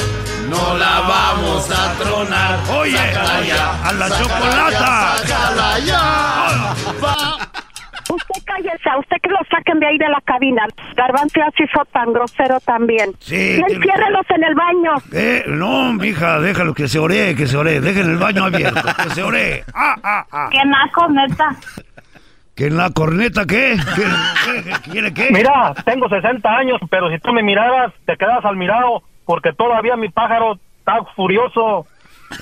No 0.49 0.77
la 0.79 1.01
vamos 1.01 1.69
a 1.71 1.93
tronar. 1.95 2.61
Oye, 2.77 2.97
Sácala 2.97 3.43
ya, 3.43 3.89
a 3.89 3.93
la 3.93 4.09
sácala 4.09 4.25
chocolata. 4.25 5.17
ya, 5.27 5.29
sácala 5.29 5.79
ya. 5.81 7.50
Usted 8.29 8.45
cállese, 8.45 8.89
a 8.91 8.99
usted 8.99 9.17
que 9.23 9.29
lo 9.31 9.39
saquen 9.51 9.81
de 9.81 9.87
ahí 9.87 9.99
de 9.99 10.09
la 10.09 10.21
cabina. 10.25 10.67
Garbanzo 10.97 11.41
así 11.43 11.65
fue 11.73 11.85
tan 11.93 12.13
grosero 12.13 12.61
también. 12.61 13.13
Sí, 13.21 13.37
tiene- 13.57 13.75
enciérrelos 13.75 14.27
en 14.31 14.45
el 14.45 14.55
baño. 14.55 14.93
Eh, 15.13 15.45
no, 15.49 15.93
mija, 15.95 16.39
déjalo 16.41 16.75
que 16.75 16.89
se 16.89 16.99
ore, 16.99 17.35
que 17.35 17.47
se 17.47 17.57
ore. 17.57 17.81
Dejen 17.81 18.11
el 18.11 18.17
baño 18.19 18.45
abierto, 18.45 18.81
que 19.03 19.11
se 19.11 19.23
ore. 19.23 19.65
Ah, 19.75 19.95
ah, 20.03 20.27
ah. 20.31 20.49
Qué 20.51 20.65
naco, 20.65 21.09
neta. 21.09 21.57
¿Que 22.55 22.67
en 22.67 22.77
la 22.77 22.91
corneta 22.91 23.47
qué? 23.47 23.77
¿Qué, 23.97 24.03
qué- 24.03 24.63
qué- 24.71 24.91
quiere 24.91 25.15
qué? 25.15 25.29
Mira, 25.31 25.73
tengo 25.85 26.09
60 26.09 26.49
años, 26.51 26.79
pero 26.91 27.09
si 27.11 27.19
tú 27.19 27.33
me 27.33 27.43
miraras, 27.43 27.93
te 28.05 28.17
quedas 28.17 28.45
al 28.45 28.57
mirado, 28.57 29.03
porque 29.25 29.53
todavía 29.53 29.97
mi 29.97 30.09
pájaro 30.11 30.59
está 30.79 30.97
furioso. 31.17 31.87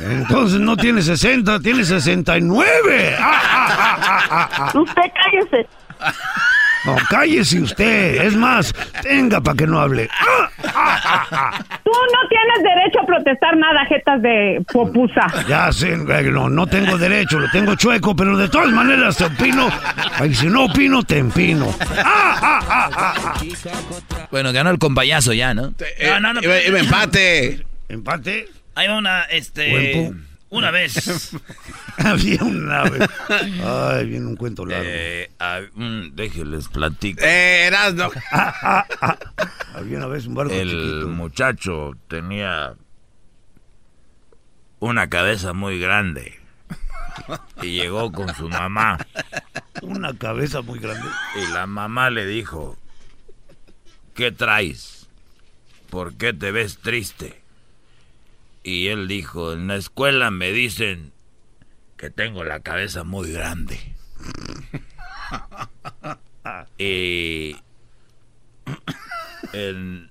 Entonces 0.01 0.61
no 0.61 0.77
tiene 0.77 1.03
60, 1.03 1.61
tiene 1.61 1.85
69. 1.85 3.17
Ah, 3.19 3.99
ah, 4.01 4.49
ah. 4.53 4.73
Usted 4.79 5.03
cállese. 5.15 5.69
No, 6.85 6.97
cállese 7.11 7.61
usted. 7.61 8.25
Es 8.25 8.37
más, 8.37 8.73
tenga 9.03 9.41
para 9.41 9.57
que 9.57 9.67
no 9.67 9.81
hable. 9.81 10.09
Tú 10.59 11.91
no 11.91 12.29
tienes 12.29 12.63
derecho 12.63 13.01
a 13.03 13.07
protestar 13.07 13.57
nada, 13.57 13.85
jetas 13.87 14.23
de 14.23 14.65
popusa. 14.73 15.27
Ya 15.49 15.73
sé, 15.73 15.93
eh, 15.93 16.23
no, 16.31 16.49
no 16.49 16.67
tengo 16.67 16.97
derecho, 16.97 17.39
lo 17.39 17.51
tengo 17.51 17.75
chueco, 17.75 18.15
pero 18.15 18.37
de 18.37 18.49
todas 18.49 18.71
maneras 18.71 19.17
te 19.17 19.25
opino. 19.25 19.69
Ay, 20.19 20.35
si 20.35 20.47
no 20.47 20.65
opino, 20.65 21.03
te 21.03 21.19
empino. 21.19 21.75
Bueno, 24.31 24.53
ganó 24.53 24.71
el 24.71 24.79
compayazo 24.79 25.33
ya, 25.33 25.55
¿no? 25.55 25.73
No, 26.03 26.21
no, 26.21 26.35
no. 26.35 26.43
Iba, 26.43 26.61
iba 26.61 26.79
empate. 26.79 27.67
¿Empate? 27.89 28.49
Ahí 28.79 28.87
va 28.87 28.97
una, 28.97 29.23
este... 29.25 30.15
Una 30.51 30.71
vez. 30.71 31.33
Había 31.99 32.45
una 32.45 32.85
vez. 32.85 33.11
Ay, 33.29 34.07
viene 34.07 34.27
un 34.27 34.37
cuento 34.37 34.65
largo. 34.65 34.85
Eh, 34.87 35.29
ah, 35.41 35.63
mm, 35.75 36.15
déjenles 36.15 36.69
platico. 36.69 37.21
Eh, 37.25 37.67
Erasno. 37.67 38.09
Había 39.75 39.97
una 39.99 40.07
vez 40.07 40.27
un 40.27 40.37
barco 40.37 40.55
El 40.55 40.71
chiquito. 40.71 41.09
muchacho 41.09 41.91
tenía 42.07 42.77
una 44.79 45.11
cabeza 45.11 45.55
muy 45.55 45.81
grande. 45.81 46.39
Y 47.61 47.73
llegó 47.73 48.13
con 48.13 48.33
su 48.37 48.49
mamá. 48.49 48.97
Una 49.83 50.17
cabeza 50.17 50.63
muy 50.63 50.79
grande. 50.79 51.09
Y 51.35 51.53
la 51.53 51.67
mamá 51.67 52.11
le 52.11 52.27
dijo, 52.27 52.79
¿qué 54.15 54.31
traes? 54.31 55.09
¿Por 55.91 56.15
qué 56.15 56.33
te 56.33 56.53
ves 56.53 56.79
triste? 56.79 57.48
Y 58.63 58.89
él 58.89 59.09
dijo, 59.09 59.53
en 59.53 59.69
la 59.69 59.77
escuela 59.77 60.31
me 60.31 60.53
dicen 60.53 61.13
que 61.97 62.11
tengo 62.11 62.45
la 62.45 62.61
cabeza 62.61 63.05
muy 63.05 63.33
grande. 63.33 63.79
y 66.79 67.57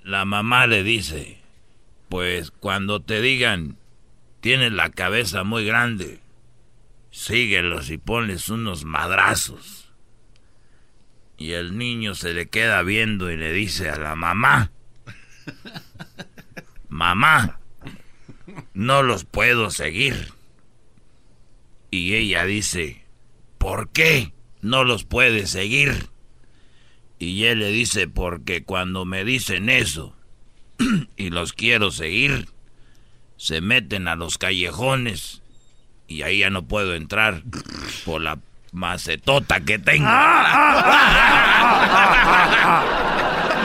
la 0.03 0.25
mamá 0.25 0.67
le 0.67 0.83
dice, 0.83 1.39
pues 2.09 2.51
cuando 2.51 3.01
te 3.01 3.21
digan, 3.21 3.77
tienes 4.39 4.71
la 4.71 4.89
cabeza 4.89 5.43
muy 5.43 5.65
grande, 5.65 6.19
síguelos 7.11 7.89
y 7.89 7.97
ponles 7.97 8.49
unos 8.49 8.85
madrazos. 8.85 9.91
Y 11.37 11.51
el 11.51 11.77
niño 11.77 12.15
se 12.15 12.33
le 12.33 12.47
queda 12.47 12.81
viendo 12.81 13.31
y 13.31 13.37
le 13.37 13.53
dice 13.53 13.89
a 13.89 13.97
la 13.97 14.15
mamá, 14.15 14.71
mamá, 16.89 17.59
no 18.73 19.03
los 19.03 19.25
puedo 19.25 19.71
seguir. 19.71 20.33
Y 21.91 22.15
ella 22.15 22.45
dice, 22.45 23.03
¿por 23.57 23.89
qué 23.89 24.33
no 24.61 24.83
los 24.83 25.03
puedes 25.03 25.49
seguir? 25.49 26.09
Y 27.19 27.45
él 27.45 27.59
le 27.59 27.71
dice, 27.71 28.07
porque 28.07 28.63
cuando 28.63 29.05
me 29.05 29.23
dicen 29.23 29.69
eso 29.69 30.15
y 31.15 31.29
los 31.29 31.53
quiero 31.53 31.91
seguir, 31.91 32.49
se 33.37 33.61
meten 33.61 34.07
a 34.07 34.15
los 34.15 34.37
callejones 34.37 35.41
y 36.07 36.21
ahí 36.21 36.39
ya 36.39 36.49
no 36.49 36.65
puedo 36.65 36.95
entrar 36.95 37.43
por 38.05 38.21
la 38.21 38.39
macetota 38.71 39.61
que 39.61 39.79
tengo. 39.79 40.07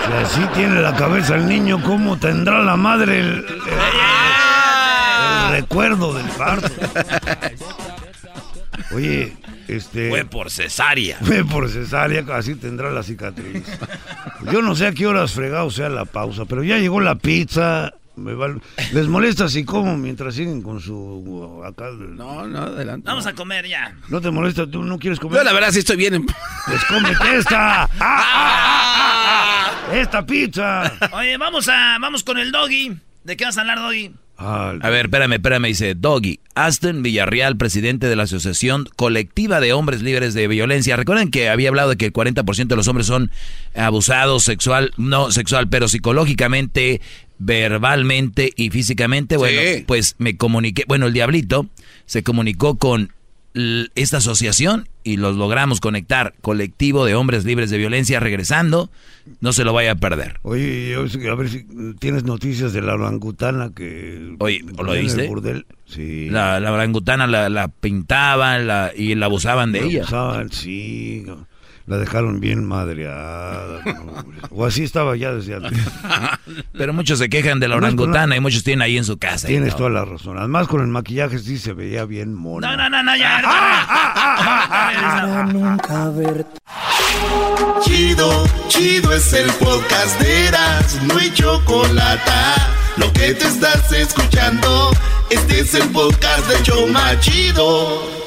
Si 0.02 0.12
así 0.12 0.40
tiene 0.54 0.80
la 0.80 0.96
cabeza 0.96 1.36
el 1.36 1.46
niño, 1.46 1.80
¿cómo 1.80 2.18
tendrá 2.18 2.60
la 2.64 2.76
madre 2.76 3.20
el, 3.20 3.28
el 3.28 3.44
recuerdo 5.52 6.14
del 6.14 6.26
parto? 6.30 6.68
Oye, 8.94 9.36
este... 9.68 10.10
Fue 10.10 10.24
por 10.24 10.50
cesárea. 10.50 11.18
Fue 11.22 11.44
por 11.44 11.68
cesárea, 11.68 12.24
así 12.34 12.54
tendrá 12.54 12.90
la 12.90 13.02
cicatriz. 13.02 13.62
Yo 14.50 14.62
no 14.62 14.74
sé 14.74 14.86
a 14.86 14.92
qué 14.92 15.06
horas 15.06 15.32
fregado 15.32 15.70
sea 15.70 15.88
la 15.88 16.04
pausa, 16.04 16.44
pero 16.44 16.62
ya 16.62 16.78
llegó 16.78 17.00
la 17.00 17.14
pizza. 17.16 17.92
¿Les 18.92 19.08
molesta 19.08 19.48
si 19.48 19.64
como 19.64 19.96
mientras 19.96 20.34
siguen 20.34 20.60
con 20.60 20.80
su 20.80 21.62
acá? 21.64 21.90
No, 21.90 22.46
no, 22.46 22.58
adelante. 22.58 23.06
Vamos 23.06 23.26
a 23.26 23.32
comer 23.32 23.66
ya. 23.66 23.96
¿No 24.08 24.20
te 24.20 24.30
molesta? 24.30 24.66
¿Tú 24.66 24.82
no 24.82 24.98
quieres 24.98 25.18
comer? 25.18 25.38
Yo 25.38 25.44
la 25.44 25.52
verdad 25.52 25.70
sí 25.70 25.78
estoy 25.78 25.96
bien. 25.96 26.26
Pues 26.66 26.84
cómete 26.84 27.36
esta. 27.36 27.84
¡Ah, 27.84 27.88
ah, 28.00 29.70
ah, 29.88 29.96
esta 29.96 30.26
pizza. 30.26 30.92
Oye, 31.12 31.38
vamos 31.38 31.68
a 31.68 31.96
vamos 31.98 32.22
con 32.22 32.38
el 32.38 32.52
doggy. 32.52 32.94
¿De 33.24 33.36
qué 33.36 33.46
vas 33.46 33.56
a 33.56 33.62
hablar, 33.62 33.78
doggy? 33.78 34.12
A 34.36 34.90
ver, 34.90 35.06
espérame, 35.06 35.34
espérame, 35.34 35.66
dice 35.66 35.94
Doggy. 35.94 36.40
Aston 36.54 37.02
Villarreal, 37.02 37.56
presidente 37.56 38.08
de 38.08 38.16
la 38.16 38.24
Asociación 38.24 38.88
Colectiva 38.96 39.60
de 39.60 39.72
Hombres 39.72 40.02
Libres 40.02 40.34
de 40.34 40.48
Violencia. 40.48 40.96
Recuerden 40.96 41.30
que 41.30 41.48
había 41.48 41.68
hablado 41.68 41.90
de 41.90 41.96
que 41.96 42.06
el 42.06 42.12
40% 42.12 42.66
de 42.66 42.76
los 42.76 42.88
hombres 42.88 43.06
son 43.06 43.30
abusados 43.74 44.42
sexual, 44.42 44.92
no 44.96 45.30
sexual, 45.30 45.68
pero 45.68 45.86
psicológicamente, 45.88 47.00
verbalmente 47.38 48.52
y 48.56 48.70
físicamente. 48.70 49.36
Bueno, 49.36 49.60
pues 49.86 50.16
me 50.18 50.36
comuniqué, 50.36 50.84
bueno, 50.88 51.06
el 51.06 51.12
diablito 51.12 51.68
se 52.06 52.22
comunicó 52.22 52.76
con 52.76 53.12
esta 53.94 54.16
asociación 54.16 54.88
y 55.04 55.16
los 55.16 55.36
logramos 55.36 55.80
conectar. 55.80 56.34
Colectivo 56.40 57.04
de 57.04 57.14
hombres 57.14 57.44
libres 57.44 57.70
de 57.70 57.78
violencia 57.78 58.20
regresando. 58.20 58.90
No 59.40 59.52
se 59.52 59.64
lo 59.64 59.72
vaya 59.72 59.92
a 59.92 59.94
perder. 59.96 60.40
Oye, 60.42 60.94
a 60.94 61.34
ver 61.34 61.48
si 61.48 61.64
tienes 61.98 62.24
noticias 62.24 62.72
de 62.72 62.82
la 62.82 62.94
orangutana 62.94 63.72
que... 63.74 64.34
Oye, 64.38 64.64
¿lo 64.76 64.92
viste? 64.92 65.30
Sí. 65.86 66.28
La, 66.30 66.58
la 66.58 66.72
orangutana 66.72 67.26
la, 67.26 67.68
pintaban 67.68 68.66
la, 68.66 68.92
y 68.96 69.14
la 69.14 69.26
abusaban 69.26 69.72
de 69.72 69.80
la 69.80 69.86
ella. 69.86 70.00
Abusaban, 70.02 70.50
sí. 70.50 71.24
La 71.92 71.98
dejaron 71.98 72.40
bien 72.40 72.64
madreada. 72.64 73.82
o 74.48 74.64
así 74.64 74.82
estaba 74.82 75.14
ya 75.14 75.34
desde 75.34 75.56
antes. 75.56 75.78
Pero 76.72 76.94
muchos 76.94 77.18
se 77.18 77.28
quejan 77.28 77.60
de 77.60 77.68
la 77.68 77.76
orangutana 77.76 78.34
y 78.34 78.40
muchos 78.40 78.64
tienen 78.64 78.80
ahí 78.80 78.96
en 78.96 79.04
su 79.04 79.18
casa. 79.18 79.46
Tienes 79.46 79.76
toda 79.76 79.90
la 79.90 80.06
razón. 80.06 80.38
Además, 80.38 80.68
con 80.68 80.80
el 80.80 80.86
maquillaje 80.86 81.38
sí 81.38 81.58
se 81.58 81.74
veía 81.74 82.06
bien 82.06 82.32
mona. 82.32 82.74
No, 82.74 82.78
no, 82.78 82.88
no, 82.88 83.02
no, 83.02 83.14
ya. 83.14 83.42
nunca 85.52 86.08
ver. 86.08 86.46
Chido, 87.82 88.44
chido 88.68 89.12
es 89.12 89.30
el 89.34 89.50
podcast 89.52 90.18
de 90.18 90.46
Eras, 90.46 90.98
no 91.02 91.18
hay 91.18 91.30
chocolate. 91.34 92.30
Lo 92.96 93.12
que 93.12 93.34
te 93.34 93.44
estás 93.44 93.92
escuchando, 93.92 94.92
este 95.28 95.60
es 95.60 95.74
el 95.74 95.90
podcast 95.90 96.48
de 96.48 96.62
Choma 96.62 97.20
Chido. 97.20 98.21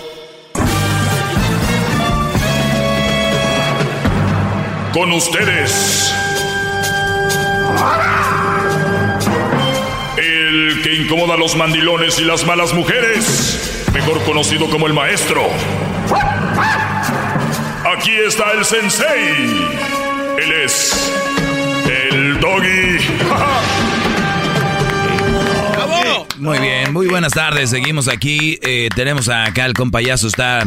Con 4.96 5.12
ustedes. 5.12 6.16
El 10.18 10.82
que 10.82 10.94
incomoda 10.94 11.34
a 11.34 11.38
los 11.38 11.58
mandilones 11.58 12.18
y 12.20 12.24
las 12.24 12.46
malas 12.46 12.74
mujeres, 12.74 13.90
mejor 13.94 14.24
conocido 14.24 14.70
como 14.70 14.88
el 14.88 14.94
maestro. 14.94 15.42
Aquí 17.94 18.12
está 18.26 18.54
el 18.54 18.64
sensei. 18.64 19.36
Él 20.42 20.54
es 20.64 21.14
el 22.12 22.40
doggy. 22.40 22.98
Muy 26.38 26.60
bien, 26.60 26.94
muy 26.94 27.08
buenas 27.08 27.34
tardes. 27.34 27.70
Seguimos 27.70 28.08
aquí. 28.08 28.60
Eh, 28.62 28.88
tenemos 28.96 29.28
acá 29.28 29.66
el 29.66 29.74
compayazo, 29.74 30.28
está 30.28 30.64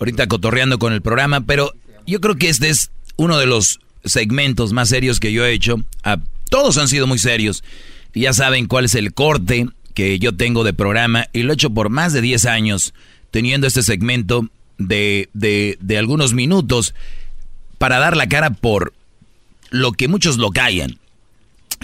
ahorita 0.00 0.26
cotorreando 0.26 0.78
con 0.78 0.94
el 0.94 1.02
programa, 1.02 1.42
pero 1.42 1.74
yo 2.06 2.22
creo 2.22 2.36
que 2.36 2.48
este 2.48 2.70
es 2.70 2.92
uno 3.18 3.36
de 3.36 3.46
los 3.46 3.80
segmentos 4.04 4.72
más 4.72 4.88
serios 4.88 5.20
que 5.20 5.32
yo 5.32 5.44
he 5.44 5.52
hecho. 5.52 5.76
todos 6.48 6.78
han 6.78 6.88
sido 6.88 7.06
muy 7.06 7.18
serios. 7.18 7.62
Y 8.14 8.20
ya 8.20 8.32
saben 8.32 8.66
cuál 8.66 8.86
es 8.86 8.94
el 8.94 9.12
corte 9.12 9.66
que 9.92 10.18
yo 10.18 10.34
tengo 10.34 10.64
de 10.64 10.72
programa. 10.72 11.26
Y 11.32 11.42
lo 11.42 11.52
he 11.52 11.54
hecho 11.54 11.70
por 11.70 11.90
más 11.90 12.14
de 12.14 12.22
10 12.22 12.46
años, 12.46 12.94
teniendo 13.30 13.66
este 13.66 13.82
segmento 13.82 14.48
de, 14.78 15.28
de, 15.34 15.98
algunos 15.98 16.32
minutos 16.32 16.94
para 17.76 17.98
dar 17.98 18.16
la 18.16 18.28
cara 18.28 18.50
por 18.50 18.94
lo 19.70 19.92
que 19.92 20.08
muchos 20.08 20.38
lo 20.38 20.50
callan. 20.50 20.98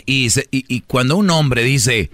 Y, 0.06 0.28
y, 0.51 0.81
cuando 0.82 1.16
un 1.16 1.31
hombre 1.31 1.62
dice, 1.62 2.11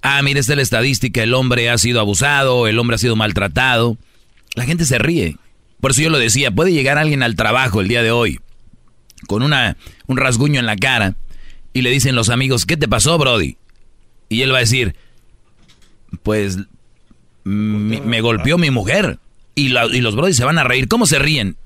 ah, 0.00 0.20
mire, 0.22 0.40
esta 0.40 0.54
es 0.54 0.56
la 0.56 0.62
estadística, 0.62 1.22
el 1.22 1.34
hombre 1.34 1.70
ha 1.70 1.78
sido 1.78 2.00
abusado, 2.00 2.66
el 2.66 2.78
hombre 2.78 2.96
ha 2.96 2.98
sido 2.98 3.16
maltratado, 3.16 3.96
la 4.54 4.64
gente 4.64 4.86
se 4.86 4.98
ríe. 4.98 5.36
Por 5.80 5.90
eso 5.90 6.02
yo 6.02 6.10
lo 6.10 6.18
decía, 6.18 6.50
puede 6.50 6.72
llegar 6.72 6.98
alguien 6.98 7.22
al 7.22 7.36
trabajo 7.36 7.80
el 7.80 7.88
día 7.88 8.02
de 8.02 8.10
hoy 8.10 8.40
con 9.26 9.42
una, 9.42 9.76
un 10.06 10.16
rasguño 10.16 10.60
en 10.60 10.66
la 10.66 10.76
cara 10.76 11.14
y 11.72 11.82
le 11.82 11.90
dicen 11.90 12.14
los 12.14 12.28
amigos, 12.28 12.66
¿qué 12.66 12.76
te 12.76 12.88
pasó, 12.88 13.18
Brody? 13.18 13.56
Y 14.28 14.42
él 14.42 14.52
va 14.52 14.58
a 14.58 14.60
decir, 14.60 14.94
pues 16.22 16.58
me, 17.44 18.20
golpeó 18.20 18.58
mi 18.58 18.70
mujer. 18.70 19.18
Y, 19.54 19.76
y 19.76 20.00
los 20.00 20.16
Brody 20.16 20.32
se 20.32 20.44
van 20.44 20.58
a 20.58 20.64
reír. 20.64 20.88
¿Cómo 20.88 21.06
se 21.06 21.18
ríen? 21.18 21.56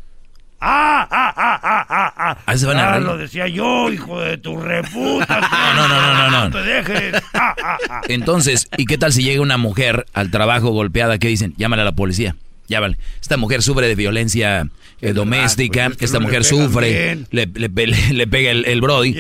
¡Ah, 0.59 1.07
ah, 1.11 1.35
ah, 1.37 1.61
ah, 1.63 1.87
ah! 1.89 2.15
ah. 2.17 2.39
Ahí 2.47 2.59
se 2.59 2.67
van 2.67 2.79
a 2.79 2.89
ah, 2.89 2.93
reír. 2.95 3.07
lo 3.07 3.17
decía 3.19 3.47
yo, 3.47 3.93
hijo 3.93 4.21
de 4.21 4.39
tu 4.39 4.59
reputa. 4.59 5.41
no, 5.77 5.89
no, 5.89 6.01
no, 6.01 6.15
no, 6.15 6.31
no. 6.31 6.45
No 6.49 6.51
te 6.51 6.63
dejes. 6.63 7.23
Ah, 7.35 7.55
ah, 7.63 7.79
ah. 7.91 8.01
Entonces, 8.09 8.69
¿y 8.77 8.87
qué 8.87 8.97
tal 8.97 9.13
si 9.13 9.23
llega 9.23 9.43
una 9.43 9.59
mujer 9.59 10.07
al 10.15 10.31
trabajo 10.31 10.71
golpeada? 10.71 11.19
¿Qué 11.19 11.29
dicen? 11.29 11.55
Llámale 11.59 11.83
a 11.83 11.85
la 11.85 11.93
policía. 11.93 12.37
Ya 12.69 12.81
vale. 12.81 12.97
Esta 13.21 13.37
mujer 13.37 13.63
sufre 13.63 13.87
de 13.87 13.95
violencia 13.95 14.69
eh, 15.01 15.13
doméstica, 15.13 15.89
pues 15.89 16.03
esta 16.03 16.21
mujer 16.21 16.45
sufre, 16.45 17.25
le, 17.31 17.47
le, 17.47 17.69
pega 17.69 18.51
el, 18.51 18.65
el 18.65 18.81
Brody. 18.81 19.15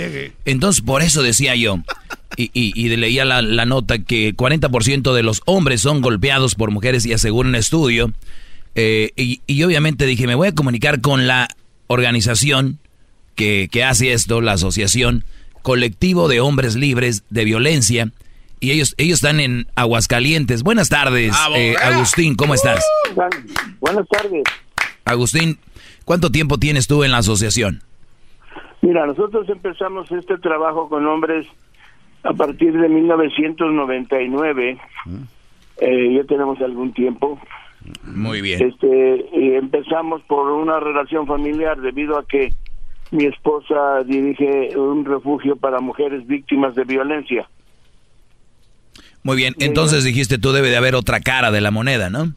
Entonces, 0.44 0.82
por 0.82 1.02
eso 1.02 1.22
decía 1.22 1.54
yo, 1.54 1.80
y, 2.36 2.50
y, 2.52 2.88
leía 2.96 3.24
la, 3.24 3.64
nota 3.64 3.98
que 3.98 4.34
40% 4.34 5.14
de 5.14 5.22
los 5.22 5.42
hombres 5.46 5.80
son 5.80 6.00
golpeados 6.00 6.54
por 6.54 6.70
mujeres 6.70 7.06
y 7.06 7.12
asegura 7.12 7.48
un 7.48 7.54
estudio. 7.54 8.12
Eh, 8.74 9.10
y, 9.16 9.40
y, 9.46 9.62
obviamente 9.62 10.04
dije, 10.04 10.26
me 10.26 10.34
voy 10.34 10.48
a 10.48 10.54
comunicar 10.54 11.00
con 11.00 11.26
la 11.26 11.48
organización 11.86 12.78
que, 13.34 13.68
que 13.70 13.84
hace 13.84 14.12
esto, 14.12 14.40
la 14.40 14.52
asociación 14.52 15.24
Colectivo 15.62 16.28
de 16.28 16.40
Hombres 16.40 16.76
Libres 16.76 17.24
de 17.30 17.44
Violencia 17.44 18.12
y 18.60 18.70
ellos, 18.70 18.94
ellos 18.98 19.16
están 19.16 19.40
en 19.40 19.66
Aguascalientes. 19.74 20.62
Buenas 20.62 20.88
tardes, 20.88 21.34
eh, 21.54 21.74
Agustín, 21.82 22.34
¿cómo 22.36 22.54
estás? 22.54 22.84
Buenas 23.80 24.08
tardes. 24.08 24.44
Agustín, 25.04 25.58
¿cuánto 26.06 26.30
tiempo 26.30 26.56
tienes 26.56 26.86
tú 26.86 27.04
en 27.04 27.10
la 27.10 27.18
asociación? 27.18 27.82
Mira, 28.80 29.04
nosotros 29.06 29.46
empezamos 29.50 30.10
este 30.10 30.38
trabajo 30.38 30.88
con 30.88 31.06
hombres 31.06 31.46
a 32.22 32.32
partir 32.32 32.72
de 32.72 32.88
1999 32.88 34.78
Eh, 35.78 36.14
ya 36.16 36.24
tenemos 36.24 36.58
algún 36.62 36.94
tiempo. 36.94 37.38
Muy 38.02 38.40
bien. 38.40 38.62
Este, 38.62 39.26
y 39.34 39.52
empezamos 39.56 40.22
por 40.22 40.50
una 40.50 40.80
relación 40.80 41.26
familiar 41.26 41.78
debido 41.78 42.18
a 42.18 42.24
que 42.24 42.50
mi 43.10 43.26
esposa 43.26 44.02
dirige 44.04 44.76
un 44.76 45.04
refugio 45.04 45.56
para 45.56 45.80
mujeres 45.80 46.26
víctimas 46.26 46.74
de 46.74 46.84
violencia. 46.84 47.46
Muy 49.22 49.36
bien, 49.36 49.54
entonces 49.58 50.04
dijiste 50.04 50.38
tú 50.38 50.52
debe 50.52 50.70
de 50.70 50.76
haber 50.76 50.94
otra 50.94 51.20
cara 51.20 51.50
de 51.50 51.60
la 51.60 51.70
moneda, 51.70 52.10
¿no? 52.10 52.32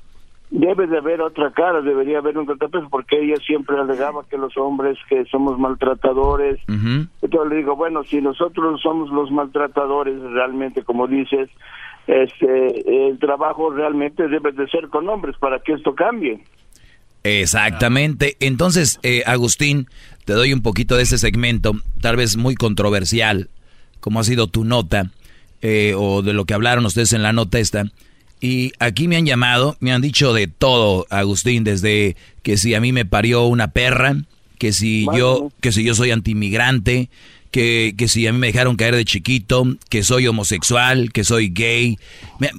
Debe 0.51 0.87
de 0.87 0.97
haber 0.97 1.21
otra 1.21 1.51
cara, 1.51 1.81
debería 1.81 2.17
haber 2.17 2.37
un 2.37 2.47
contrapeso, 2.47 2.87
porque 2.89 3.19
ella 3.21 3.35
siempre 3.45 3.77
alegaba 3.77 4.25
que 4.27 4.37
los 4.37 4.57
hombres 4.57 4.97
que 5.07 5.23
somos 5.25 5.59
maltratadores. 5.59 6.59
Entonces 6.67 7.49
le 7.49 7.57
digo, 7.57 7.75
bueno, 7.75 8.03
si 8.03 8.19
nosotros 8.19 8.81
somos 8.81 9.11
los 9.11 9.29
maltratadores 9.29 10.19
realmente, 10.21 10.83
como 10.83 11.07
dices, 11.07 11.49
este, 12.07 13.09
el 13.09 13.19
trabajo 13.19 13.69
realmente 13.69 14.27
debe 14.27 14.51
de 14.51 14.67
ser 14.69 14.87
con 14.89 15.07
hombres 15.07 15.35
para 15.37 15.59
que 15.59 15.73
esto 15.73 15.93
cambie. 15.93 16.43
Exactamente. 17.23 18.35
Entonces, 18.39 18.99
eh, 19.03 19.23
Agustín, 19.27 19.87
te 20.25 20.33
doy 20.33 20.53
un 20.53 20.61
poquito 20.61 20.95
de 20.95 21.03
este 21.03 21.19
segmento, 21.19 21.73
tal 22.01 22.15
vez 22.15 22.37
muy 22.37 22.55
controversial, 22.55 23.49
como 23.99 24.19
ha 24.19 24.23
sido 24.23 24.47
tu 24.47 24.63
nota, 24.63 25.11
eh, 25.61 25.93
o 25.95 26.21
de 26.21 26.33
lo 26.33 26.45
que 26.45 26.53
hablaron 26.53 26.85
ustedes 26.85 27.13
en 27.13 27.21
la 27.21 27.33
nota 27.33 27.59
esta. 27.59 27.83
Y 28.41 28.71
aquí 28.79 29.07
me 29.07 29.17
han 29.17 29.25
llamado, 29.25 29.75
me 29.79 29.91
han 29.91 30.01
dicho 30.01 30.33
de 30.33 30.47
todo, 30.47 31.05
Agustín, 31.09 31.63
desde 31.63 32.15
que 32.41 32.57
si 32.57 32.73
a 32.73 32.81
mí 32.81 32.93
me 32.93 33.05
parió 33.05 33.45
una 33.45 33.71
perra, 33.71 34.15
que 34.57 34.71
si 34.71 35.05
yo, 35.13 35.51
que 35.61 35.71
si 35.71 35.83
yo 35.83 35.93
soy 35.93 36.11
antimigrante, 36.11 37.09
que, 37.51 37.95
que 37.97 38.07
si 38.07 38.27
a 38.27 38.33
mí 38.33 38.39
me 38.39 38.47
dejaron 38.47 38.75
caer 38.75 38.95
de 38.95 39.05
chiquito, 39.05 39.65
que 39.89 40.03
soy 40.03 40.27
homosexual, 40.27 41.11
que 41.11 41.23
soy 41.23 41.49
gay. 41.49 41.97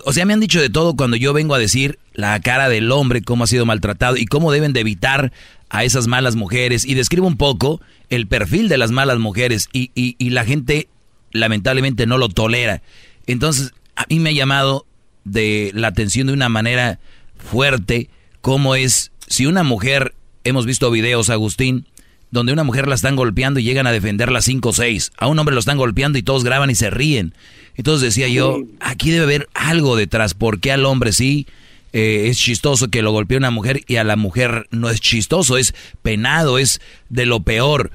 o 0.05 0.13
sea, 0.13 0.27
me 0.27 0.33
han 0.33 0.41
dicho 0.41 0.61
de 0.61 0.71
todo 0.71 0.97
cuando 0.97 1.17
yo 1.17 1.33
vengo 1.33 1.55
a 1.55 1.59
decir 1.59 1.99
la 2.13 2.39
cara 2.41 2.69
del 2.69 2.91
hombre, 2.93 3.23
cómo 3.23 3.45
ha 3.45 3.47
sido 3.47 3.67
maltratado 3.67 4.17
y 4.17 4.27
cómo 4.27 4.53
deben 4.53 4.73
de 4.73 4.81
evitar 4.81 5.33
a 5.71 5.85
esas 5.85 6.09
malas 6.09 6.37
mujeres. 6.37 6.85
Y 6.85 6.95
describo 6.95 7.27
un 7.27 7.37
poco 7.37 7.81
el 8.09 8.27
perfil 8.27 8.69
de 8.69 8.79
las 8.79 8.91
malas 8.91 9.19
mujeres 9.19 9.69
y, 9.73 9.91
y, 9.95 10.17
y 10.19 10.31
la 10.31 10.45
gente 10.45 10.89
lamentablemente 11.33 12.07
no 12.07 12.19
lo 12.19 12.29
tolera. 12.29 12.83
Entonces, 13.27 13.73
a 13.97 14.05
mí 14.09 14.19
me 14.19 14.31
ha 14.31 14.35
llamado 14.35 14.87
de 15.25 15.71
la 15.75 15.89
atención 15.89 16.27
de 16.27 16.33
una 16.33 16.49
manera 16.49 16.99
fuerte 17.37 18.09
cómo 18.41 18.75
es 18.75 19.13
si 19.27 19.47
una 19.47 19.63
mujer, 19.63 20.15
hemos 20.45 20.67
visto 20.67 20.91
videos, 20.91 21.31
Agustín, 21.31 21.87
donde 22.31 22.53
una 22.53 22.65
mujer 22.65 22.89
la 22.89 22.95
están 22.95 23.17
golpeando 23.17 23.61
y 23.61 23.65
llegan 23.65 23.87
a 23.87 23.93
defenderla 23.93 24.43
cinco 24.43 24.71
o 24.71 24.73
seis. 24.73 25.13
A 25.17 25.27
un 25.27 25.39
hombre 25.39 25.55
lo 25.55 25.61
están 25.61 25.79
golpeando 25.79 26.19
y 26.19 26.23
todos 26.23 26.45
graban 26.45 26.71
y 26.71 26.75
se 26.75 26.91
ríen. 26.91 27.35
Entonces 27.77 28.03
decía 28.03 28.29
yo, 28.29 28.63
aquí 28.81 29.11
debe 29.11 29.25
haber 29.25 29.49
algo 29.55 29.97
detrás. 29.97 30.35
porque 30.35 30.73
al 30.73 30.85
hombre 30.85 31.13
sí 31.13 31.47
eh, 31.93 32.27
es 32.29 32.39
chistoso 32.39 32.89
que 32.89 33.03
lo 33.03 33.13
golpee 33.13 33.39
una 33.39 33.51
mujer 33.51 33.83
y 33.87 33.97
a 33.97 34.05
la 34.05 34.17
mujer 34.17 34.67
no 34.71 34.91
es 34.91 35.01
chistoso? 35.01 35.57
Es 35.57 35.75
penado, 36.03 36.59
es 36.59 36.81
de 37.09 37.27
lo 37.27 37.41
peor. 37.41 37.91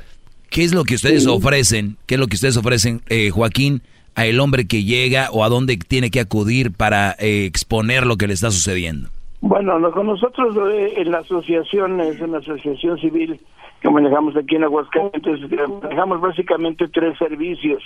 ¿Qué 0.49 0.63
es 0.63 0.73
lo 0.73 0.83
que 0.83 0.95
ustedes 0.95 1.27
ofrecen? 1.27 1.97
¿Qué 2.05 2.15
es 2.15 2.19
lo 2.19 2.27
que 2.27 2.35
ustedes 2.35 2.57
ofrecen, 2.57 3.01
eh, 3.07 3.29
Joaquín, 3.29 3.81
a 4.15 4.25
el 4.25 4.39
hombre 4.39 4.67
que 4.67 4.83
llega 4.83 5.29
o 5.31 5.43
a 5.43 5.49
dónde 5.49 5.77
tiene 5.77 6.09
que 6.11 6.19
acudir 6.19 6.71
para 6.71 7.11
eh, 7.19 7.45
exponer 7.45 8.05
lo 8.05 8.17
que 8.17 8.27
le 8.27 8.33
está 8.33 8.51
sucediendo? 8.51 9.09
Bueno, 9.41 9.77
nosotros 9.77 10.57
en 10.95 11.11
la 11.11 11.19
asociación, 11.19 12.01
es 12.01 12.19
una 12.19 12.39
asociación 12.39 12.97
civil 12.97 13.39
que 13.85 13.91
manejamos 13.91 14.35
aquí 14.35 14.55
en 14.55 14.63
Aguascalientos, 14.63 15.39
manejamos 15.83 16.19
básicamente 16.19 16.87
tres 16.87 17.15
servicios, 17.19 17.83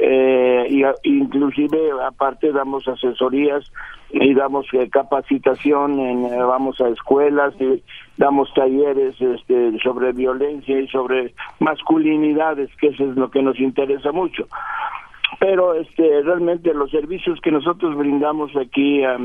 eh, 0.00 0.66
y 0.68 0.82
inclusive 1.08 1.92
aparte 2.04 2.50
damos 2.50 2.88
asesorías 2.88 3.70
y 4.10 4.34
damos 4.34 4.66
eh, 4.72 4.88
capacitación, 4.90 6.00
en, 6.00 6.24
eh, 6.24 6.42
vamos 6.42 6.80
a 6.80 6.88
escuelas, 6.88 7.54
y 7.60 7.80
damos 8.16 8.52
talleres 8.54 9.14
este, 9.20 9.78
sobre 9.84 10.12
violencia 10.12 10.80
y 10.80 10.88
sobre 10.88 11.32
masculinidades, 11.60 12.68
que 12.80 12.88
eso 12.88 13.08
es 13.08 13.16
lo 13.16 13.30
que 13.30 13.42
nos 13.42 13.60
interesa 13.60 14.10
mucho 14.10 14.48
pero 15.38 15.74
este 15.74 16.22
realmente 16.22 16.72
los 16.72 16.90
servicios 16.90 17.40
que 17.40 17.50
nosotros 17.50 17.96
brindamos 17.96 18.54
aquí 18.56 19.02
a 19.04 19.18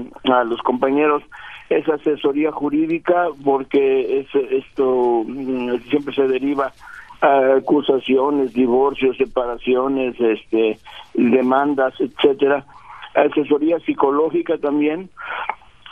los 0.44 0.62
compañeros 0.62 1.24
es 1.70 1.88
asesoría 1.88 2.52
jurídica 2.52 3.28
porque 3.44 4.20
es, 4.20 4.28
esto 4.52 5.24
mm, 5.26 5.78
siempre 5.90 6.14
se 6.14 6.28
deriva 6.28 6.74
a 7.22 7.56
acusaciones, 7.58 8.54
divorcios, 8.54 9.16
separaciones, 9.18 10.20
este, 10.20 10.80
demandas, 11.14 11.94
etcétera. 12.00 12.66
Asesoría 13.14 13.80
psicológica 13.80 14.58
también 14.58 15.10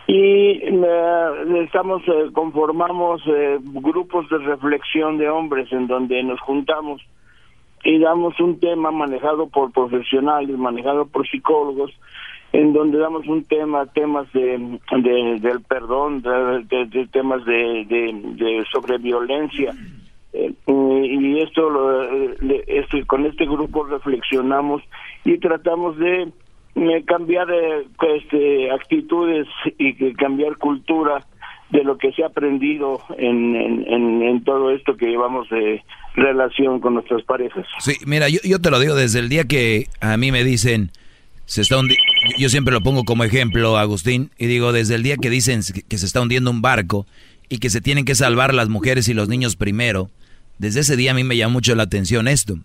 y 0.07 0.59
eh, 0.63 1.63
estamos 1.63 2.01
eh, 2.07 2.31
conformamos 2.33 3.21
eh, 3.27 3.59
grupos 3.61 4.27
de 4.29 4.39
reflexión 4.39 5.17
de 5.17 5.29
hombres 5.29 5.71
en 5.71 5.87
donde 5.87 6.23
nos 6.23 6.39
juntamos 6.39 7.01
y 7.83 7.99
damos 7.99 8.39
un 8.39 8.59
tema 8.59 8.91
manejado 8.91 9.47
por 9.47 9.71
profesionales, 9.71 10.57
manejado 10.57 11.05
por 11.05 11.27
psicólogos 11.27 11.91
en 12.51 12.73
donde 12.73 12.97
damos 12.97 13.27
un 13.27 13.43
tema, 13.43 13.85
temas 13.87 14.31
de, 14.33 14.79
del 15.39 15.61
perdón, 15.61 16.21
de, 16.21 17.07
temas 17.11 17.45
de, 17.45 18.65
sobre 18.71 18.97
violencia. 18.97 19.73
Eh, 20.33 20.53
y 20.67 21.39
esto, 21.41 21.69
lo, 21.69 22.03
este, 22.67 23.05
con 23.05 23.25
este 23.25 23.45
grupo 23.45 23.83
reflexionamos 23.83 24.81
y 25.25 25.37
tratamos 25.37 25.97
de 25.97 26.31
eh, 26.75 27.03
cambiar 27.05 27.51
eh, 27.51 27.85
este, 28.15 28.71
actitudes 28.71 29.47
y 29.77 30.13
cambiar 30.13 30.57
cultura 30.57 31.25
de 31.71 31.83
lo 31.83 31.97
que 31.97 32.11
se 32.13 32.23
ha 32.23 32.27
aprendido 32.27 33.01
en, 33.17 33.55
en, 33.55 34.43
todo 34.43 34.71
esto 34.71 34.97
que 34.97 35.07
llevamos 35.07 35.47
de 35.49 35.83
relación 36.15 36.79
con 36.79 36.95
nuestras 36.95 37.21
parejas. 37.23 37.65
Sí, 37.79 37.93
mira, 38.05 38.27
yo, 38.29 38.39
yo 38.43 38.59
te 38.59 38.71
lo 38.71 38.79
digo 38.79 38.95
desde 38.95 39.19
el 39.19 39.29
día 39.29 39.43
que 39.45 39.85
a 40.01 40.17
mí 40.17 40.31
me 40.31 40.43
dicen, 40.43 40.91
se 41.45 41.61
está 41.61 41.75
yo 42.37 42.49
siempre 42.49 42.73
lo 42.73 42.81
pongo 42.81 43.03
como 43.03 43.23
ejemplo, 43.23 43.77
Agustín, 43.77 44.31
y 44.37 44.47
digo, 44.47 44.71
desde 44.71 44.95
el 44.95 45.03
día 45.03 45.17
que 45.17 45.29
dicen 45.29 45.61
que 45.87 45.97
se 45.97 46.05
está 46.05 46.21
hundiendo 46.21 46.49
un 46.49 46.61
barco 46.61 47.05
y 47.49 47.57
que 47.59 47.69
se 47.69 47.81
tienen 47.81 48.05
que 48.05 48.15
salvar 48.15 48.53
las 48.53 48.69
mujeres 48.69 49.07
y 49.07 49.13
los 49.13 49.27
niños 49.27 49.55
primero, 49.55 50.09
desde 50.57 50.81
ese 50.81 50.95
día 50.95 51.11
a 51.11 51.15
mí 51.15 51.23
me 51.23 51.37
llama 51.37 51.53
mucho 51.53 51.75
la 51.75 51.83
atención 51.83 52.27
esto. 52.27 52.57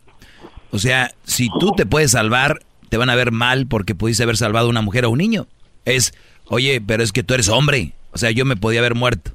O 0.70 0.78
sea, 0.78 1.12
si 1.24 1.48
tú 1.60 1.72
te 1.76 1.86
puedes 1.86 2.10
salvar, 2.10 2.60
te 2.88 2.96
van 2.96 3.10
a 3.10 3.14
ver 3.14 3.32
mal 3.32 3.66
porque 3.66 3.94
pudiste 3.94 4.22
haber 4.22 4.36
salvado 4.36 4.66
a 4.66 4.70
una 4.70 4.82
mujer 4.82 5.04
o 5.04 5.10
un 5.10 5.18
niño. 5.18 5.46
Es, 5.84 6.14
oye, 6.46 6.80
pero 6.80 7.02
es 7.02 7.12
que 7.12 7.22
tú 7.22 7.34
eres 7.34 7.48
hombre. 7.48 7.92
O 8.14 8.18
sea, 8.18 8.30
yo 8.30 8.46
me 8.46 8.56
podía 8.56 8.80
haber 8.80 8.94
muerto. 8.94 9.32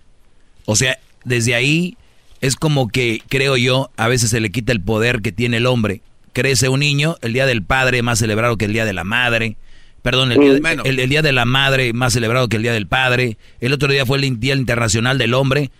O 0.65 0.75
sea, 0.75 0.97
desde 1.23 1.53
ahí 1.53 1.97
es 2.41 2.55
como 2.55 2.87
que, 2.87 3.21
creo 3.29 3.55
yo, 3.57 3.91
a 3.97 4.07
veces 4.07 4.31
se 4.31 4.39
le 4.39 4.49
quita 4.49 4.71
el 4.71 4.81
poder 4.81 5.21
que 5.21 5.31
tiene 5.31 5.57
el 5.57 5.67
hombre 5.67 6.01
crece 6.33 6.69
un 6.69 6.79
niño, 6.79 7.17
el 7.21 7.33
Día 7.33 7.45
del 7.45 7.63
Padre 7.63 8.01
más 8.01 8.19
celebrado 8.19 8.57
que 8.57 8.65
el 8.65 8.73
Día 8.73 8.85
de 8.85 8.93
la 8.93 9.03
Madre. 9.03 9.57
Perdón, 10.01 10.31
el 10.31 10.39
día, 10.39 10.71
el, 10.85 11.09
día, 11.09 11.21
de 11.21 11.33
la 11.33 11.43
Madre 11.43 11.91
más 11.91 12.13
celebrado 12.13 12.47
que 12.47 12.55
el 12.55 12.63
Día 12.63 12.71
del 12.71 12.87
Padre. 12.87 13.37
El 13.59 13.73
otro 13.73 13.91
día 13.91 14.05
fue 14.05 14.17
el 14.17 14.39
Día 14.39 14.55
Internacional 14.55 15.17
del 15.17 15.33
Hombre. 15.33 15.71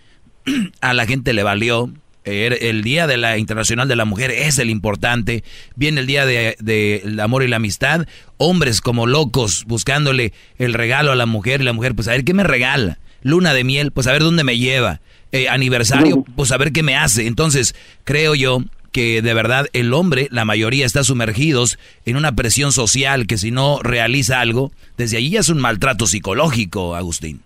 A 0.82 0.92
la 0.92 1.06
gente 1.06 1.32
le 1.32 1.42
valió. 1.42 1.90
El 2.24 2.82
Día 2.82 3.06
de 3.06 3.16
la 3.16 3.38
Internacional 3.38 3.88
de 3.88 3.96
la 3.96 4.04
Mujer 4.04 4.30
es 4.30 4.58
el 4.58 4.70
importante. 4.70 5.42
Viene 5.76 6.00
el 6.00 6.06
Día 6.06 6.26
del 6.26 6.54
de, 6.58 7.16
Amor 7.22 7.42
y 7.42 7.48
la 7.48 7.56
Amistad. 7.56 8.06
Hombres 8.36 8.80
como 8.80 9.06
locos 9.06 9.64
buscándole 9.66 10.32
el 10.58 10.74
regalo 10.74 11.12
a 11.12 11.16
la 11.16 11.26
mujer 11.26 11.60
y 11.60 11.64
la 11.64 11.72
mujer, 11.72 11.94
pues 11.94 12.08
a 12.08 12.12
ver 12.12 12.24
qué 12.24 12.34
me 12.34 12.44
regala. 12.44 12.98
Luna 13.22 13.54
de 13.54 13.64
miel, 13.64 13.92
pues 13.92 14.06
a 14.06 14.12
ver 14.12 14.22
dónde 14.22 14.44
me 14.44 14.58
lleva. 14.58 15.00
Eh, 15.32 15.48
aniversario, 15.48 16.24
pues 16.34 16.50
a 16.52 16.58
ver 16.58 16.72
qué 16.72 16.82
me 16.82 16.96
hace. 16.96 17.26
Entonces, 17.26 17.74
creo 18.04 18.34
yo 18.34 18.62
que 18.92 19.22
de 19.22 19.34
verdad 19.34 19.66
el 19.72 19.94
hombre, 19.94 20.28
la 20.30 20.44
mayoría, 20.44 20.84
está 20.84 21.04
sumergidos 21.04 21.78
en 22.04 22.16
una 22.16 22.32
presión 22.32 22.72
social 22.72 23.26
que 23.26 23.38
si 23.38 23.50
no 23.50 23.78
realiza 23.82 24.40
algo, 24.40 24.72
desde 24.96 25.18
allí 25.18 25.30
ya 25.30 25.40
es 25.40 25.48
un 25.48 25.60
maltrato 25.60 26.06
psicológico, 26.06 26.96
Agustín. 26.96 27.42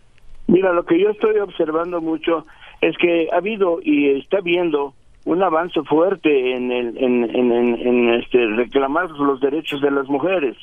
Mira, 0.46 0.72
lo 0.72 0.84
que 0.84 1.00
yo 1.00 1.10
estoy 1.10 1.38
observando 1.38 2.00
mucho 2.00 2.46
es 2.88 2.96
que 2.98 3.28
ha 3.32 3.36
habido 3.36 3.78
y 3.82 4.10
está 4.10 4.40
viendo 4.40 4.92
un 5.24 5.42
avance 5.42 5.82
fuerte 5.84 6.54
en, 6.54 6.70
el, 6.70 6.98
en, 6.98 7.24
en, 7.34 7.52
en 7.52 8.14
este, 8.14 8.46
reclamar 8.46 9.10
los 9.10 9.40
derechos 9.40 9.80
de 9.80 9.90
las 9.90 10.06
mujeres. 10.06 10.54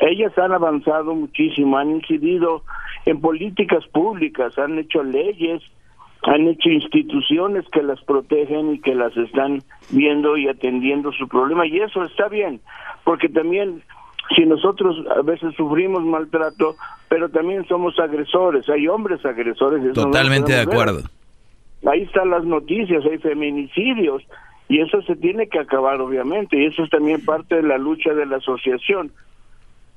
Ellas 0.00 0.36
han 0.38 0.52
avanzado 0.52 1.14
muchísimo, 1.16 1.76
han 1.76 1.90
incidido 1.90 2.62
en 3.06 3.20
políticas 3.20 3.84
públicas, 3.88 4.56
han 4.56 4.78
hecho 4.78 5.02
leyes, 5.02 5.60
han 6.22 6.46
hecho 6.46 6.68
instituciones 6.68 7.64
que 7.72 7.82
las 7.82 8.00
protegen 8.02 8.74
y 8.74 8.80
que 8.80 8.94
las 8.94 9.16
están 9.16 9.60
viendo 9.90 10.36
y 10.36 10.46
atendiendo 10.46 11.10
su 11.10 11.26
problema 11.26 11.66
y 11.66 11.80
eso 11.80 12.04
está 12.04 12.28
bien, 12.28 12.60
porque 13.02 13.28
también 13.28 13.82
si 14.36 14.44
nosotros 14.44 14.96
a 15.16 15.22
veces 15.22 15.54
sufrimos 15.56 16.04
maltrato, 16.04 16.76
pero 17.08 17.28
también 17.30 17.66
somos 17.66 17.98
agresores, 17.98 18.68
hay 18.68 18.86
hombres 18.86 19.24
agresores. 19.24 19.92
Totalmente 19.92 20.52
de 20.52 20.60
acuerdo. 20.60 21.00
Ahí 21.86 22.02
están 22.02 22.30
las 22.30 22.44
noticias, 22.44 23.04
hay 23.04 23.18
feminicidios 23.18 24.22
y 24.68 24.80
eso 24.80 25.00
se 25.02 25.16
tiene 25.16 25.48
que 25.48 25.60
acabar 25.60 26.00
obviamente 26.00 26.56
y 26.58 26.66
eso 26.66 26.84
es 26.84 26.90
también 26.90 27.24
parte 27.24 27.56
de 27.56 27.62
la 27.62 27.78
lucha 27.78 28.12
de 28.14 28.26
la 28.26 28.36
asociación. 28.36 29.12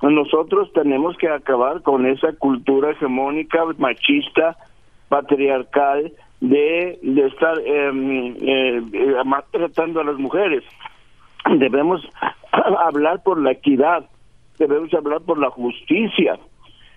nosotros 0.02 0.72
tenemos 0.72 1.16
que 1.16 1.28
acabar 1.28 1.82
con 1.82 2.06
esa 2.06 2.32
cultura 2.34 2.90
hegemónica, 2.90 3.64
machista, 3.78 4.56
patriarcal, 5.08 6.12
de, 6.42 6.98
de 7.02 7.26
estar 7.28 7.56
em, 7.60 8.34
eh, 8.40 8.82
eh, 8.92 9.14
maltratando 9.24 10.00
a 10.00 10.04
las 10.04 10.16
mujeres. 10.16 10.64
Debemos 11.56 12.02
hablar 12.80 13.22
por 13.22 13.40
la 13.40 13.52
equidad, 13.52 14.06
debemos 14.58 14.92
hablar 14.92 15.20
por 15.20 15.38
la 15.38 15.50
justicia. 15.50 16.38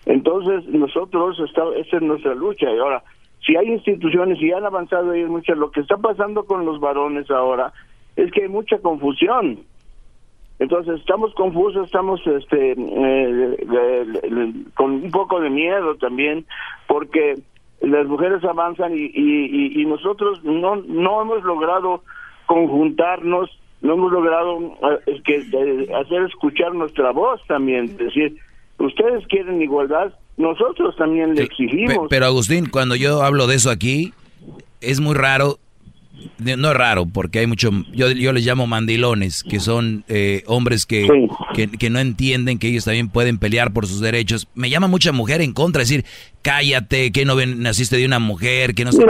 Entonces, 0.08 0.66
nosotros, 0.68 1.40
está, 1.40 1.64
esa 1.78 1.98
es 1.98 2.02
nuestra 2.02 2.34
lucha. 2.34 2.72
Y 2.72 2.80
ahora, 2.80 3.04
si 3.46 3.56
hay 3.56 3.68
instituciones 3.68 4.42
y 4.42 4.52
han 4.52 4.66
avanzado 4.66 5.12
ahí 5.12 5.24
muchas, 5.26 5.58
lo 5.58 5.72
que 5.72 5.82
está 5.82 5.98
pasando 5.98 6.46
con 6.46 6.66
los 6.66 6.80
varones 6.80 7.30
ahora 7.30 7.74
es 8.16 8.32
que 8.32 8.44
hay 8.44 8.50
mucha 8.50 8.80
confusión. 8.80 9.60
Entonces 10.58 11.00
estamos 11.00 11.34
confusos, 11.36 11.86
estamos 11.86 12.22
este 12.26 12.76
eh, 12.78 14.54
con 14.74 14.92
un 14.92 15.12
poco 15.12 15.42
de 15.42 15.50
miedo 15.50 15.96
también, 15.96 16.46
porque 16.88 17.36
las 17.82 18.08
mujeres 18.08 18.44
avanzan 18.46 18.94
y, 18.96 19.86
nosotros 19.86 20.44
no 20.44 20.78
no 20.78 21.22
hemos 21.22 21.44
logrado 21.44 22.04
conjuntarnos, 22.46 23.50
no 23.82 23.94
hemos 23.94 24.12
logrado 24.12 24.60
eh, 25.06 25.22
que 25.24 25.94
hacer 25.94 26.24
escuchar 26.24 26.74
nuestra 26.74 27.12
voz 27.12 27.42
también, 27.48 27.96
decir, 27.98 28.38
ustedes 28.80 29.28
quieren 29.28 29.62
igualdad, 29.62 30.14
nosotros 30.38 30.96
también 30.98 31.36
le 31.36 31.44
exigimos. 31.44 32.08
Pero 32.10 32.26
Agustín, 32.26 32.68
cuando 32.68 32.96
yo 32.96 33.24
hablo 33.24 33.48
de 33.48 33.56
eso 33.56 33.70
aquí, 33.70 34.14
es 34.82 35.00
muy 35.00 35.16
raro 35.16 35.60
no 36.40 36.72
es 36.72 36.78
raro, 36.78 37.06
porque 37.06 37.40
hay 37.40 37.48
mucho, 37.48 37.72
yo, 37.94 38.12
yo 38.12 38.34
les 38.34 38.46
llamo 38.46 38.68
mandilones, 38.68 39.44
que 39.44 39.60
son 39.60 40.04
eh, 40.08 40.44
hombres 40.48 40.86
que, 40.86 41.08
que, 41.54 41.90
no 41.90 42.00
entienden 42.00 42.60
que 42.60 42.68
ellos 42.68 42.86
también 42.86 43.10
pueden 43.10 43.38
pelear 43.38 43.72
por 43.72 43.88
sus 43.88 44.00
derechos. 44.00 44.48
Me 44.54 44.70
llama 44.70 44.88
mucha 44.88 45.12
mujer 45.12 45.42
en 45.42 45.54
contra, 45.54 45.82
decir, 45.82 46.06
cállate, 46.42 47.12
que 47.12 47.26
no 47.26 47.36
ven, 47.36 47.62
naciste 47.62 47.98
de 47.98 48.06
una 48.06 48.20
mujer, 48.20 48.76
que 48.76 48.86
no 48.86 48.92
sé. 48.92 49.06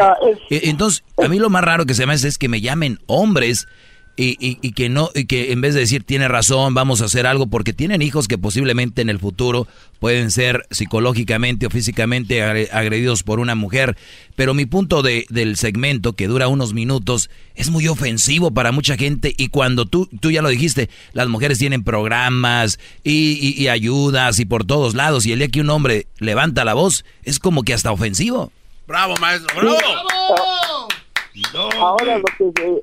E, 0.49 0.69
Entonces, 0.69 1.03
a 1.23 1.27
mí 1.27 1.39
lo 1.39 1.49
más 1.49 1.63
raro 1.63 1.85
que 1.85 1.93
se 1.93 2.05
me 2.05 2.13
hace 2.13 2.27
es 2.27 2.37
que 2.37 2.49
me 2.49 2.61
llamen 2.61 2.99
hombres 3.07 3.67
y, 4.17 4.37
y, 4.39 4.71
que 4.71 4.87
no 4.87 5.09
y 5.13 5.25
que 5.25 5.51
en 5.51 5.59
vez 5.61 5.73
de 5.73 5.81
decir 5.81 6.03
tiene 6.03 6.27
razón 6.27 6.73
vamos 6.73 7.01
a 7.01 7.05
hacer 7.05 7.27
algo 7.27 7.47
porque 7.47 7.73
tienen 7.73 8.01
hijos 8.01 8.27
que 8.27 8.37
posiblemente 8.37 9.01
en 9.01 9.09
el 9.09 9.19
futuro 9.19 9.67
pueden 9.99 10.31
ser 10.31 10.65
psicológicamente 10.71 11.65
o 11.65 11.69
físicamente 11.69 12.41
agredidos 12.43 13.23
por 13.23 13.39
una 13.39 13.55
mujer. 13.55 13.97
Pero 14.35 14.53
mi 14.53 14.65
punto 14.65 15.01
de, 15.01 15.25
del 15.29 15.57
segmento 15.57 16.13
que 16.13 16.27
dura 16.27 16.47
unos 16.47 16.73
minutos 16.73 17.29
es 17.55 17.69
muy 17.69 17.87
ofensivo 17.87 18.51
para 18.51 18.71
mucha 18.71 18.97
gente. 18.97 19.33
Y 19.37 19.49
cuando 19.49 19.85
tú 19.85 20.07
tú 20.21 20.31
ya 20.31 20.41
lo 20.41 20.49
dijiste 20.49 20.89
las 21.13 21.27
mujeres 21.27 21.59
tienen 21.59 21.83
programas 21.83 22.79
y, 23.03 23.53
y 23.61 23.67
ayudas 23.67 24.39
y 24.39 24.45
por 24.45 24.65
todos 24.65 24.95
lados 24.95 25.25
y 25.25 25.33
el 25.33 25.39
día 25.39 25.47
que 25.49 25.61
un 25.61 25.69
hombre 25.69 26.07
levanta 26.19 26.63
la 26.65 26.73
voz 26.73 27.05
es 27.23 27.39
como 27.39 27.63
que 27.63 27.73
hasta 27.73 27.91
ofensivo. 27.91 28.51
Bravo 28.87 29.15
maestro. 29.19 29.59
Bravo, 29.59 29.77
ahora 31.79 32.17
lo 32.19 32.23
que 32.37 32.79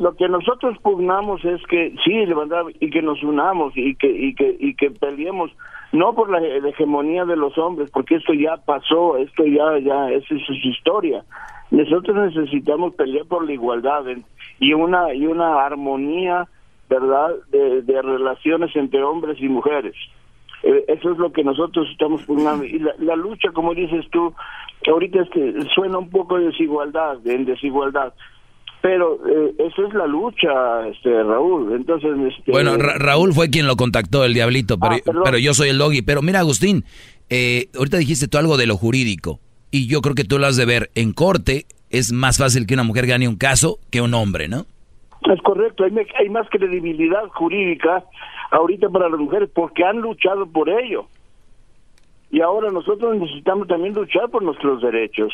lo 0.00 0.16
que 0.16 0.28
nosotros 0.30 0.78
pugnamos 0.82 1.44
es 1.44 1.62
que 1.66 1.94
sí, 2.02 2.24
levantar 2.24 2.64
y 2.80 2.88
que 2.88 3.02
nos 3.02 3.22
unamos 3.22 3.74
y 3.76 3.94
que 3.96 4.10
y 4.10 4.34
que 4.34 4.56
y 4.58 4.74
que 4.74 4.90
peleemos 4.90 5.50
no 5.92 6.14
por 6.14 6.30
la, 6.30 6.40
hegemonía 6.40 7.26
de 7.26 7.36
los 7.36 7.58
hombres, 7.58 7.90
porque 7.90 8.14
esto 8.14 8.32
ya 8.32 8.56
pasó, 8.56 9.18
esto 9.18 9.44
ya 9.44 9.78
ya 9.78 10.10
es 10.10 10.24
su 10.24 10.52
historia. 10.54 11.22
Nosotros 11.70 12.16
necesitamos 12.16 12.94
pelear 12.94 13.26
por 13.26 13.44
la 13.44 13.52
igualdad 13.52 14.04
y 14.58 14.72
una 14.72 15.12
y 15.12 15.26
una 15.26 15.66
armonía, 15.66 16.48
¿verdad?, 16.88 17.32
de, 17.50 17.82
de 17.82 18.02
relaciones 18.02 18.74
entre 18.76 19.02
hombres 19.02 19.36
y 19.38 19.48
mujeres. 19.50 19.94
Eh, 20.62 20.84
eso 20.88 21.12
es 21.12 21.18
lo 21.18 21.30
que 21.30 21.44
nosotros 21.44 21.86
estamos 21.90 22.22
pugnando. 22.22 22.64
Y 22.64 22.78
la, 22.78 22.94
la 22.98 23.16
lucha, 23.16 23.50
como 23.52 23.74
dices 23.74 24.06
tú, 24.10 24.32
ahorita 24.86 25.20
este, 25.20 25.60
suena 25.74 25.98
un 25.98 26.08
poco 26.08 26.38
de 26.38 26.46
desigualdad, 26.46 27.18
en 27.26 27.44
desigualdad 27.44 28.14
pero 28.82 29.18
eh, 29.26 29.54
eso 29.58 29.86
es 29.86 29.94
la 29.94 30.06
lucha, 30.06 30.88
este 30.88 31.22
Raúl. 31.22 31.74
Entonces, 31.74 32.10
este, 32.32 32.50
bueno, 32.50 32.76
Raúl 32.76 33.32
fue 33.34 33.50
quien 33.50 33.66
lo 33.66 33.76
contactó, 33.76 34.24
el 34.24 34.34
diablito, 34.34 34.78
pero, 34.78 34.94
ah, 34.94 35.20
pero 35.24 35.38
yo 35.38 35.52
soy 35.54 35.68
el 35.68 35.78
doggy. 35.78 36.02
Pero 36.02 36.22
mira, 36.22 36.40
Agustín, 36.40 36.84
eh, 37.28 37.66
ahorita 37.76 37.98
dijiste 37.98 38.28
tú 38.28 38.38
algo 38.38 38.56
de 38.56 38.66
lo 38.66 38.76
jurídico, 38.76 39.38
y 39.70 39.86
yo 39.86 40.00
creo 40.00 40.14
que 40.14 40.24
tú 40.24 40.38
lo 40.38 40.46
has 40.46 40.56
de 40.56 40.64
ver 40.64 40.90
en 40.94 41.12
corte. 41.12 41.66
Es 41.90 42.12
más 42.12 42.38
fácil 42.38 42.66
que 42.66 42.74
una 42.74 42.84
mujer 42.84 43.06
gane 43.06 43.28
un 43.28 43.36
caso 43.36 43.78
que 43.90 44.00
un 44.00 44.14
hombre, 44.14 44.48
¿no? 44.48 44.64
Es 45.30 45.42
correcto, 45.42 45.84
hay, 45.84 45.92
hay 46.18 46.28
más 46.30 46.48
credibilidad 46.48 47.28
jurídica 47.28 48.04
ahorita 48.50 48.88
para 48.88 49.08
las 49.08 49.20
mujeres 49.20 49.50
porque 49.52 49.84
han 49.84 49.98
luchado 49.98 50.46
por 50.46 50.70
ello. 50.70 51.06
Y 52.30 52.40
ahora 52.40 52.70
nosotros 52.70 53.16
necesitamos 53.16 53.66
también 53.68 53.92
luchar 53.92 54.30
por 54.30 54.42
nuestros 54.42 54.80
derechos 54.80 55.32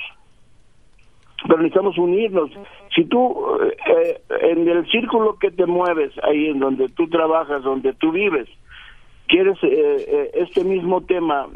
pero 1.46 1.58
necesitamos 1.58 1.98
unirnos. 1.98 2.50
Si 2.94 3.04
tú, 3.04 3.36
eh, 3.62 4.20
en 4.42 4.68
el 4.68 4.88
círculo 4.90 5.38
que 5.38 5.50
te 5.50 5.66
mueves, 5.66 6.12
ahí 6.22 6.46
en 6.46 6.60
donde 6.60 6.88
tú 6.90 7.08
trabajas, 7.08 7.62
donde 7.62 7.92
tú 7.94 8.12
vives, 8.12 8.48
quieres 9.28 9.56
eh, 9.62 9.68
eh, 10.08 10.30
este 10.34 10.64
mismo 10.64 11.02
tema, 11.02 11.46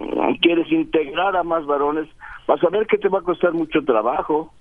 quieres 0.41 0.71
integrar 0.71 1.37
a 1.37 1.43
más 1.43 1.67
varones, 1.67 2.09
vas 2.47 2.63
a 2.63 2.69
ver 2.69 2.87
que 2.87 2.99
te 2.99 3.09
va 3.09 3.21
a 3.21 3.23
costar 3.23 3.53
mucho 3.53 3.83
trabajo. 3.85 4.53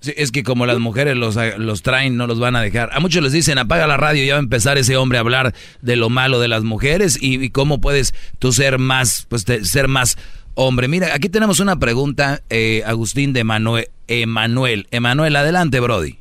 Sí, 0.00 0.12
es 0.16 0.30
que 0.30 0.42
como 0.42 0.66
las 0.66 0.78
mujeres 0.78 1.16
los, 1.16 1.36
los 1.58 1.82
traen, 1.82 2.16
no 2.16 2.26
los 2.26 2.38
van 2.38 2.54
a 2.54 2.60
dejar. 2.60 2.90
A 2.92 3.00
muchos 3.00 3.22
les 3.22 3.32
dicen, 3.32 3.58
apaga 3.58 3.86
la 3.86 3.96
radio, 3.96 4.24
ya 4.24 4.34
va 4.34 4.40
a 4.40 4.42
empezar 4.42 4.76
ese 4.76 4.96
hombre 4.96 5.18
a 5.18 5.22
hablar 5.22 5.54
de 5.80 5.96
lo 5.96 6.10
malo 6.10 6.38
de 6.38 6.48
las 6.48 6.64
mujeres 6.64 7.18
y, 7.20 7.50
cómo 7.50 7.80
puedes 7.80 8.12
tú 8.38 8.52
ser 8.52 8.78
más, 8.78 9.26
pues 9.30 9.44
ser 9.62 9.88
más 9.88 10.18
hombre. 10.56 10.88
Mira, 10.88 11.14
aquí 11.14 11.28
tenemos 11.28 11.60
una 11.60 11.76
pregunta, 11.76 12.40
eh, 12.50 12.82
Agustín 12.84 13.32
de 13.32 13.44
Manuel. 13.44 13.86
Emanuel. 14.08 14.86
Emanuel, 14.90 15.36
adelante, 15.36 15.78
Brody. 15.78 16.18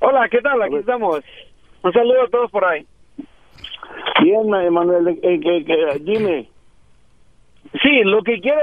Hola, 0.00 0.28
¿qué 0.28 0.40
tal? 0.40 0.62
Aquí 0.62 0.76
estamos. 0.76 1.20
Un 1.82 1.92
saludo 1.92 2.22
a 2.22 2.28
todos 2.28 2.50
por 2.50 2.64
ahí. 2.64 2.86
Bien, 4.22 4.54
Emanuel, 4.54 5.08
eh, 5.08 5.18
eh, 5.22 5.98
dime. 6.00 6.48
Sí, 7.82 8.02
lo 8.04 8.22
que 8.22 8.40
quiero 8.40 8.60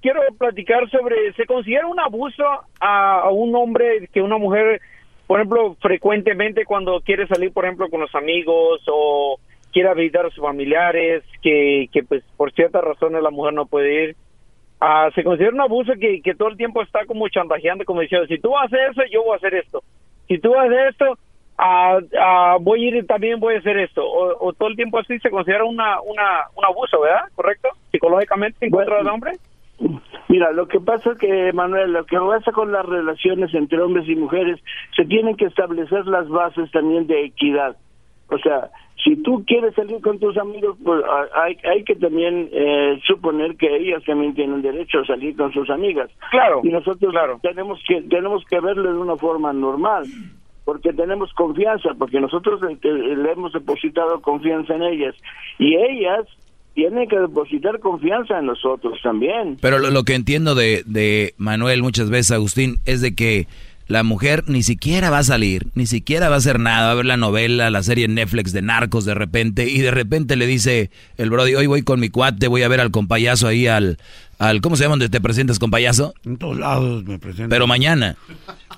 quiero 0.00 0.20
platicar 0.36 0.88
sobre, 0.90 1.32
¿se 1.34 1.46
considera 1.46 1.86
un 1.86 2.00
abuso 2.00 2.44
a, 2.80 3.28
un 3.30 3.54
hombre 3.54 4.08
que 4.12 4.22
una 4.22 4.38
mujer, 4.38 4.80
por 5.26 5.38
ejemplo, 5.38 5.76
frecuentemente 5.80 6.64
cuando 6.64 7.00
quiere 7.00 7.28
salir, 7.28 7.52
por 7.52 7.64
ejemplo, 7.64 7.88
con 7.88 8.00
los 8.00 8.14
amigos 8.14 8.82
o 8.86 9.38
quiere 9.72 9.94
visitar 9.94 10.26
a 10.26 10.30
sus 10.30 10.42
familiares, 10.42 11.22
que, 11.42 11.88
que 11.92 12.02
pues 12.02 12.22
por 12.36 12.52
ciertas 12.52 12.82
razones 12.82 13.22
la 13.22 13.30
mujer 13.30 13.54
no 13.54 13.66
puede 13.66 14.04
ir. 14.04 14.16
Ah, 14.80 15.10
se 15.14 15.22
considera 15.22 15.52
un 15.52 15.60
abuso 15.60 15.92
que, 16.00 16.22
que 16.22 16.34
todo 16.34 16.48
el 16.48 16.56
tiempo 16.56 16.82
está 16.82 17.04
como 17.06 17.28
chantajeando, 17.28 17.84
como 17.84 18.00
diciendo, 18.00 18.26
si 18.26 18.38
tú 18.38 18.56
haces 18.56 18.78
eso, 18.90 19.02
yo 19.10 19.22
voy 19.22 19.34
a 19.34 19.36
hacer 19.36 19.54
esto. 19.54 19.82
Si 20.26 20.38
tú 20.38 20.54
haces 20.54 20.78
esto, 20.90 21.18
ah, 21.58 21.98
ah, 22.18 22.56
voy 22.60 22.84
a 22.84 22.88
ir 22.88 22.96
y 22.96 23.02
también 23.06 23.40
voy 23.40 23.56
a 23.56 23.58
hacer 23.58 23.78
esto. 23.78 24.02
O, 24.06 24.52
todo 24.52 24.68
el 24.68 24.76
tiempo 24.76 24.98
así 24.98 25.18
se 25.18 25.30
considera 25.30 25.64
una, 25.64 26.00
una, 26.00 26.46
un 26.54 26.64
abuso, 26.64 27.00
¿verdad? 27.00 27.24
¿Correcto? 27.34 27.68
Psicológicamente 27.90 28.64
en 28.64 28.70
contra 28.70 28.98
del 28.98 29.08
hombre. 29.08 29.32
Mira, 30.28 30.52
lo 30.52 30.68
que 30.68 30.80
pasa 30.80 31.12
es 31.12 31.18
que, 31.18 31.52
Manuel, 31.52 31.92
lo 31.92 32.04
que 32.04 32.16
pasa 32.16 32.52
con 32.52 32.70
las 32.70 32.86
relaciones 32.86 33.52
entre 33.52 33.82
hombres 33.82 34.08
y 34.08 34.14
mujeres, 34.14 34.60
se 34.94 35.04
tienen 35.04 35.36
que 35.36 35.46
establecer 35.46 36.06
las 36.06 36.28
bases 36.28 36.70
también 36.70 37.06
de 37.06 37.24
equidad. 37.24 37.76
O 38.28 38.38
sea, 38.38 38.70
si 39.04 39.16
tú 39.22 39.44
quieres 39.46 39.74
salir 39.74 40.00
con 40.00 40.18
tus 40.18 40.36
amigos, 40.36 40.76
pues 40.84 41.02
hay, 41.34 41.56
hay 41.64 41.84
que 41.84 41.94
también 41.96 42.48
eh, 42.52 43.00
suponer 43.06 43.56
que 43.56 43.76
ellas 43.76 44.02
también 44.04 44.34
tienen 44.34 44.62
derecho 44.62 45.00
a 45.00 45.06
salir 45.06 45.36
con 45.36 45.52
sus 45.52 45.68
amigas. 45.70 46.10
Claro. 46.30 46.60
Y 46.62 46.68
nosotros 46.68 47.12
claro. 47.12 47.38
tenemos 47.42 47.80
que 47.86 48.02
tenemos 48.02 48.44
que 48.44 48.60
verlo 48.60 48.92
de 48.92 48.98
una 48.98 49.16
forma 49.16 49.52
normal, 49.52 50.06
porque 50.64 50.92
tenemos 50.92 51.32
confianza, 51.34 51.90
porque 51.98 52.20
nosotros 52.20 52.60
le 52.62 53.32
hemos 53.32 53.52
depositado 53.52 54.20
confianza 54.20 54.74
en 54.74 54.82
ellas 54.82 55.14
y 55.58 55.76
ellas 55.76 56.26
tienen 56.74 57.08
que 57.08 57.18
depositar 57.18 57.80
confianza 57.80 58.38
en 58.38 58.46
nosotros 58.46 58.98
también. 59.02 59.58
Pero 59.60 59.78
lo, 59.78 59.90
lo 59.90 60.04
que 60.04 60.14
entiendo 60.14 60.54
de, 60.54 60.82
de 60.86 61.34
Manuel 61.36 61.82
muchas 61.82 62.10
veces, 62.10 62.32
Agustín, 62.32 62.76
es 62.86 63.00
de 63.00 63.14
que 63.14 63.46
la 63.90 64.04
mujer 64.04 64.44
ni 64.46 64.62
siquiera 64.62 65.10
va 65.10 65.18
a 65.18 65.24
salir, 65.24 65.66
ni 65.74 65.84
siquiera 65.84 66.28
va 66.28 66.36
a 66.36 66.38
hacer 66.38 66.60
nada, 66.60 66.86
va 66.86 66.92
a 66.92 66.94
ver 66.94 67.06
la 67.06 67.16
novela, 67.16 67.70
la 67.70 67.82
serie 67.82 68.04
en 68.04 68.14
Netflix 68.14 68.52
de 68.52 68.62
narcos 68.62 69.04
de 69.04 69.14
repente, 69.14 69.68
y 69.68 69.80
de 69.80 69.90
repente 69.90 70.36
le 70.36 70.46
dice 70.46 70.92
el 71.16 71.28
Brody, 71.28 71.56
hoy 71.56 71.66
voy 71.66 71.82
con 71.82 71.98
mi 71.98 72.08
cuate, 72.08 72.46
voy 72.46 72.62
a 72.62 72.68
ver 72.68 72.80
al 72.80 72.92
compayazo 72.92 73.48
ahí 73.48 73.66
al, 73.66 73.98
al 74.38 74.60
¿cómo 74.60 74.76
se 74.76 74.84
llama 74.84 74.92
donde 74.92 75.08
te 75.08 75.20
presentas 75.20 75.58
compayazo? 75.58 76.14
En 76.24 76.36
todos 76.36 76.56
lados 76.56 77.02
me 77.02 77.18
presento. 77.18 77.48
Pero 77.48 77.66
mañana. 77.66 78.14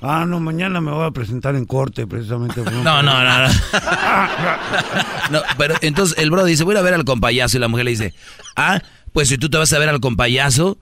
Ah, 0.01 0.25
no, 0.27 0.41
mañana 0.41 0.81
me 0.81 0.93
voy 0.93 1.07
a 1.07 1.11
presentar 1.11 1.57
en 1.57 1.67
corte 1.67 2.07
precisamente. 2.07 2.63
No, 2.83 3.03
no, 3.03 3.23
no, 3.23 3.49
no. 3.49 3.49
no. 5.31 5.43
Pero 5.59 5.75
entonces 5.83 6.17
el 6.17 6.31
Brody 6.31 6.53
dice, 6.53 6.65
voy 6.65 6.75
a 6.77 6.81
ver 6.81 6.95
al 6.95 7.05
compayazo, 7.05 7.59
y 7.59 7.61
la 7.61 7.69
mujer 7.69 7.85
le 7.85 7.91
dice, 7.91 8.15
ah, 8.57 8.81
pues 9.13 9.29
si 9.29 9.37
tú 9.37 9.51
te 9.51 9.59
vas 9.59 9.71
a 9.75 9.79
ver 9.79 9.91
al 9.91 10.01
compayazo, 10.01 10.79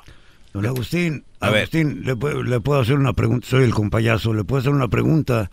Don 0.53 0.67
Agustín, 0.67 1.25
Agustín, 1.41 2.03
¿le, 2.05 2.17
puedo- 2.17 2.43
le 2.43 2.61
puedo 2.61 2.81
hacer 2.81 2.97
una 2.97 3.13
pregunta? 3.13 3.47
Soy 3.47 3.65
el 3.65 3.75
compayazo, 3.75 4.33
¿le 4.33 4.45
puedo 4.45 4.61
hacer 4.61 4.73
una 4.73 4.89
pregunta? 4.89 5.51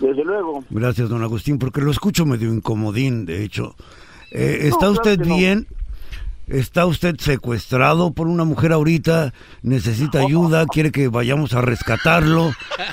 Desde 0.00 0.24
luego. 0.24 0.64
Gracias, 0.70 1.08
don 1.08 1.22
Agustín, 1.22 1.58
porque 1.58 1.80
lo 1.80 1.90
escucho 1.90 2.26
medio 2.26 2.52
incomodín, 2.52 3.26
de 3.26 3.44
hecho. 3.44 3.74
Eh, 4.30 4.58
No, 4.62 4.66
¿Está 4.68 4.78
claro 4.78 4.92
usted 4.92 5.18
no. 5.20 5.24
¿Está 6.48 6.86
usted 6.86 7.16
secuestrado 7.18 8.12
por 8.12 8.28
una 8.28 8.44
mujer 8.44 8.72
ahorita? 8.72 9.32
¿Necesita 9.62 10.20
ayuda? 10.20 10.64
¿Quiere 10.66 10.92
que 10.92 11.08
vayamos 11.08 11.54
a 11.54 11.60
rescatarlo? 11.60 12.50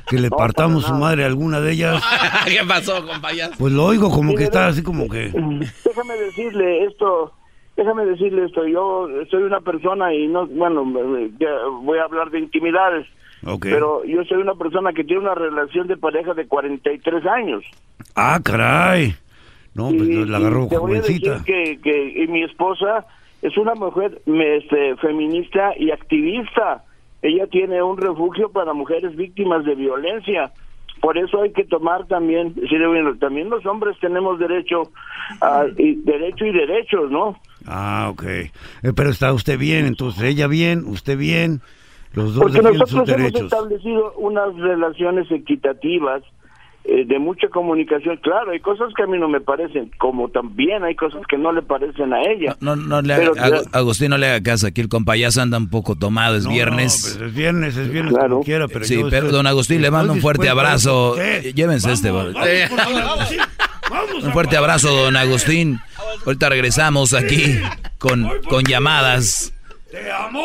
¿Que 0.09 0.17
le 0.19 0.29
No, 0.29 0.37
partamos 0.37 0.85
su 0.85 0.93
madre 0.95 1.23
a 1.23 1.27
alguna 1.27 1.59
de 1.61 1.73
ellas? 1.73 2.03
¿Qué 2.45 2.61
pasó, 2.67 3.05
compañero? 3.05 3.49
Pues 3.59 3.71
lo 3.73 3.85
oigo 3.85 4.09
como 4.09 4.33
que 4.33 4.45
está 4.45 4.67
así 4.67 4.81
como 4.81 5.07
que... 5.07 5.27
Déjame 5.85 6.15
decirle 6.25 6.85
esto, 6.85 7.31
déjame 7.77 8.05
decirle 8.05 8.45
esto, 8.45 8.65
yo 8.67 9.07
soy 9.29 9.43
una 9.43 9.61
persona 9.61 10.11
y 10.15 10.27
no, 10.27 10.47
bueno, 10.47 10.83
voy 10.85 11.99
a 11.99 12.03
hablar 12.05 12.31
de 12.31 12.39
intimidades, 12.39 13.05
pero 13.61 14.03
yo 14.03 14.23
soy 14.23 14.39
una 14.41 14.55
persona 14.55 14.93
que 14.93 15.03
tiene 15.03 15.21
una 15.21 15.35
relación 15.35 15.87
de 15.87 15.97
pareja 15.97 16.33
de 16.33 16.47
43 16.47 17.23
años. 17.27 17.63
Ah, 18.15 18.39
caray. 18.43 19.15
No, 19.75 19.89
pues 19.89 20.09
Y- 20.09 20.25
la 20.25 20.37
agarró 20.37 20.65
y 20.65 20.69
te 20.69 20.77
voy 20.77 20.91
a 20.97 21.01
decir 21.01 21.21
jovencita. 21.21 21.43
que, 21.45 21.79
que 21.83 22.23
y 22.23 22.27
mi 22.27 22.43
esposa 22.43 23.05
es 23.43 23.57
una 23.57 23.75
mujer 23.75 24.21
este, 24.25 24.95
feminista 24.97 25.73
y 25.77 25.91
activista. 25.91 26.85
Ella 27.21 27.45
tiene 27.47 27.83
un 27.83 27.97
refugio 27.97 28.49
para 28.49 28.73
mujeres 28.73 29.15
víctimas 29.17 29.65
de 29.65 29.75
violencia. 29.75 30.53
Por 31.01 31.17
eso 31.17 31.41
hay 31.41 31.51
que 31.51 31.65
tomar 31.65 32.07
también, 32.07 32.55
también 33.19 33.49
los 33.49 33.65
hombres 33.65 33.97
tenemos 33.99 34.39
derecho 34.39 34.83
a, 35.41 35.65
y 35.77 35.95
derecho 35.95 36.45
y 36.45 36.53
derechos, 36.53 37.11
¿no? 37.11 37.37
Ah, 37.67 38.07
ok. 38.11 38.23
Eh, 38.23 38.49
pero 38.95 39.09
está 39.09 39.33
usted 39.33 39.59
bien, 39.59 39.85
entonces 39.85 40.23
ella 40.23 40.47
bien, 40.47 40.85
usted 40.85 41.17
bien, 41.17 41.59
los 42.13 42.35
dos 42.35 42.43
Porque 42.43 42.59
sus 42.59 42.79
nosotros 42.79 43.09
hemos 43.09 43.17
derechos. 43.17 43.41
establecido 43.43 44.13
unas 44.13 44.55
relaciones 44.55 45.29
equitativas 45.29 46.23
eh, 46.85 47.05
de 47.05 47.17
mucha 47.19 47.47
comunicación. 47.47 48.17
Claro, 48.17 48.51
hay 48.51 48.59
cosas 48.59 48.89
que 48.95 49.03
a 49.03 49.07
mí 49.07 49.17
no 49.17 49.29
me 49.29 49.39
parecen, 49.39 49.89
como 49.99 50.29
también 50.29 50.83
hay 50.83 50.95
cosas 50.95 51.21
que 51.29 51.37
no 51.37 51.51
le 51.53 51.61
parecen 51.61 52.13
a 52.13 52.21
ella. 52.23 52.57
No, 52.59 52.75
no 52.75 53.01
le 53.01 53.15
Pero- 53.15 53.31
haga, 53.33 53.59
Ag- 53.61 53.69
Agustín, 53.71 54.09
no 54.09 54.17
le 54.17 54.27
haga 54.27 54.43
caso. 54.43 54.67
Aquí 54.67 54.81
el 54.81 54.89
compayazo 54.89 55.41
anda 55.41 55.57
un 55.57 55.69
poco 55.69 55.95
tomado. 55.95 56.35
Es 56.35 56.43
No, 56.43 56.49
viernes. 56.51 57.13
no, 57.13 57.19
pues 57.19 57.29
es 57.29 57.35
viernes, 57.35 57.77
es 57.77 57.89
viernes 57.89 58.13
como 58.17 58.43
quiera, 58.43 58.67
pero 58.67 58.83
sí, 58.85 58.95
yo 58.95 59.09
pero 59.09 59.27
estoy- 59.27 59.31
don 59.31 59.47
Agustín, 59.47 59.81
le 59.81 59.91
mando 59.91 60.13
un 60.13 60.19
fuerte 60.21 60.49
abrazo. 60.49 61.15
Llévense 61.55 61.91
este. 61.91 62.11
Vamos, 62.11 62.35
sí, 63.29 63.37
Un 64.23 64.31
fuerte 64.33 64.57
abrazo, 64.57 64.89
don 64.95 65.15
Agustín. 65.15 65.79
Ahorita 66.25 66.49
regresamos 66.49 67.13
aquí 67.13 67.59
con, 67.97 68.29
con 68.49 68.63
llamadas. 68.63 69.53
¡Te 69.91 70.11
amo! 70.11 70.41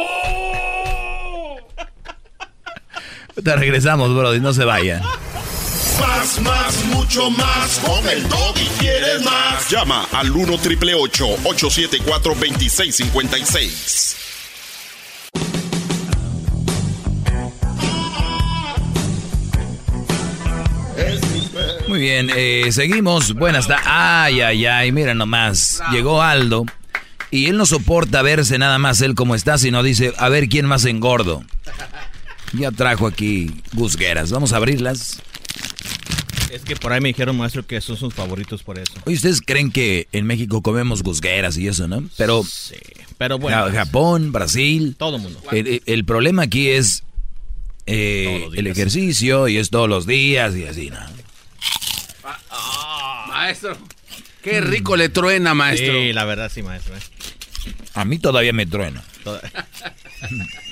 Ahorita 3.31 3.57
regresamos, 3.57 4.15
Brody, 4.15 4.41
no 4.41 4.53
se 4.53 4.65
vayan. 4.65 5.01
Más, 6.01 6.41
más, 6.41 6.85
mucho 6.87 7.31
más. 7.31 7.79
Con 7.85 8.09
el 8.09 8.25
y 8.57 8.69
quieres 8.79 9.23
más. 9.25 9.69
Llama 9.71 10.07
al 10.13 10.31
1 10.31 10.59
triple 10.59 10.95
874 10.95 12.35
2656. 12.35 14.17
Muy 21.89 22.01
bien, 22.01 22.31
eh, 22.35 22.69
seguimos. 22.71 23.35
Buenas 23.35 23.67
tardes. 23.67 23.87
Ay, 23.89 24.41
ay, 24.43 24.67
ay, 24.67 24.93
mira 24.93 25.15
nomás. 25.15 25.81
Llegó 25.91 26.21
Aldo 26.23 26.67
y 27.31 27.47
él 27.47 27.57
no 27.57 27.67
soporta 27.67 28.23
verse 28.23 28.59
nada 28.59 28.79
más 28.79 29.01
él 29.01 29.15
como 29.15 29.35
está, 29.35 29.59
sino 29.59 29.83
dice, 29.83 30.13
a 30.19 30.29
ver 30.29 30.49
quién 30.49 30.67
más 30.67 30.85
engordo. 30.85 31.43
Ya 32.53 32.71
trajo 32.71 33.07
aquí 33.07 33.63
gusgueras. 33.73 34.31
Vamos 34.31 34.53
a 34.53 34.57
abrirlas. 34.57 35.23
Es 36.51 36.63
que 36.63 36.77
por 36.77 36.93
ahí 36.93 37.01
me 37.01 37.09
dijeron, 37.09 37.37
maestro, 37.37 37.67
que 37.67 37.77
esos 37.77 37.99
son 37.99 38.11
sus 38.11 38.15
favoritos 38.15 38.63
por 38.63 38.79
eso. 38.79 38.93
Oye, 39.05 39.17
¿ustedes 39.17 39.41
creen 39.45 39.71
que 39.71 40.09
en 40.13 40.27
México 40.27 40.63
comemos 40.63 41.03
gusgueras 41.03 41.57
y 41.59 41.69
eso, 41.69 41.89
no? 41.89 42.05
Pero, 42.17 42.43
Pero 43.19 43.39
bueno. 43.39 43.57
Ja- 43.67 43.71
Japón, 43.73 44.33
Brasil. 44.33 44.97
Todo 44.99 45.17
el 45.17 45.23
mundo. 45.23 45.41
El, 45.53 46.05
problema 46.05 46.43
aquí 46.43 46.69
es 46.69 47.05
eh, 47.87 48.49
el 48.55 48.67
ejercicio 48.67 49.49
y 49.49 49.59
es 49.59 49.71
todos 49.71 49.89
los 49.89 50.07
días 50.07 50.57
y 50.57 50.65
así, 50.65 50.91
¿no? 50.91 50.99
Maestro, 53.29 53.77
qué 54.43 54.61
rico 54.61 54.97
le 54.97 55.09
truena, 55.09 55.55
maestro. 55.55 55.93
Sí, 55.93 56.13
la 56.13 56.25
verdad 56.25 56.51
sí, 56.53 56.63
maestro. 56.63 56.97
¿eh? 56.97 57.01
A 57.95 58.05
mí 58.05 58.19
todavía 58.19 58.53
me 58.53 58.67
truena. 58.67 59.03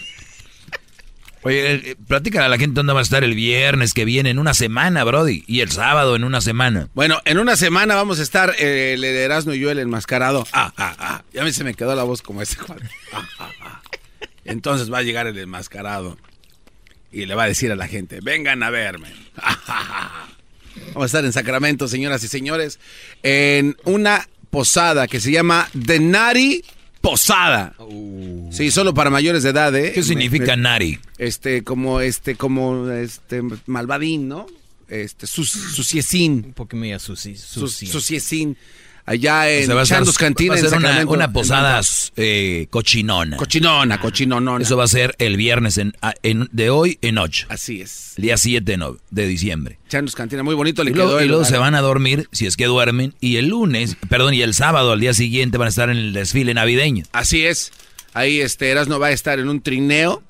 Oye, 1.47 1.75
eh, 1.75 1.97
platícale 2.09 2.47
a 2.47 2.49
la 2.49 2.59
gente 2.59 2.75
dónde 2.75 2.93
va 2.93 2.99
a 2.99 3.03
estar 3.05 3.23
el 3.23 3.37
viernes 3.37 3.95
que 3.95 4.05
viene, 4.05 4.31
en 4.31 4.41
una 4.41 4.53
semana, 4.53 5.05
Brody. 5.05 5.45
Y 5.47 5.61
el 5.61 5.71
sábado 5.71 6.17
en 6.17 6.25
una 6.25 6.41
semana. 6.41 6.89
Bueno, 6.93 7.21
en 7.25 7.39
una 7.39 7.55
semana 7.55 7.95
vamos 7.95 8.19
a 8.19 8.25
estar 8.25 8.57
eh, 8.59 8.95
el 8.95 9.05
Erasmo 9.05 9.53
y 9.53 9.61
yo, 9.61 9.71
el 9.71 9.79
enmascarado. 9.79 10.45
Ah, 10.53 10.73
ah, 10.77 10.97
ah. 10.99 11.23
Ya 11.33 11.43
a 11.43 11.45
mí 11.45 11.53
se 11.53 11.63
me 11.63 11.75
quedó 11.75 11.95
la 11.95 12.03
voz 12.03 12.21
como 12.21 12.43
ese. 12.43 12.57
Ah, 13.13 13.29
ah, 13.39 13.51
ah. 13.61 13.83
Entonces 14.45 14.93
va 14.93 14.99
a 14.99 15.03
llegar 15.03 15.29
el 15.29 15.39
enmascarado 15.39 16.19
y 17.13 17.27
le 17.27 17.37
va 17.37 17.45
a 17.45 17.47
decir 17.47 17.71
a 17.71 17.77
la 17.77 17.87
gente, 17.87 18.19
vengan 18.21 18.65
a 18.65 18.71
verme. 18.71 19.15
Ah, 19.37 19.57
ah, 19.69 19.85
ah. 19.93 20.29
Vamos 20.89 21.05
a 21.05 21.07
estar 21.07 21.25
en 21.25 21.33
Sacramento, 21.33 21.87
señoras 21.87 22.25
y 22.25 22.29
señores, 22.29 22.81
en 23.23 23.77
una 23.85 24.29
posada 24.51 25.07
que 25.07 25.21
se 25.21 25.31
llama 25.31 25.69
Denari 25.75 26.65
Posada. 27.11 27.73
Sí, 28.51 28.73
solo 28.73 28.93
para 28.93 29.11
mayores 29.11 29.45
de 29.45 29.51
edad, 29.51 29.75
¿eh? 29.77 29.93
¿Qué 29.95 30.03
significa 30.03 30.57
Nari? 30.57 30.99
Este, 31.19 31.63
como, 31.63 32.01
este, 32.01 32.35
como, 32.35 32.91
este, 32.91 33.43
malvadín, 33.67 34.27
¿no? 34.27 34.47
Este, 34.89 35.29
sus, 35.29 35.51
suciecín. 35.51 36.43
Un 36.47 36.53
poco 36.53 36.77
media 36.77 36.99
suci, 36.99 37.37
Sus- 37.37 37.71
sucia. 37.73 37.93
Suciecín. 37.93 38.57
Allá 39.07 39.51
en 39.51 39.67
Se 39.67 39.73
va 39.75 39.81
a 39.81 39.83
hacer- 39.85 39.97
Chandos 39.97 40.19
Cantina. 40.19 40.51
va 40.51 40.57
a 40.57 40.59
en 40.61 40.69
ser 40.69 40.79
una, 40.79 41.05
una 41.07 41.33
posada 41.33 41.81
eh, 42.17 42.67
cochinona. 42.71 43.37
Cochinona, 43.37 44.01
cochinonona. 44.01 44.63
Eso 44.63 44.77
va 44.77 44.85
a 44.85 44.89
ser 44.89 45.15
el 45.19 45.37
viernes 45.37 45.79
en, 45.79 45.95
a- 46.03 46.15
en- 46.23 46.49
de 46.53 46.69
hoy 46.71 46.99
en 47.03 47.19
8. 47.19 47.47
Así 47.49 47.81
es. 47.81 48.13
El 48.17 48.23
día 48.25 48.37
7 48.37 48.77
no- 48.77 48.97
de 49.11 49.27
diciembre. 49.27 49.79
Chandos 49.89 50.15
Cantina, 50.15 50.43
muy 50.43 50.55
bonito 50.55 50.83
le 50.85 50.91
Y 50.91 50.95
luego, 50.95 51.11
quedó 51.13 51.23
y 51.25 51.29
luego 51.29 51.45
se 51.45 51.57
van 51.59 51.75
a 51.75 51.81
dormir, 51.81 52.29
si 52.33 52.47
es 52.47 52.57
que 52.57 52.67
duermen, 52.67 53.15
y 53.21 53.37
el 53.37 53.49
lunes, 53.49 53.97
perdón, 54.09 54.35
y 54.35 54.43
el 54.43 54.53
sábado 54.55 54.93
al 54.93 55.01
día 55.01 55.15
siguiente 55.15 55.57
van 55.59 55.67
a 55.67 55.71
estar 55.71 55.89
en 55.91 55.97
el 55.97 56.13
desfile 56.13 56.53
navideño. 56.55 57.05
Así 57.13 57.47
es. 57.47 57.73
Ahí 58.15 58.41
este 58.41 58.71
Erasno 58.71 58.99
va 58.99 59.09
a 59.09 59.13
estar 59.13 59.39
en 59.39 59.49
un 59.49 59.61
trineo, 59.61 60.23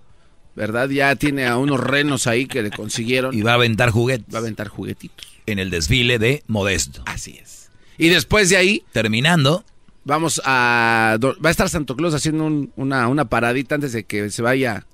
¿verdad? 0.57 0.89
Ya 0.91 1.15
tiene 1.17 1.47
a 1.47 1.57
unos 1.57 1.79
renos 1.81 2.27
ahí 2.27 2.47
que 2.47 2.63
le 2.63 2.71
consiguieron. 2.71 3.33
Y 3.37 3.43
va 3.43 3.53
a 3.53 3.55
aventar 3.55 3.91
juguetes. 3.91 4.27
Va 4.35 4.39
a 4.39 4.41
aventar 4.41 4.69
juguetitos. 4.69 5.27
En 5.47 5.59
el 5.61 5.71
desfile 5.71 6.19
de 6.19 6.43
Modesto. 6.49 7.03
Así 7.07 7.39
es. 7.41 7.56
Y 7.99 8.09
después 8.09 8.49
de 8.51 8.57
ahí, 8.57 8.83
Terminando, 8.93 9.65
vamos 10.05 10.41
a... 10.45 11.17
Va 11.23 11.49
a 11.49 11.51
estar 11.51 11.69
Santo 11.69 11.97
Claus 11.97 12.15
haciendo 12.15 12.45
un- 12.45 12.73
una, 12.77 13.09
una 13.09 13.27
paradita 13.27 13.75
antes 13.75 13.93
de 13.93 14.05
que 14.05 14.31
se 14.31 14.43
vaya 14.43 14.87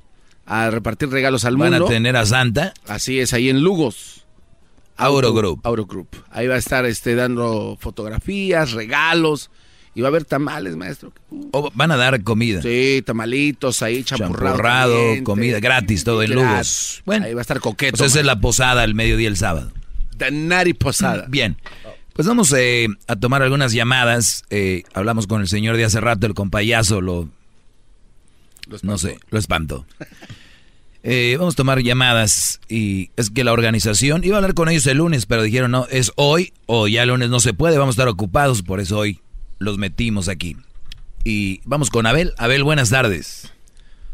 a 0.46 0.70
repartir 0.70 1.08
regalos 1.10 1.44
al 1.44 1.56
van 1.56 1.70
mundo. 1.70 1.86
a 1.86 1.88
tener 1.88 2.16
a 2.16 2.26
Santa. 2.26 2.74
Así 2.86 3.20
es, 3.20 3.32
ahí 3.32 3.48
en 3.48 3.60
Lugos. 3.62 4.24
Auro 4.96 5.32
Group. 5.32 5.60
Auro 5.64 5.86
Group. 5.86 6.08
Ahí 6.30 6.46
va 6.46 6.54
a 6.54 6.58
estar 6.58 6.84
este, 6.84 7.14
dando 7.14 7.76
fotografías, 7.80 8.72
regalos. 8.72 9.50
Y 9.94 10.00
va 10.00 10.08
a 10.08 10.10
haber 10.10 10.24
tamales, 10.24 10.74
maestro. 10.74 11.12
O 11.52 11.70
van 11.74 11.90
a 11.90 11.96
dar 11.98 12.22
comida. 12.22 12.62
Sí, 12.62 13.02
tamalitos 13.04 13.82
ahí, 13.82 14.02
champurrado. 14.04 14.96
Comida 15.22 15.60
gratis, 15.60 16.02
todo 16.04 16.22
en. 16.22 16.32
Lugos. 16.34 17.02
Bueno, 17.04 17.26
Ahí 17.26 17.34
va 17.34 17.40
a 17.40 17.42
estar 17.42 17.60
coqueto. 17.60 17.98
pues 17.98 18.10
esa 18.12 18.20
es 18.20 18.26
la 18.26 18.40
posada 18.40 18.84
el 18.84 18.94
mediodía 18.94 19.28
el 19.28 19.36
sábado. 19.36 19.70
Danari 20.16 20.72
Posada. 20.72 21.26
Bien. 21.28 21.58
Pues 22.14 22.28
vamos 22.28 22.52
eh, 22.52 22.88
a 23.08 23.16
tomar 23.16 23.42
algunas 23.42 23.72
llamadas. 23.72 24.44
Eh, 24.50 24.84
hablamos 24.94 25.26
con 25.26 25.40
el 25.40 25.48
señor 25.48 25.76
de 25.76 25.84
hace 25.84 26.00
rato, 26.00 26.26
el 26.26 26.34
compayazo 26.34 27.00
lo... 27.00 27.28
no 28.82 28.98
sé, 28.98 29.18
lo 29.30 29.38
espantó. 29.38 29.86
Eh, 31.04 31.34
vamos 31.36 31.54
a 31.54 31.56
tomar 31.56 31.80
llamadas 31.80 32.60
y 32.68 33.10
es 33.16 33.30
que 33.30 33.42
la 33.42 33.52
organización, 33.52 34.22
iba 34.22 34.36
a 34.36 34.38
hablar 34.38 34.54
con 34.54 34.68
ellos 34.68 34.86
el 34.86 34.98
lunes, 34.98 35.26
pero 35.26 35.42
dijeron 35.42 35.72
no, 35.72 35.86
es 35.90 36.12
hoy 36.14 36.52
o 36.66 36.86
ya 36.86 37.02
el 37.02 37.08
lunes 37.08 37.28
no 37.28 37.40
se 37.40 37.54
puede, 37.54 37.76
vamos 37.76 37.94
a 37.94 37.98
estar 38.02 38.08
ocupados, 38.08 38.62
por 38.62 38.78
eso 38.78 38.98
hoy 38.98 39.20
los 39.58 39.78
metimos 39.78 40.28
aquí. 40.28 40.56
Y 41.24 41.60
vamos 41.64 41.90
con 41.90 42.06
Abel. 42.06 42.34
Abel, 42.38 42.62
buenas 42.62 42.90
tardes. 42.90 43.52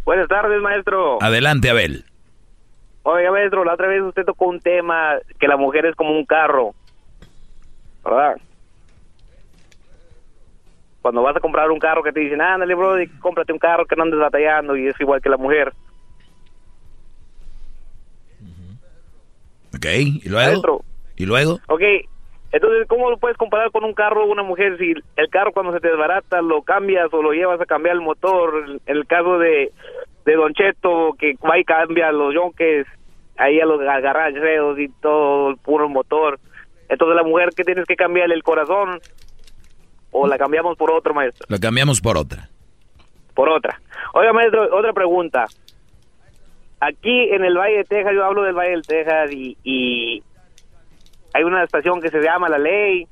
Buenas 0.04 0.28
tardes, 0.28 0.60
maestro. 0.62 1.22
Adelante, 1.22 1.68
Abel. 1.68 2.04
Oiga, 3.02 3.30
maestro, 3.30 3.64
la 3.64 3.74
otra 3.74 3.88
vez 3.88 4.02
usted 4.02 4.24
tocó 4.24 4.46
un 4.46 4.60
tema 4.60 5.16
que 5.38 5.48
la 5.48 5.56
mujer 5.56 5.86
es 5.86 5.94
como 5.94 6.12
un 6.12 6.24
carro. 6.24 6.74
¿Verdad? 8.08 8.36
Cuando 11.02 11.22
vas 11.22 11.36
a 11.36 11.40
comprar 11.40 11.70
un 11.70 11.78
carro 11.78 12.02
que 12.02 12.12
te 12.12 12.20
dicen, 12.20 12.40
ándale, 12.40 12.74
bro, 12.74 12.96
cómprate 13.20 13.52
un 13.52 13.58
carro 13.58 13.86
que 13.86 13.96
no 13.96 14.02
andes 14.02 14.18
batallando 14.18 14.76
y 14.76 14.88
es 14.88 15.00
igual 15.00 15.22
que 15.22 15.28
la 15.28 15.36
mujer. 15.36 15.72
Ok, 19.74 19.86
y 19.86 20.28
luego. 20.28 20.50
Maestro. 20.50 20.80
Y 21.16 21.26
luego. 21.26 21.58
Ok, 21.68 21.82
entonces, 22.50 22.88
¿cómo 22.88 23.10
lo 23.10 23.18
puedes 23.18 23.36
comparar 23.36 23.70
con 23.70 23.84
un 23.84 23.92
carro 23.92 24.24
o 24.24 24.32
una 24.32 24.42
mujer 24.42 24.78
si 24.78 24.94
el 25.16 25.28
carro 25.30 25.52
cuando 25.52 25.72
se 25.72 25.80
te 25.80 25.88
desbarata 25.88 26.40
lo 26.40 26.62
cambias 26.62 27.12
o 27.12 27.22
lo 27.22 27.32
llevas 27.32 27.60
a 27.60 27.66
cambiar 27.66 27.96
el 27.96 28.00
motor? 28.00 28.80
En 28.86 28.96
el 28.96 29.06
caso 29.06 29.38
de, 29.38 29.70
de 30.24 30.34
Don 30.34 30.54
Cheto, 30.54 31.14
que 31.18 31.34
va 31.46 31.58
y 31.58 31.64
cambia 31.64 32.10
los 32.10 32.34
yonques 32.34 32.86
ahí 33.36 33.60
a 33.60 33.66
los 33.66 33.78
garrajeros 33.78 34.78
y 34.78 34.88
todo 35.00 35.50
el 35.50 35.56
puro 35.58 35.88
motor. 35.88 36.40
Entonces, 36.88 37.16
la 37.16 37.22
mujer, 37.22 37.50
que 37.54 37.64
tienes 37.64 37.84
que 37.86 37.96
cambiarle 37.96 38.34
el 38.34 38.42
corazón? 38.42 39.00
¿O 40.10 40.26
la 40.26 40.38
cambiamos 40.38 40.76
por 40.76 40.90
otro, 40.90 41.12
maestro? 41.14 41.46
Lo 41.48 41.58
cambiamos 41.58 42.00
por 42.00 42.16
otra. 42.16 42.48
Por 43.34 43.48
otra. 43.50 43.80
Oiga, 44.14 44.32
maestro, 44.32 44.76
otra 44.76 44.92
pregunta. 44.92 45.44
Aquí 46.80 47.30
en 47.30 47.44
el 47.44 47.56
Valle 47.56 47.78
de 47.78 47.84
Texas, 47.84 48.12
yo 48.14 48.24
hablo 48.24 48.42
del 48.42 48.54
Valle 48.54 48.76
de 48.76 48.82
Texas 48.82 49.30
y, 49.32 49.56
y 49.64 50.22
hay 51.34 51.44
una 51.44 51.62
estación 51.62 52.00
que 52.00 52.08
se 52.08 52.20
llama 52.20 52.48
La 52.48 52.58
Ley. 52.58 53.06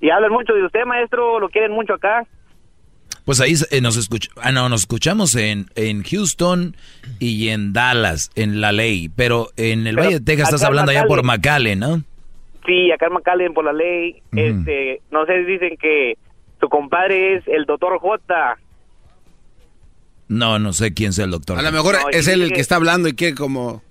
Y 0.00 0.10
hablan 0.10 0.32
mucho 0.32 0.54
de 0.54 0.64
usted, 0.64 0.84
maestro, 0.84 1.38
lo 1.38 1.48
quieren 1.48 1.72
mucho 1.72 1.94
acá. 1.94 2.26
Pues 3.24 3.40
ahí 3.40 3.54
eh, 3.70 3.80
nos 3.80 3.96
escuch 3.96 4.28
ah, 4.42 4.50
no, 4.50 4.68
nos 4.68 4.80
escuchamos 4.80 5.36
en, 5.36 5.66
en 5.74 6.02
Houston 6.02 6.76
y 7.18 7.48
en 7.50 7.72
Dallas, 7.72 8.30
en 8.34 8.60
La 8.60 8.72
Ley. 8.72 9.08
Pero 9.14 9.50
en 9.56 9.86
el 9.86 9.94
Pero 9.94 10.06
Valle 10.06 10.18
de 10.18 10.24
Texas 10.24 10.48
estás 10.48 10.64
hablando 10.64 10.90
allá 10.90 11.04
por. 11.04 11.22
McAllen, 11.22 11.78
¿no? 11.78 12.02
Sí, 12.66 12.92
acá 12.92 13.06
en 13.06 13.12
McAllen 13.14 13.54
por 13.54 13.64
La 13.64 13.72
Ley. 13.72 14.22
Este 14.32 15.00
No 15.10 15.24
sé, 15.26 15.44
dicen 15.44 15.76
que 15.78 16.14
su 16.60 16.68
compadre 16.68 17.36
es 17.36 17.48
el 17.48 17.64
doctor 17.64 17.98
J. 17.98 18.58
No, 20.28 20.58
no 20.58 20.72
sé 20.72 20.94
quién 20.94 21.12
sea 21.12 21.24
el 21.24 21.30
doctor. 21.32 21.58
A 21.58 21.62
lo 21.62 21.72
mejor 21.72 21.94
No, 21.94 22.08
es 22.10 22.28
él 22.28 22.42
el 22.42 22.48
que- 22.50 22.56
que 22.56 22.60
está 22.60 22.76
hablando 22.76 23.08
y 23.08 23.14
que 23.14 23.34
como... 23.34 23.82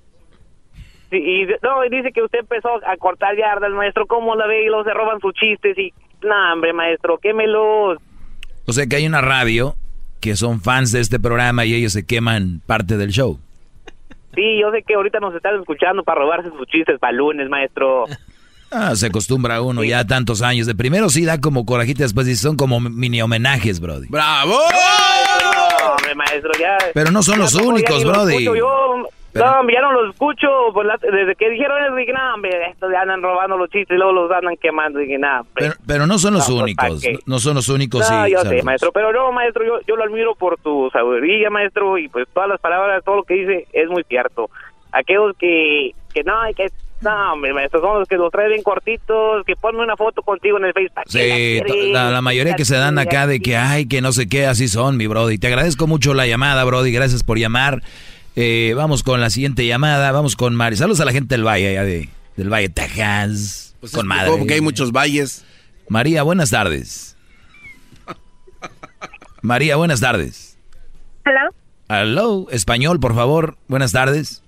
Sí, 1.10 1.18
y, 1.18 1.46
no, 1.64 1.84
y 1.84 1.90
dice 1.90 2.12
que 2.14 2.22
usted 2.22 2.40
empezó 2.40 2.70
a 2.86 2.96
cortar 2.98 3.36
yardas, 3.36 3.72
maestro. 3.72 4.06
¿Cómo 4.06 4.36
la 4.36 4.46
ve? 4.46 4.64
Y 4.64 4.68
luego 4.68 4.84
se 4.84 4.94
roban 4.94 5.20
sus 5.20 5.34
chistes 5.34 5.78
y... 5.78 5.92
No, 6.22 6.54
hombre, 6.54 6.72
maestro, 6.72 7.18
quémelos. 7.18 7.98
O 8.68 8.72
sea 8.74 8.86
que 8.86 8.98
hay 8.98 9.08
una 9.08 9.22
radio 9.22 9.76
que 10.22 10.36
son 10.36 10.62
fans 10.62 10.92
de 10.92 11.00
este 11.00 11.20
programa 11.20 11.66
y 11.66 11.74
ellos 11.74 11.94
se 11.94 12.06
queman 12.06 12.62
parte 12.68 12.98
del 12.98 13.10
show. 13.10 13.40
Sí, 14.36 14.60
yo 14.62 14.70
sé 14.72 14.84
que 14.84 14.94
ahorita 14.94 15.20
nos 15.20 15.34
están 15.34 15.60
escuchando 15.60 16.04
para 16.04 16.22
robarse 16.22 16.50
sus 16.52 16.68
chistes 16.68 17.00
para 17.00 17.12
lunes, 17.14 17.50
maestro. 17.50 18.06
Ah, 18.72 18.96
se 18.96 19.08
acostumbra 19.08 19.62
uno 19.62 19.84
ya 19.84 20.00
a 20.00 20.06
tantos 20.08 20.42
años. 20.42 20.68
De 20.68 20.76
primero 20.76 21.10
sí 21.10 21.26
da 21.26 21.40
como 21.42 21.66
corajita, 21.66 22.04
después 22.04 22.28
sí 22.28 22.36
son 22.36 22.56
como 22.56 22.80
mini 22.80 23.22
homenajes, 23.22 23.80
Brody. 23.80 24.08
¡Bravo! 24.10 24.58
Hombre, 25.92 26.16
maestro, 26.16 26.52
ya... 26.60 26.78
Pero 26.94 27.12
no 27.12 27.24
son 27.24 27.36
ya 27.36 27.42
los 27.42 27.56
únicos, 27.56 28.04
Brody. 28.04 28.34
escucho 28.36 28.56
yo. 28.56 29.08
Pero- 29.32 29.46
No, 29.64 29.70
ya 29.72 29.82
no 29.82 29.92
los 29.92 30.14
escucho. 30.14 30.48
Pues 30.74 30.88
la- 30.88 30.98
desde 30.98 31.36
que 31.36 31.50
dijeron 31.52 31.84
eso, 31.84 31.96
dije, 31.96 32.12
no, 32.14 32.34
hombre, 32.34 32.50
estos 32.72 32.92
ya 32.92 33.02
andan 33.02 33.22
robando 33.22 33.58
los 33.58 33.70
chistes 33.70 33.96
y 33.96 33.98
luego 33.98 34.12
los 34.12 34.32
andan 34.32 34.56
quemando. 34.58 35.00
Dije, 35.00 35.18
nada. 35.20 35.44
Pero, 35.54 35.74
pero 35.86 36.08
no 36.08 36.18
son 36.18 36.34
los 36.34 36.48
No, 36.50 36.56
pues, 36.56 36.64
únicos. 36.64 37.04
No, 37.04 37.20
no 37.36 37.40
son 37.40 37.56
los 37.56 37.70
únicos. 37.70 38.10
No, 38.10 38.26
sí, 38.26 38.32
yo 38.32 38.42
sé, 38.42 38.64
maestro, 38.64 38.92
pero 38.92 39.12
no, 39.14 39.32
maestro, 39.32 39.64
yo, 39.66 39.80
yo 39.88 39.96
lo 39.96 40.04
admiro 40.04 40.34
por 40.36 40.58
tu 40.60 40.90
sabiduría, 40.92 41.50
maestro, 41.52 41.98
y 42.00 42.08
pues 42.08 42.28
todas 42.34 42.50
las 42.50 42.60
palabras, 42.60 43.04
todo 43.04 43.18
lo 43.18 43.24
que 43.24 43.36
dice 43.36 43.68
es 43.74 43.88
muy 43.90 44.04
cierto. 44.06 44.50
Aquellos 44.92 45.36
que, 45.38 45.92
que 46.14 46.24
no, 46.24 46.34
que 46.56 46.72
no, 47.02 47.34
hombre, 47.34 47.54
maestro, 47.54 47.80
son 47.82 48.00
los 48.00 48.08
que 48.08 48.16
los 48.18 48.32
traen 48.32 48.50
bien 48.50 48.64
cortitos, 48.64 49.46
que 49.46 49.56
ponen 49.56 49.82
una 49.82 49.96
foto 49.96 50.22
contigo 50.22 50.58
en 50.58 50.66
el 50.66 50.74
Facebook. 50.74 51.04
Sí, 51.08 51.62
to- 51.66 51.74
la, 51.94 52.12
la 52.12 52.22
mayoría 52.22 52.56
que 52.56 52.66
se 52.66 52.76
dan 52.76 52.98
acá 53.00 53.26
de 53.28 53.40
que, 53.40 53.56
ay, 53.58 53.86
que 53.86 54.02
no 54.02 54.12
sé 54.12 54.28
qué, 54.28 54.46
así 54.46 54.68
son, 54.68 54.98
mi 54.98 55.08
Brody. 55.08 55.38
Te 55.38 55.48
agradezco 55.48 55.88
mucho 55.88 56.14
la 56.14 56.28
llamada, 56.28 56.64
Brody. 56.66 56.92
Gracias 56.92 57.24
por 57.24 57.38
llamar. 57.40 57.82
Eh, 58.36 58.74
vamos 58.76 59.04
con 59.04 59.20
la 59.22 59.30
siguiente 59.30 59.66
llamada. 59.66 60.12
Vamos 60.12 60.36
con 60.36 60.56
Mari. 60.56 60.76
Saludos 60.76 61.00
a 61.02 61.06
la 61.06 61.12
gente 61.12 61.36
del 61.36 61.46
Valle, 61.46 61.70
allá 61.70 61.84
de, 61.84 62.10
del 62.38 62.52
Valle, 62.52 62.70
Texas. 62.70 63.76
Pues 63.80 63.92
con 63.94 64.06
madre. 64.08 64.32
porque 64.38 64.56
hay 64.56 64.62
muchos 64.62 64.92
valles. 64.92 65.46
María, 65.88 66.24
buenas 66.24 66.50
tardes. 66.52 67.16
María, 69.42 69.76
buenas 69.78 70.02
tardes. 70.02 70.58
Hello. 71.26 71.50
Hello, 71.90 72.48
español, 72.52 73.00
por 73.00 73.16
favor. 73.16 73.58
Buenas 73.68 73.92
tardes. 73.92 74.44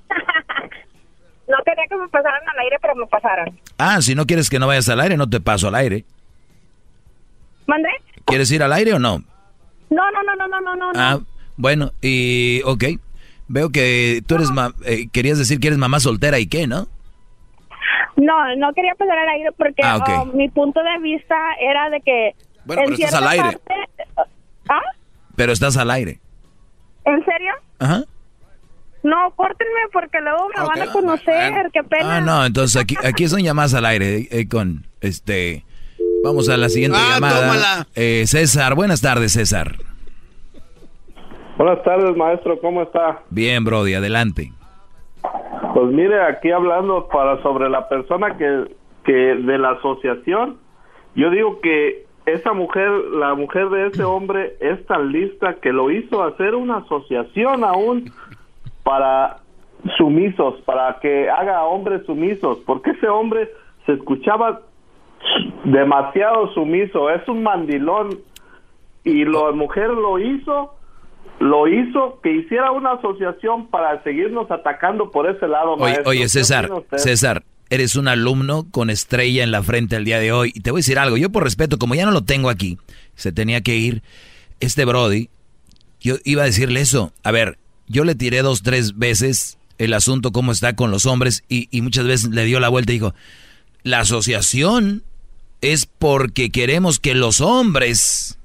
No 1.52 1.58
quería 1.66 1.84
que 1.90 1.96
me 1.98 2.08
pasaran 2.08 2.42
al 2.48 2.60
aire, 2.60 2.78
pero 2.82 2.96
me 2.96 3.06
pasaron. 3.08 3.60
Ah, 3.78 4.02
si 4.02 4.16
no 4.16 4.26
quieres 4.26 4.50
que 4.50 4.58
no 4.60 4.68
vayas 4.68 4.88
al 4.90 5.02
aire, 5.02 5.18
no 5.18 5.30
te 5.30 5.40
paso 5.42 5.68
al 5.68 5.76
aire. 5.76 6.06
¿Mandé? 7.68 7.90
¿Quieres 8.26 8.50
ir 8.52 8.64
al 8.64 8.72
aire 8.74 8.94
o 8.94 9.00
no? 9.00 9.20
No, 9.90 10.12
no, 10.12 10.24
no, 10.24 10.36
no, 10.36 10.48
no, 10.48 10.62
no, 10.62 10.76
no. 10.76 10.92
Ah, 10.96 11.20
bueno, 11.58 11.92
y 12.02 12.62
ok. 12.66 12.84
Veo 13.48 13.70
que 13.70 14.22
tú 14.26 14.36
eres, 14.36 14.50
ma- 14.52 14.74
eh, 14.86 15.10
querías 15.12 15.38
decir 15.38 15.60
que 15.60 15.68
eres 15.68 15.78
mamá 15.80 16.00
soltera 16.00 16.40
y 16.40 16.48
qué, 16.48 16.68
¿no? 16.68 16.88
No, 18.16 18.56
no 18.56 18.72
quería 18.74 18.94
pasar 18.96 19.18
al 19.18 19.28
aire 19.30 19.50
porque 19.58 19.82
Ah, 19.84 19.98
oh, 20.22 20.26
mi 20.28 20.48
punto 20.50 20.80
de 20.82 21.00
vista 21.02 21.36
era 21.60 21.90
de 21.90 22.00
que... 22.02 22.36
Bueno, 22.66 22.84
pero 22.86 22.96
estás 22.96 23.14
al 23.16 23.28
aire. 23.28 23.44
parte- 23.58 24.30
¿Ah? 24.70 24.82
Pero 25.36 25.52
estás 25.52 25.76
al 25.78 25.92
aire. 25.92 26.20
¿En 27.04 27.26
serio? 27.26 27.54
Ajá. 27.80 28.04
No, 29.04 29.32
córtenme 29.36 29.80
porque 29.92 30.20
luego 30.22 30.48
me 30.56 30.64
van 30.64 30.82
a 30.88 30.92
conocer, 30.92 31.70
qué 31.74 31.84
pena. 31.84 32.18
Ah, 32.18 32.22
no, 32.22 32.46
entonces 32.46 32.80
aquí, 32.82 32.96
aquí 33.04 33.28
son 33.28 33.42
llamadas 33.42 33.74
al 33.74 33.86
aire 33.86 34.28
eh, 34.32 34.48
con 34.48 34.86
este. 35.02 35.66
Vamos 36.24 36.50
a 36.50 36.58
la 36.58 36.70
siguiente 36.70 36.98
Ah, 37.00 37.16
llamada. 37.16 37.40
tómala. 37.42 37.88
Eh, 37.96 38.26
César, 38.28 38.76
buenas 38.76 39.02
tardes, 39.02 39.34
César. 39.34 39.76
Buenas 41.58 41.84
tardes, 41.84 42.16
maestro, 42.16 42.60
¿cómo 42.60 42.82
está? 42.84 43.22
Bien, 43.30 43.64
Brody, 43.64 43.94
adelante. 43.94 44.52
Pues 45.74 45.92
mire, 45.92 46.22
aquí 46.24 46.52
hablando 46.52 47.08
para 47.08 47.42
sobre 47.44 47.70
la 47.70 47.88
persona 47.88 48.38
que, 48.38 48.76
que 49.04 49.12
de 49.12 49.58
la 49.58 49.72
asociación, 49.72 50.58
yo 51.16 51.30
digo 51.30 51.60
que 51.62 52.06
esa 52.26 52.54
mujer, 52.54 52.90
la 53.14 53.34
mujer 53.36 53.70
de 53.70 53.88
ese 53.88 54.04
hombre 54.04 54.56
es 54.60 54.86
tan 54.88 55.12
lista 55.12 55.56
que 55.62 55.72
lo 55.72 55.92
hizo 55.92 56.24
hacer 56.24 56.56
una 56.56 56.78
asociación 56.78 57.64
aún 57.64 58.12
para 58.84 59.38
sumisos, 59.98 60.62
para 60.66 61.00
que 61.00 61.30
haga 61.30 61.64
hombres 61.64 62.06
sumisos, 62.06 62.60
porque 62.66 62.92
ese 62.92 63.08
hombre 63.08 63.50
se 63.86 63.94
escuchaba 63.94 64.62
demasiado 65.64 66.54
sumiso, 66.54 67.10
es 67.10 67.28
un 67.28 67.44
mandilón 67.44 68.20
y 69.04 69.26
la 69.26 69.52
mujer 69.52 69.90
lo 69.90 70.20
hizo, 70.20 70.76
lo 71.40 71.68
hizo 71.68 72.20
que 72.22 72.32
hiciera 72.32 72.72
una 72.72 72.94
asociación 72.94 73.68
para 73.68 74.02
seguirnos 74.04 74.50
atacando 74.52 75.12
por 75.12 75.30
ese 75.30 75.48
lado. 75.48 75.74
Oye, 75.74 75.82
maestro. 75.84 76.10
oye, 76.10 76.22
¿Qué 76.22 76.30
César? 76.30 76.70
César, 76.96 77.44
eres 77.70 77.96
un 77.96 78.08
alumno 78.08 78.66
con 78.70 78.90
estrella 78.90 79.44
en 79.44 79.52
la 79.52 79.64
frente 79.64 79.96
el 79.96 80.06
día 80.06 80.20
de 80.20 80.32
hoy. 80.32 80.52
Y 80.54 80.62
te 80.62 80.72
voy 80.72 80.80
a 80.80 80.82
decir 80.82 81.00
algo, 81.00 81.18
yo 81.18 81.32
por 81.32 81.44
respeto, 81.44 81.78
como 81.78 81.96
ya 81.96 82.06
no 82.06 82.12
lo 82.12 82.24
tengo 82.24 82.50
aquí, 82.50 82.78
se 83.16 83.32
tenía 83.32 83.62
que 83.62 83.76
ir, 83.76 84.04
este 84.60 84.86
Brody, 84.86 85.30
yo 86.00 86.16
iba 86.24 86.44
a 86.44 86.46
decirle 86.46 86.82
eso. 86.82 87.12
A 87.24 87.32
ver, 87.32 87.58
yo 87.92 88.04
le 88.04 88.16
tiré 88.16 88.42
dos, 88.42 88.64
tres 88.64 88.98
veces 88.98 89.58
el 89.78 89.94
asunto, 89.94 90.32
cómo 90.32 90.52
está 90.52 90.76
con 90.76 90.92
los 90.92 91.06
hombres, 91.06 91.44
y, 91.50 91.68
muchas 91.82 92.06
veces 92.06 92.30
le 92.30 92.46
dio 92.46 92.60
la 92.60 92.70
vuelta 92.70 92.92
y 92.92 92.96
dijo, 92.96 93.16
la 93.84 94.02
asociación 94.02 95.04
es 95.62 95.86
porque 95.86 96.52
queremos 96.52 97.00
que 97.00 97.16
los 97.16 97.42
hombres 97.42 98.38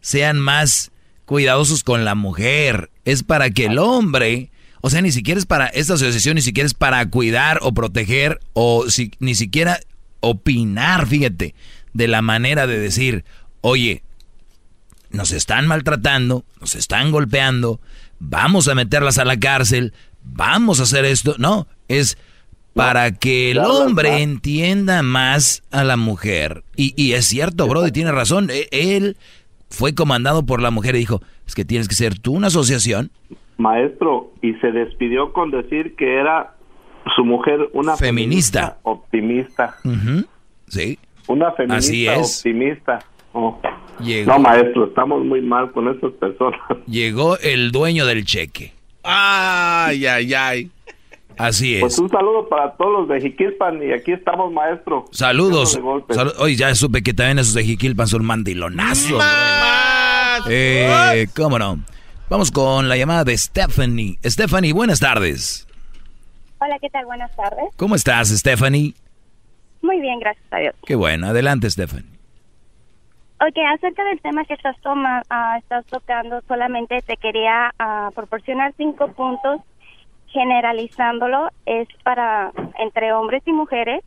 sean 0.00 0.38
más 0.38 0.92
cuidadosos 1.26 1.84
con 1.84 2.04
la 2.04 2.14
mujer. 2.14 2.90
Es 3.04 3.22
para 3.22 3.50
que 3.50 3.66
el 3.66 3.78
hombre, 3.78 4.50
o 4.80 4.88
sea, 4.88 5.02
ni 5.02 5.12
siquiera 5.12 5.38
es 5.38 5.46
para 5.46 5.66
esta 5.66 5.94
asociación, 5.94 6.36
ni 6.36 6.42
siquiera 6.42 6.66
es 6.66 6.74
para 6.74 7.08
cuidar 7.10 7.58
o 7.62 7.72
proteger 7.72 8.40
o 8.54 8.88
si, 8.88 9.12
ni 9.18 9.34
siquiera 9.34 9.78
opinar, 10.20 11.06
fíjate, 11.06 11.54
de 11.92 12.08
la 12.08 12.22
manera 12.22 12.66
de 12.66 12.78
decir, 12.78 13.24
oye, 13.60 14.02
nos 15.10 15.32
están 15.32 15.66
maltratando, 15.66 16.44
nos 16.60 16.74
están 16.74 17.10
golpeando, 17.10 17.80
vamos 18.18 18.68
a 18.68 18.74
meterlas 18.74 19.18
a 19.18 19.24
la 19.24 19.38
cárcel, 19.38 19.92
vamos 20.22 20.80
a 20.80 20.84
hacer 20.84 21.04
esto. 21.04 21.34
No, 21.38 21.66
es 21.88 22.18
para 22.74 23.12
que 23.12 23.52
el 23.52 23.58
hombre 23.58 24.22
entienda 24.22 25.02
más 25.02 25.62
a 25.70 25.82
la 25.84 25.96
mujer. 25.96 26.62
Y, 26.76 26.92
y 27.02 27.12
es 27.14 27.26
cierto, 27.26 27.66
Brody, 27.68 27.90
tiene 27.92 28.12
razón. 28.12 28.50
E- 28.50 28.68
Él 28.70 29.16
fue 29.70 29.94
comandado 29.94 30.44
por 30.44 30.60
la 30.60 30.70
mujer 30.70 30.94
y 30.94 30.98
dijo, 30.98 31.22
es 31.46 31.54
que 31.54 31.64
tienes 31.64 31.88
que 31.88 31.94
ser 31.94 32.18
tú 32.18 32.34
una 32.34 32.48
asociación. 32.48 33.10
Maestro, 33.58 34.32
y 34.42 34.52
se 34.54 34.70
despidió 34.72 35.32
con 35.32 35.50
decir 35.50 35.96
que 35.96 36.16
era 36.20 36.54
su 37.16 37.24
mujer 37.24 37.70
una 37.72 37.96
Feminista. 37.96 38.78
optimista. 38.82 39.76
Sí. 40.68 40.98
Una 41.28 41.52
feminista 41.52 41.76
Así 41.78 42.06
es. 42.06 42.38
optimista. 42.38 42.98
Oh. 43.32 43.58
Llegó, 44.00 44.32
No, 44.32 44.38
maestro, 44.38 44.86
estamos 44.86 45.24
muy 45.24 45.40
mal 45.40 45.70
con 45.72 45.88
estas 45.88 46.12
personas. 46.12 46.60
llegó 46.86 47.38
el 47.38 47.72
dueño 47.72 48.06
del 48.06 48.24
cheque. 48.24 48.72
Ay, 49.02 50.06
ay, 50.06 50.34
ay. 50.34 50.70
Así 51.38 51.76
Pues 51.80 51.92
es. 51.94 51.98
un 51.98 52.08
saludo 52.08 52.48
para 52.48 52.72
todos 52.76 53.00
los 53.00 53.08
de 53.08 53.20
Jiquilpan 53.20 53.82
y 53.82 53.92
aquí 53.92 54.12
estamos, 54.12 54.50
maestro. 54.52 55.04
Saludos. 55.12 55.78
Hoy 56.38 56.56
ya 56.56 56.74
supe 56.74 57.02
que 57.02 57.12
también 57.12 57.38
esos 57.38 57.52
de 57.54 57.62
Jiquilpan 57.64 58.06
son 58.06 58.24
mandilonazos. 58.24 59.22
Eh, 60.48 61.26
¿Cómo 61.36 61.58
no? 61.58 61.78
Vamos 62.30 62.50
con 62.50 62.88
la 62.88 62.96
llamada 62.96 63.24
de 63.24 63.36
Stephanie. 63.36 64.18
Stephanie, 64.24 64.72
buenas 64.72 64.98
tardes. 64.98 65.66
Hola, 66.58 66.78
¿qué 66.80 66.88
tal? 66.88 67.04
Buenas 67.04 67.34
tardes. 67.36 67.66
¿Cómo 67.76 67.94
estás, 67.94 68.28
Stephanie? 68.28 68.94
Muy 69.82 70.00
bien, 70.00 70.18
gracias 70.18 70.44
a 70.50 70.56
Dios. 70.58 70.74
Qué 70.86 70.94
bueno. 70.94 71.28
Adelante, 71.28 71.68
Stephanie. 71.70 72.15
Ok, 73.38 73.58
acerca 73.74 74.02
del 74.04 74.20
tema 74.22 74.46
que 74.46 74.54
estás, 74.54 74.80
toma, 74.80 75.22
ah, 75.28 75.58
estás 75.58 75.84
tocando, 75.86 76.40
solamente 76.48 77.02
te 77.02 77.18
quería 77.18 77.70
ah, 77.78 78.10
proporcionar 78.14 78.72
cinco 78.78 79.08
puntos 79.08 79.60
generalizándolo. 80.28 81.50
Es 81.66 81.86
para 82.02 82.50
entre 82.78 83.12
hombres 83.12 83.42
y 83.46 83.52
mujeres. 83.52 84.02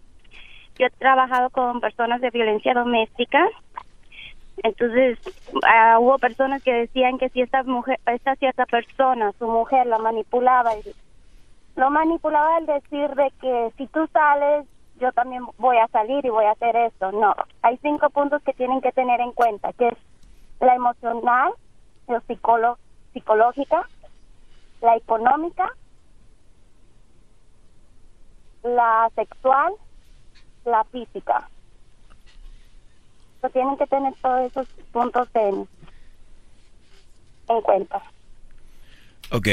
Yo 0.80 0.88
he 0.88 0.90
trabajado 0.90 1.52
con 1.52 1.80
personas 1.80 2.22
de 2.22 2.32
violencia 2.32 2.74
doméstica. 2.74 3.48
Entonces, 4.64 5.20
ah, 5.64 6.00
hubo 6.00 6.18
personas 6.18 6.64
que 6.64 6.74
decían 6.74 7.20
que 7.20 7.30
si 7.30 7.42
esta 7.42 7.62
mujer, 7.62 8.00
esta 8.08 8.36
cierta 8.36 8.66
persona, 8.66 9.32
su 9.38 9.46
mujer, 9.46 9.86
la 9.86 10.00
manipulaba, 10.00 10.72
lo 11.76 11.92
manipulaba 11.92 12.58
al 12.58 12.66
decir 12.66 13.10
de 13.12 13.32
que 13.40 13.72
si 13.78 13.86
tú 13.88 14.08
sales, 14.12 14.66
yo 15.00 15.12
también 15.14 15.44
voy 15.58 15.78
a 15.78 15.88
salir 15.88 16.26
y 16.26 16.30
voy 16.30 16.46
a 16.46 16.52
hacer 16.52 16.76
esto. 16.76 17.12
No, 17.12 17.36
hay 17.62 17.78
cinco 17.82 18.10
puntos 18.10 18.42
que 18.44 18.54
tienen 18.54 18.82
que 18.82 18.92
tener 18.92 19.20
en 19.22 19.32
cuenta, 19.32 19.74
que 19.74 19.88
es 19.88 19.98
la 20.60 20.76
emocional, 20.76 21.54
la 22.08 22.22
psicológica, 22.22 23.88
la 24.82 24.96
económica, 24.96 25.72
la 28.64 29.10
sexual, 29.16 29.74
la 30.66 30.84
física. 30.86 31.50
So, 33.42 33.50
tienen 33.50 33.78
que 33.78 33.88
tener 33.88 34.14
todos 34.22 34.42
esos 34.42 34.68
puntos 34.92 35.30
en, 35.34 35.68
en 37.48 37.62
cuenta. 37.62 38.02
Ok. 39.32 39.48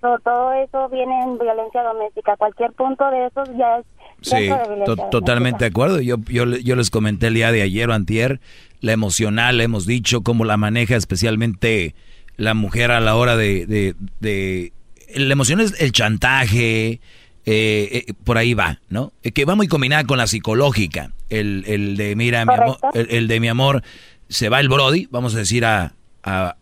Todo 0.00 0.52
eso 0.52 0.88
viene 0.90 1.22
en 1.24 1.38
violencia 1.38 1.82
doméstica. 1.82 2.36
Cualquier 2.36 2.72
punto 2.72 3.10
de 3.10 3.26
esos 3.26 3.48
ya 3.56 3.78
es 3.78 3.84
Sí, 4.20 4.48
to- 4.84 4.96
totalmente 5.10 5.64
de 5.64 5.68
acuerdo. 5.70 6.00
Yo, 6.00 6.16
yo, 6.28 6.44
yo 6.44 6.74
les 6.76 6.90
comenté 6.90 7.28
el 7.28 7.34
día 7.34 7.52
de 7.52 7.62
ayer 7.62 7.88
o 7.88 7.92
antier, 7.94 8.40
la 8.80 8.92
emocional, 8.92 9.60
hemos 9.60 9.86
dicho 9.86 10.22
cómo 10.22 10.44
la 10.44 10.56
maneja 10.56 10.96
especialmente 10.96 11.94
la 12.36 12.54
mujer 12.54 12.90
a 12.90 13.00
la 13.00 13.14
hora 13.16 13.36
de... 13.36 13.66
de, 13.66 13.94
de- 14.20 14.72
la 15.14 15.32
emoción 15.32 15.60
es 15.60 15.80
el 15.80 15.92
chantaje, 15.92 16.90
eh, 16.90 17.00
eh, 17.46 18.12
por 18.24 18.38
ahí 18.38 18.54
va, 18.54 18.80
¿no? 18.90 19.12
Eh, 19.22 19.30
Que 19.32 19.44
va 19.44 19.54
muy 19.54 19.68
combinada 19.68 20.04
con 20.04 20.18
la 20.18 20.26
psicológica. 20.26 21.12
El, 21.30 21.64
el 21.66 21.96
de, 21.96 22.14
mira, 22.14 22.44
mi 22.44 22.52
amor, 22.54 22.78
el, 22.94 23.06
el 23.10 23.28
de 23.28 23.40
mi 23.40 23.48
amor, 23.48 23.82
se 24.28 24.48
va 24.48 24.60
el 24.60 24.68
Brody, 24.68 25.06
vamos 25.10 25.34
a 25.34 25.38
decir 25.38 25.64
a, 25.64 25.94
a- 26.22 26.56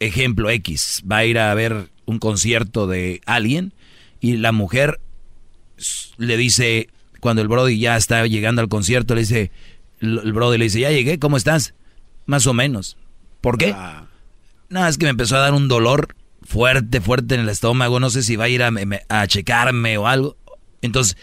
ejemplo 0.00 0.50
X, 0.50 1.02
va 1.10 1.18
a 1.18 1.24
ir 1.24 1.38
a 1.38 1.54
ver 1.54 1.88
un 2.08 2.18
concierto 2.18 2.86
de 2.86 3.20
alguien 3.26 3.72
y 4.20 4.36
la 4.38 4.52
mujer 4.52 5.00
le 6.16 6.36
dice, 6.36 6.88
cuando 7.20 7.42
el 7.42 7.48
Brody 7.48 7.78
ya 7.78 7.96
está 7.96 8.26
llegando 8.26 8.60
al 8.62 8.68
concierto, 8.68 9.14
le 9.14 9.20
dice, 9.20 9.50
el 10.00 10.32
Brody 10.32 10.58
le 10.58 10.64
dice, 10.64 10.80
ya 10.80 10.90
llegué, 10.90 11.18
¿cómo 11.18 11.36
estás? 11.36 11.74
Más 12.26 12.46
o 12.46 12.54
menos. 12.54 12.96
¿Por 13.40 13.58
qué? 13.58 13.72
No, 14.68 14.86
es 14.86 14.98
que 14.98 15.04
me 15.06 15.10
empezó 15.10 15.36
a 15.36 15.40
dar 15.40 15.54
un 15.54 15.68
dolor 15.68 16.16
fuerte, 16.42 17.00
fuerte 17.00 17.34
en 17.34 17.42
el 17.42 17.48
estómago, 17.48 18.00
no 18.00 18.10
sé 18.10 18.22
si 18.22 18.36
va 18.36 18.44
a 18.44 18.48
ir 18.48 18.62
a, 18.62 18.70
me- 18.70 19.02
a 19.08 19.26
checarme 19.26 19.98
o 19.98 20.06
algo. 20.08 20.36
Entonces, 20.82 21.16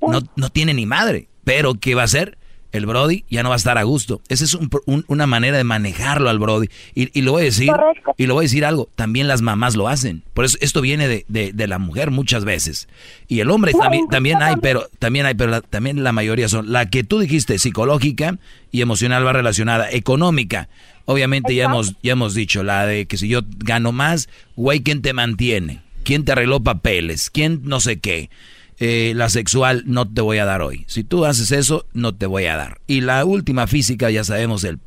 no, 0.00 0.20
no 0.36 0.50
tiene 0.50 0.74
ni 0.74 0.86
madre, 0.86 1.28
pero 1.44 1.74
¿qué 1.74 1.94
va 1.94 2.02
a 2.02 2.06
hacer? 2.06 2.36
El 2.76 2.86
Brody 2.86 3.24
ya 3.30 3.42
no 3.42 3.48
va 3.50 3.54
a 3.54 3.58
estar 3.58 3.78
a 3.78 3.82
gusto. 3.82 4.20
Esa 4.28 4.44
es 4.44 4.54
un- 4.54 4.70
un- 4.86 5.04
una 5.08 5.26
manera 5.26 5.56
de 5.56 5.64
manejarlo 5.64 6.28
al 6.30 6.38
Brody. 6.38 6.68
Y, 6.94 7.16
y 7.18 7.22
lo 7.22 7.32
voy 7.32 7.42
a 7.42 7.44
decir, 7.44 7.70
y 8.16 8.26
lo 8.26 8.34
voy 8.34 8.42
a 8.42 8.46
decir 8.48 8.64
algo, 8.64 8.88
también 8.94 9.28
las 9.28 9.42
mamás 9.42 9.76
lo 9.76 9.88
hacen. 9.88 10.22
Por 10.34 10.44
eso 10.44 10.58
esto 10.60 10.80
viene 10.80 11.08
de, 11.08 11.24
de- 11.28 11.52
de 11.52 11.66
la 11.66 11.78
mujer 11.78 12.10
muchas 12.10 12.44
veces. 12.44 12.88
Y 13.28 13.40
el 13.40 13.50
hombre 13.50 13.72
también, 13.72 14.04
también 14.08 14.42
hay, 14.42 14.54
pero 14.62 14.88
también 14.98 15.26
hay, 15.26 15.34
pero 15.34 15.50
la- 15.50 15.60
también 15.60 16.02
la 16.04 16.12
mayoría 16.12 16.48
son. 16.48 16.72
La 16.72 16.88
que 16.90 17.04
tú 17.04 17.18
dijiste, 17.18 17.58
psicológica 17.58 18.38
y 18.72 18.80
emocional 18.82 19.26
va 19.26 19.32
relacionada. 19.32 19.90
Económica, 19.90 20.68
obviamente 21.04 21.54
ya 21.54 21.64
hemos, 21.64 21.94
ya 22.02 22.12
hemos 22.12 22.34
dicho, 22.34 22.62
la 22.62 22.86
de 22.86 23.06
que 23.06 23.16
si 23.16 23.28
yo 23.28 23.40
gano 23.58 23.92
más, 23.92 24.28
güey, 24.56 24.80
¿quién 24.80 25.02
te 25.02 25.12
mantiene? 25.12 25.82
¿Quién 26.04 26.24
te 26.24 26.32
arregló 26.32 26.60
papeles? 26.62 27.30
¿Quién 27.30 27.62
no 27.64 27.80
sé 27.80 27.98
qué? 27.98 28.30
Eh, 28.78 29.12
la 29.16 29.28
sexual 29.28 29.84
no 29.86 30.06
te 30.06 30.20
voy 30.20 30.38
a 30.38 30.44
dar 30.44 30.60
hoy. 30.62 30.84
Si 30.86 31.02
tú 31.02 31.24
haces 31.24 31.50
eso, 31.52 31.86
no 31.94 32.14
te 32.14 32.26
voy 32.26 32.46
a 32.46 32.56
dar. 32.56 32.78
Y 32.86 33.00
la 33.00 33.24
última 33.24 33.66
física, 33.66 34.10
ya 34.10 34.22
sabemos 34.24 34.64
el... 34.64 34.78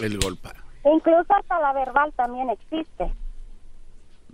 El 0.00 0.18
golpe. 0.18 0.50
Incluso 0.84 1.26
hasta 1.34 1.58
la 1.58 1.72
verbal 1.72 2.12
también 2.16 2.50
existe. 2.50 3.12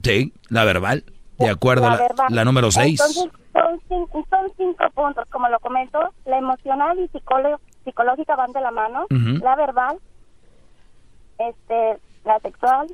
Sí, 0.03 0.33
la 0.49 0.65
verbal. 0.65 1.05
De 1.39 1.49
acuerdo 1.49 1.87
a 1.87 1.91
la, 1.91 1.97
verbal. 1.97 2.27
la 2.31 2.45
número 2.45 2.71
6. 2.71 3.01
Entonces, 3.01 3.33
son 3.53 3.81
cinco, 3.89 4.27
son 4.29 4.53
cinco 4.57 4.85
puntos, 4.95 5.25
como 5.31 5.49
lo 5.49 5.59
comento, 5.61 5.99
la 6.27 6.39
emocional 6.39 6.99
y 6.99 7.09
psicológica 7.09 8.37
van 8.37 8.53
de 8.53 8.61
la 8.61 8.71
mano, 8.71 9.05
Ujú. 9.11 9.43
la 9.43 9.57
verbal, 9.57 9.99
este, 11.39 11.99
la 12.25 12.39
sexual 12.41 12.87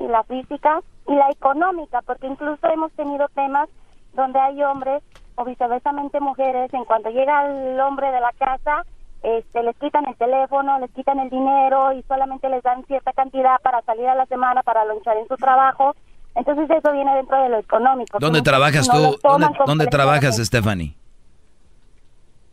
y 0.00 0.06
la 0.08 0.22
física 0.24 0.80
y 1.08 1.14
la 1.14 1.28
económica, 1.30 2.02
porque 2.02 2.26
incluso 2.26 2.66
hemos 2.72 2.92
tenido 2.92 3.28
temas 3.34 3.68
donde 4.12 4.38
hay 4.40 4.62
hombres 4.62 5.02
o 5.36 5.44
viceversamente 5.44 6.20
mujeres, 6.20 6.72
en 6.74 6.84
cuanto 6.84 7.10
llega 7.10 7.46
el 7.46 7.80
hombre 7.80 8.10
de 8.12 8.20
la 8.20 8.32
casa, 8.38 8.84
este, 9.22 9.62
les 9.62 9.76
quitan 9.78 10.04
el 10.06 10.16
teléfono, 10.16 10.78
les 10.80 10.90
quitan 10.92 11.18
el 11.20 11.30
dinero 11.30 11.92
y 11.92 12.02
solamente 12.08 12.48
les 12.48 12.62
dan 12.62 12.84
cierta 12.86 13.12
cantidad 13.12 13.56
para 13.62 13.80
salir 13.82 14.06
a 14.08 14.14
la 14.14 14.26
semana, 14.26 14.62
para 14.62 14.84
lonchar 14.84 15.16
en 15.16 15.28
su 15.28 15.36
trabajo. 15.36 15.94
Entonces 16.34 16.68
eso 16.70 16.92
viene 16.92 17.14
dentro 17.16 17.40
de 17.42 17.48
lo 17.50 17.58
económico. 17.58 18.18
¿Dónde 18.18 18.40
No- 18.40 18.44
trabajas 18.44 18.88
no 18.88 18.94
tú? 19.12 19.18
¿Dónde, 19.66 19.86
trabajas, 19.86 20.36
Stephanie? 20.36 20.94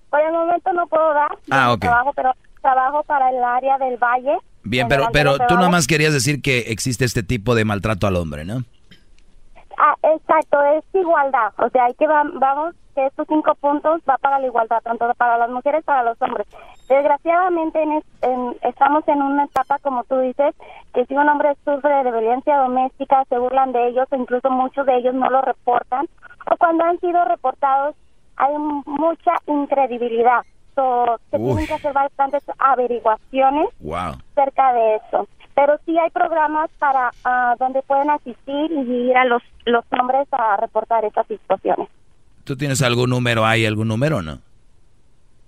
Por 0.10 0.22
el 0.22 0.31
momento 0.34 0.73
no 0.73 0.88
puedo 0.88 1.14
dar 1.14 1.30
Ah, 1.52 1.76
trabajo, 1.80 2.14
pero 2.15 2.34
trabajo 2.61 3.03
para 3.03 3.30
el 3.30 3.44
área 3.44 3.77
del 3.77 3.98
valle. 3.98 4.38
Bien, 4.64 4.84
en 4.84 4.90
pero, 4.90 5.07
pero 5.11 5.31
tú 5.34 5.38
Cebada. 5.38 5.56
nada 5.56 5.69
más 5.69 5.88
querías 5.88 6.14
decir 6.14 6.41
que 6.41 6.60
existe 6.72 7.06
este 7.06 7.23
tipo 7.23 7.56
de 7.56 7.64
maltrato 7.65 8.07
al 8.07 8.15
hombre, 8.15 8.44
¿no? 8.45 8.64
Ah, 9.82 9.96
exacto, 10.04 10.62
es 10.62 10.84
igualdad. 10.94 11.54
O 11.58 11.70
sea, 11.70 11.86
hay 11.86 11.94
que 11.94 12.06
va- 12.06 12.30
vamos 12.34 12.76
que 12.96 13.06
estos 13.06 13.26
cinco 13.30 13.56
puntos 13.56 14.02
va 14.10 14.18
para 14.18 14.38
la 14.40 14.48
igualdad, 14.48 14.82
tanto 14.84 15.10
para 15.16 15.38
las 15.38 15.50
mujeres 15.50 15.86
como 15.86 15.96
para 15.98 16.04
los 16.10 16.22
hombres. 16.22 16.48
Desgraciadamente 16.90 17.82
en 17.82 17.94
es- 17.94 18.06
en- 18.24 18.58
estamos 18.62 19.08
en 19.08 19.22
una 19.22 19.46
etapa, 19.46 19.78
como 19.82 20.04
tú 20.04 20.20
dices, 20.20 20.54
que 20.94 21.06
si 21.06 21.14
un 21.16 21.30
hombre 21.30 21.56
sufre 21.64 22.04
de 22.04 22.12
violencia 22.12 22.58
doméstica, 22.58 23.24
se 23.30 23.38
burlan 23.38 23.72
de 23.72 23.88
ellos, 23.88 24.06
e 24.12 24.18
incluso 24.18 24.50
muchos 24.50 24.86
de 24.86 24.98
ellos 24.98 25.14
no 25.14 25.30
lo 25.30 25.42
reportan, 25.42 26.08
o 26.52 26.58
cuando 26.58 26.84
han 26.84 27.00
sido 27.00 27.24
reportados 27.24 27.96
hay 28.36 28.58
mucha 28.58 29.34
incredibilidad. 29.48 30.42
So, 30.76 31.18
se 31.30 31.38
Uy. 31.38 31.44
tienen 31.46 31.68
que 31.68 31.74
hacer 31.76 31.94
bastantes 31.94 32.44
averiguaciones 32.58 33.70
Wow. 33.80 34.14
cerca 34.36 34.74
de 34.74 34.96
eso. 34.96 35.28
Pero 35.60 35.77
sí 35.86 35.98
hay 35.98 36.10
programas 36.11 36.69
para 36.80 37.11
ah, 37.26 37.53
donde 37.60 37.81
pueden 37.81 38.10
asistir 38.10 38.72
y 38.72 39.10
ir 39.10 39.18
a 39.18 39.26
los, 39.26 39.41
los 39.65 39.84
hombres 39.99 40.26
a 40.31 40.56
reportar 40.56 41.03
estas 41.03 41.27
situaciones. 41.27 41.90
¿Tú 42.45 42.56
tienes 42.56 42.81
algún 42.81 43.10
número? 43.10 43.45
¿Hay 43.45 43.65
algún 43.65 43.90
número 43.90 44.18
o 44.18 44.22
no? 44.22 44.40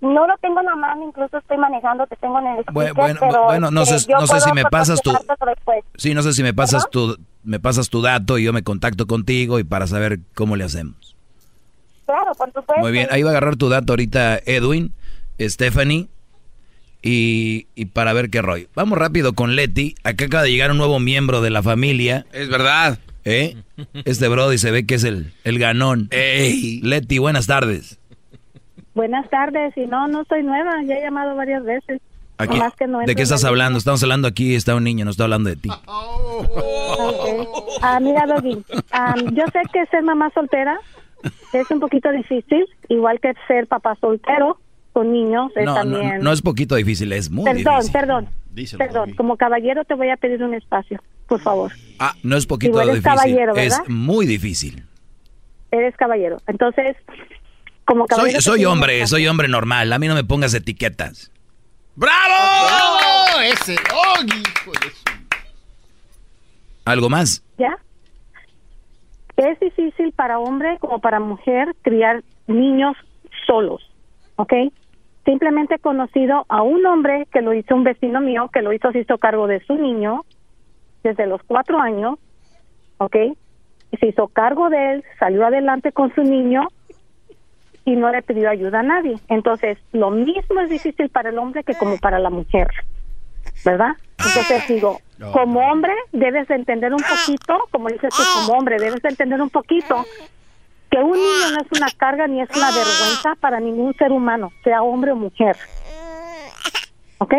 No 0.02 0.26
lo 0.26 0.36
tengo 0.42 0.60
en 0.60 0.66
la 0.66 0.76
mano, 0.76 1.06
incluso 1.08 1.38
estoy 1.38 1.56
manejando, 1.56 2.06
te 2.08 2.16
tengo 2.16 2.38
en 2.40 2.46
el 2.48 2.64
Bueno, 2.72 2.90
speaker, 2.90 2.94
bueno, 2.94 3.20
pero, 3.20 3.44
bueno, 3.44 3.70
no 3.70 3.82
este, 3.84 4.00
sé- 4.00 4.12
no 4.12 4.26
sé 4.26 4.40
si 4.40 4.52
me 4.52 4.64
pasas 4.66 5.00
tu-. 5.00 5.16
Sí, 5.96 6.12
no 6.12 6.20
sé 6.22 6.34
si 6.34 6.42
me 6.42 6.52
pasas 6.52 6.90
tu 6.90 7.16
me 7.42 7.58
pasas 7.58 7.88
tu 7.88 8.02
dato 8.02 8.36
y 8.36 8.44
yo 8.44 8.52
me 8.52 8.62
contacto 8.62 9.06
contigo 9.06 9.58
y 9.60 9.64
para 9.64 9.86
saber 9.86 10.18
cómo 10.34 10.56
le 10.56 10.64
hacemos. 10.64 11.16
Claro, 12.04 12.32
por 12.34 12.48
supuesto. 12.48 12.80
Muy 12.80 12.92
bien, 12.92 13.08
ahí 13.10 13.22
va 13.22 13.30
a 13.30 13.32
agarrar 13.32 13.56
tu 13.56 13.70
dato 13.70 13.94
ahorita 13.94 14.40
Edwin, 14.44 14.92
Stephanie 15.40 16.08
y, 17.02 17.66
y 17.74 17.86
para 17.86 18.12
ver 18.12 18.30
qué 18.30 18.40
rollo. 18.42 18.66
Vamos 18.74 18.96
rápido 18.98 19.34
con 19.34 19.56
Leti. 19.56 19.94
Acá 20.04 20.26
acaba 20.26 20.44
de 20.44 20.50
llegar 20.52 20.70
un 20.70 20.78
nuevo 20.78 21.00
miembro 21.00 21.40
de 21.40 21.50
la 21.50 21.62
familia. 21.62 22.26
Es 22.32 22.48
verdad. 22.48 22.98
¿Eh? 23.24 23.56
Este 24.04 24.28
Brody 24.28 24.58
se 24.58 24.70
ve 24.70 24.86
que 24.86 24.94
es 24.96 25.04
el, 25.04 25.32
el 25.44 25.58
ganón. 25.58 26.08
Ey. 26.10 26.80
Leti, 26.82 27.18
buenas 27.18 27.46
tardes. 27.46 27.98
Buenas 28.94 29.28
tardes, 29.30 29.74
y 29.76 29.86
no, 29.86 30.06
no 30.08 30.24
soy 30.28 30.42
nueva, 30.42 30.72
ya 30.84 30.96
he 30.96 31.00
llamado 31.00 31.34
varias 31.34 31.64
veces. 31.64 32.00
Aquí- 32.36 32.58
que 32.78 32.86
no 32.86 32.98
¿De 33.00 33.14
qué 33.14 33.22
estás 33.22 33.42
la 33.42 33.48
hablando? 33.50 33.78
Estamos 33.78 34.02
hablando 34.02 34.28
aquí, 34.28 34.54
está 34.54 34.74
un 34.74 34.84
niño, 34.84 35.04
no 35.04 35.10
está 35.12 35.24
hablando 35.24 35.48
de 35.48 35.56
ti. 35.56 35.70
Ah, 37.82 37.98
mira, 38.00 38.26
Doggy, 38.26 38.58
ah, 38.90 39.14
yo 39.32 39.44
sé 39.52 39.60
que 39.72 39.86
ser 39.86 40.02
mamá 40.02 40.30
soltera 40.34 40.78
es 41.52 41.70
un 41.70 41.80
poquito 41.80 42.10
difícil, 42.12 42.66
igual 42.88 43.20
que 43.20 43.32
ser 43.46 43.66
papá 43.66 43.96
soltero 44.00 44.58
con 44.92 45.12
niños 45.12 45.50
es 45.56 45.64
No, 45.64 45.74
no, 45.74 45.80
también... 45.80 46.20
no 46.20 46.32
es 46.32 46.42
poquito 46.42 46.74
difícil, 46.76 47.12
es 47.12 47.30
muy 47.30 47.44
perdón, 47.44 47.74
difícil. 47.76 47.92
perdón, 47.92 48.28
Díselo, 48.52 48.78
perdón, 48.84 49.14
como 49.14 49.36
caballero 49.36 49.84
te 49.84 49.94
voy 49.94 50.10
a 50.10 50.16
pedir 50.16 50.42
un 50.42 50.54
espacio, 50.54 51.02
por 51.26 51.40
favor. 51.40 51.72
Ah, 51.98 52.14
no 52.22 52.36
es 52.36 52.46
poquito 52.46 52.80
es 52.80 52.86
difícil, 52.88 53.02
caballero, 53.02 53.54
es 53.56 53.80
muy 53.88 54.26
difícil. 54.26 54.84
Eres 55.70 55.96
caballero, 55.96 56.36
entonces, 56.46 56.96
como 57.86 58.02
Soy, 58.02 58.08
caballero... 58.08 58.40
soy 58.42 58.64
un 58.66 58.72
hombre, 58.72 59.06
soy 59.06 59.26
hombre 59.26 59.48
normal, 59.48 59.90
a 59.92 59.98
mí 59.98 60.06
no 60.08 60.14
me 60.14 60.24
pongas 60.24 60.52
etiquetas. 60.54 61.30
¡Bravo! 61.96 63.40
Ese. 63.44 63.76
¡Oh, 63.94 64.22
hijo 64.22 64.72
de 64.72 64.90
su- 64.90 65.02
¿Algo 66.84 67.08
más? 67.08 67.42
¿Ya? 67.58 67.76
Es 69.36 69.58
difícil 69.60 70.12
para 70.12 70.38
hombre 70.38 70.76
como 70.80 71.00
para 71.00 71.20
mujer 71.20 71.74
criar 71.82 72.22
niños 72.46 72.96
solos, 73.46 73.82
¿ok? 74.36 74.52
Simplemente 75.24 75.76
he 75.76 75.78
conocido 75.78 76.46
a 76.48 76.62
un 76.62 76.84
hombre 76.84 77.26
que 77.32 77.42
lo 77.42 77.54
hizo 77.54 77.74
un 77.74 77.84
vecino 77.84 78.20
mío, 78.20 78.50
que 78.52 78.62
lo 78.62 78.72
hizo, 78.72 78.90
se 78.90 79.00
hizo 79.00 79.18
cargo 79.18 79.46
de 79.46 79.60
su 79.64 79.74
niño 79.74 80.24
desde 81.02 81.26
los 81.26 81.42
cuatro 81.44 81.78
años, 81.78 82.18
¿ok? 82.98 83.16
Y 83.90 83.96
se 83.98 84.06
hizo 84.06 84.28
cargo 84.28 84.68
de 84.68 84.94
él, 84.94 85.04
salió 85.18 85.46
adelante 85.46 85.92
con 85.92 86.12
su 86.14 86.22
niño 86.22 86.68
y 87.84 87.96
no 87.96 88.10
le 88.10 88.22
pidió 88.22 88.50
ayuda 88.50 88.80
a 88.80 88.84
nadie. 88.84 89.16
Entonces, 89.28 89.78
lo 89.92 90.10
mismo 90.10 90.60
es 90.60 90.70
difícil 90.70 91.08
para 91.08 91.30
el 91.30 91.38
hombre 91.38 91.62
que 91.62 91.74
como 91.74 91.98
para 91.98 92.18
la 92.18 92.30
mujer, 92.30 92.68
¿verdad? 93.64 93.92
Entonces 94.18 94.66
digo, 94.68 95.00
como 95.32 95.60
hombre 95.60 95.92
debes 96.12 96.48
de 96.48 96.54
entender 96.54 96.92
un 96.92 97.02
poquito, 97.02 97.58
como 97.70 97.88
dices 97.88 98.10
tú, 98.10 98.22
como 98.34 98.58
hombre 98.58 98.76
debes 98.78 99.02
de 99.02 99.08
entender 99.08 99.40
un 99.40 99.50
poquito 99.50 100.04
que 100.92 100.98
un 100.98 101.12
niño 101.12 101.50
no 101.52 101.60
es 101.62 101.80
una 101.80 101.90
carga 101.96 102.26
ni 102.26 102.42
es 102.42 102.48
una 102.54 102.70
vergüenza 102.70 103.34
para 103.40 103.58
ningún 103.60 103.94
ser 103.94 104.12
humano, 104.12 104.52
sea 104.62 104.82
hombre 104.82 105.12
o 105.12 105.16
mujer. 105.16 105.56
¿Ok? 107.16 107.34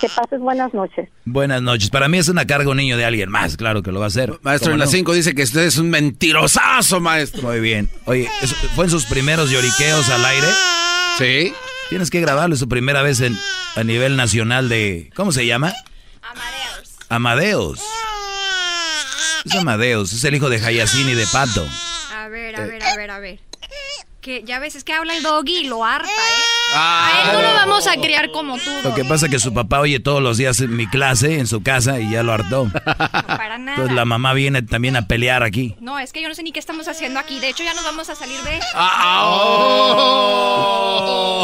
Que 0.00 0.08
pases 0.08 0.40
buenas 0.40 0.74
noches. 0.74 1.08
Buenas 1.24 1.62
noches. 1.62 1.88
Para 1.88 2.08
mí 2.08 2.18
es 2.18 2.28
una 2.28 2.46
carga 2.46 2.70
un 2.70 2.76
niño 2.76 2.98
de 2.98 3.06
alguien 3.06 3.30
más, 3.30 3.56
claro 3.56 3.82
que 3.82 3.90
lo 3.90 4.00
va 4.00 4.06
a 4.06 4.08
hacer. 4.08 4.38
Maestro, 4.42 4.66
¿Cómo 4.66 4.74
en 4.74 4.80
las 4.80 4.90
no? 4.90 4.98
5 4.98 5.12
dice 5.14 5.34
que 5.34 5.44
usted 5.44 5.62
es 5.62 5.78
un 5.78 5.88
mentirosazo, 5.88 7.00
maestro. 7.00 7.42
Muy 7.48 7.60
bien. 7.60 7.88
Oye, 8.04 8.28
¿eso 8.42 8.54
¿fue 8.74 8.84
en 8.84 8.90
sus 8.90 9.06
primeros 9.06 9.50
lloriqueos 9.50 10.10
al 10.10 10.24
aire? 10.24 10.48
Sí. 11.16 11.54
Tienes 11.88 12.10
que 12.10 12.20
grabarlo, 12.20 12.54
es 12.54 12.60
su 12.60 12.68
primera 12.68 13.02
vez 13.02 13.20
en, 13.20 13.36
a 13.76 13.82
nivel 13.82 14.16
nacional 14.16 14.68
de... 14.68 15.10
¿Cómo 15.16 15.32
se 15.32 15.46
llama? 15.46 15.72
Amadeus. 16.22 16.98
Amadeus. 17.08 17.80
Es 19.44 19.54
Amadeus, 19.54 20.12
es 20.12 20.22
el 20.24 20.34
hijo 20.34 20.50
de 20.50 20.62
Hayasín 20.62 21.08
y 21.08 21.14
de 21.14 21.26
Pato. 21.32 21.66
A 22.30 22.32
ver, 22.32 22.54
a 22.60 22.64
ver, 22.64 22.80
a 22.84 22.94
ver, 22.94 23.10
a 23.10 23.18
ver. 23.18 23.40
Que 24.20 24.44
ya 24.44 24.60
ves, 24.60 24.76
es 24.76 24.84
que 24.84 24.92
habla 24.92 25.16
el 25.16 25.22
doggy 25.24 25.62
y 25.62 25.64
lo 25.64 25.84
harta, 25.84 26.06
¿eh? 26.06 26.74
Ah. 26.74 27.08
A 27.12 27.22
él 27.22 27.32
no 27.32 27.42
lo 27.42 27.54
vamos 27.54 27.88
a 27.88 27.96
criar 27.96 28.30
como 28.30 28.56
tú, 28.56 28.70
Lo 28.84 28.94
que 28.94 29.04
pasa 29.04 29.26
es 29.26 29.32
que 29.32 29.40
su 29.40 29.52
papá 29.52 29.80
oye 29.80 29.98
todos 29.98 30.22
los 30.22 30.36
días 30.36 30.60
mi 30.60 30.86
clase 30.86 31.40
en 31.40 31.48
su 31.48 31.64
casa 31.64 31.98
y 31.98 32.08
ya 32.12 32.22
lo 32.22 32.32
hartó. 32.32 32.70
Para 33.26 33.58
nada. 33.58 33.72
Entonces 33.72 33.96
la 33.96 34.04
mamá 34.04 34.32
viene 34.32 34.62
también 34.62 34.94
a 34.94 35.08
pelear 35.08 35.42
aquí. 35.42 35.74
No, 35.80 35.98
es 35.98 36.12
que 36.12 36.22
yo 36.22 36.28
no 36.28 36.36
sé 36.36 36.44
ni 36.44 36.52
qué 36.52 36.60
estamos 36.60 36.86
haciendo 36.86 37.18
aquí. 37.18 37.40
De 37.40 37.48
hecho, 37.48 37.64
ya 37.64 37.74
nos 37.74 37.82
vamos 37.82 38.08
a 38.08 38.14
salir 38.14 38.40
de... 38.42 38.60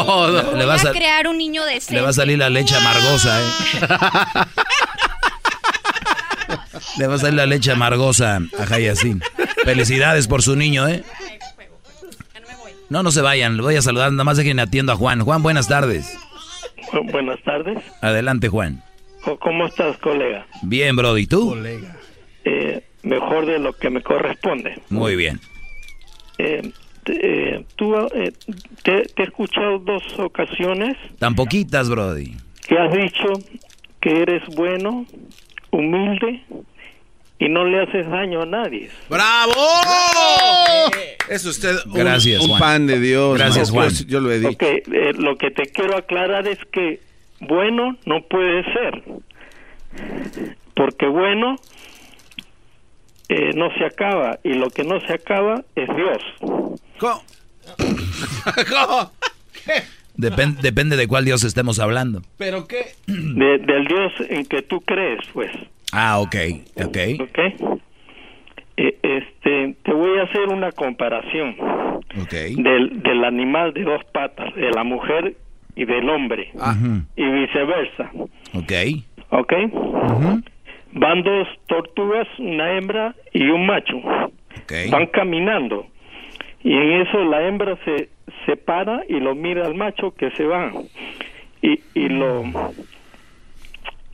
Oh, 0.09 0.29
le, 0.31 0.65
Voy 0.65 0.65
va 0.65 0.75
a 0.75 0.91
crear 0.93 1.27
un 1.27 1.37
niño 1.37 1.65
decente. 1.65 1.95
le 1.95 2.01
va 2.01 2.11
a 2.11 2.13
salir 2.13 2.37
la 2.37 2.49
leche 2.49 2.77
amargosa, 2.77 3.41
¿eh? 3.41 3.45
Le 6.97 7.07
va 7.07 7.15
a 7.15 7.17
salir 7.17 7.35
la 7.35 7.45
leche 7.45 7.71
amargosa 7.71 8.37
a 8.37 8.73
Hayasín. 8.73 9.21
Felicidades 9.63 10.27
por 10.27 10.41
su 10.41 10.55
niño, 10.55 10.87
¿eh? 10.87 11.03
No, 12.89 13.03
no 13.03 13.11
se 13.11 13.21
vayan, 13.21 13.57
le 13.57 13.63
voy 13.63 13.75
a 13.75 13.81
saludar, 13.81 14.11
nada 14.11 14.23
más 14.23 14.37
dejen 14.37 14.59
atiendo 14.59 14.93
a 14.93 14.95
Juan. 14.95 15.21
Juan, 15.21 15.43
buenas 15.43 15.67
tardes. 15.67 16.17
Bu- 16.93 17.11
Buenas 17.11 17.41
tardes. 17.43 17.77
Adelante, 18.01 18.47
Juan. 18.47 18.81
¿Cómo 19.41 19.65
estás, 19.65 19.97
colega? 19.97 20.45
Bien, 20.61 20.95
Brody, 20.95 21.23
¿y 21.23 21.27
tú? 21.27 21.53
Eh, 22.45 22.81
mejor 23.03 23.45
de 23.45 23.59
lo 23.59 23.73
que 23.73 23.89
me 23.89 24.01
corresponde. 24.01 24.81
Muy 24.89 25.17
bien. 25.17 25.41
Eh, 26.37 26.71
te- 27.03 27.55
eh, 27.57 27.65
tú 27.75 27.93
eh, 28.15 28.31
te, 28.83 29.01
te 29.03 29.23
he 29.23 29.25
escuchado 29.25 29.79
dos 29.79 30.03
ocasiones 30.17 30.95
Tan 31.19 31.35
poquitas, 31.35 31.89
Brody. 31.89 32.37
que 32.67 32.77
has 32.77 32.93
dicho 32.93 33.33
que 33.99 34.21
eres 34.21 34.43
bueno, 34.55 35.05
humilde 35.77 36.41
y 37.39 37.49
no 37.49 37.65
le 37.65 37.81
haces 37.83 38.09
daño 38.09 38.41
a 38.41 38.45
nadie. 38.45 38.89
¡Bravo! 39.09 39.53
Es 41.29 41.45
usted 41.45 41.75
un, 41.85 41.93
Gracias, 41.93 42.41
un 42.41 42.47
Juan. 42.49 42.59
pan 42.59 42.87
de 42.87 42.99
Dios. 42.99 43.37
Gracias. 43.37 43.69
Juan. 43.71 43.89
Yo, 43.89 44.05
yo 44.07 44.19
lo 44.21 44.31
he 44.31 44.39
dicho. 44.39 44.57
Eh, 44.65 45.13
lo 45.17 45.37
que 45.37 45.51
te 45.51 45.63
quiero 45.67 45.97
aclarar 45.97 46.47
es 46.47 46.57
que 46.71 46.99
bueno 47.39 47.95
no 48.05 48.21
puede 48.23 48.63
ser. 48.73 49.03
Porque 50.75 51.07
bueno 51.07 51.55
eh, 53.29 53.51
no 53.55 53.69
se 53.77 53.85
acaba 53.85 54.39
y 54.43 54.53
lo 54.53 54.69
que 54.69 54.83
no 54.83 54.99
se 55.01 55.13
acaba 55.13 55.63
es 55.75 55.87
Dios. 55.95 56.21
¿Cómo? 56.99 57.23
Depen- 59.67 59.83
depende 60.61 60.95
de 60.97 61.07
cuál 61.07 61.25
Dios 61.25 61.43
estemos 61.43 61.79
hablando. 61.79 62.21
¿Pero 62.37 62.67
qué? 62.67 62.85
De- 63.07 63.59
del 63.59 63.85
Dios 63.87 64.13
en 64.29 64.45
que 64.45 64.61
tú 64.63 64.81
crees, 64.81 65.19
pues. 65.33 65.51
Ah, 65.93 66.19
ok, 66.19 66.35
ok. 66.85 66.97
¿Ok? 67.21 67.39
Eh, 68.79 68.95
este, 69.01 69.75
te 69.83 69.91
voy 69.93 70.19
a 70.19 70.23
hacer 70.23 70.49
una 70.49 70.71
comparación 70.71 71.55
del, 72.57 73.01
del 73.01 73.23
animal 73.25 73.73
de 73.73 73.83
dos 73.83 74.03
patas, 74.13 74.53
de 74.53 74.69
la 74.71 74.83
mujer 74.83 75.35
y 75.75 75.85
del 75.85 76.07
hombre, 76.09 76.51
Ujú. 76.53 77.01
y 77.15 77.23
viceversa. 77.25 78.11
Ok. 78.53 78.73
¿Ok? 79.29 79.53
Van 80.93 81.21
dos 81.23 81.47
tortugas, 81.67 82.27
una 82.39 82.77
hembra 82.77 83.15
y 83.33 83.47
un 83.47 83.65
macho. 83.65 83.97
Van 84.91 85.07
caminando. 85.07 85.87
Y 86.63 86.73
en 86.73 87.01
eso 87.01 87.23
la 87.25 87.47
hembra 87.47 87.77
se, 87.85 88.09
se 88.45 88.57
para 88.57 89.03
y 89.07 89.19
lo 89.19 89.35
mira 89.35 89.65
al 89.65 89.75
macho 89.75 90.11
que 90.11 90.31
se 90.31 90.45
va. 90.45 90.71
Y, 91.61 91.83
y 91.93 92.09
lo 92.09 92.43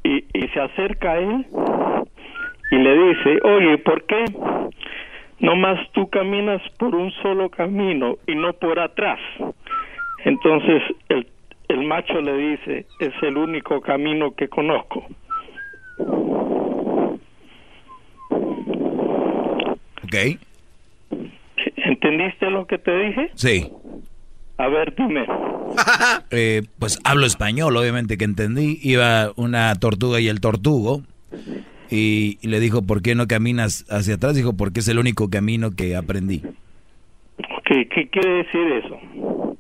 y, 0.04 0.26
y 0.34 0.48
se 0.50 0.60
acerca 0.60 1.14
a 1.14 1.20
él 1.20 1.46
y 2.72 2.76
le 2.76 2.98
dice, 3.08 3.40
oye, 3.44 3.78
¿por 3.80 4.06
qué 4.06 4.34
nomás 5.40 5.80
tú 5.92 6.10
caminas 6.10 6.62
por 6.78 6.96
un 6.96 7.12
solo 7.22 7.50
camino 7.50 8.18
y 8.28 8.36
no 8.36 8.54
por 8.54 8.80
atrás? 8.80 9.20
Entonces 10.26 10.82
el, 11.10 11.28
el 11.68 11.84
macho 11.86 12.22
le 12.22 12.38
dice, 12.38 12.86
es 13.00 13.14
el 13.22 13.38
único 13.38 13.82
camino 13.82 14.34
que 14.36 14.48
conozco. 14.48 15.06
Ok. 20.04 20.40
¿Entendiste 22.04 22.50
lo 22.50 22.68
que 22.68 22.78
te 22.78 22.92
dije? 22.98 23.32
Sí. 23.36 23.70
A 24.58 24.68
ver, 24.68 24.94
dime. 24.96 25.26
Eh, 26.30 26.64
pues 26.78 27.00
hablo 27.04 27.26
español, 27.26 27.76
obviamente 27.78 28.18
que 28.18 28.26
entendí. 28.26 28.80
Iba 28.84 29.32
una 29.36 29.74
tortuga 29.76 30.20
y 30.20 30.28
el 30.28 30.42
tortugo. 30.42 31.02
Y, 31.90 32.38
y 32.42 32.48
le 32.48 32.60
dijo, 32.60 32.82
¿por 32.82 33.02
qué 33.02 33.16
no 33.16 33.28
caminas 33.28 33.86
hacia 33.90 34.16
atrás? 34.16 34.36
Dijo, 34.36 34.54
porque 34.54 34.82
es 34.82 34.88
el 34.88 35.00
único 35.00 35.30
camino 35.30 35.72
que 35.72 35.96
aprendí. 35.96 36.42
¿Qué, 37.66 37.88
qué 37.88 38.08
quiere 38.10 38.44
decir 38.44 38.62
eso? 38.84 39.56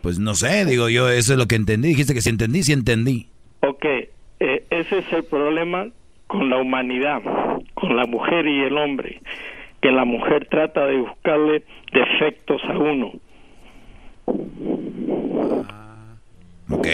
Pues 0.00 0.18
no 0.18 0.34
sé, 0.34 0.64
digo 0.64 0.88
yo, 0.88 1.08
eso 1.10 1.32
es 1.32 1.38
lo 1.38 1.46
que 1.46 1.56
entendí. 1.56 1.88
Dijiste 1.88 2.14
que 2.14 2.22
si 2.22 2.30
entendí, 2.30 2.62
sí 2.62 2.72
entendí. 2.72 3.28
Ok, 3.60 3.84
eh, 3.84 4.64
ese 4.70 4.98
es 4.98 5.12
el 5.12 5.24
problema 5.24 5.88
con 6.26 6.50
la 6.50 6.58
humanidad, 6.58 7.20
con 7.74 7.96
la 7.96 8.06
mujer 8.06 8.46
y 8.46 8.62
el 8.62 8.76
hombre, 8.78 9.20
que 9.80 9.90
la 9.90 10.04
mujer 10.04 10.46
trata 10.48 10.86
de 10.86 10.98
buscarle 10.98 11.64
defectos 11.92 12.62
a 12.64 12.78
uno. 12.78 13.12
Ok. 16.70 16.86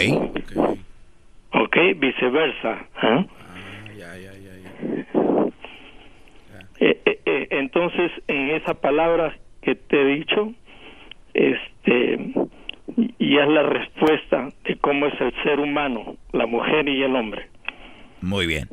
Ok, 1.52 1.76
viceversa. 1.96 2.86
¿ah? 2.96 3.24
Eh, 6.80 7.00
eh, 7.04 7.20
eh, 7.26 7.48
entonces, 7.50 8.10
en 8.28 8.50
esa 8.50 8.74
palabra 8.74 9.36
que 9.62 9.74
te 9.74 10.00
he 10.00 10.04
dicho, 10.16 10.52
este, 11.34 12.32
y 13.18 13.36
es 13.38 13.48
la 13.48 13.62
respuesta 13.64 14.48
de 14.64 14.76
cómo 14.78 15.06
es 15.06 15.20
el 15.20 15.32
ser 15.42 15.58
humano, 15.60 16.16
la 16.32 16.46
mujer 16.46 16.88
y 16.88 17.02
el 17.02 17.14
hombre. 17.16 17.48
Muy 18.20 18.46
bien. 18.46 18.68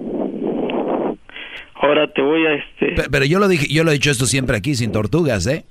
Ahora 1.75 2.11
te 2.13 2.21
voy 2.21 2.45
a 2.45 2.53
este. 2.53 2.87
Pe- 2.93 3.09
Pero, 3.11 3.25
yo 3.25 3.39
lo 3.39 3.47
dije, 3.47 3.67
yo 3.73 3.83
lo 3.83 3.91
he 3.91 3.95
dicho 3.95 4.11
esto 4.11 4.25
siempre 4.25 4.55
aquí, 4.57 4.75
sin 4.75 4.91
tortugas, 4.91 5.45
¿eh? 5.47 5.65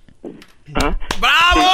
¿Ah? 0.74 0.96
¡Bravo! 1.20 1.70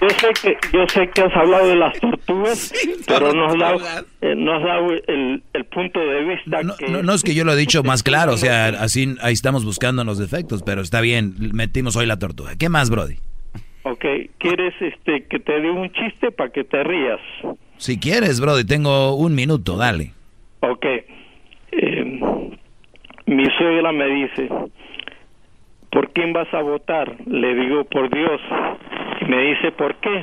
Yo 0.00 0.08
sé 0.10 0.28
que 0.42 0.56
yo 0.72 0.86
sé 0.88 1.10
que 1.10 1.22
has 1.22 1.34
hablado 1.34 1.68
de 1.68 1.76
las 1.76 1.98
tortugas, 1.98 2.72
pero 3.06 3.32
no 3.32 3.46
has 3.46 3.58
dado, 3.58 3.80
eh, 4.20 4.34
no 4.36 4.54
has 4.54 4.62
dado 4.62 4.90
el, 4.92 5.42
el 5.52 5.64
punto 5.66 6.00
de 6.00 6.24
vista 6.24 6.60
que 6.78 6.88
No, 6.88 7.02
no 7.02 7.14
es 7.14 7.22
que 7.22 7.34
yo 7.34 7.44
lo 7.44 7.52
he 7.52 7.56
dicho 7.56 7.82
más 7.82 8.02
claro, 8.02 8.32
o 8.32 8.36
sea, 8.36 8.68
así 8.68 9.16
ahí 9.22 9.32
estamos 9.32 9.64
buscando 9.64 10.04
los 10.04 10.18
defectos, 10.18 10.62
pero 10.62 10.82
está 10.82 11.00
bien, 11.00 11.34
metimos 11.52 11.96
hoy 11.96 12.06
la 12.06 12.18
tortuga. 12.18 12.52
¿Qué 12.58 12.68
más, 12.68 12.90
Brody? 12.90 13.16
Ok, 13.84 14.04
¿quieres 14.38 14.74
este 14.80 15.24
que 15.24 15.38
te 15.38 15.60
dé 15.60 15.70
un 15.70 15.90
chiste 15.92 16.30
para 16.30 16.50
que 16.50 16.64
te 16.64 16.82
rías? 16.84 17.20
Si 17.78 17.98
quieres, 17.98 18.40
Brody, 18.40 18.64
tengo 18.64 19.14
un 19.14 19.34
minuto, 19.34 19.76
dale. 19.76 20.12
Ok. 20.60 20.84
Eh, 21.72 22.20
mi 23.26 23.44
suegra 23.58 23.92
me 23.92 24.06
dice, 24.06 24.48
¿por 25.96 26.12
quién 26.12 26.34
vas 26.34 26.52
a 26.52 26.60
votar? 26.60 27.16
Le 27.24 27.54
digo, 27.54 27.84
por 27.84 28.10
Dios. 28.10 28.38
Y 29.22 29.24
me 29.24 29.42
dice, 29.44 29.72
¿por 29.72 29.94
qué? 29.96 30.22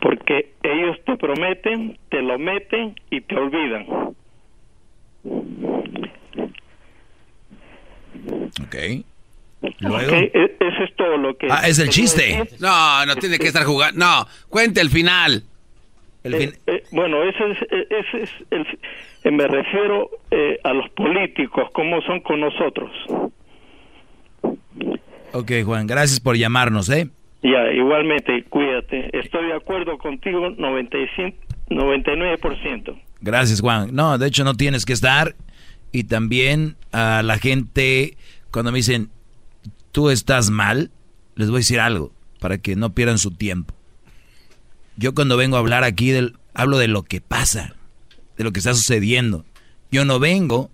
Porque 0.00 0.52
ellos 0.62 0.96
te 1.04 1.16
prometen, 1.16 1.98
te 2.08 2.22
lo 2.22 2.38
meten 2.38 2.94
y 3.10 3.20
te 3.20 3.34
olvidan. 3.34 3.84
Ok. 8.62 8.76
Ok, 9.62 10.12
e- 10.12 10.56
eso 10.60 10.84
es 10.84 10.94
todo 10.94 11.16
lo 11.16 11.36
que... 11.36 11.48
Ah, 11.50 11.66
es 11.66 11.80
el 11.80 11.88
chiste. 11.88 12.38
No, 12.60 13.04
no 13.06 13.16
tiene 13.16 13.40
que 13.40 13.48
estar 13.48 13.64
jugando. 13.64 13.98
No, 13.98 14.24
cuente 14.48 14.80
el 14.80 14.90
final. 14.90 15.42
Eh, 16.22 16.52
eh, 16.68 16.84
bueno, 16.92 17.24
ese 17.24 17.50
es, 17.50 17.58
eh, 17.72 17.86
ese 17.90 18.22
es 18.22 18.30
el, 19.24 19.32
me 19.32 19.48
refiero 19.48 20.10
eh, 20.30 20.60
a 20.62 20.72
los 20.74 20.88
políticos, 20.90 21.70
cómo 21.72 22.00
son 22.02 22.20
con 22.20 22.38
nosotros. 22.38 22.92
Ok, 25.32 25.52
Juan, 25.64 25.86
gracias 25.86 26.20
por 26.20 26.36
llamarnos, 26.36 26.88
¿eh? 26.90 27.08
Ya, 27.42 27.72
igualmente, 27.72 28.44
cuídate. 28.48 29.16
Estoy 29.18 29.46
de 29.46 29.54
acuerdo 29.54 29.96
contigo 29.98 30.50
95, 30.50 31.36
99%. 31.70 33.00
Gracias, 33.20 33.60
Juan. 33.60 33.94
No, 33.94 34.18
de 34.18 34.26
hecho 34.26 34.44
no 34.44 34.54
tienes 34.54 34.84
que 34.84 34.92
estar. 34.92 35.36
Y 35.92 36.04
también 36.04 36.76
a 36.92 37.22
la 37.22 37.38
gente, 37.38 38.16
cuando 38.50 38.72
me 38.72 38.78
dicen, 38.78 39.10
tú 39.92 40.10
estás 40.10 40.50
mal, 40.50 40.90
les 41.36 41.48
voy 41.48 41.58
a 41.58 41.60
decir 41.60 41.80
algo, 41.80 42.12
para 42.40 42.58
que 42.58 42.76
no 42.76 42.94
pierdan 42.94 43.18
su 43.18 43.30
tiempo. 43.30 43.74
Yo 44.96 45.14
cuando 45.14 45.36
vengo 45.36 45.56
a 45.56 45.60
hablar 45.60 45.84
aquí, 45.84 46.10
del, 46.10 46.36
hablo 46.54 46.76
de 46.78 46.88
lo 46.88 47.02
que 47.02 47.20
pasa, 47.20 47.74
de 48.36 48.44
lo 48.44 48.52
que 48.52 48.58
está 48.58 48.74
sucediendo. 48.74 49.44
Yo 49.90 50.04
no 50.04 50.18
vengo 50.18 50.70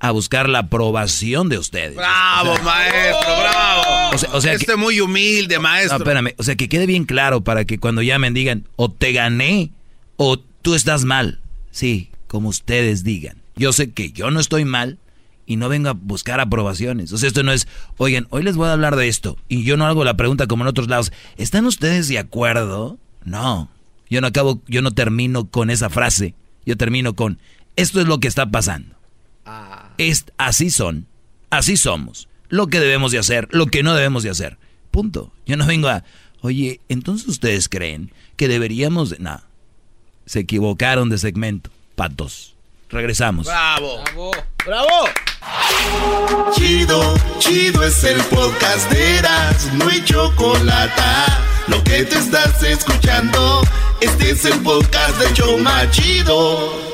a 0.00 0.10
buscar 0.12 0.48
la 0.48 0.60
aprobación 0.60 1.48
de 1.48 1.58
ustedes. 1.58 1.96
Bravo, 1.96 2.54
maestro, 2.62 3.36
bravo. 3.40 3.82
O 4.14 4.18
sea, 4.18 4.30
o 4.32 4.40
sea 4.40 4.52
este 4.52 4.66
que- 4.66 4.76
muy 4.76 5.00
humilde, 5.00 5.58
maestro. 5.58 5.98
No, 5.98 6.04
espérame. 6.04 6.34
O 6.38 6.42
sea, 6.42 6.56
que 6.56 6.68
quede 6.68 6.86
bien 6.86 7.04
claro 7.04 7.42
para 7.42 7.64
que 7.64 7.78
cuando 7.78 8.02
llamen 8.02 8.34
digan, 8.34 8.64
o 8.76 8.90
te 8.90 9.12
gané, 9.12 9.70
o 10.16 10.38
tú 10.38 10.74
estás 10.74 11.04
mal. 11.04 11.40
Sí, 11.70 12.10
como 12.26 12.48
ustedes 12.48 13.02
digan. 13.04 13.38
Yo 13.56 13.72
sé 13.72 13.90
que 13.90 14.12
yo 14.12 14.30
no 14.30 14.38
estoy 14.40 14.64
mal 14.64 14.98
y 15.46 15.56
no 15.56 15.68
vengo 15.68 15.88
a 15.88 15.92
buscar 15.94 16.38
aprobaciones. 16.40 17.12
O 17.12 17.18
sea, 17.18 17.26
esto 17.26 17.42
no 17.42 17.52
es, 17.52 17.66
oigan, 17.96 18.26
hoy 18.30 18.42
les 18.44 18.54
voy 18.56 18.68
a 18.68 18.72
hablar 18.74 18.94
de 18.96 19.08
esto. 19.08 19.36
Y 19.48 19.64
yo 19.64 19.76
no 19.76 19.86
hago 19.86 20.04
la 20.04 20.14
pregunta 20.16 20.46
como 20.46 20.62
en 20.62 20.68
otros 20.68 20.88
lados. 20.88 21.12
¿Están 21.38 21.66
ustedes 21.66 22.06
de 22.08 22.18
acuerdo? 22.18 22.98
No. 23.24 23.68
Yo 24.08 24.20
no 24.20 24.28
acabo, 24.28 24.62
yo 24.68 24.80
no 24.82 24.92
termino 24.92 25.46
con 25.50 25.70
esa 25.70 25.90
frase. 25.90 26.34
Yo 26.64 26.76
termino 26.76 27.14
con, 27.14 27.38
esto 27.76 28.00
es 28.00 28.06
lo 28.06 28.20
que 28.20 28.28
está 28.28 28.50
pasando. 28.50 28.94
Es, 29.98 30.26
así 30.38 30.70
son, 30.70 31.06
así 31.50 31.76
somos. 31.76 32.28
Lo 32.48 32.68
que 32.68 32.80
debemos 32.80 33.12
de 33.12 33.18
hacer, 33.18 33.48
lo 33.50 33.66
que 33.66 33.82
no 33.82 33.94
debemos 33.94 34.22
de 34.22 34.30
hacer. 34.30 34.56
Punto. 34.90 35.32
Yo 35.44 35.56
no 35.56 35.66
vengo 35.66 35.88
a, 35.88 36.04
oye, 36.40 36.80
entonces 36.88 37.28
ustedes 37.28 37.68
creen 37.68 38.12
que 38.36 38.48
deberíamos 38.48 39.10
de... 39.10 39.18
No, 39.18 39.42
se 40.24 40.40
equivocaron 40.40 41.08
de 41.08 41.18
segmento, 41.18 41.70
patos. 41.96 42.54
Regresamos. 42.90 43.46
Bravo. 43.46 44.02
Bravo. 44.64 45.08
Chido, 46.54 47.14
chido 47.38 47.82
es 47.84 48.02
el 48.04 48.20
podcast 48.24 48.90
de 48.90 49.18
Eras, 49.18 49.72
no 49.74 49.88
hay 49.88 50.02
chocolate. 50.04 51.02
Lo 51.68 51.82
que 51.84 52.04
te 52.04 52.18
estás 52.18 52.62
escuchando, 52.62 53.62
este 54.00 54.30
es 54.30 54.44
el 54.44 54.58
podcast 54.60 55.18
de 55.18 55.32
Choma 55.34 55.90
Chido. 55.90 56.87